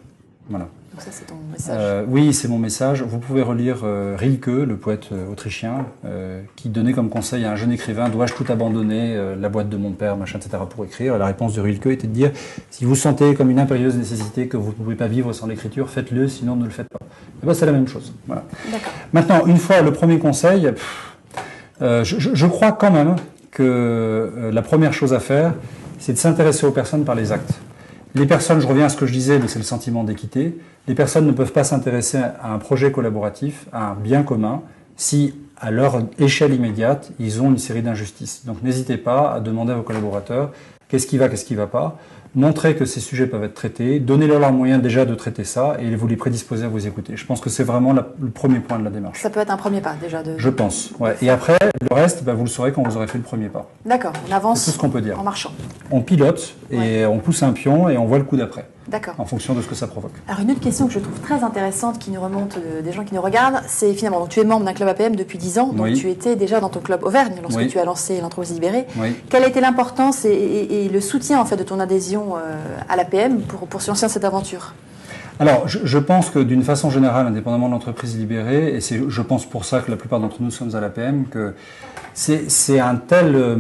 Voilà. 0.50 0.68
Donc 0.96 1.02
ça, 1.02 1.10
c'est 1.12 1.26
ton 1.26 1.36
message. 1.52 1.78
Euh, 1.78 2.06
oui, 2.08 2.34
c'est 2.34 2.48
mon 2.48 2.58
message. 2.58 3.04
Vous 3.04 3.20
pouvez 3.20 3.42
relire 3.42 3.80
euh, 3.84 4.16
Rilke, 4.18 4.48
le 4.48 4.78
poète 4.78 5.10
euh, 5.12 5.30
autrichien, 5.30 5.88
qui 6.56 6.70
donnait 6.70 6.94
comme 6.94 7.10
conseil 7.10 7.44
à 7.46 7.52
un 7.52 7.56
jeune 7.56 7.72
écrivain 7.72 8.10
dois-je 8.10 8.34
tout 8.34 8.46
abandonner, 8.50 9.18
la 9.38 9.50
boîte 9.50 9.70
de 9.70 9.78
mon 9.78 9.92
père, 9.92 10.16
machin, 10.16 10.40
etc., 10.40 10.64
pour 10.70 10.86
écrire. 10.86 11.18
La 11.18 11.26
réponse 11.26 11.54
de 11.54 11.62
Rilke 11.62 11.88
était 11.88 12.08
de 12.08 12.14
dire 12.14 12.32
si 12.70 12.86
vous 12.86 12.96
sentez 12.96 13.34
comme 13.34 13.50
une 13.50 13.60
impérieuse 13.60 13.98
nécessité 13.98 14.48
que 14.48 14.56
vous 14.56 14.70
ne 14.70 14.74
pouvez 14.74 14.96
pas 14.96 15.08
vivre 15.08 15.34
sans 15.34 15.48
l'écriture, 15.48 15.90
faites-le, 15.90 16.28
sinon 16.28 16.56
ne 16.56 16.64
le 16.64 16.70
faites 16.70 16.88
pas. 16.88 17.00
Et 17.44 17.46
ben, 17.46 17.54
c'est 17.54 17.66
la 17.66 17.72
même 17.72 17.88
chose. 17.88 18.14
Voilà. 18.28 18.44
Maintenant, 19.12 19.46
une 19.48 19.58
fois 19.58 19.82
le 19.82 19.92
premier 19.92 20.20
conseil, 20.20 20.72
je, 21.82 22.04
je, 22.04 22.46
crois 22.48 22.72
quand 22.72 22.92
même 22.92 23.16
que 23.52 24.50
la 24.54 24.62
première 24.62 24.94
chose 24.94 25.14
à 25.14 25.20
faire, 25.20 25.54
c'est 26.00 26.14
de 26.14 26.18
s'intéresser 26.18 26.66
aux 26.66 26.72
personnes 26.72 27.04
par 27.04 27.16
les 27.16 27.32
actes. 27.32 27.54
Les 28.16 28.26
personnes, 28.26 28.62
je 28.62 28.68
reviens 28.68 28.86
à 28.86 28.90
ce 28.90 28.96
que 28.96 29.06
je 29.06 29.12
disais, 29.12 29.40
mais 29.40 29.50
c'est 29.50 29.60
le 29.60 29.66
sentiment 29.66 30.06
d'équité. 30.06 30.58
Les 30.88 30.96
personnes 30.96 31.28
ne 31.28 31.34
peuvent 31.34 31.52
pas 31.52 31.66
s'intéresser 31.66 32.18
à 32.18 32.54
un 32.54 32.60
projet 32.60 32.90
collaboratif, 32.90 33.68
à 33.74 33.92
un 33.92 33.96
bien 33.96 34.24
commun, 34.24 34.62
si 34.96 35.34
à 35.58 35.70
leur 35.70 36.02
échelle 36.18 36.54
immédiate, 36.54 37.12
ils 37.20 37.42
ont 37.42 37.50
une 37.50 37.58
série 37.58 37.82
d'injustices. 37.82 38.46
Donc 38.46 38.64
n'hésitez 38.64 38.96
pas 38.96 39.34
à 39.34 39.40
demander 39.42 39.74
à 39.74 39.76
vos 39.76 39.82
collaborateurs 39.82 40.52
qu'est-ce 40.88 41.08
qui 41.08 41.18
va, 41.18 41.28
qu'est-ce 41.28 41.44
qui 41.44 41.54
ne 41.56 41.60
va 41.60 41.68
pas 41.68 42.00
montrer 42.36 42.76
que 42.76 42.86
ces 42.86 43.00
sujets 43.00 43.28
peuvent 43.28 43.44
être 43.44 43.54
traités, 43.54 44.00
donnez-leur 44.00 44.40
leurs 44.40 44.52
moyens 44.52 44.82
déjà 44.82 45.06
de 45.06 45.16
traiter 45.16 45.44
ça 45.44 45.78
et 45.80 45.96
vous 45.96 46.08
les 46.08 46.16
prédisposez 46.16 46.66
à 46.66 46.68
vous 46.68 46.86
écouter. 46.86 47.14
Je 47.16 47.26
pense 47.26 47.42
que 47.42 47.50
c'est 47.50 47.64
vraiment 47.64 47.94
le 47.94 48.30
premier 48.30 48.60
point 48.60 48.78
de 48.78 48.84
la 48.84 48.90
démarche. 48.90 49.22
Ça 49.22 49.30
peut 49.30 49.40
être 49.40 49.52
un 49.52 49.58
premier 49.58 49.82
pas 49.82 49.96
déjà. 50.02 50.22
De... 50.22 50.36
Je 50.38 50.50
pense. 50.50 50.92
Ouais. 51.00 51.16
Et 51.22 51.30
après, 51.30 51.58
le 51.62 51.96
reste, 51.96 52.24
bah, 52.24 52.34
vous 52.34 52.44
le 52.44 52.50
saurez 52.50 52.72
quand 52.72 52.84
vous 52.84 52.98
aurez 52.98 53.08
fait 53.08 53.18
le 53.18 53.24
premier 53.24 53.48
pas. 53.48 53.70
D'accord, 53.86 54.14
on 54.30 54.34
avance. 54.34 54.62
C'est 54.62 54.72
tout 54.72 54.78
ce 54.78 54.82
qu'on 54.82 54.90
peut 54.90 55.02
dire. 55.02 55.20
En 55.20 55.24
marchant. 55.24 55.52
On 55.92 56.02
pilote 56.02 56.56
et 56.72 57.06
on 57.06 57.20
pousse 57.20 57.44
un 57.44 57.54
pion 57.54 57.90
et 57.90 57.98
on 57.98 58.06
voit 58.06 58.18
le 58.18 58.26
coup 58.26 58.38
d'après. 58.38 58.68
D'accord. 58.88 59.16
En 59.18 59.26
fonction 59.26 59.54
de 59.54 59.62
ce 59.62 59.68
que 59.68 59.76
ça 59.76 59.88
provoque. 59.88 60.14
Alors 60.28 60.42
une 60.42 60.52
autre 60.52 60.60
question 60.60 60.88
que 60.88 60.94
je 60.94 61.00
trouve 61.00 61.20
très 61.20 61.44
intéressante 61.44 61.98
qui 61.98 62.12
nous 62.12 62.22
remonte 62.22 62.58
des 62.84 62.92
gens 62.92 63.04
qui 63.04 63.16
nous 63.16 63.22
regardent, 63.22 63.62
c'est 63.68 63.94
finalement, 63.94 64.20
donc 64.20 64.30
tu 64.30 64.40
es 64.40 64.44
membre 64.44 64.66
d'un 64.66 64.74
club 64.74 64.90
APM 64.90 65.16
depuis 65.16 65.38
10 65.38 65.60
ans, 65.60 65.74
donc 65.74 65.94
tu 65.94 66.10
étais 66.10 66.36
déjà 66.36 66.60
dans 66.60 66.70
ton 66.70 66.80
club 66.80 67.04
Auvergne 67.04 67.36
lorsque 67.42 67.68
tu 67.68 67.80
as 67.80 67.86
lancé 67.86 68.22
l'entreprise 68.22 68.54
libérée. 68.54 68.86
Quelle 69.30 69.44
a 69.44 69.48
été 69.48 69.62
l'importance 69.62 70.26
et, 70.26 70.90
le 70.92 71.02
soutien 71.02 71.40
en 71.40 71.46
fait 71.46 71.58
de 71.58 71.64
ton 71.64 71.80
adhésion 71.80 72.36
euh, 72.38 72.56
à 72.88 72.96
l'APM 72.96 73.42
pour, 73.42 73.68
pour 73.68 73.82
se 73.82 73.90
lancer 73.90 74.06
dans 74.06 74.12
cette 74.12 74.24
aventure? 74.24 74.74
Alors, 75.40 75.68
je, 75.68 75.98
pense 75.98 76.30
que 76.30 76.40
d'une 76.40 76.64
façon 76.64 76.90
générale, 76.90 77.28
indépendamment 77.28 77.68
de 77.68 77.74
l'entreprise 77.74 78.18
libérée, 78.18 78.76
et 78.76 78.82
c'est, 78.82 79.02
je 79.08 79.22
pense 79.22 79.46
pour 79.46 79.66
ça 79.66 79.82
que 79.82 79.92
la 79.92 79.98
plupart 79.98 80.22
d'entre 80.22 80.42
nous 80.42 80.52
sommes 80.52 80.76
à 80.76 80.80
l'APM, 80.80 81.26
que 81.26 81.54
c'est, 82.14 82.80
un 82.80 82.96
tel... 82.96 83.36
Euh, 83.36 83.58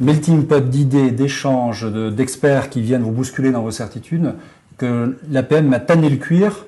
melting 0.00 0.46
pot 0.46 0.68
d'idées, 0.68 1.10
d'échanges, 1.10 1.90
d'experts 1.90 2.70
qui 2.70 2.80
viennent 2.80 3.02
vous 3.02 3.12
bousculer 3.12 3.50
dans 3.50 3.62
vos 3.62 3.70
certitudes, 3.70 4.34
que 4.76 5.18
l'APM 5.30 5.66
m'a 5.66 5.80
tanné 5.80 6.08
le 6.08 6.16
cuir 6.16 6.66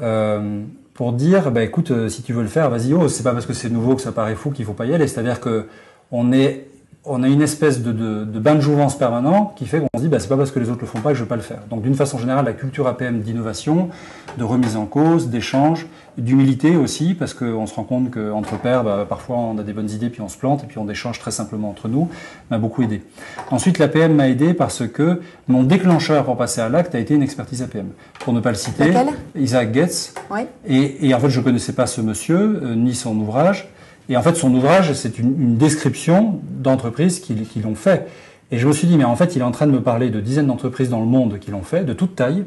euh, 0.00 0.62
pour 0.94 1.12
dire, 1.12 1.50
bah, 1.50 1.62
écoute, 1.62 1.92
euh, 1.92 2.08
si 2.08 2.22
tu 2.22 2.32
veux 2.32 2.42
le 2.42 2.48
faire, 2.48 2.70
vas-y, 2.70 2.92
ose. 2.92 3.14
C'est 3.14 3.22
pas 3.22 3.32
parce 3.32 3.46
que 3.46 3.52
c'est 3.52 3.70
nouveau 3.70 3.94
que 3.94 4.02
ça 4.02 4.12
paraît 4.12 4.34
fou 4.34 4.50
qu'il 4.50 4.64
faut 4.64 4.72
pas 4.72 4.86
y 4.86 4.94
aller. 4.94 5.06
C'est-à-dire 5.06 5.40
que 5.40 5.66
on 6.10 6.32
est 6.32 6.66
on 7.10 7.22
a 7.22 7.28
une 7.28 7.40
espèce 7.40 7.82
de, 7.82 7.92
de, 7.92 8.38
bain 8.38 8.54
de 8.54 8.60
jouvence 8.60 8.98
permanent 8.98 9.54
qui 9.56 9.66
fait 9.66 9.80
qu'on 9.80 9.98
se 9.98 10.02
dit 10.02 10.08
bah, 10.08 10.18
c'est 10.18 10.28
pas 10.28 10.36
parce 10.36 10.50
que 10.50 10.58
les 10.58 10.68
autres 10.68 10.82
le 10.82 10.86
font 10.86 11.00
pas 11.00 11.10
que 11.10 11.14
je 11.16 11.22
vais 11.22 11.28
pas 11.28 11.36
le 11.36 11.42
faire. 11.42 11.60
Donc 11.70 11.82
d'une 11.82 11.94
façon 11.94 12.18
générale, 12.18 12.44
la 12.44 12.52
culture 12.52 12.86
APM 12.86 13.20
d'innovation, 13.20 13.88
de 14.36 14.44
remise 14.44 14.76
en 14.76 14.84
cause, 14.84 15.28
d'échange, 15.28 15.86
d'humilité 16.18 16.76
aussi, 16.76 17.14
parce 17.14 17.32
qu'on 17.32 17.66
se 17.66 17.74
rend 17.74 17.84
compte 17.84 18.10
qu'entre 18.10 18.58
pairs, 18.58 18.84
bah, 18.84 19.06
parfois 19.08 19.36
on 19.36 19.56
a 19.58 19.62
des 19.62 19.72
bonnes 19.72 19.90
idées 19.90 20.10
puis 20.10 20.20
on 20.20 20.28
se 20.28 20.36
plante 20.36 20.64
et 20.64 20.66
puis 20.66 20.78
on 20.78 20.88
échange 20.88 21.18
très 21.18 21.30
simplement 21.30 21.70
entre 21.70 21.88
nous, 21.88 22.08
m'a 22.50 22.58
beaucoup 22.58 22.82
aidé. 22.82 23.02
Ensuite, 23.50 23.78
l'APM 23.78 24.14
m'a 24.14 24.28
aidé 24.28 24.52
parce 24.52 24.86
que 24.86 25.20
mon 25.46 25.62
déclencheur 25.62 26.24
pour 26.24 26.36
passer 26.36 26.60
à 26.60 26.68
l'acte 26.68 26.94
a 26.94 26.98
été 26.98 27.14
une 27.14 27.22
expertise 27.22 27.62
APM. 27.62 27.88
Pour 28.20 28.32
ne 28.32 28.40
pas 28.40 28.50
le 28.50 28.56
citer, 28.56 28.92
Isaac 29.36 29.72
Getz. 29.72 30.14
Oui. 30.30 30.40
Et, 30.66 31.08
et, 31.08 31.14
en 31.14 31.20
fait, 31.20 31.30
je 31.30 31.40
connaissais 31.40 31.72
pas 31.72 31.86
ce 31.86 32.00
monsieur, 32.00 32.60
euh, 32.62 32.74
ni 32.74 32.94
son 32.94 33.16
ouvrage. 33.16 33.68
Et 34.08 34.16
en 34.16 34.22
fait, 34.22 34.34
son 34.36 34.52
ouvrage, 34.54 34.92
c'est 34.94 35.18
une, 35.18 35.56
description 35.56 36.40
d'entreprises 36.42 37.20
qui, 37.20 37.34
l'ont 37.62 37.74
fait. 37.74 38.08
Et 38.50 38.58
je 38.58 38.66
me 38.66 38.72
suis 38.72 38.88
dit, 38.88 38.96
mais 38.96 39.04
en 39.04 39.16
fait, 39.16 39.36
il 39.36 39.40
est 39.40 39.44
en 39.44 39.50
train 39.50 39.66
de 39.66 39.72
me 39.72 39.82
parler 39.82 40.08
de 40.10 40.20
dizaines 40.20 40.46
d'entreprises 40.46 40.88
dans 40.88 41.00
le 41.00 41.06
monde 41.06 41.38
qui 41.38 41.50
l'ont 41.50 41.62
fait, 41.62 41.84
de 41.84 41.92
toute 41.92 42.16
taille, 42.16 42.44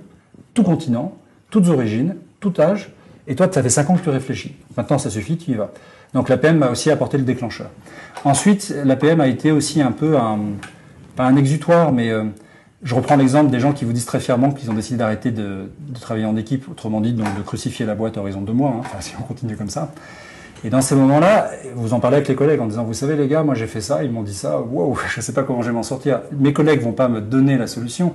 tout 0.54 0.64
continent, 0.64 1.16
toutes 1.52 1.68
origines, 1.68 2.16
tout 2.40 2.54
âge. 2.60 2.92
Et 3.28 3.36
toi, 3.36 3.48
ça 3.52 3.62
fait 3.62 3.70
5 3.70 3.90
ans 3.90 3.96
que 3.96 4.04
tu 4.04 4.10
réfléchis. 4.10 4.56
Maintenant, 4.76 4.98
ça 4.98 5.10
suffit, 5.10 5.38
tu 5.38 5.52
y 5.52 5.54
vas. 5.56 5.72
Donc 6.14 6.30
l'APM 6.30 6.58
m'a 6.58 6.70
aussi 6.70 6.92
apporté 6.92 7.18
le 7.18 7.24
déclencheur. 7.24 7.70
Ensuite, 8.26 8.74
l'APM 8.84 9.22
a 9.22 9.28
été 9.28 9.52
aussi 9.52 9.82
un 9.82 9.92
peu 9.92 10.18
un, 10.18 10.40
pas 11.16 11.26
un 11.26 11.36
exutoire, 11.36 11.92
mais 11.92 12.10
euh, 12.10 12.24
je 12.84 12.96
reprends 12.96 13.16
l'exemple 13.16 13.52
des 13.52 13.60
gens 13.60 13.74
qui 13.74 13.86
vous 13.86 13.94
disent 13.94 14.06
très 14.06 14.20
fièrement 14.20 14.52
qu'ils 14.52 14.70
ont 14.72 14.74
décidé 14.74 14.98
d'arrêter 14.98 15.32
de, 15.32 15.70
travailler 16.00 16.26
en 16.26 16.36
équipe, 16.36 16.70
autrement 16.70 17.00
dit, 17.00 17.14
donc 17.14 17.36
de 17.38 17.42
crucifier 17.44 17.86
la 17.86 17.96
boîte 17.96 18.18
à 18.18 18.22
horizon 18.22 18.42
de 18.42 18.52
mois, 18.52 18.82
hein, 18.82 18.88
si 19.00 19.14
on 19.20 19.24
continue 19.24 19.56
comme 19.56 19.70
ça. 19.70 19.92
Et 20.64 20.70
dans 20.70 20.82
ces 20.82 20.96
moments-là, 20.96 21.50
vous 21.76 21.94
en 21.94 22.00
parlez 22.00 22.18
avec 22.18 22.28
les 22.28 22.36
collègues 22.36 22.60
en 22.60 22.68
disant, 22.68 22.84
vous 22.84 22.94
savez 22.94 23.16
les 23.16 23.28
gars, 23.28 23.44
moi 23.44 23.56
j'ai 23.56 23.66
fait 23.66 23.82
ça, 23.82 24.04
ils 24.04 24.12
m'ont 24.12 24.22
dit 24.22 24.34
ça, 24.34 24.60
wow, 24.60 24.98
je 25.10 25.20
ne 25.20 25.24
sais 25.24 25.34
pas 25.34 25.44
comment 25.44 25.62
je 25.62 25.68
vais 25.68 25.74
m'en 25.74 25.84
sortir. 25.84 26.22
Mes 26.38 26.54
collègues 26.54 26.82
vont 26.82 26.92
pas 26.92 27.08
me 27.08 27.22
donner 27.22 27.58
la 27.58 27.68
solution, 27.68 28.14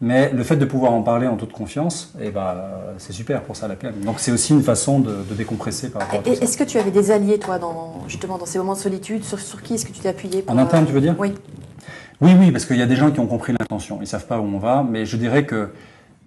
mais 0.00 0.30
le 0.32 0.42
fait 0.42 0.56
de 0.56 0.64
pouvoir 0.64 0.92
en 0.92 1.02
parler 1.02 1.26
en 1.26 1.36
toute 1.36 1.52
confiance, 1.52 2.12
eh 2.20 2.30
ben, 2.30 2.54
c'est 2.98 3.12
super 3.12 3.42
pour 3.42 3.56
ça 3.56 3.68
la 3.68 3.76
PM. 3.76 3.94
Donc 4.04 4.16
c'est 4.18 4.32
aussi 4.32 4.52
une 4.52 4.62
façon 4.62 5.00
de, 5.00 5.14
décompresser 5.34 5.90
par 5.90 6.02
rapport 6.02 6.20
à 6.20 6.28
Est-ce 6.28 6.56
que 6.56 6.64
tu 6.64 6.78
avais 6.78 6.90
des 6.90 7.10
alliés, 7.10 7.38
toi, 7.38 7.58
dans, 7.58 8.02
justement 8.08 8.38
dans 8.38 8.46
ces 8.46 8.58
moments 8.58 8.74
de 8.74 8.78
solitude? 8.78 9.24
Sur, 9.24 9.38
sur 9.38 9.62
qui 9.62 9.74
est-ce 9.74 9.86
que 9.86 9.92
tu 9.92 10.00
t'es 10.00 10.08
appuyé 10.08 10.44
En 10.48 10.58
interne, 10.58 10.86
tu 10.86 10.92
veux 10.92 11.00
dire? 11.00 11.14
Oui. 11.18 11.34
Oui, 12.20 12.32
oui, 12.38 12.50
parce 12.50 12.64
qu'il 12.64 12.76
y 12.76 12.82
a 12.82 12.86
des 12.86 12.96
gens 12.96 13.10
qui 13.10 13.20
ont 13.20 13.26
compris 13.26 13.52
l'intention. 13.58 13.98
Ils 14.00 14.06
savent 14.06 14.26
pas 14.26 14.38
où 14.38 14.44
on 14.44 14.58
va, 14.58 14.86
mais 14.88 15.04
je 15.04 15.16
dirais 15.16 15.46
que 15.46 15.70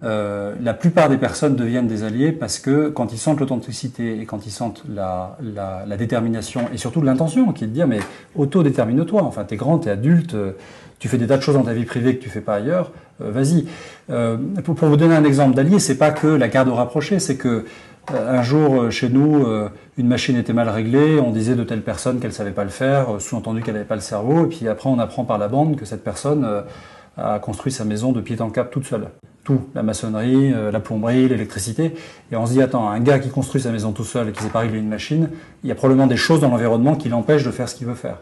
euh, 0.04 0.54
la 0.62 0.76
plupart 0.76 1.10
des 1.10 1.18
personnes 1.18 1.56
deviennent 1.56 1.88
des 1.88 2.04
alliés 2.04 2.32
parce 2.32 2.60
que 2.60 2.90
quand 2.90 3.14
ils 3.14 3.18
sentent 3.18 3.40
l'authenticité 3.40 4.20
et 4.20 4.26
quand 4.26 4.46
ils 4.46 4.52
sentent 4.52 4.84
la, 4.88 5.38
la, 5.42 5.86
la 5.88 5.98
détermination 5.98 6.66
et 6.72 6.78
surtout 6.78 7.02
l'intention 7.02 7.52
qui 7.52 7.64
est 7.64 7.68
de 7.68 7.74
dire 7.74 7.88
mais 7.88 8.00
autodétermine-toi, 8.36 9.24
enfin 9.24 9.44
t'es 9.44 9.56
grand, 9.56 9.80
t'es 9.80 9.90
adulte, 9.90 10.36
euh, 10.36 10.52
tu 11.00 11.08
fais 11.08 11.18
des 11.18 11.28
tas 11.28 11.38
de 11.38 11.42
choses 11.42 11.56
dans 11.56 11.64
ta 11.64 11.74
vie 11.74 11.86
privée 11.86 12.18
que 12.18 12.24
tu 12.24 12.30
fais 12.30 12.42
pas 12.42 12.56
ailleurs, 12.56 12.92
euh, 13.22 13.32
vas-y. 13.32 13.66
Euh, 14.10 14.38
pour, 14.64 14.76
vous 14.76 14.98
donner 14.98 15.16
un 15.16 15.24
exemple 15.24 15.56
d'allié, 15.56 15.80
c'est 15.80 15.98
pas 15.98 16.12
que 16.12 16.28
la 16.28 16.48
garde 16.48 16.70
rapprochée, 16.70 17.20
c'est 17.20 17.38
que 17.38 17.66
un 18.10 18.42
jour 18.42 18.90
chez 18.90 19.10
nous 19.10 19.46
une 19.98 20.08
machine 20.08 20.38
était 20.38 20.54
mal 20.54 20.70
réglée, 20.70 21.20
on 21.20 21.32
disait 21.32 21.56
de 21.56 21.66
telle 21.66 21.82
personne 21.82 22.22
qu'elle 22.22 22.32
savait 22.32 22.52
pas 22.52 22.64
le 22.64 22.70
faire, 22.70 23.20
sous-entendu 23.20 23.62
qu'elle 23.62 23.74
n'avait 23.74 23.86
pas 23.86 23.96
le 23.96 24.02
cerveau, 24.02 24.46
et 24.46 24.48
puis 24.48 24.70
après 24.70 24.90
on 24.90 24.98
apprend 24.98 25.26
par 25.26 25.38
la 25.38 25.50
bande 25.50 25.76
que 25.76 25.84
cette 25.84 26.06
personne 26.06 26.48
a 27.18 27.40
construit 27.40 27.72
sa 27.72 27.84
maison 27.84 28.12
de 28.12 28.22
pied 28.22 28.40
en 28.42 28.50
cap 28.50 28.72
toute 28.72 28.86
seule 28.86 29.08
tout, 29.48 29.62
la 29.76 29.82
maçonnerie, 29.82 30.52
euh, 30.54 30.72
la 30.72 30.82
plomberie, 30.82 31.30
l'électricité. 31.30 31.94
Et 32.34 32.36
on 32.36 32.46
se 32.46 32.52
dit, 32.52 32.62
attends, 32.62 32.90
un 32.90 33.00
gars 33.00 33.18
qui 33.18 33.30
construit 33.30 33.62
sa 33.62 33.72
maison 33.72 33.94
tout 33.94 34.04
seul 34.04 34.28
et 34.28 34.32
qui 34.34 34.44
régler 34.54 34.78
une 34.78 34.90
machine, 34.90 35.30
il 35.64 35.70
y 35.70 35.72
a 35.72 35.76
probablement 35.76 36.06
des 36.06 36.18
choses 36.18 36.42
dans 36.42 36.50
l'environnement 36.50 36.96
qui 36.96 37.08
l'empêchent 37.08 37.46
de 37.46 37.52
faire 37.52 37.70
ce 37.70 37.76
qu'il 37.76 37.88
veut 37.88 37.96
faire. 37.96 38.18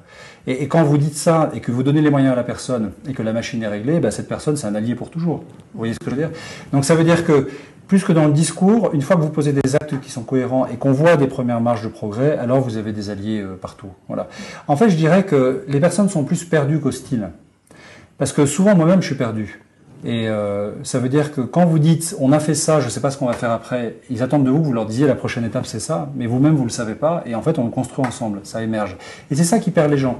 Et, 0.46 0.68
quand 0.68 0.84
vous 0.84 1.00
dites 1.00 1.16
ça 1.16 1.50
et 1.56 1.62
que 1.62 1.72
vous 1.72 1.82
donnez 1.82 2.02
les 2.02 2.12
moyens 2.12 2.34
à 2.34 2.36
la 2.36 2.44
personne 2.44 2.92
et 3.10 3.14
que 3.14 3.24
la 3.24 3.34
machine 3.34 3.64
est 3.64 3.68
réglée, 3.68 4.00
bah, 4.00 4.12
cette 4.12 4.28
personne, 4.28 4.56
c'est 4.56 4.68
un 4.68 4.76
allié 4.76 4.94
pour 4.94 5.10
toujours. 5.10 5.38
Vous 5.74 5.80
voyez 5.80 5.96
ce 5.96 6.00
que 6.00 6.06
je 6.06 6.12
veux 6.12 6.22
dire? 6.22 6.30
Donc 6.72 6.86
ça 6.86 6.94
veut 6.94 7.04
dire 7.04 7.26
que 7.26 7.50
plus 7.88 8.04
que 8.04 8.14
dans 8.14 8.28
le 8.28 8.34
discours, 8.34 8.92
une 8.94 9.02
fois 9.02 9.16
que 9.16 9.22
vous 9.22 9.30
posez 9.30 9.52
des 9.52 9.76
actes 9.76 10.00
qui 10.02 10.12
sont 10.12 10.22
cohérents 10.22 10.68
et 10.68 10.76
qu'on 10.76 10.92
voit 10.92 11.18
des 11.18 11.28
premières 11.28 11.60
marges 11.60 11.84
de 11.84 11.88
progrès, 11.88 12.38
alors 12.38 12.60
vous 12.60 12.78
avez 12.78 12.94
des 12.94 13.10
alliés 13.10 13.42
euh, 13.42 13.56
partout. 13.60 13.90
Voilà. 14.08 14.28
En 14.68 14.76
fait, 14.76 14.92
je 14.92 14.96
dirais 14.96 15.24
que 15.24 15.66
les 15.68 15.80
personnes 15.80 16.10
sont 16.10 16.24
plus 16.24 16.44
perdues 16.44 16.80
qu'hostiles. 16.80 17.30
Parce 18.18 18.32
que 18.32 18.46
souvent, 18.46 18.76
moi-même, 18.76 19.02
je 19.02 19.08
suis 19.08 19.16
perdu. 19.16 19.62
Et 20.04 20.28
euh, 20.28 20.72
ça 20.84 21.00
veut 21.00 21.10
dire 21.10 21.34
que 21.34 21.42
quand 21.42 21.66
vous 21.66 21.80
dites 21.80 22.16
on 22.20 22.32
a 22.32 22.40
fait 22.40 22.54
ça, 22.54 22.80
je 22.80 22.86
ne 22.86 22.90
sais 22.92 23.00
pas 23.00 23.10
ce 23.10 23.18
qu'on 23.18 23.26
va 23.26 23.34
faire 23.34 23.50
après, 23.50 23.96
ils 24.12 24.22
attendent 24.22 24.44
de 24.44 24.52
vous 24.52 24.64
vous 24.64 24.74
leur 24.74 24.86
disiez 24.86 25.08
la 25.08 25.16
prochaine 25.16 25.46
étape 25.46 25.66
c'est 25.66 25.80
ça, 25.80 26.12
mais 26.16 26.28
vous-même 26.28 26.54
vous 26.54 26.64
ne 26.64 26.68
le 26.68 26.72
savez 26.72 26.94
pas, 26.94 27.24
et 27.26 27.34
en 27.34 27.42
fait 27.42 27.58
on 27.58 27.64
le 27.64 27.72
construit 27.72 28.06
ensemble, 28.06 28.42
ça 28.44 28.62
émerge. 28.62 28.98
Et 29.32 29.36
c'est 29.36 29.44
ça 29.44 29.58
qui 29.58 29.72
perd 29.72 29.90
les 29.90 29.98
gens. 29.98 30.20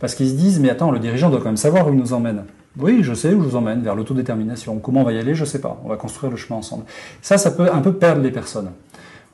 Parce 0.00 0.16
qu'ils 0.16 0.30
se 0.30 0.34
disent 0.34 0.58
mais 0.58 0.70
attends, 0.70 0.90
le 0.90 0.98
dirigeant 0.98 1.30
doit 1.30 1.38
quand 1.38 1.44
même 1.44 1.56
savoir 1.56 1.86
où 1.86 1.92
il 1.92 1.98
nous 1.98 2.12
emmène. 2.12 2.42
Oui, 2.78 3.00
je 3.02 3.14
sais 3.14 3.34
où 3.34 3.42
je 3.42 3.48
vous 3.48 3.56
emmène, 3.56 3.82
vers 3.82 3.94
l'autodétermination. 3.94 4.78
Comment 4.78 5.02
on 5.02 5.04
va 5.04 5.12
y 5.12 5.18
aller, 5.18 5.34
je 5.34 5.42
ne 5.42 5.46
sais 5.48 5.60
pas. 5.60 5.80
On 5.84 5.88
va 5.88 5.96
construire 5.96 6.30
le 6.30 6.36
chemin 6.36 6.58
ensemble. 6.58 6.84
Ça, 7.20 7.36
ça 7.36 7.50
peut 7.50 7.68
un 7.72 7.80
peu 7.80 7.92
perdre 7.92 8.22
les 8.22 8.30
personnes. 8.30 8.70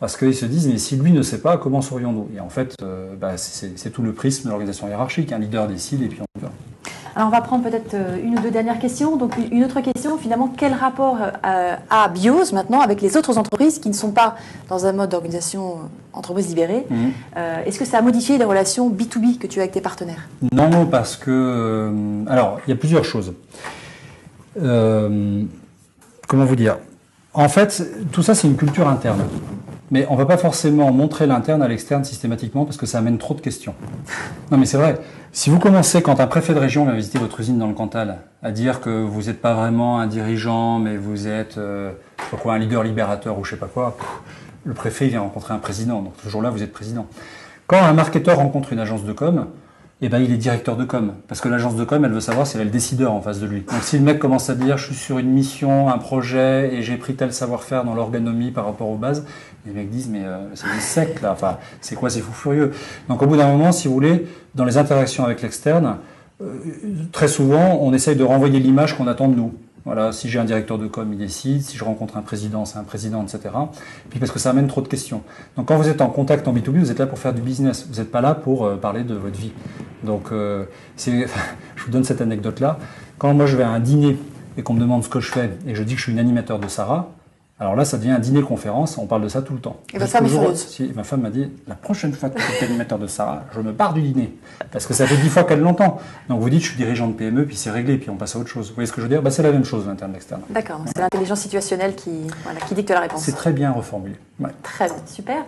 Parce 0.00 0.16
qu'ils 0.16 0.34
se 0.34 0.46
disent, 0.46 0.68
mais 0.68 0.78
si 0.78 0.96
lui 0.96 1.12
ne 1.12 1.22
sait 1.22 1.38
pas, 1.38 1.58
comment 1.58 1.82
saurions-nous? 1.82 2.28
Et 2.34 2.40
en 2.40 2.48
fait, 2.48 2.74
euh, 2.82 3.14
bah, 3.14 3.36
c'est 3.36 3.90
tout 3.90 4.02
le 4.02 4.12
prisme 4.12 4.44
de 4.44 4.48
l'organisation 4.48 4.88
hiérarchique. 4.88 5.32
Un 5.32 5.38
leader 5.38 5.68
décide 5.68 6.02
et 6.02 6.08
puis 6.08 6.20
on 6.20 6.38
y 6.38 6.42
va. 6.42 6.50
Alors 7.16 7.28
on 7.28 7.30
va 7.30 7.40
prendre 7.40 7.64
peut-être 7.64 7.94
euh, 7.94 8.18
une 8.22 8.38
ou 8.38 8.42
deux 8.42 8.50
dernières 8.50 8.78
questions. 8.78 9.16
Donc 9.16 9.32
une 9.50 9.64
autre 9.64 9.80
question, 9.80 10.18
finalement, 10.18 10.52
quel 10.54 10.74
rapport 10.74 11.16
euh, 11.46 11.74
a 11.88 12.08
BIOS 12.08 12.52
maintenant 12.52 12.82
avec 12.82 13.00
les 13.00 13.16
autres 13.16 13.38
entreprises 13.38 13.78
qui 13.78 13.88
ne 13.88 13.94
sont 13.94 14.10
pas 14.10 14.36
dans 14.68 14.84
un 14.84 14.92
mode 14.92 15.08
d'organisation 15.10 15.70
euh, 15.70 15.76
entreprise 16.12 16.48
libérée? 16.48 16.86
Mhm. 16.90 17.12
Est-ce 17.64 17.78
que 17.78 17.86
ça 17.86 17.98
a 17.98 18.02
modifié 18.02 18.36
les 18.36 18.44
relations 18.44 18.90
B2B 18.90 19.38
que 19.38 19.46
tu 19.46 19.60
as 19.60 19.62
avec 19.62 19.72
tes 19.72 19.80
partenaires? 19.80 20.28
Non, 20.52 20.84
parce 20.84 21.16
que... 21.16 21.90
alors, 22.28 22.60
il 22.66 22.70
y 22.70 22.72
a 22.74 22.76
plusieurs 22.76 23.04
choses. 23.04 23.32
comment 24.54 25.46
vous 26.28 26.56
dire? 26.56 26.76
En 27.32 27.48
fait, 27.48 27.82
tout 28.12 28.22
ça, 28.22 28.34
c'est 28.34 28.46
une 28.46 28.56
culture 28.56 28.88
interne. 28.88 29.22
Mais 29.90 30.06
on 30.10 30.14
ne 30.14 30.18
va 30.18 30.26
pas 30.26 30.36
forcément 30.36 30.90
montrer 30.92 31.26
l'interne 31.26 31.62
à 31.62 31.68
l'externe 31.68 32.04
systématiquement 32.04 32.64
parce 32.64 32.76
que 32.76 32.86
ça 32.86 32.98
amène 32.98 33.18
trop 33.18 33.34
de 33.34 33.40
questions. 33.40 33.74
Non 34.50 34.58
mais 34.58 34.66
c'est 34.66 34.78
vrai. 34.78 34.98
Si 35.36 35.50
vous 35.50 35.58
commencez, 35.58 36.00
quand 36.00 36.18
un 36.20 36.26
préfet 36.26 36.54
de 36.54 36.58
région 36.58 36.86
vient 36.86 36.94
visiter 36.94 37.18
votre 37.18 37.38
usine 37.40 37.58
dans 37.58 37.66
le 37.66 37.74
Cantal, 37.74 38.20
à 38.42 38.52
dire 38.52 38.80
que 38.80 38.88
vous 38.88 39.24
n'êtes 39.24 39.42
pas 39.42 39.52
vraiment 39.52 40.00
un 40.00 40.06
dirigeant, 40.06 40.78
mais 40.78 40.96
vous 40.96 41.28
êtes 41.28 41.58
euh, 41.58 41.92
un 42.46 42.58
leader 42.58 42.82
libérateur 42.82 43.38
ou 43.38 43.44
je 43.44 43.50
sais 43.50 43.58
pas 43.58 43.66
quoi, 43.66 43.98
le 44.64 44.72
préfet 44.72 45.08
vient 45.08 45.20
rencontrer 45.20 45.52
un 45.52 45.58
président. 45.58 46.00
Donc 46.00 46.14
ce 46.24 46.30
jour-là, 46.30 46.48
vous 46.48 46.62
êtes 46.62 46.72
président. 46.72 47.06
Quand 47.66 47.76
un 47.76 47.92
marketeur 47.92 48.38
rencontre 48.38 48.72
une 48.72 48.78
agence 48.78 49.04
de 49.04 49.12
com, 49.12 49.48
eh 50.02 50.08
ben, 50.08 50.18
il 50.18 50.30
est 50.32 50.36
directeur 50.36 50.76
de 50.76 50.84
com. 50.84 51.14
Parce 51.26 51.40
que 51.40 51.48
l'agence 51.48 51.74
de 51.74 51.84
com, 51.84 52.04
elle 52.04 52.12
veut 52.12 52.20
savoir 52.20 52.46
si 52.46 52.56
elle 52.56 52.62
est 52.62 52.66
le 52.66 52.70
décideur 52.70 53.12
en 53.12 53.22
face 53.22 53.40
de 53.40 53.46
lui. 53.46 53.62
Donc 53.62 53.82
si 53.82 53.98
le 53.98 54.04
mec 54.04 54.18
commence 54.18 54.50
à 54.50 54.54
dire, 54.54 54.76
je 54.76 54.86
suis 54.86 54.94
sur 54.94 55.18
une 55.18 55.30
mission, 55.30 55.88
un 55.88 55.98
projet, 55.98 56.74
et 56.74 56.82
j'ai 56.82 56.96
pris 56.96 57.14
tel 57.14 57.32
savoir-faire 57.32 57.84
dans 57.84 57.94
l'organomie 57.94 58.50
par 58.50 58.66
rapport 58.66 58.88
aux 58.88 58.96
bases, 58.96 59.24
les 59.64 59.72
mecs 59.72 59.88
disent, 59.88 60.08
mais 60.08 60.24
euh, 60.24 60.54
c'est 60.54 60.66
des 60.72 60.80
sec 60.80 61.22
là, 61.22 61.32
enfin, 61.32 61.58
c'est 61.80 61.94
quoi 61.94 62.10
ces 62.10 62.20
fous 62.20 62.32
furieux? 62.32 62.72
Donc 63.08 63.22
au 63.22 63.26
bout 63.26 63.36
d'un 63.36 63.48
moment, 63.48 63.72
si 63.72 63.88
vous 63.88 63.94
voulez, 63.94 64.26
dans 64.54 64.64
les 64.64 64.76
interactions 64.76 65.24
avec 65.24 65.40
l'externe, 65.42 65.96
euh, 66.42 66.46
très 67.12 67.28
souvent, 67.28 67.78
on 67.80 67.92
essaye 67.94 68.16
de 68.16 68.24
renvoyer 68.24 68.60
l'image 68.60 68.96
qu'on 68.96 69.06
attend 69.06 69.28
de 69.28 69.36
nous. 69.36 69.54
Voilà, 69.86 70.10
si 70.10 70.28
j'ai 70.28 70.40
un 70.40 70.44
directeur 70.44 70.78
de 70.78 70.88
com, 70.88 71.08
il 71.12 71.16
décide. 71.18 71.62
Si 71.62 71.76
je 71.76 71.84
rencontre 71.84 72.16
un 72.16 72.22
président, 72.22 72.64
c'est 72.64 72.76
un 72.76 72.82
président, 72.82 73.22
etc. 73.22 73.54
puis 74.10 74.18
parce 74.18 74.32
que 74.32 74.40
ça 74.40 74.50
amène 74.50 74.66
trop 74.66 74.80
de 74.80 74.88
questions. 74.88 75.22
Donc 75.56 75.68
quand 75.68 75.76
vous 75.76 75.88
êtes 75.88 76.00
en 76.00 76.08
contact 76.08 76.48
en 76.48 76.52
B2B, 76.52 76.78
vous 76.78 76.90
êtes 76.90 76.98
là 76.98 77.06
pour 77.06 77.20
faire 77.20 77.32
du 77.32 77.40
business. 77.40 77.86
Vous 77.88 78.00
n'êtes 78.00 78.10
pas 78.10 78.20
là 78.20 78.34
pour 78.34 78.66
euh, 78.66 78.76
parler 78.76 79.04
de 79.04 79.14
votre 79.14 79.38
vie. 79.38 79.52
Donc 80.02 80.32
euh, 80.32 80.64
je 80.98 81.84
vous 81.84 81.90
donne 81.92 82.02
cette 82.02 82.20
anecdote-là. 82.20 82.80
Quand 83.18 83.32
moi 83.32 83.46
je 83.46 83.56
vais 83.56 83.62
à 83.62 83.70
un 83.70 83.78
dîner 83.78 84.18
et 84.58 84.62
qu'on 84.64 84.74
me 84.74 84.80
demande 84.80 85.04
ce 85.04 85.08
que 85.08 85.20
je 85.20 85.30
fais 85.30 85.50
et 85.68 85.76
je 85.76 85.84
dis 85.84 85.94
que 85.94 85.98
je 85.98 86.02
suis 86.02 86.12
une 86.12 86.18
animateur 86.18 86.58
de 86.58 86.66
Sarah, 86.66 87.08
alors 87.58 87.74
là, 87.74 87.86
ça 87.86 87.96
devient 87.96 88.10
un 88.10 88.18
dîner-conférence, 88.18 88.98
on 88.98 89.06
parle 89.06 89.22
de 89.22 89.28
ça 89.28 89.40
tout 89.40 89.54
le 89.54 89.60
temps. 89.60 89.78
Et 89.94 89.98
votre 89.98 90.10
femme 90.10 90.26
est 90.26 90.28
furieuse 90.28 90.58
si, 90.58 90.92
Ma 90.94 91.04
femme 91.04 91.22
m'a 91.22 91.30
dit, 91.30 91.50
la 91.66 91.74
prochaine 91.74 92.12
fois 92.12 92.28
que 92.28 92.38
tu 92.38 92.64
es 92.64 92.66
animateur 92.66 92.98
de 92.98 93.06
Sarah, 93.06 93.44
je 93.54 93.60
me 93.60 93.72
pars 93.72 93.94
du 93.94 94.02
dîner. 94.02 94.36
Parce 94.70 94.84
que 94.84 94.92
ça 94.92 95.06
fait 95.06 95.16
dix 95.16 95.30
fois 95.30 95.44
qu'elle 95.44 95.60
l'entend. 95.60 95.98
Donc 96.28 96.42
vous 96.42 96.50
dites, 96.50 96.60
je 96.60 96.68
suis 96.68 96.76
dirigeant 96.76 97.08
de 97.08 97.14
PME, 97.14 97.46
puis 97.46 97.56
c'est 97.56 97.70
réglé, 97.70 97.96
puis 97.96 98.10
on 98.10 98.16
passe 98.16 98.36
à 98.36 98.40
autre 98.40 98.50
chose. 98.50 98.68
Vous 98.68 98.74
voyez 98.74 98.86
ce 98.86 98.92
que 98.92 99.00
je 99.00 99.06
veux 99.06 99.08
dire? 99.08 99.22
Bah, 99.22 99.30
C'est 99.30 99.42
la 99.42 99.52
même 99.52 99.64
chose, 99.64 99.86
l'interne 99.86 100.14
externe. 100.14 100.42
D'accord, 100.50 100.82
c'est 100.84 100.98
l'intelligence 100.98 101.40
situationnelle 101.40 101.94
qui, 101.94 102.10
voilà, 102.44 102.60
qui 102.60 102.74
dicte 102.74 102.90
la 102.90 103.00
réponse. 103.00 103.22
C'est 103.22 103.32
très 103.32 103.52
bien 103.52 103.72
reformulé. 103.72 104.16
Très 104.62 104.86
bien, 104.86 104.96
super. 105.06 105.44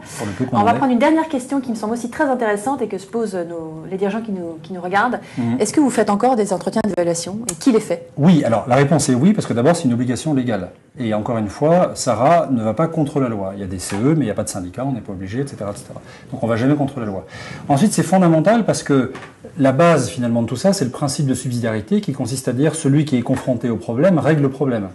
on, 0.52 0.62
va 0.62 0.72
prendre 0.72 0.92
une 0.92 0.98
dernière 0.98 1.28
question 1.28 1.60
qui 1.60 1.70
me 1.70 1.76
semble 1.76 1.92
aussi 1.92 2.08
très 2.08 2.24
intéressante 2.24 2.80
et 2.80 2.88
que 2.88 2.96
se 2.96 3.06
posent 3.06 3.34
nos, 3.34 3.84
les 3.90 3.98
dirigeants 3.98 4.22
qui 4.22 4.32
nous, 4.32 4.58
qui 4.62 4.72
nous 4.72 4.80
regardent. 4.80 5.20
Mhm. 5.36 5.60
Est-ce 5.60 5.74
que 5.74 5.80
vous 5.80 5.90
faites 5.90 6.08
encore 6.08 6.36
des 6.36 6.54
entretiens 6.54 6.80
d'évaluation 6.86 7.40
et 7.50 7.54
qui 7.54 7.70
les 7.70 7.80
fait? 7.80 8.08
Oui, 8.16 8.44
alors 8.44 8.64
la 8.66 8.76
réponse 8.76 9.10
est 9.10 9.14
oui, 9.14 9.34
parce 9.34 9.46
que 9.46 9.52
d'abord 9.52 9.76
c'est 9.76 9.84
une 9.84 9.92
obligation 9.92 10.32
légale. 10.32 10.70
Et 10.98 11.12
encore 11.12 11.36
une 11.36 11.50
fois, 11.50 11.92
Sarah 11.94 12.48
ne 12.50 12.62
va 12.62 12.72
pas 12.72 12.88
contre 12.88 13.20
la 13.20 13.28
loi. 13.28 13.52
Il 13.54 13.60
y 13.60 13.62
a 13.62 13.66
des 13.66 13.78
CE, 13.78 13.94
mais 13.94 14.14
il 14.14 14.24
n'y 14.24 14.30
a 14.30 14.34
pas 14.34 14.42
de 14.42 14.48
syndicat, 14.48 14.86
on 14.86 14.92
n'est 14.92 15.02
pas 15.02 15.12
obligé, 15.12 15.40
etc., 15.40 15.56
etc. 15.70 15.84
Donc 16.32 16.42
on 16.42 16.46
ne 16.46 16.50
va 16.50 16.56
jamais 16.56 16.74
contre 16.74 16.98
la 16.98 17.06
loi. 17.06 17.26
Ensuite, 17.68 17.92
c'est 17.92 18.02
fondamental 18.02 18.64
parce 18.64 18.82
que 18.82 19.12
la 19.58 19.72
base 19.72 20.08
finalement 20.08 20.40
de 20.40 20.46
tout 20.46 20.56
ça, 20.56 20.72
c'est 20.72 20.86
le 20.86 20.90
principe 20.90 21.26
de 21.26 21.34
subsidiarité 21.34 22.00
qui 22.00 22.14
consiste 22.14 22.48
à 22.48 22.54
dire 22.54 22.74
celui 22.74 23.04
qui 23.04 23.16
est 23.18 23.22
confronté 23.22 23.68
au 23.68 23.76
problème 23.76 24.18
règle 24.18 24.42
le 24.42 24.50
problème. 24.50 24.88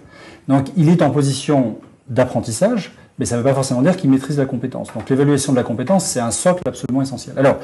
Donc 0.48 0.68
il 0.76 0.90
est 0.90 1.04
en 1.04 1.12
position 1.12 1.78
d'apprentissage, 2.10 2.94
mais 3.20 3.26
ça 3.26 3.36
ne 3.36 3.42
veut 3.42 3.48
pas 3.48 3.54
forcément 3.54 3.82
dire 3.82 3.96
qu'il 3.96 4.10
maîtrise 4.10 4.38
la 4.38 4.46
compétence. 4.46 4.90
Donc 4.94 5.10
l'évaluation 5.10 5.54
de 5.54 5.58
la 5.58 5.64
compétence, 5.64 6.06
c'est 6.06 6.20
un 6.20 6.32
socle 6.32 6.64
absolument 6.68 7.02
essentiel. 7.02 7.38
Alors, 7.38 7.58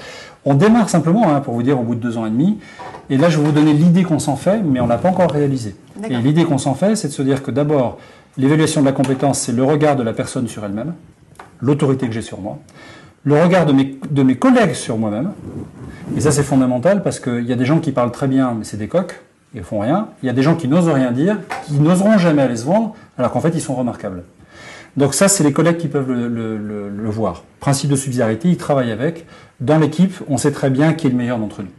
on 0.45 0.54
démarre 0.54 0.89
simplement, 0.89 1.30
hein, 1.30 1.41
pour 1.41 1.54
vous 1.54 1.64
dire, 1.64 1.80
au 1.80 1.84
bout 1.84 1.95
de 1.95 2.00
deux 2.00 2.18
ans 2.18 2.26
et 2.26 2.30
demi, 2.30 2.60
et 3.10 3.18
là 3.18 3.30
je 3.30 3.39
vais 3.39 3.45
vous 3.45 3.52
donner 3.52 3.74
l'idée 3.74 4.04
qu'on 4.04 4.20
s'en 4.20 4.36
fait, 4.36 4.62
mais 4.64 4.80
on 4.80 4.88
n'a 4.88 4.97
pas 4.97 5.10
encore 5.10 5.32
réalisé. 5.32 5.76
Et 6.10 6.18
l'idée 6.18 6.45
qu'on 6.45 6.58
s'en 6.58 6.76
fait, 6.76 6.95
c'est 6.95 7.08
de 7.08 7.14
se 7.14 7.22
dire 7.22 7.43
que 7.43 7.52
d'abord, 7.52 7.97
l'évaluation 8.38 8.82
de 8.82 8.86
la 8.86 8.93
compétence, 8.93 9.39
c'est 9.39 9.52
le 9.52 9.64
regard 9.64 9.95
de 9.95 10.04
la 10.04 10.14
personne 10.14 10.47
sur 10.47 10.64
elle-même, 10.64 10.93
l'autorité 11.62 12.08
que 12.08 12.14
j'ai 12.14 12.22
sur 12.22 12.39
moi, 12.39 12.60
le 13.24 13.41
regard 13.41 13.66
de 13.66 13.74
mes, 13.74 13.97
de 14.10 14.24
mes 14.24 14.36
collègues 14.36 14.74
sur 14.74 14.97
moi-même, 14.97 15.32
et 16.16 16.22
ça 16.22 16.32
c'est 16.32 16.43
fondamental 16.43 17.04
parce 17.04 17.20
qu'il 17.20 17.45
y 17.45 17.54
a 17.54 17.56
des 17.56 17.66
gens 17.66 17.80
qui 17.80 17.91
parlent 17.91 18.12
très 18.12 18.28
bien, 18.28 18.56
mais 18.58 18.64
c'est 18.64 18.78
des 18.78 18.88
coqs, 18.88 19.20
ils 19.54 19.64
font 19.64 19.80
rien. 19.80 20.10
Il 20.22 20.28
y 20.28 20.30
a 20.30 20.34
des 20.34 20.43
gens 20.43 20.56
qui 20.56 20.68
n'osent 20.68 20.89
rien 20.89 21.12
dire, 21.12 21.38
qui 21.66 21.74
n'oseront 21.80 22.18
jamais 22.18 22.43
aller 22.43 22.56
se 22.56 22.66
vendre, 22.66 22.95
alors 23.18 23.32
qu'en 23.32 23.41
fait 23.41 23.52
ils 23.56 23.62
sont 23.62 23.76
remarquables. 23.76 24.24
Donc 24.98 25.14
ça, 25.14 25.28
c'est 25.28 25.44
les 25.44 25.54
collègues 25.54 25.78
qui 25.78 25.88
peuvent 25.88 26.12
le, 26.12 27.10
voir. 27.10 27.44
Principe 27.60 27.90
de 27.90 27.96
subsidiarité, 27.96 28.50
ils 28.50 28.58
travaillent 28.58 28.92
avec. 28.92 29.26
Dans 29.60 29.78
l'équipe, 29.78 30.14
on 30.28 30.38
sait 30.38 30.52
très 30.52 30.70
bien 30.70 30.94
qui 30.94 31.08
est 31.08 31.10
le 31.10 31.16
meilleur 31.16 31.40
d'entre 31.40 31.62
nous. 31.62 31.70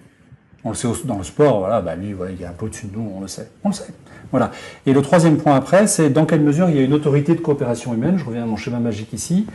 On 0.65 0.71
le 0.71 0.75
sait 0.75 0.89
dans 1.05 1.17
le 1.17 1.25
sport, 1.25 1.61
voilà, 1.61 1.81
bah 1.81 1.97
lui, 1.97 2.15
il 2.37 2.43
est 2.43 2.47
un 2.47 2.53
peu 2.53 2.67
au-dessus 2.67 2.87
de 2.87 2.97
nous, 2.97 3.13
on 3.17 3.21
le 3.21 3.29
sait. 3.29 3.49
On 3.65 3.71
le 3.71 3.75
sait. 3.75 3.93
Voilà. 4.31 4.51
Et 4.87 4.93
le 4.93 5.03
troisième 5.03 5.39
point 5.39 5.57
après, 5.57 5.87
c'est 5.87 6.11
dans 6.11 6.27
quelle 6.27 6.43
mesure 6.43 6.69
il 6.69 6.77
y 6.77 6.79
a 6.79 6.83
une 6.83 6.93
autorité 6.93 7.35
de 7.35 7.41
coopération 7.41 7.95
humaine, 7.95 8.19
je 8.19 8.25
reviens 8.25 8.43
à 8.43 8.47
mon 8.47 8.57
schéma 8.57 8.79
magique 8.79 9.13
ici, 9.13 9.47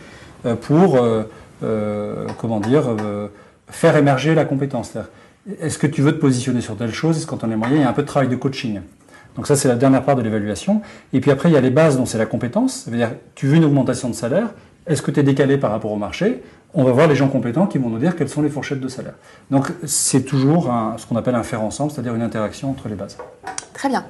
euh, 0.46 0.56
pour, 0.56 0.98
euh, 0.98 1.24
euh, 1.64 2.28
comment 2.40 2.60
dire, 2.60 2.84
faire 3.68 3.96
émerger 3.96 4.36
la 4.36 4.46
compétence. 4.46 4.94
Est-ce 5.62 5.78
que 5.78 5.88
tu 5.88 6.02
veux 6.02 6.12
te 6.12 6.20
positionner 6.20 6.62
sur 6.62 6.76
telle 6.76 6.94
chose? 6.94 7.18
Est-ce 7.18 7.28
qu'en 7.28 7.38
temps 7.38 7.50
est 7.52 7.56
moyen, 7.56 7.76
il 7.76 7.82
y 7.82 7.84
a 7.84 7.90
un 7.90 7.94
peu 7.94 8.02
de 8.02 8.08
travail 8.08 8.30
de 8.30 8.36
coaching? 8.36 8.82
Donc 9.36 9.48
ça, 9.48 9.56
c'est 9.56 9.68
la 9.68 9.76
dernière 9.76 10.04
part 10.04 10.16
de 10.16 10.22
l'évaluation. 10.22 10.82
Et 11.14 11.20
puis 11.20 11.32
après, 11.32 11.50
il 11.50 11.54
y 11.54 11.58
a 11.58 11.62
les 11.62 11.70
bases, 11.70 11.98
dont 11.98 12.06
c'est 12.06 12.18
la 12.18 12.26
compétence. 12.26 12.84
Ça 12.86 12.92
veut 12.92 12.98
dire, 12.98 13.12
tu 13.36 13.48
veux 13.48 13.56
une 13.56 13.66
augmentation 13.66 14.10
de 14.10 14.16
salaire, 14.16 14.48
est-ce 14.88 15.02
que 15.02 15.12
tu 15.12 15.20
es 15.20 15.24
décalé 15.24 15.58
par 15.58 15.72
rapport 15.72 15.92
au 15.92 15.98
marché? 15.98 16.44
On 16.74 16.84
va 16.84 16.92
voir 16.92 17.08
les 17.08 17.16
gens 17.16 17.30
compétents 17.30 17.68
qui 17.68 17.78
vont 17.78 17.90
nous 17.90 18.00
dire 18.00 18.16
quelles 18.16 18.30
sont 18.30 18.42
les 18.42 18.50
fourchettes 18.50 18.82
de 18.82 18.88
salaire. 18.88 19.14
Donc 19.50 19.72
c'est 19.86 20.24
toujours 20.24 20.72
ce 20.98 21.06
qu'on 21.06 21.16
appelle 21.16 21.36
un 21.36 21.44
faire 21.44 21.62
ensemble, 21.62 21.92
c'est-à-dire 21.92 22.14
une 22.14 22.22
interaction 22.22 22.70
entre 22.70 22.90
les 22.90 22.96
bases. 22.96 23.18
Très 23.74 23.90
bien. 23.90 24.06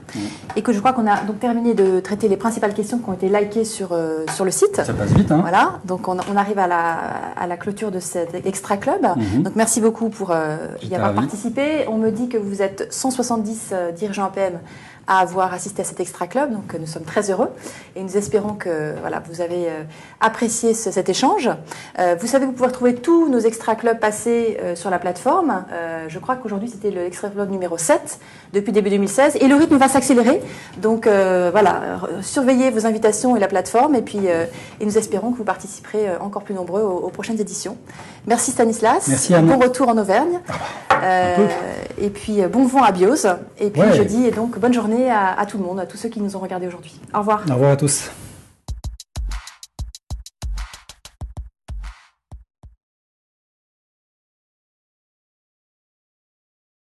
Et 0.55 0.61
que 0.61 0.73
je 0.73 0.79
crois 0.79 0.93
qu'on 0.93 1.07
a 1.07 1.21
donc 1.23 1.39
terminé 1.39 1.73
de 1.73 1.99
traiter 1.99 2.27
les 2.27 2.37
principales 2.37 2.73
questions 2.73 2.99
qui 2.99 3.09
ont 3.09 3.13
été 3.13 3.29
likées 3.29 3.65
sur, 3.65 3.93
euh, 3.93 4.23
sur 4.33 4.45
le 4.45 4.51
site. 4.51 4.75
Ça 4.75 4.93
passe 4.93 5.11
vite, 5.13 5.31
hein 5.31 5.39
Voilà. 5.41 5.79
Donc 5.85 6.07
on, 6.07 6.17
arrive 6.17 6.59
à 6.59 6.67
la, 6.67 6.93
à 7.35 7.47
la, 7.47 7.57
clôture 7.57 7.89
de 7.89 7.99
cet 7.99 8.45
extra 8.45 8.77
club. 8.77 9.01
Mhm. 9.03 9.43
Donc 9.43 9.55
merci 9.55 9.81
beaucoup 9.81 10.09
pour 10.09 10.31
euh, 10.31 10.57
y 10.83 10.93
avoir 10.95 11.13
participé. 11.13 11.87
On 11.87 11.97
me 11.97 12.11
dit 12.11 12.29
que 12.29 12.37
vous 12.37 12.61
êtes 12.61 12.87
170 12.91 13.69
euh, 13.71 13.91
dirigeants 13.91 14.25
APM 14.25 14.59
à 15.07 15.19
avoir 15.19 15.53
assisté 15.53 15.81
à 15.81 15.85
cet 15.85 15.99
extra 15.99 16.27
club. 16.27 16.51
Donc 16.51 16.73
nous 16.79 16.87
sommes 16.87 17.03
très 17.03 17.29
heureux 17.29 17.49
et 17.95 18.03
nous 18.03 18.17
espérons 18.17 18.53
que 18.53 18.95
voilà, 19.01 19.21
vous 19.29 19.41
avez 19.41 19.67
euh, 19.67 19.83
apprécié 20.19 20.73
cet 20.73 21.09
échange. 21.09 21.49
Euh, 21.99 22.15
vous 22.19 22.27
savez 22.27 22.45
vous 22.45 22.51
pouvez 22.51 22.67
retrouver 22.67 22.95
tous 22.95 23.29
nos 23.29 23.39
extra 23.39 23.75
clubs 23.75 23.99
passés 23.99 24.57
euh, 24.61 24.75
sur 24.75 24.89
la 24.89 24.99
plateforme. 24.99 25.65
je 26.07 26.19
crois 26.19 26.35
qu'aujourd'hui 26.35 26.69
c'était 26.69 26.91
le 26.91 27.05
extra 27.05 27.29
club 27.29 27.49
numéro 27.49 27.77
7 27.77 28.19
depuis 28.53 28.71
début 28.71 28.89
2016 28.89 29.37
et 29.39 29.47
le 29.47 29.55
rythme 29.55 29.77
va 29.77 29.87
s'accélérer. 29.87 30.41
Donc 30.77 31.07
voilà, 31.07 31.99
surveillez 32.21 32.69
vos 32.71 32.85
invitations 32.85 33.35
et 33.35 33.39
la 33.39 33.47
plateforme 33.47 33.95
et 33.95 34.01
puis 34.01 34.27
et 34.27 34.85
nous 34.85 34.97
espérons 34.97 35.31
que 35.31 35.37
vous 35.37 35.43
participerez 35.43 36.17
encore 36.19 36.43
plus 36.43 36.55
nombreux 36.55 36.81
aux, 36.81 37.09
prochaines 37.09 37.39
éditions. 37.39 37.77
Merci 38.27 38.51
Stanislas. 38.51 39.07
Merci 39.07 39.33
Bon 39.33 39.59
retour 39.59 39.89
en 39.89 39.97
Auvergne. 39.97 40.39
Ah, 40.89 41.35
et 41.97 42.09
puis 42.09 42.41
bon 42.51 42.65
vent 42.65 42.83
à 42.83 42.91
Bios. 42.91 43.25
Et 43.59 43.69
puis 43.69 43.81
je 43.93 44.03
dis 44.03 44.31
donc 44.31 44.59
bonne 44.59 44.73
journée 44.73 45.11
à, 45.11 45.45
tout 45.45 45.57
le 45.57 45.63
monde, 45.63 45.79
à 45.79 45.85
tous 45.85 45.97
ceux 45.97 46.09
qui 46.09 46.21
nous 46.21 46.35
ont 46.35 46.39
regardés 46.39 46.67
aujourd'hui. 46.67 46.99
Au 47.13 47.19
revoir. 47.19 47.43
Au 47.49 47.53
revoir 47.53 47.71
à 47.71 47.77
tous. 47.77 48.09